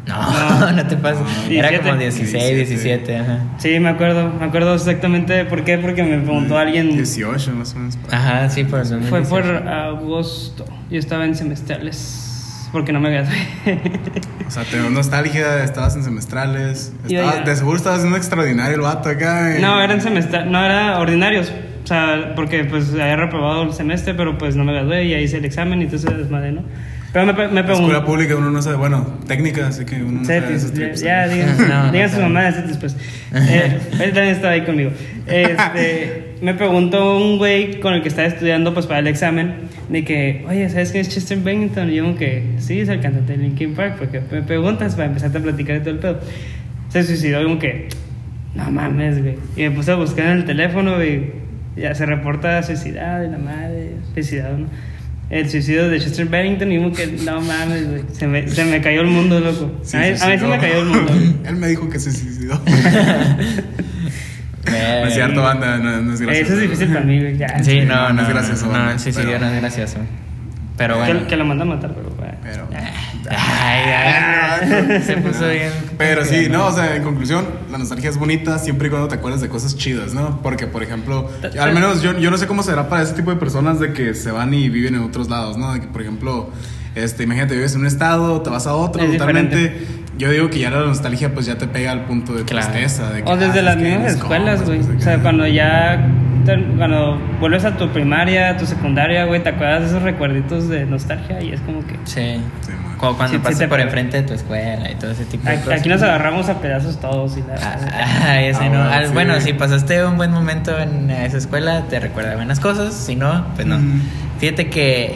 no 0.74 0.86
te 0.86 0.96
pases. 0.96 1.22
Era 1.48 1.68
17. 1.70 1.78
como 1.82 1.96
16, 1.96 2.56
17, 2.56 3.16
ajá. 3.18 3.38
Sí, 3.58 3.78
me 3.78 3.88
acuerdo. 3.90 4.30
Me 4.38 4.46
acuerdo 4.46 4.74
exactamente 4.74 5.44
por 5.44 5.62
qué. 5.64 5.78
Porque 5.78 6.02
me 6.02 6.18
preguntó 6.18 6.58
alguien. 6.58 6.96
18 6.96 7.52
más 7.52 7.74
o 7.74 7.78
menos. 7.78 7.96
ahí. 7.96 8.18
Ajá, 8.18 8.48
sí, 8.50 8.64
por 8.64 8.80
el 8.80 8.86
Fue 8.86 9.20
2018. 9.20 9.28
por 9.28 9.68
agosto. 9.68 10.64
Yo 10.90 10.98
estaba 10.98 11.24
en 11.24 11.34
semestrales. 11.36 12.68
Porque 12.72 12.92
no 12.92 13.00
me 13.00 13.10
gradué. 13.10 13.36
O 14.48 14.50
sea, 14.50 14.64
te 14.64 14.80
dio 14.80 14.88
nostalgia, 14.90 15.62
estabas 15.62 15.94
en 15.94 16.04
semestrales. 16.04 16.92
Estabas- 17.06 17.34
ya. 17.36 17.40
De 17.44 17.54
seguro 17.56 17.76
estabas 17.76 17.98
haciendo 17.98 18.16
extraordinario 18.16 18.74
el 18.76 18.80
vato 18.80 19.08
acá. 19.10 19.56
y- 19.58 19.60
no, 19.62 19.80
eran 19.82 20.00
semestrales. 20.00 20.50
No, 20.50 20.64
era 20.64 20.98
ordinarios. 20.98 21.52
O 21.84 21.86
sea, 21.86 22.32
porque 22.34 22.64
pues 22.64 22.90
había 22.92 23.16
reprobado 23.16 23.62
el 23.64 23.72
semestre, 23.74 24.14
pero 24.14 24.38
pues 24.38 24.56
no 24.56 24.64
me 24.64 24.72
gradué. 24.72 25.04
Y 25.04 25.10
ya 25.10 25.18
hice 25.18 25.36
el 25.38 25.44
examen 25.44 25.80
y 25.80 25.84
entonces 25.84 26.16
desmadre, 26.16 26.52
¿no? 26.52 26.62
Pero 27.12 27.26
me, 27.26 27.32
me 27.34 27.42
Escuela 27.44 27.64
preguntó. 27.66 28.04
pública 28.06 28.36
uno 28.36 28.50
no 28.50 28.62
sabe, 28.62 28.76
bueno, 28.76 29.18
técnica, 29.26 29.66
así 29.68 29.84
que 29.84 29.96
uno 30.02 30.20
no 30.20 30.24
sabe 30.24 30.40
Cetis, 30.58 30.64
esos 30.64 31.00
ya, 31.02 31.26
ya, 31.26 31.26
¿no? 31.26 31.32
digan, 31.34 31.56
No, 31.68 31.86
no 31.86 31.92
digan 31.92 32.08
sabe. 32.10 32.22
mamás 32.22 32.56
de 32.56 32.62
Cetis, 32.62 32.76
pues. 32.78 32.96
Eh, 33.34 33.78
él 34.00 34.12
también 34.12 34.28
estaba 34.34 34.52
ahí 34.54 34.62
conmigo. 34.64 34.90
Este, 35.26 36.36
me 36.40 36.54
preguntó 36.54 37.18
un 37.18 37.36
güey 37.38 37.80
con 37.80 37.92
el 37.94 38.02
que 38.02 38.08
estaba 38.08 38.26
estudiando 38.28 38.72
pues 38.72 38.86
para 38.86 39.00
el 39.00 39.06
examen 39.08 39.54
de 39.90 40.04
que, 40.04 40.44
oye, 40.48 40.68
¿sabes 40.70 40.90
quién 40.90 41.02
es 41.02 41.10
Chester 41.10 41.38
Bennington? 41.38 41.90
Y 41.90 41.96
yo 41.96 42.04
como 42.04 42.16
que, 42.16 42.44
sí, 42.58 42.80
es 42.80 42.88
el 42.88 43.00
cantante 43.00 43.32
de 43.36 43.38
Linkin 43.42 43.74
Park, 43.74 43.96
porque 43.98 44.20
me 44.30 44.42
preguntas 44.42 44.94
para 44.94 45.08
empezarte 45.08 45.36
a 45.38 45.42
platicar 45.42 45.74
de 45.76 45.80
todo 45.80 45.90
el 45.90 45.98
pedo. 45.98 46.20
Se 46.88 47.02
suicidó 47.04 47.42
como 47.42 47.58
que, 47.58 47.88
no 48.54 48.70
mames, 48.70 49.20
güey. 49.22 49.36
Y 49.56 49.62
me 49.64 49.70
puse 49.72 49.92
a 49.92 49.96
buscar 49.96 50.26
en 50.26 50.38
el 50.38 50.44
teléfono 50.46 51.02
y 51.04 51.30
ya 51.76 51.94
se 51.94 52.06
reporta 52.06 52.62
suicidado 52.62 53.24
y 53.26 53.30
la 53.30 53.38
madre, 53.38 53.92
suicidado, 54.14 54.56
¿no? 54.58 54.66
El 55.32 55.48
suicidio 55.50 55.88
de 55.88 55.98
Chester 55.98 56.26
Bennington 56.26 56.70
y 56.70 56.76
como 56.76 56.92
que, 56.92 57.06
no 57.06 57.40
mames, 57.40 57.88
güey. 57.88 58.02
Se 58.12 58.26
me, 58.26 58.46
se 58.46 58.64
me 58.66 58.80
cayó 58.82 59.00
el 59.00 59.06
mundo, 59.08 59.40
loco. 59.40 59.72
Sí, 59.82 59.96
a, 59.96 60.00
mí, 60.00 60.06
sí, 60.16 60.22
a 60.22 60.26
mí 60.26 60.32
sí, 60.34 60.38
se 60.38 60.44
no. 60.44 60.48
me 60.50 60.58
cayó 60.58 60.78
el 60.80 60.84
mundo. 60.86 61.12
Él 61.48 61.56
me 61.56 61.68
dijo 61.68 61.88
que 61.88 61.98
se 61.98 62.12
suicidó. 62.12 62.60
No 64.64 65.08
es 65.08 65.14
cierto, 65.14 65.42
banda, 65.42 65.76
no, 65.78 66.00
no 66.02 66.14
es 66.14 66.20
gracioso. 66.20 66.52
Eso 66.52 66.54
es 66.54 66.60
difícil 66.62 66.88
para 66.92 67.04
mí, 67.04 67.18
güey. 67.20 67.36
Ya. 67.36 67.62
Sí, 67.64 67.80
no, 67.80 68.08
no 68.08 68.12
no. 68.14 68.22
es 68.22 68.28
gracioso, 68.28 68.66
No, 68.66 68.72
banda, 68.72 68.92
el 68.92 69.00
suicidio 69.00 69.30
pero- 69.32 69.40
no 69.40 69.50
es 69.52 69.60
gracioso. 69.60 69.98
Pero 70.76 70.94
Que, 70.94 71.00
bueno. 71.12 71.26
que 71.26 71.36
lo 71.36 71.44
manda 71.44 71.64
a 71.64 71.66
matar, 71.66 71.92
pero, 71.94 72.10
güey. 72.10 72.30
Pero, 72.42 72.68
Ay, 73.30 73.82
ay, 73.90 75.02
se 75.06 75.16
puso 75.18 75.48
bien. 75.48 75.70
pero 75.98 76.24
sí, 76.24 76.48
no, 76.50 76.66
o 76.66 76.72
sea, 76.72 76.96
en 76.96 77.02
conclusión, 77.02 77.46
la 77.70 77.78
nostalgia 77.78 78.10
es 78.10 78.18
bonita 78.18 78.58
siempre 78.58 78.88
y 78.88 78.90
cuando 78.90 79.08
te 79.08 79.14
acuerdas 79.14 79.40
de 79.40 79.48
cosas 79.48 79.76
chidas, 79.76 80.12
¿no? 80.14 80.40
Porque, 80.42 80.66
por 80.66 80.82
ejemplo, 80.82 81.30
al 81.60 81.72
menos 81.72 82.02
yo, 82.02 82.18
yo 82.18 82.30
no 82.30 82.38
sé 82.38 82.46
cómo 82.46 82.62
será 82.62 82.88
para 82.88 83.02
ese 83.02 83.14
tipo 83.14 83.30
de 83.30 83.36
personas 83.36 83.78
de 83.80 83.92
que 83.92 84.14
se 84.14 84.30
van 84.30 84.52
y 84.54 84.68
viven 84.68 84.94
en 84.94 85.02
otros 85.02 85.28
lados, 85.28 85.56
¿no? 85.56 85.72
De 85.72 85.80
que, 85.80 85.86
por 85.86 86.02
ejemplo, 86.02 86.50
este, 86.94 87.22
imagínate, 87.24 87.54
vives 87.54 87.74
en 87.74 87.80
un 87.82 87.86
estado, 87.86 88.42
te 88.42 88.50
vas 88.50 88.66
a 88.66 88.74
otro, 88.74 89.02
Es 89.02 89.12
totalmente. 89.12 89.56
diferente. 89.56 90.02
Yo 90.18 90.30
digo 90.30 90.50
que 90.50 90.58
ya 90.58 90.70
la 90.70 90.80
nostalgia, 90.80 91.32
pues 91.32 91.46
ya 91.46 91.56
te 91.56 91.66
pega 91.66 91.90
al 91.90 92.04
punto 92.04 92.34
de 92.34 92.44
Claro. 92.44 92.66
tristeza. 92.70 93.10
De 93.10 93.22
que, 93.24 93.30
O 93.32 93.36
desde 93.36 93.60
ah, 93.60 93.62
las 93.62 93.76
mismas 93.78 94.02
mis 94.02 94.12
escuelas, 94.12 94.62
güey. 94.64 94.80
pues, 94.80 94.98
O 94.98 95.00
sea, 95.00 95.18
cuando 95.20 95.46
ya. 95.46 96.06
te- 96.44 96.62
Cuando 96.76 97.18
vuelves 97.40 97.64
a 97.64 97.76
tu 97.76 97.88
primaria, 97.90 98.50
a 98.50 98.56
tu 98.56 98.66
secundaria, 98.66 99.24
güey, 99.24 99.42
te 99.42 99.48
acuerdas 99.48 99.82
de 99.82 99.86
esos 99.88 100.02
recuerditos 100.02 100.68
de 100.68 100.84
nostalgia 100.84 101.40
y 101.42 101.52
es 101.52 101.60
como 101.62 101.80
que. 101.86 101.94
Sí. 102.04 102.40
Sí, 102.60 102.72
cuando 103.16 103.28
Sí, 103.28 103.34
sí 103.34 103.38
pasas 103.42 103.58
te 103.58 103.68
por 103.68 103.80
enfrente 103.80 104.22
de 104.22 104.28
tu 104.28 104.34
escuela 104.34 104.90
y 104.90 104.94
todo 104.94 105.10
ese 105.10 105.24
tipo 105.24 105.44
de 105.44 105.50
Aquí, 105.54 105.62
cosas. 105.64 105.80
aquí 105.80 105.88
nos 105.88 106.02
agarramos 106.02 106.48
a 106.48 106.60
pedazos 106.60 107.00
todos 107.00 107.36
y 107.36 107.40
la. 107.42 107.54
Ah, 107.60 108.40
ese 108.42 108.64
Ah, 108.64 109.02
no. 109.04 109.12
bueno, 109.12 109.34
sí. 109.36 109.46
Si 109.48 109.52
pasaste 109.54 110.04
un 110.04 110.16
buen 110.16 110.30
momento 110.30 110.78
en 110.78 111.10
esa 111.10 111.36
escuela, 111.38 111.82
te 111.90 111.98
recuerda 112.00 112.34
buenas 112.36 112.60
cosas. 112.60 112.94
Si 112.94 113.16
no, 113.16 113.44
pues 113.56 113.66
no. 113.66 113.78
Fíjate 114.38 114.70
que 114.70 115.14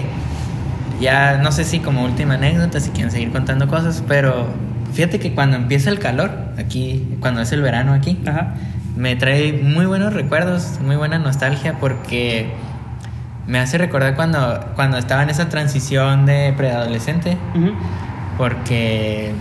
ya 1.00 1.38
no 1.38 1.52
sé 1.52 1.64
si 1.64 1.78
como 1.80 2.04
última 2.04 2.34
anécdota, 2.34 2.80
si 2.80 2.90
quieren 2.90 3.10
seguir 3.10 3.30
contando 3.30 3.68
cosas, 3.68 4.02
pero 4.08 4.48
fíjate 4.92 5.18
que 5.18 5.34
cuando 5.34 5.56
empieza 5.56 5.90
el 5.90 5.98
calor, 5.98 6.30
aquí, 6.58 7.16
cuando 7.20 7.40
es 7.42 7.52
el 7.52 7.60
verano 7.62 7.92
aquí, 7.92 8.18
Ajá. 8.26 8.54
me 8.96 9.14
trae 9.16 9.52
muy 9.52 9.84
buenos 9.86 10.12
recuerdos, 10.14 10.78
muy 10.82 10.96
buena 10.96 11.18
nostalgia 11.18 11.74
porque 11.78 12.46
me 13.46 13.58
hace 13.58 13.78
recordar 13.78 14.14
cuando, 14.16 14.60
cuando 14.74 14.98
estaba 14.98 15.22
en 15.22 15.30
esa 15.30 15.48
transición 15.48 16.26
de 16.26 16.52
preadolescente, 16.56 17.36
porque 18.36 19.32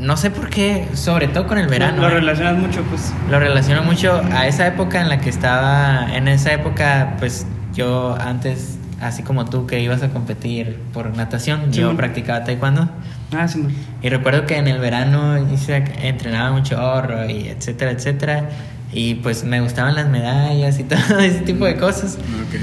no 0.00 0.16
sé 0.16 0.30
por 0.30 0.48
qué, 0.48 0.88
sobre 0.94 1.28
todo 1.28 1.46
con 1.46 1.58
el 1.58 1.66
verano. 1.68 2.02
Lo 2.02 2.08
¿eh? 2.08 2.14
relacionas 2.14 2.56
mucho, 2.56 2.82
pues. 2.82 3.12
Lo 3.30 3.38
relaciono 3.40 3.82
mucho 3.82 4.22
a 4.32 4.46
esa 4.46 4.66
época 4.66 5.00
en 5.00 5.08
la 5.08 5.18
que 5.18 5.28
estaba, 5.30 6.14
en 6.14 6.28
esa 6.28 6.52
época, 6.52 7.14
pues 7.18 7.46
yo 7.74 8.16
antes, 8.20 8.78
así 9.00 9.22
como 9.22 9.44
tú 9.44 9.66
que 9.66 9.80
ibas 9.80 10.02
a 10.02 10.08
competir 10.10 10.78
por 10.92 11.16
natación, 11.16 11.72
Sí, 11.72 11.80
yo 11.80 11.88
man. 11.88 11.96
practicaba 11.96 12.44
taekwondo. 12.44 12.88
Ah, 13.36 13.48
sí, 13.48 13.58
man. 13.58 13.72
Y 14.02 14.08
recuerdo 14.08 14.46
que 14.46 14.56
en 14.56 14.68
el 14.68 14.78
verano 14.78 15.36
hice, 15.52 15.84
entrenaba 16.02 16.52
mucho 16.52 16.76
chorro 16.76 17.28
y 17.28 17.48
etcétera, 17.48 17.90
etcétera. 17.90 18.44
Y 18.90 19.16
pues 19.16 19.44
me 19.44 19.60
gustaban 19.60 19.94
las 19.96 20.08
medallas 20.08 20.78
y 20.78 20.84
todo 20.84 21.18
ese 21.18 21.40
tipo 21.40 21.66
de 21.66 21.76
cosas. 21.76 22.16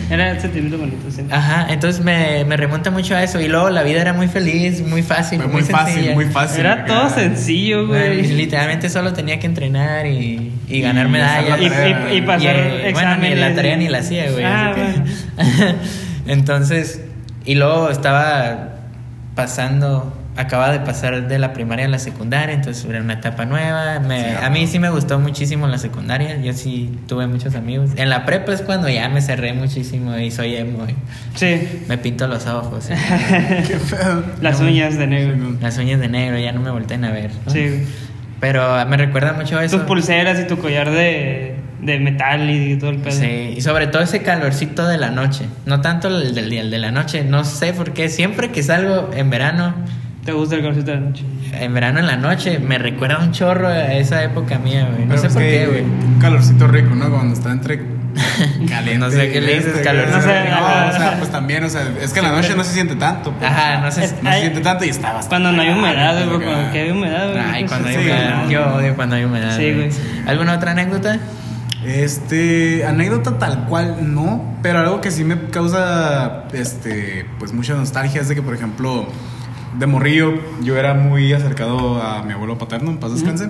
Era 0.10 0.32
el 0.32 0.40
sentimiento 0.42 0.78
bonito, 0.80 1.12
sí. 1.12 1.22
Ajá, 1.30 1.68
entonces 1.70 2.04
me, 2.04 2.44
me 2.46 2.58
remonta 2.58 2.90
mucho 2.90 3.16
a 3.16 3.22
eso. 3.24 3.40
Y 3.40 3.48
luego 3.48 3.70
la 3.70 3.84
vida 3.84 4.02
era 4.02 4.12
muy 4.14 4.28
feliz, 4.28 4.82
muy 4.82 5.04
fácil. 5.04 5.40
Fue 5.40 5.48
muy 5.52 5.62
fácil, 5.62 5.94
sencilla. 5.94 6.16
muy 6.16 6.26
fácil. 6.26 6.62
Era 6.62 6.86
todo 6.86 7.10
sencillo, 7.12 7.86
Bueno, 7.88 8.06
güey. 8.16 8.28
literalmente 8.34 8.90
solo 8.90 9.14
tenía 9.14 9.38
que 9.40 9.46
entrenar 9.46 10.08
y, 10.08 10.52
y 10.68 10.82
ganar 10.82 11.06
Y 11.06 11.10
medallas. 11.10 11.60
Y, 11.62 12.16
y 12.18 12.22
pasar 12.22 12.42
Y, 12.42 12.48
eh, 12.48 12.90
Bueno, 12.92 13.18
ni 13.18 13.28
exámenes. 13.28 13.40
la 13.40 13.54
tarea 13.56 13.78
ni 13.78 13.88
la 13.88 14.00
hacía, 14.00 14.32
güey. 14.32 14.44
Ah, 14.44 14.74
Entonces, 16.28 17.02
y 17.46 17.56
luego 17.56 17.90
estaba 17.92 18.70
pasando, 19.36 20.12
acaba 20.38 20.72
de 20.72 20.80
pasar 20.82 21.28
de 21.28 21.40
la 21.40 21.54
primaria 21.54 21.86
a 21.86 21.88
la 21.88 22.00
secundaria, 22.00 22.54
entonces 22.54 22.84
era 22.86 23.00
una 23.02 23.14
etapa 23.14 23.46
nueva. 23.46 24.00
Me- 24.00 24.20
Sí, 24.32 24.36
a 24.44 24.50
mí 24.50 24.68
sí 24.68 24.80
me 24.80 24.90
gustó 24.90 25.20
muchísimo 25.20 25.68
la 25.68 25.78
secundaria, 25.78 26.38
yo 26.42 26.52
sí 26.54 26.90
tuve 27.08 27.26
muchos 27.28 27.56
amigos. 27.56 27.92
En 27.96 28.10
la 28.10 28.26
prepa 28.26 28.52
es 28.54 28.62
cuando 28.62 28.90
ya 28.90 29.08
me 29.10 29.22
cerré 29.22 29.54
muchísimo 29.54 30.18
y 30.18 30.32
soy 30.32 30.56
emo. 30.56 30.86
y 30.90 30.96
Sí. 31.38 31.84
me 31.88 31.98
pinto 31.98 32.28
los 32.28 32.46
ojos, 32.48 32.88
Qué 33.68 33.80
feo. 33.80 34.24
Las 34.42 34.60
uñas 34.60 34.98
de 34.98 35.08
negro. 35.08 35.36
las 35.62 35.78
uñas 35.78 36.00
de 36.00 36.08
negro, 36.10 36.38
ya 36.38 36.52
no 36.52 36.60
me 36.62 36.70
volteen 36.72 37.06
a 37.06 37.12
ver. 37.12 37.32
¿no? 37.46 37.52
Sí. 37.52 37.86
Pero 38.42 38.86
me 38.86 38.98
recuerda 38.98 39.34
mucho 39.34 39.60
eso. 39.62 39.78
Tus 39.78 39.86
pulseras 39.88 40.40
y 40.40 40.46
tu 40.46 40.58
collar 40.58 40.92
de, 40.92 41.56
de 41.82 42.00
metal 42.00 42.50
y 42.50 42.78
todo 42.78 42.90
el 42.90 42.98
pedo. 42.98 43.14
Sí, 43.18 43.54
y 43.58 43.62
sobre 43.62 43.88
todo 43.88 44.02
ese 44.04 44.22
calorcito 44.22 44.86
de 44.88 44.98
la 44.98 45.10
noche. 45.10 45.46
No 45.66 45.80
tanto 45.82 46.10
el 46.10 46.36
del 46.36 46.50
día, 46.50 46.62
el 46.62 46.70
de 46.70 46.78
la 46.78 46.92
noche. 46.92 47.24
No 47.24 47.46
sé 47.46 47.72
por 47.74 47.94
qué. 47.94 48.10
Siempre 48.10 48.52
que 48.52 48.62
salgo 48.62 49.10
en 49.16 49.30
verano, 49.30 49.74
¿Te 50.26 50.32
gusta 50.32 50.56
el 50.56 50.62
calorcito 50.62 50.92
de 50.92 50.98
la 51.00 51.02
noche? 51.08 51.24
en 51.54 51.74
verano 51.74 52.00
en 52.00 52.08
la 52.08 52.18
noche, 52.18 52.60
me 52.60 52.78
recuerda 52.78 53.20
un 53.20 53.32
chorro 53.32 53.68
a 53.68 53.94
esa 53.94 54.24
época 54.24 54.58
mía, 54.60 54.90
güey. 54.92 55.06
No 55.06 55.10
Pero 55.16 55.22
sé 55.22 55.30
por 55.30 55.42
qué, 55.42 55.68
güey. 55.68 55.82
Un 55.84 56.18
calorcito 56.20 56.68
rico, 56.68 56.94
¿no? 56.96 57.10
Cuando 57.10 57.34
está 57.34 57.52
entre 57.52 57.80
caliente. 58.68 58.98
No 58.98 59.10
sé 59.12 59.32
qué 59.32 59.40
le 59.40 59.56
dices, 59.56 59.68
este, 59.68 59.82
calorcito. 59.84 60.18
No, 60.18 60.26
No 60.26 60.32
sé, 60.34 60.50
no, 60.50 60.90
o 60.90 60.92
sea, 60.92 61.16
pues 61.20 61.32
también, 61.32 61.64
o 61.64 61.70
sea, 61.70 61.88
es 62.02 62.12
que 62.12 62.20
en 62.20 62.26
la 62.26 62.32
noche 62.32 62.56
no 62.56 62.64
se 62.64 62.74
siente 62.74 62.96
tanto. 62.96 63.32
pues. 63.32 63.50
Ajá, 63.50 63.82
no 63.82 63.92
sé. 63.92 64.06
Es- 64.06 64.16
No 64.24 64.32
se 64.32 64.40
siente 64.40 64.60
tanto 64.62 64.84
y 64.86 64.90
está 64.90 65.14
bastante. 65.14 65.30
Cuando 65.30 65.52
no 65.54 65.62
hay 65.62 65.70
humedad, 65.78 66.16
güey. 66.18 66.30
porque 66.30 66.46
Cuando 66.46 66.72
que 66.72 66.80
hay 66.82 66.92
humedad, 66.92 67.32
güey. 67.32 67.44
Ay, 67.54 67.66
cuando 67.66 67.88
hay 67.90 67.98
humedad. 67.98 68.50
Yo 68.50 68.76
odio 68.76 68.96
cuando 68.96 69.16
hay 69.16 69.24
humedad. 69.26 69.56
Sí, 69.58 69.74
güey. 69.74 69.90
¿Alguna 70.28 70.54
otra 70.56 70.72
anécdota? 70.72 71.20
Este, 71.86 72.84
anécdota 72.86 73.38
tal 73.38 73.66
cual 73.66 73.98
no, 74.14 74.58
pero 74.64 74.80
algo 74.80 75.02
que 75.02 75.12
sí 75.12 75.24
me 75.24 75.38
causa, 75.52 76.46
este, 76.52 77.26
pues 77.38 77.54
mucha 77.54 77.76
nostalgia 77.76 78.22
es 78.22 78.28
de 78.28 78.34
que, 78.36 78.42
por 78.42 78.56
ejemplo, 78.56 79.08
de 79.78 79.88
morrillo 79.88 80.34
yo 80.62 80.78
era 80.78 80.94
muy 80.94 81.34
acercado 81.34 82.02
a 82.02 82.24
mi 82.24 82.34
abuelo 82.34 82.58
paterno, 82.58 82.92
en 82.92 82.98
paz 82.98 83.14
descanse, 83.14 83.50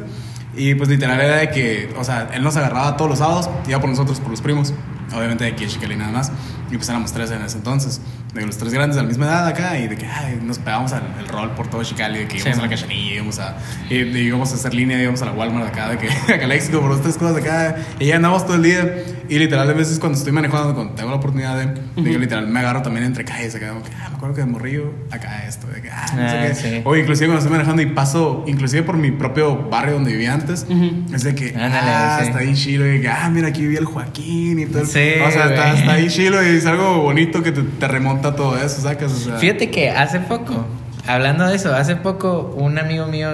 y 0.56 0.76
pues 0.76 0.90
literal 0.90 1.20
era 1.20 1.38
de 1.38 1.50
que, 1.50 1.94
o 1.98 2.04
sea, 2.04 2.30
él 2.34 2.44
nos 2.44 2.56
agarraba 2.58 2.98
todos 2.98 3.10
los 3.10 3.20
sábados, 3.20 3.50
iba 3.68 3.80
por 3.80 3.90
nosotros, 3.90 4.20
por 4.20 4.32
los 4.32 4.42
primos, 4.42 4.74
obviamente 5.16 5.44
de 5.44 5.52
aquí 5.52 5.66
a 5.66 5.68
Chicali 5.68 5.96
nada 5.96 6.12
más, 6.12 6.32
y 6.72 6.78
pues 6.78 6.90
éramos 6.90 7.12
tres 7.12 7.32
en 7.32 7.42
ese 7.42 7.58
entonces, 7.58 8.02
de 8.36 8.46
los 8.46 8.58
tres 8.58 8.74
grandes 8.74 8.96
de 8.98 9.02
la 9.02 9.08
misma 9.08 9.26
edad 9.26 9.48
acá, 9.48 9.80
y 9.80 9.88
de 9.88 9.96
que 9.98 10.06
ay, 10.06 10.40
nos 10.44 10.60
pegamos 10.60 10.92
al, 10.94 11.04
el 11.20 11.28
rol 11.28 11.52
por 11.52 11.68
todo 11.68 11.84
Chicali, 11.84 12.20
de 12.20 12.28
que 12.28 12.38
íbamos 12.38 12.54
Sí, 12.56 12.60
a 12.60 12.64
la 12.64 12.70
cachanilla, 12.70 13.14
íbamos 13.16 13.40
a, 13.40 13.58
y, 13.90 13.96
íbamos 13.96 14.52
a 14.52 14.56
hacer 14.56 14.74
línea, 14.74 15.02
íbamos 15.02 15.22
a 15.22 15.26
la 15.26 15.32
Walmart 15.32 15.68
acá, 15.70 15.90
de 15.90 15.98
que 15.98 16.10
acá 16.34 16.44
al 16.46 16.52
éxito 16.52 16.82
por 16.82 16.92
las 16.92 17.02
tres 17.02 17.18
cosas 17.18 17.36
de 17.36 17.42
acá, 17.42 17.76
y 18.00 18.08
ya 18.08 18.18
andamos 18.18 18.46
todo 18.46 18.58
el 18.58 18.64
día, 18.64 19.04
y 19.28 19.40
literal 19.40 19.68
a 19.70 19.74
veces 19.74 19.98
cuando 20.00 20.18
estoy 20.18 20.34
manejando, 20.34 20.76
cuando 20.76 20.94
tengo 20.94 21.10
la 21.10 21.16
oportunidad 21.16 21.58
de, 21.58 21.66
de 22.02 22.12
que 22.12 22.20
literal 22.20 22.46
me 22.48 22.60
agarro 22.60 22.82
también 22.82 23.06
entre 23.06 23.24
calles, 23.26 23.56
acá, 23.56 23.70
como 23.70 23.84
que, 23.84 23.90
ah, 24.00 24.10
me 24.10 24.16
acuerdo 24.18 24.36
que 24.36 24.42
de 24.42 24.48
morrillo, 24.48 24.92
acá 25.12 25.46
esto, 25.48 25.68
de 25.68 25.82
que, 25.82 25.90
ah, 25.90 26.06
no 26.16 26.30
sé 26.30 26.38
Ah, 26.38 26.48
qué. 26.48 26.56
sí. 26.56 26.82
O 26.84 26.96
inclusive 26.96 27.28
cuando 27.28 27.40
estoy 27.40 27.52
manejando 27.52 27.82
y 27.82 27.86
paso, 27.88 28.44
inclusive 28.48 28.84
por 28.84 28.98
mi 28.98 29.12
propio 29.12 29.58
barrio 29.70 29.94
donde 29.96 30.12
vivía 30.12 30.34
antes, 30.34 30.66
Ujú. 30.70 31.06
es 31.16 31.24
de 31.24 31.34
que, 31.34 31.50
Ándale, 31.56 31.90
ah, 31.90 32.18
sí. 32.22 32.28
está 32.28 32.40
ahí 32.40 32.54
chilo, 32.54 32.94
y 32.94 33.02
que, 33.02 33.08
ah, 33.10 33.30
mira, 33.32 33.48
aquí 33.48 33.62
vivía 33.62 33.80
el 33.80 33.86
Joaquín 33.86 34.60
y 34.60 34.66
todo. 34.68 34.80
el- 34.84 34.86
o 34.86 34.92
sea, 35.32 35.46
está, 35.50 35.74
está 35.74 35.92
ahí 35.94 36.08
chilo 36.10 36.44
y 36.44 36.58
es 36.58 36.66
algo 36.66 37.02
bonito 37.02 37.42
que 37.42 37.52
te, 37.52 37.62
te 37.64 37.88
remonta 37.88 38.25
todo 38.34 38.58
eso, 38.58 38.82
sacas, 38.82 39.12
o 39.12 39.16
sea. 39.18 39.36
Fíjate 39.38 39.70
que 39.70 39.92
hace 39.92 40.20
poco, 40.22 40.66
hablando 41.06 41.46
de 41.46 41.56
eso, 41.56 41.76
hace 41.76 41.96
poco 41.96 42.54
un 42.58 42.80
amigo 42.80 43.06
mío, 43.08 43.30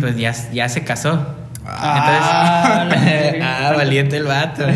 pues 0.00 0.16
ya, 0.16 0.32
ya 0.52 0.68
se 0.68 0.82
casó. 0.84 1.26
Ah, 1.66 2.84
Entonces, 2.84 3.34
ah, 3.42 3.72
valiente 3.76 4.16
el 4.16 4.24
vato. 4.24 4.64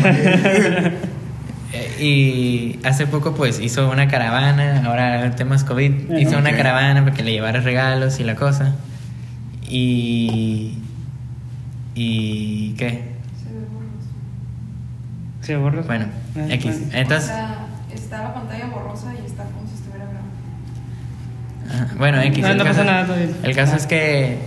Y 1.99 2.79
hace 2.85 3.05
poco 3.07 3.35
pues 3.35 3.59
hizo 3.59 3.89
una 3.89 4.07
caravana, 4.07 4.83
ahora 4.85 5.31
temas 5.35 5.63
COVID, 5.65 6.11
hizo 6.17 6.37
una 6.37 6.55
caravana 6.55 7.03
para 7.03 7.13
que 7.15 7.23
le 7.23 7.31
llevara 7.31 7.59
regalos 7.61 8.19
y 8.19 8.23
la 8.23 8.35
cosa. 8.35 8.75
Y... 9.69 10.77
¿Y 11.95 12.71
qué? 12.77 13.03
Se 15.41 15.55
borra. 15.57 15.81
Bueno, 15.83 16.05
Ah, 16.37 16.45
X. 16.49 16.65
bueno. 16.79 16.89
Entonces, 16.93 17.29
O 17.29 17.33
sea, 17.33 17.55
está 17.95 18.23
la 18.23 18.33
pantalla 18.33 18.67
borrosa 18.67 19.11
y 19.13 19.25
está 19.25 19.43
como 19.45 19.67
si 19.67 19.75
estuviera 19.75 20.05
grabando. 20.05 21.85
ajá, 21.85 21.95
bueno, 21.97 22.21
X. 22.21 22.41
No, 22.43 22.47
el 22.49 22.57
no 22.57 22.63
caso- 22.63 22.79
pasa 22.79 22.91
nada, 22.91 23.15
bien. 23.15 23.35
El 23.43 23.55
caso 23.55 23.69
Ajá. 23.73 23.77
es 23.81 23.87
que 23.87 24.37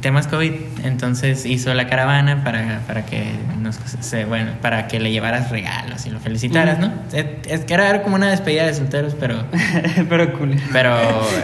temas 0.00 0.26
COVID, 0.26 0.52
entonces 0.84 1.46
hizo 1.46 1.72
la 1.74 1.86
caravana 1.86 2.42
para, 2.42 2.80
para 2.88 3.06
que 3.06 3.34
nos, 3.60 3.76
se- 4.00 4.24
bueno, 4.24 4.50
para 4.60 4.88
que 4.88 4.98
le 4.98 5.12
llevaras 5.12 5.50
regalos 5.50 6.06
y 6.06 6.10
lo 6.10 6.18
felicitaras. 6.18 6.78
¿no? 6.80 6.92
Es, 7.12 7.60
que 7.64 7.74
era 7.74 8.02
como 8.02 8.16
una 8.16 8.30
despedida 8.30 8.66
de 8.66 8.74
solteros, 8.74 9.14
pero 9.18 9.44
Pero 10.08 10.32
cool. 10.38 10.56
pero 10.72 10.96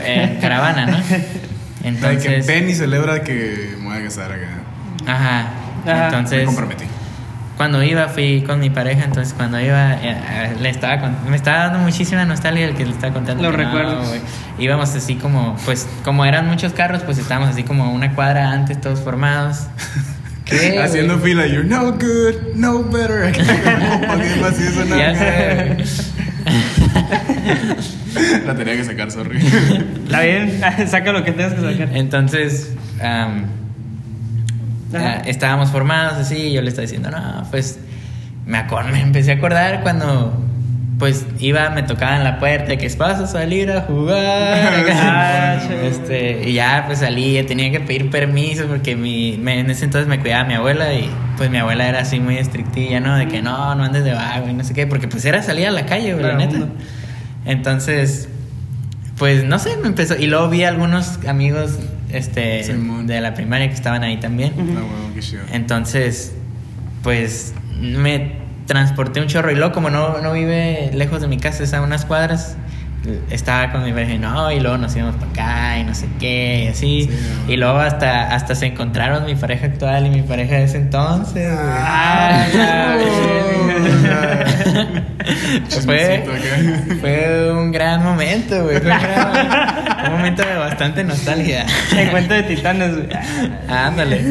en 0.04 0.40
caravana, 0.40 0.86
¿no? 0.86 0.96
De 1.78 1.82
que 1.82 1.88
Entonces, 1.88 2.46
ven 2.46 2.68
y 2.68 2.74
celebra 2.74 3.22
que 3.22 3.76
me 3.78 3.84
voy 3.86 3.98
a 3.98 4.02
casar 4.04 4.32
acá. 4.32 4.48
ajá. 5.06 5.40
Ajá. 5.40 5.50
Me 5.86 6.04
Entonces, 6.06 6.44
comprometí. 6.44 6.84
Cuando 7.58 7.82
iba 7.82 8.08
fui 8.08 8.42
con 8.46 8.58
mi 8.60 8.70
pareja, 8.70 9.04
entonces 9.04 9.34
cuando 9.34 9.60
iba 9.60 9.94
eh, 9.94 9.98
eh, 10.16 10.56
le 10.60 10.70
estaba 10.70 11.00
con- 11.00 11.30
me 11.30 11.36
estaba 11.36 11.64
dando 11.64 11.80
muchísima 11.80 12.24
nostalgia 12.24 12.64
el 12.66 12.74
que 12.74 12.86
le 12.86 12.92
estaba 12.92 13.12
contando. 13.12 13.42
Los 13.42 13.52
no, 13.52 13.58
recuerdos. 13.58 14.08
güey. 14.08 14.20
Íbamos 14.58 14.94
así 14.94 15.16
como 15.16 15.56
pues 15.66 15.86
como 16.04 16.24
eran 16.24 16.46
muchos 16.46 16.72
carros, 16.72 17.02
pues 17.02 17.18
estábamos 17.18 17.50
así 17.50 17.64
como 17.64 17.92
una 17.92 18.14
cuadra 18.14 18.50
antes 18.52 18.80
todos 18.80 19.00
formados. 19.00 19.66
¿Qué, 20.46 20.78
Haciendo 20.82 21.18
fila, 21.18 21.46
you're 21.46 21.68
no 21.68 21.92
good, 21.92 22.54
no 22.54 22.82
better. 22.82 23.24
Así 24.44 24.62
de 24.62 24.70
sonar. 24.72 24.98
Ya 24.98 25.14
sé. 25.14 25.84
La 28.46 28.54
tenía 28.54 28.76
que 28.76 28.84
sacar, 28.84 29.10
sorry. 29.10 29.38
Está 29.38 30.20
bien, 30.22 30.60
saca 30.88 31.12
lo 31.12 31.22
que 31.24 31.32
tengas 31.32 31.52
que 31.54 31.60
sacar. 31.60 31.94
Entonces, 31.96 32.72
am, 33.02 33.44
Ajá. 34.94 35.22
estábamos 35.26 35.70
formados 35.70 36.14
así, 36.14 36.36
y 36.48 36.52
yo 36.52 36.62
le 36.62 36.68
estaba 36.68 36.82
diciendo, 36.82 37.10
no, 37.10 37.44
pues 37.50 37.78
me, 38.46 38.62
me 38.92 39.00
empecé 39.00 39.32
a 39.32 39.34
acordar 39.36 39.82
cuando 39.82 40.44
pues 40.98 41.24
iba, 41.38 41.70
me 41.70 41.84
tocaban 41.84 42.24
la 42.24 42.40
puerta, 42.40 42.76
que 42.76 42.86
es 42.86 42.98
vas 42.98 43.20
a 43.20 43.26
salir 43.28 43.70
a 43.70 43.82
jugar. 43.82 45.60
Este, 45.84 46.48
y 46.48 46.54
ya 46.54 46.84
pues 46.86 46.98
salí, 47.00 47.40
tenía 47.44 47.70
que 47.70 47.78
pedir 47.80 48.10
permiso 48.10 48.64
porque 48.66 48.96
mi, 48.96 49.38
me- 49.40 49.60
en 49.60 49.70
ese 49.70 49.84
entonces 49.84 50.08
me 50.08 50.18
cuidaba 50.18 50.44
mi 50.44 50.54
abuela 50.54 50.92
y 50.94 51.08
pues 51.36 51.50
mi 51.50 51.58
abuela 51.58 51.88
era 51.88 52.00
así 52.00 52.18
muy 52.20 52.36
estrictilla, 52.38 52.98
¿no? 53.00 53.16
De 53.16 53.28
que 53.28 53.42
no, 53.42 53.74
no 53.76 53.84
andes 53.84 54.02
de 54.04 54.12
vago 54.12 54.48
y 54.48 54.52
no 54.54 54.64
sé 54.64 54.74
qué, 54.74 54.86
porque 54.88 55.06
pues 55.08 55.24
era 55.24 55.40
salir 55.42 55.66
a 55.68 55.70
la 55.70 55.86
calle, 55.86 56.14
la 56.20 56.34
neta. 56.34 56.66
Entonces, 57.44 58.28
pues 59.18 59.44
no 59.44 59.58
sé, 59.58 59.76
me 59.76 59.88
empezó. 59.88 60.16
Y 60.16 60.26
luego 60.26 60.48
vi 60.48 60.64
algunos 60.64 61.18
amigos 61.26 61.78
este, 62.12 62.64
Simón. 62.64 63.06
de 63.06 63.20
la 63.20 63.34
primaria 63.34 63.68
que 63.68 63.74
estaban 63.74 64.02
ahí 64.02 64.18
también. 64.18 64.52
No, 64.56 65.14
qué 65.14 65.20
chido. 65.20 65.42
Entonces, 65.52 66.34
pues 67.02 67.54
me 67.80 68.36
transporté 68.66 69.20
un 69.20 69.26
chorro. 69.26 69.50
Y 69.50 69.56
luego, 69.56 69.72
como 69.72 69.90
no, 69.90 70.20
no 70.20 70.32
vive 70.32 70.90
lejos 70.94 71.20
de 71.20 71.28
mi 71.28 71.38
casa, 71.38 71.64
es 71.64 71.74
a 71.74 71.82
unas 71.82 72.04
cuadras, 72.04 72.56
estaba 73.30 73.72
con 73.72 73.84
mi 73.84 73.92
pareja 73.92 74.14
no, 74.18 74.50
y 74.52 74.60
luego 74.60 74.76
nos 74.76 74.94
íbamos 74.94 75.14
para 75.16 75.30
acá 75.30 75.78
y 75.78 75.84
no 75.84 75.94
sé 75.94 76.06
qué, 76.18 76.64
y 76.64 76.68
así. 76.68 77.08
Sí, 77.10 77.18
no. 77.46 77.52
y 77.52 77.56
luego 77.56 77.78
hasta, 77.78 78.34
hasta 78.34 78.54
se 78.54 78.66
encontraron 78.66 79.24
mi 79.24 79.34
pareja 79.34 79.66
actual 79.66 80.06
y 80.06 80.10
mi 80.10 80.22
pareja 80.22 80.56
de 80.56 80.64
ese 80.64 80.76
entonces. 80.78 81.48
Ah, 81.56 82.46
la 82.54 82.98
fue, 85.84 86.24
fue 87.00 87.52
un 87.52 87.72
gran 87.72 88.02
momento, 88.02 88.64
güey. 88.64 88.80
Fue 88.80 88.90
un, 88.90 88.98
gran- 88.98 90.02
un 90.06 90.12
momento 90.12 90.42
de 90.46 90.54
bastante 90.56 91.04
nostalgia. 91.04 91.66
Encuentro 91.96 92.36
de 92.36 92.42
titanes, 92.44 92.94
güey. 92.94 93.08
Ándale. 93.68 94.22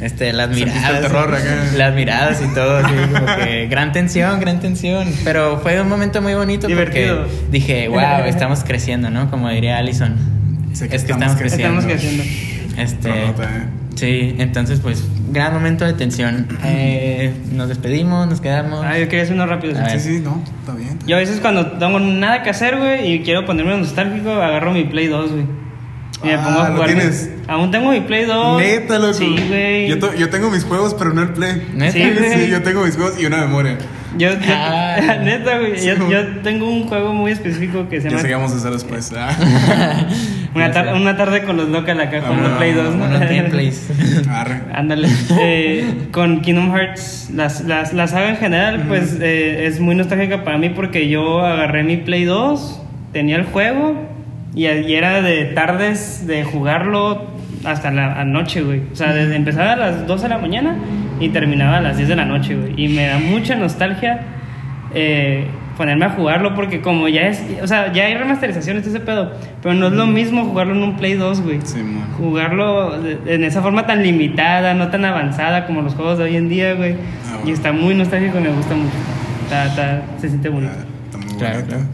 Este, 0.00 0.32
las 0.32 0.48
miradas. 0.50 1.00
terror 1.02 1.34
acá. 1.34 1.54
Las 1.76 1.94
miradas 1.94 2.42
y 2.42 2.54
todo, 2.54 2.78
así 2.78 2.94
como 3.12 3.26
que 3.36 3.66
gran 3.68 3.92
tensión, 3.92 4.40
gran 4.40 4.60
tensión. 4.60 5.12
Pero 5.24 5.58
fue 5.60 5.80
un 5.80 5.88
momento 5.88 6.20
muy 6.22 6.34
bonito 6.34 6.66
Divertido. 6.66 7.22
porque 7.24 7.32
dije, 7.50 7.88
wow, 7.96 8.26
estamos 8.26 8.64
creciendo, 8.66 9.10
¿no? 9.10 9.30
Como 9.30 9.48
diría 9.50 9.78
Allison. 9.78 10.14
Sé 10.72 10.88
que 10.88 10.96
es 10.96 11.04
que 11.04 11.12
estamos 11.12 11.40
estamos 11.40 11.40
creciendo. 11.40 11.80
Estamos 11.80 11.84
creciendo. 11.84 12.82
Este, 12.82 13.26
nota, 13.28 13.44
eh. 13.44 13.62
sí, 13.94 14.34
entonces 14.38 14.80
pues 14.80 15.04
gran 15.32 15.52
momento 15.54 15.84
de 15.86 15.94
tensión. 15.94 16.46
Eh, 16.64 17.32
nos 17.52 17.68
despedimos, 17.68 18.28
nos 18.28 18.40
quedamos. 18.40 18.84
Ah, 18.84 18.98
yo 18.98 19.08
quería 19.08 19.22
hacer 19.22 19.34
uno 19.34 19.46
rápido. 19.46 19.74
Sí, 19.90 19.98
sí, 20.00 20.20
no, 20.22 20.42
está 20.60 20.74
bien. 20.74 20.90
está 20.90 21.06
Yo 21.06 21.16
a 21.16 21.18
veces 21.20 21.40
cuando 21.40 21.66
tengo 21.78 21.98
nada 22.00 22.42
que 22.42 22.50
hacer, 22.50 22.76
güey, 22.76 23.14
y 23.14 23.22
quiero 23.22 23.46
ponerme 23.46 23.76
nostálgico, 23.78 24.30
agarro 24.30 24.72
mi 24.72 24.84
Play 24.84 25.06
2, 25.08 25.30
güey. 25.32 25.44
Y 26.22 26.26
me 26.28 26.34
Ah, 26.34 26.42
pongo 26.44 26.60
a 26.60 26.68
¿lo 26.68 26.74
jugar. 26.74 26.88
tienes? 26.90 27.30
Aún 27.48 27.70
tengo 27.70 27.90
mi 27.90 28.00
Play 28.00 28.24
2. 28.26 28.58
Neta, 28.60 28.98
loco. 28.98 29.14
Sí, 29.14 29.36
güey. 29.48 29.88
Yo, 29.88 30.14
yo 30.14 30.28
tengo 30.30 30.50
mis 30.50 30.64
juegos, 30.64 30.94
pero 30.98 31.12
no 31.14 31.22
el 31.22 31.30
play. 31.30 31.66
¿Neta? 31.74 31.92
Sí. 31.92 32.02
Sí, 32.44 32.50
yo 32.50 32.62
tengo 32.62 32.84
mis 32.84 32.96
juegos 32.96 33.18
y 33.20 33.24
una 33.26 33.38
memoria. 33.38 33.78
Yo, 34.18 34.30
yo- 34.30 34.36
Ah. 34.48 35.16
neta, 35.22 35.58
güey. 35.58 35.78
Sí, 35.78 35.86
Yo, 35.88 36.10
yo 36.10 36.26
tengo 36.42 36.68
un 36.68 36.86
juego 36.88 37.12
muy 37.12 37.32
específico 37.32 37.88
que 37.88 38.00
se 38.00 38.04
Ya 38.04 38.10
llama 38.10 38.22
sé 38.22 38.28
qué 38.28 38.34
vamos 38.34 38.52
a 38.52 38.56
hacer 38.56 38.72
después. 38.72 39.12
Ah. 39.16 39.30
una, 40.54 40.66
Ya 40.68 40.72
tar- 40.72 40.94
una 40.94 41.16
tarde 41.16 41.42
con 41.44 41.56
los 41.56 41.68
local 41.68 42.00
acá, 42.00 42.20
con 42.22 42.38
Ah, 42.38 42.42
los 42.48 42.50
Play 42.58 42.72
2, 42.72 42.94
¿no? 42.94 43.04
Ándale. 44.74 45.08
Eh, 45.40 46.08
con 46.12 46.40
Kingdom 46.40 46.72
Hearts, 46.74 47.30
las, 47.34 47.62
las, 47.64 47.92
la 47.92 48.06
saga 48.06 48.30
en 48.30 48.36
general, 48.36 48.84
pues 48.88 49.18
eh, 49.20 49.66
es 49.66 49.80
muy 49.80 49.94
nostálgica 49.94 50.44
para 50.44 50.56
mí 50.58 50.70
porque 50.70 51.08
yo 51.08 51.44
agarré 51.44 51.82
mi 51.82 51.96
Play 51.98 52.24
2, 52.24 52.80
tenía 53.12 53.36
el 53.36 53.44
juego 53.44 53.94
y, 54.54 54.66
y 54.66 54.94
era 54.94 55.20
de 55.22 55.44
tardes 55.46 56.26
de 56.26 56.44
jugarlo 56.44 57.26
hasta 57.64 57.90
la 57.90 58.24
noche, 58.24 58.62
güey. 58.62 58.82
O 58.92 58.96
sea, 58.96 59.12
desde 59.12 59.36
empezaba 59.36 59.72
a 59.72 59.76
las 59.76 60.06
2 60.06 60.22
de 60.22 60.28
la 60.28 60.38
mañana 60.38 60.76
y 61.20 61.28
terminaba 61.30 61.78
a 61.78 61.80
las 61.80 61.96
10 61.96 62.08
de 62.10 62.16
la 62.16 62.24
noche, 62.24 62.54
güey. 62.56 62.74
Y 62.76 62.88
me 62.88 63.06
da 63.06 63.18
mucha 63.18 63.54
nostalgia 63.56 64.20
eh, 64.94 65.46
ponerme 65.76 66.06
a 66.06 66.10
jugarlo 66.10 66.54
porque 66.54 66.80
como 66.80 67.06
ya 67.08 67.22
es, 67.22 67.42
o 67.62 67.66
sea, 67.66 67.92
ya 67.92 68.04
hay 68.06 68.14
remasterizaciones 68.14 68.84
de 68.84 68.90
ese 68.90 69.00
pedo, 69.00 69.32
pero 69.62 69.74
no 69.74 69.88
es 69.88 69.92
lo 69.92 70.06
mismo 70.06 70.44
jugarlo 70.44 70.74
en 70.74 70.82
un 70.82 70.96
Play 70.96 71.14
2, 71.14 71.42
güey 71.42 71.60
Simón. 71.64 72.02
jugarlo 72.16 73.00
de- 73.02 73.18
en 73.34 73.44
esa 73.44 73.60
forma 73.60 73.86
tan 73.86 74.02
limitada, 74.02 74.72
no 74.74 74.88
tan 74.88 75.04
avanzada 75.04 75.66
como 75.66 75.82
los 75.82 75.94
juegos 75.94 76.16
de 76.18 76.24
hoy 76.24 76.36
en 76.36 76.48
día, 76.48 76.72
güey. 76.74 76.94
Ah, 76.94 77.38
Y 77.46 77.50
está 77.50 77.72
muy 77.72 77.94
nostálgico 77.94 78.38
y 78.38 78.42
me 78.42 78.48
gusta 78.50 78.74
mucho. 78.74 78.94
Está, 79.44 79.66
está- 79.66 80.02
se 80.18 80.28
siente 80.30 80.48
bonito. 80.48 80.72
Ah, 80.74 80.84
Está 81.06 81.18
muy 81.18 81.36
Claro, 81.38 81.54
bonito. 81.56 81.68
claro. 81.76 81.90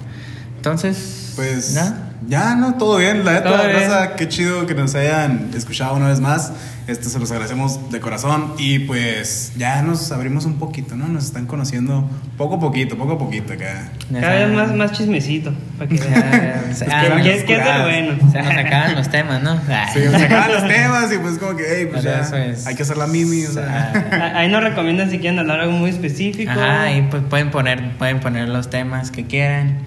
Entonces, 0.56 1.32
Pues 1.36 1.74
¿no? 1.74 2.11
Ya, 2.28 2.54
no, 2.54 2.74
todo 2.74 2.98
bien. 2.98 3.24
La 3.24 3.32
neta, 3.32 3.68
raza, 3.68 4.16
qué 4.16 4.28
chido 4.28 4.66
que 4.66 4.74
nos 4.74 4.94
hayan 4.94 5.50
escuchado 5.54 5.94
una 5.96 6.08
vez 6.08 6.20
más. 6.20 6.52
Esto 6.88 7.08
se 7.08 7.20
los 7.20 7.30
agradecemos 7.30 7.90
de 7.92 8.00
corazón. 8.00 8.54
Y 8.58 8.80
pues 8.80 9.52
ya 9.56 9.82
nos 9.82 10.10
abrimos 10.10 10.44
un 10.46 10.54
poquito, 10.58 10.96
¿no? 10.96 11.06
Nos 11.08 11.24
están 11.24 11.46
conociendo 11.46 12.08
poco 12.36 12.56
a 12.56 12.60
poquito, 12.60 12.96
poco 12.96 13.12
a 13.12 13.18
poquito 13.18 13.52
acá. 13.52 13.92
Cada 14.12 14.46
vez 14.46 14.48
más, 14.54 14.74
más 14.74 14.92
chismecito. 14.92 15.52
Para 15.78 15.88
que 15.88 15.94
o 15.94 15.98
sea, 16.02 16.14
que 16.86 16.92
ah, 16.92 17.06
eran 17.06 17.22
¿Qué, 17.22 17.44
qué 17.44 17.56
es 17.56 17.64
de 17.64 17.82
bueno? 17.82 18.32
Se 18.32 18.42
nos 18.42 18.52
acaban 18.56 18.94
los 18.96 19.08
temas, 19.10 19.42
¿no? 19.42 19.60
Sí, 19.92 20.00
se 20.00 20.16
acaban 20.24 20.52
los 20.52 20.66
temas 20.68 21.12
y 21.12 21.18
pues 21.18 21.38
como 21.38 21.56
que, 21.56 21.64
hey, 21.68 21.88
pues 21.90 22.02
ya, 22.02 22.20
eso 22.20 22.36
es- 22.36 22.66
hay 22.66 22.74
que 22.74 22.82
hacer 22.82 22.96
la 22.96 23.06
mimi, 23.06 23.44
o 23.44 23.52
sea. 23.52 23.92
Ah, 24.12 24.38
Ahí 24.40 24.48
nos 24.48 24.62
recomiendan 24.62 25.10
si 25.10 25.18
quieren 25.18 25.38
hablar 25.38 25.60
algo 25.60 25.72
muy 25.74 25.90
específico. 25.90 26.50
Ajá, 26.50 26.90
y 26.92 27.02
pues 27.02 27.22
pueden 27.30 27.50
poner, 27.52 27.96
pueden 27.96 28.18
poner 28.20 28.48
los 28.48 28.70
temas 28.70 29.10
que 29.10 29.26
quieran. 29.26 29.78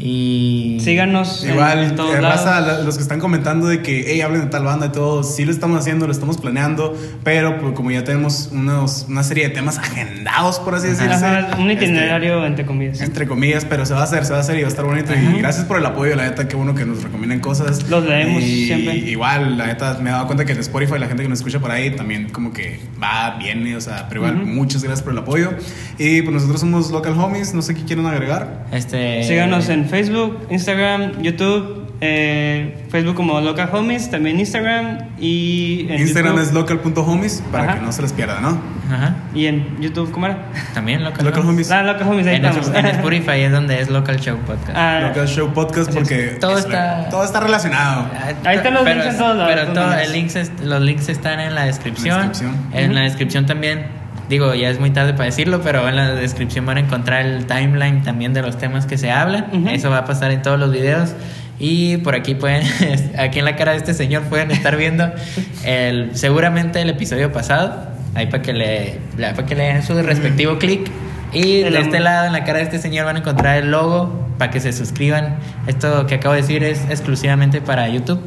Y 0.00 0.78
Síganos 0.80 1.44
Igual, 1.44 1.80
en, 1.84 1.96
todos 1.96 2.14
eh, 2.14 2.20
raza, 2.20 2.60
lados. 2.60 2.78
la- 2.78 2.84
los 2.84 2.96
que 2.96 3.02
están 3.02 3.18
comentando 3.20 3.66
de 3.66 3.82
que, 3.82 4.04
hey, 4.06 4.20
hablen 4.20 4.42
de 4.42 4.46
tal 4.48 4.64
banda 4.64 4.86
y 4.86 4.92
todo, 4.92 5.22
sí 5.24 5.44
lo 5.44 5.50
estamos 5.50 5.78
haciendo, 5.80 6.06
lo 6.06 6.12
estamos 6.12 6.38
planeando, 6.38 6.96
pero 7.24 7.58
pues, 7.60 7.72
como 7.74 7.90
ya 7.90 8.04
tenemos 8.04 8.50
unos, 8.52 9.06
una 9.08 9.22
serie 9.22 9.48
de 9.48 9.54
temas 9.54 9.78
agendados, 9.78 10.60
por 10.60 10.74
así 10.74 10.88
decirse. 10.88 11.12
Ajá, 11.14 11.56
un 11.58 11.70
este, 11.70 11.84
itinerario 11.86 12.44
entre 12.46 12.64
comillas. 12.64 13.00
entre 13.00 13.26
comillas, 13.26 13.64
pero 13.64 13.84
se 13.86 13.94
va 13.94 14.00
a 14.00 14.04
hacer, 14.04 14.24
se 14.24 14.32
va 14.32 14.38
a 14.38 14.40
hacer 14.42 14.56
y 14.58 14.62
va 14.62 14.66
a 14.66 14.70
estar 14.70 14.84
bonito. 14.84 15.12
Y 15.14 15.38
gracias 15.38 15.64
por 15.66 15.78
el 15.78 15.86
apoyo, 15.86 16.14
la 16.16 16.24
neta, 16.24 16.46
qué 16.48 16.56
bueno 16.56 16.74
que 16.74 16.84
nos 16.86 17.02
recomienden 17.02 17.40
cosas. 17.40 17.88
Los 17.90 18.04
leemos 18.04 18.42
Y 18.42 18.66
siempre. 18.66 18.96
Igual, 18.96 19.58
la 19.58 19.66
neta, 19.66 19.98
me 20.00 20.10
he 20.10 20.12
dado 20.12 20.26
cuenta 20.26 20.44
que 20.44 20.52
en 20.52 20.60
Spotify 20.60 20.98
la 20.98 21.06
gente 21.08 21.22
que 21.22 21.28
nos 21.28 21.38
escucha 21.40 21.58
por 21.60 21.70
ahí 21.70 21.90
también 21.90 22.28
como 22.30 22.52
que 22.52 22.80
va, 23.02 23.36
viene, 23.38 23.76
o 23.76 23.80
sea, 23.80 24.06
pero 24.08 24.20
igual, 24.22 24.42
Ujú. 24.42 24.46
muchas 24.46 24.82
gracias 24.82 25.02
por 25.02 25.12
el 25.12 25.18
apoyo. 25.18 25.50
Y 25.98 26.22
pues 26.22 26.34
nosotros 26.34 26.60
somos 26.60 26.90
Local 26.90 27.14
Homies, 27.18 27.52
no 27.54 27.62
sé 27.62 27.74
qué 27.74 27.84
quieren 27.84 28.06
agregar. 28.06 28.66
este 28.72 29.24
Síganos 29.24 29.68
en 29.68 29.87
Facebook, 29.88 30.46
Instagram, 30.50 31.22
YouTube. 31.22 31.86
eh, 32.00 32.84
Facebook 32.90 33.16
como 33.16 33.40
Loca 33.40 33.68
Homies, 33.72 34.08
también 34.08 34.38
Instagram 34.38 34.98
y 35.18 35.86
en 35.90 35.98
Instagram 36.02 36.36
YouTube. 36.36 36.46
es 36.48 36.52
local.homies 36.54 37.42
para 37.50 37.64
Ajá. 37.64 37.74
que 37.80 37.84
no 37.86 37.90
se 37.90 38.02
les 38.02 38.12
pierda, 38.12 38.38
¿no? 38.40 38.56
Ajá. 38.88 39.16
Y 39.34 39.46
en 39.46 39.80
YouTube, 39.80 40.12
¿cómo 40.12 40.26
era? 40.26 40.44
También 40.74 41.02
local, 41.02 41.24
Local. 41.26 41.42
Homies. 41.44 41.70
Ah, 41.72 41.82
Loca 41.82 42.06
Homies, 42.08 42.26
ahí 42.28 42.36
En, 42.36 42.44
estamos. 42.44 42.68
en 42.72 42.86
Spotify 42.98 43.40
es 43.40 43.50
donde 43.50 43.80
es 43.80 43.88
Local 43.90 44.20
Show 44.20 44.38
Podcast. 44.46 44.76
Ah, 44.76 45.00
Local 45.08 45.26
Show 45.26 45.52
Podcast 45.52 45.88
es. 45.90 45.96
porque 45.96 46.36
Todo 46.40 46.56
es- 46.56 46.66
está- 46.66 47.08
todo 47.10 47.24
está 47.24 47.40
relacionado. 47.40 48.06
Ah, 48.14 48.32
Ahí 48.44 48.56
están 48.58 48.74
los 48.74 48.84
pero- 48.84 48.94
links 49.00 49.12
en 49.14 49.18
todos 49.18 49.36
lados, 49.36 49.52
Pero 49.54 49.72
todo- 49.72 49.94
el 49.94 50.12
links 50.12 50.36
es- 50.36 50.52
los 50.62 50.80
links 50.80 51.08
están 51.08 51.40
en 51.40 51.54
la 51.56 51.64
descripción. 51.64 52.14
En 52.14 52.20
la 52.22 52.28
descripción. 52.28 52.56
En 52.74 52.94
la 52.94 53.00
Ujú. 53.00 53.08
descripción 53.08 53.46
también 53.46 53.86
Digo, 54.28 54.54
ya 54.54 54.68
es 54.68 54.78
muy 54.78 54.90
tarde 54.90 55.12
para 55.12 55.24
decirlo, 55.24 55.60
pero 55.62 55.88
en 55.88 55.96
la 55.96 56.14
descripción 56.14 56.66
van 56.66 56.76
a 56.76 56.80
encontrar 56.80 57.24
el 57.24 57.46
timeline 57.46 58.02
también 58.02 58.34
de 58.34 58.42
los 58.42 58.58
temas 58.58 58.84
que 58.84 58.98
se 58.98 59.10
hablan. 59.10 59.46
Ujú. 59.52 59.68
Eso 59.70 59.90
va 59.90 59.98
a 59.98 60.04
pasar 60.04 60.30
en 60.30 60.42
todos 60.42 60.58
los 60.58 60.70
videos. 60.70 61.14
Y 61.58 61.96
por 61.98 62.14
aquí 62.14 62.34
pueden, 62.34 62.62
aquí 63.18 63.38
en 63.38 63.44
la 63.44 63.56
cara 63.56 63.72
de 63.72 63.78
este 63.78 63.94
señor 63.94 64.24
pueden 64.24 64.50
estar 64.50 64.76
viendo 64.76 65.10
el, 65.64 66.14
seguramente 66.14 66.80
el 66.80 66.90
episodio 66.90 67.32
pasado. 67.32 67.88
Ahí 68.14 68.26
para 68.26 68.42
que 68.42 68.52
le, 68.52 68.98
para 69.16 69.46
que 69.46 69.54
le 69.54 69.64
den 69.64 69.82
su 69.82 70.00
respectivo 70.02 70.58
clic. 70.58 70.90
Y 71.32 71.60
de 71.60 71.78
este 71.80 72.00
lado, 72.00 72.26
en 72.26 72.32
la 72.32 72.44
cara 72.44 72.58
de 72.58 72.64
este 72.64 72.78
señor, 72.78 73.04
van 73.04 73.16
a 73.16 73.18
encontrar 73.18 73.58
el 73.58 73.70
logo 73.70 74.28
para 74.38 74.50
que 74.50 74.60
se 74.60 74.72
suscriban. 74.72 75.36
Esto 75.66 76.06
que 76.06 76.16
acabo 76.16 76.34
de 76.34 76.40
decir 76.40 76.64
es 76.64 76.80
exclusivamente 76.88 77.60
para 77.60 77.88
YouTube. 77.88 78.20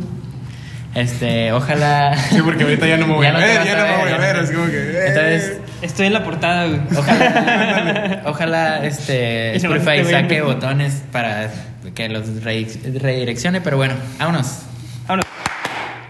Este, 0.93 1.51
ojalá. 1.51 2.15
Sí, 2.29 2.41
porque 2.43 2.63
ahorita 2.63 2.87
ya 2.87 2.97
no 2.97 3.07
me 3.07 3.13
voy 3.13 3.25
a 3.27 3.33
ver, 3.33 3.65
ya 3.65 3.77
no 3.77 3.83
me 3.83 4.03
voy 4.03 4.11
a 4.11 4.17
ver, 4.17 4.35
es 4.37 4.51
como 4.51 4.65
que, 4.67 4.77
eh. 4.77 5.07
Entonces, 5.07 5.57
Estoy 5.81 6.07
en 6.07 6.13
la 6.13 6.23
portada, 6.23 6.67
güey. 6.67 6.79
Ojalá, 6.95 8.21
ojalá 8.25 8.85
este, 8.85 9.55
Spotify 9.57 10.03
saque 10.05 10.35
bien. 10.35 10.45
botones 10.45 11.03
para 11.11 11.49
que 11.95 12.07
los 12.09 12.43
re- 12.43 12.67
redireccione, 12.99 13.61
pero 13.61 13.77
bueno, 13.77 13.95
vámonos. 14.19 14.59
Vámonos. 15.07 15.25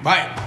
Bye. 0.03 0.41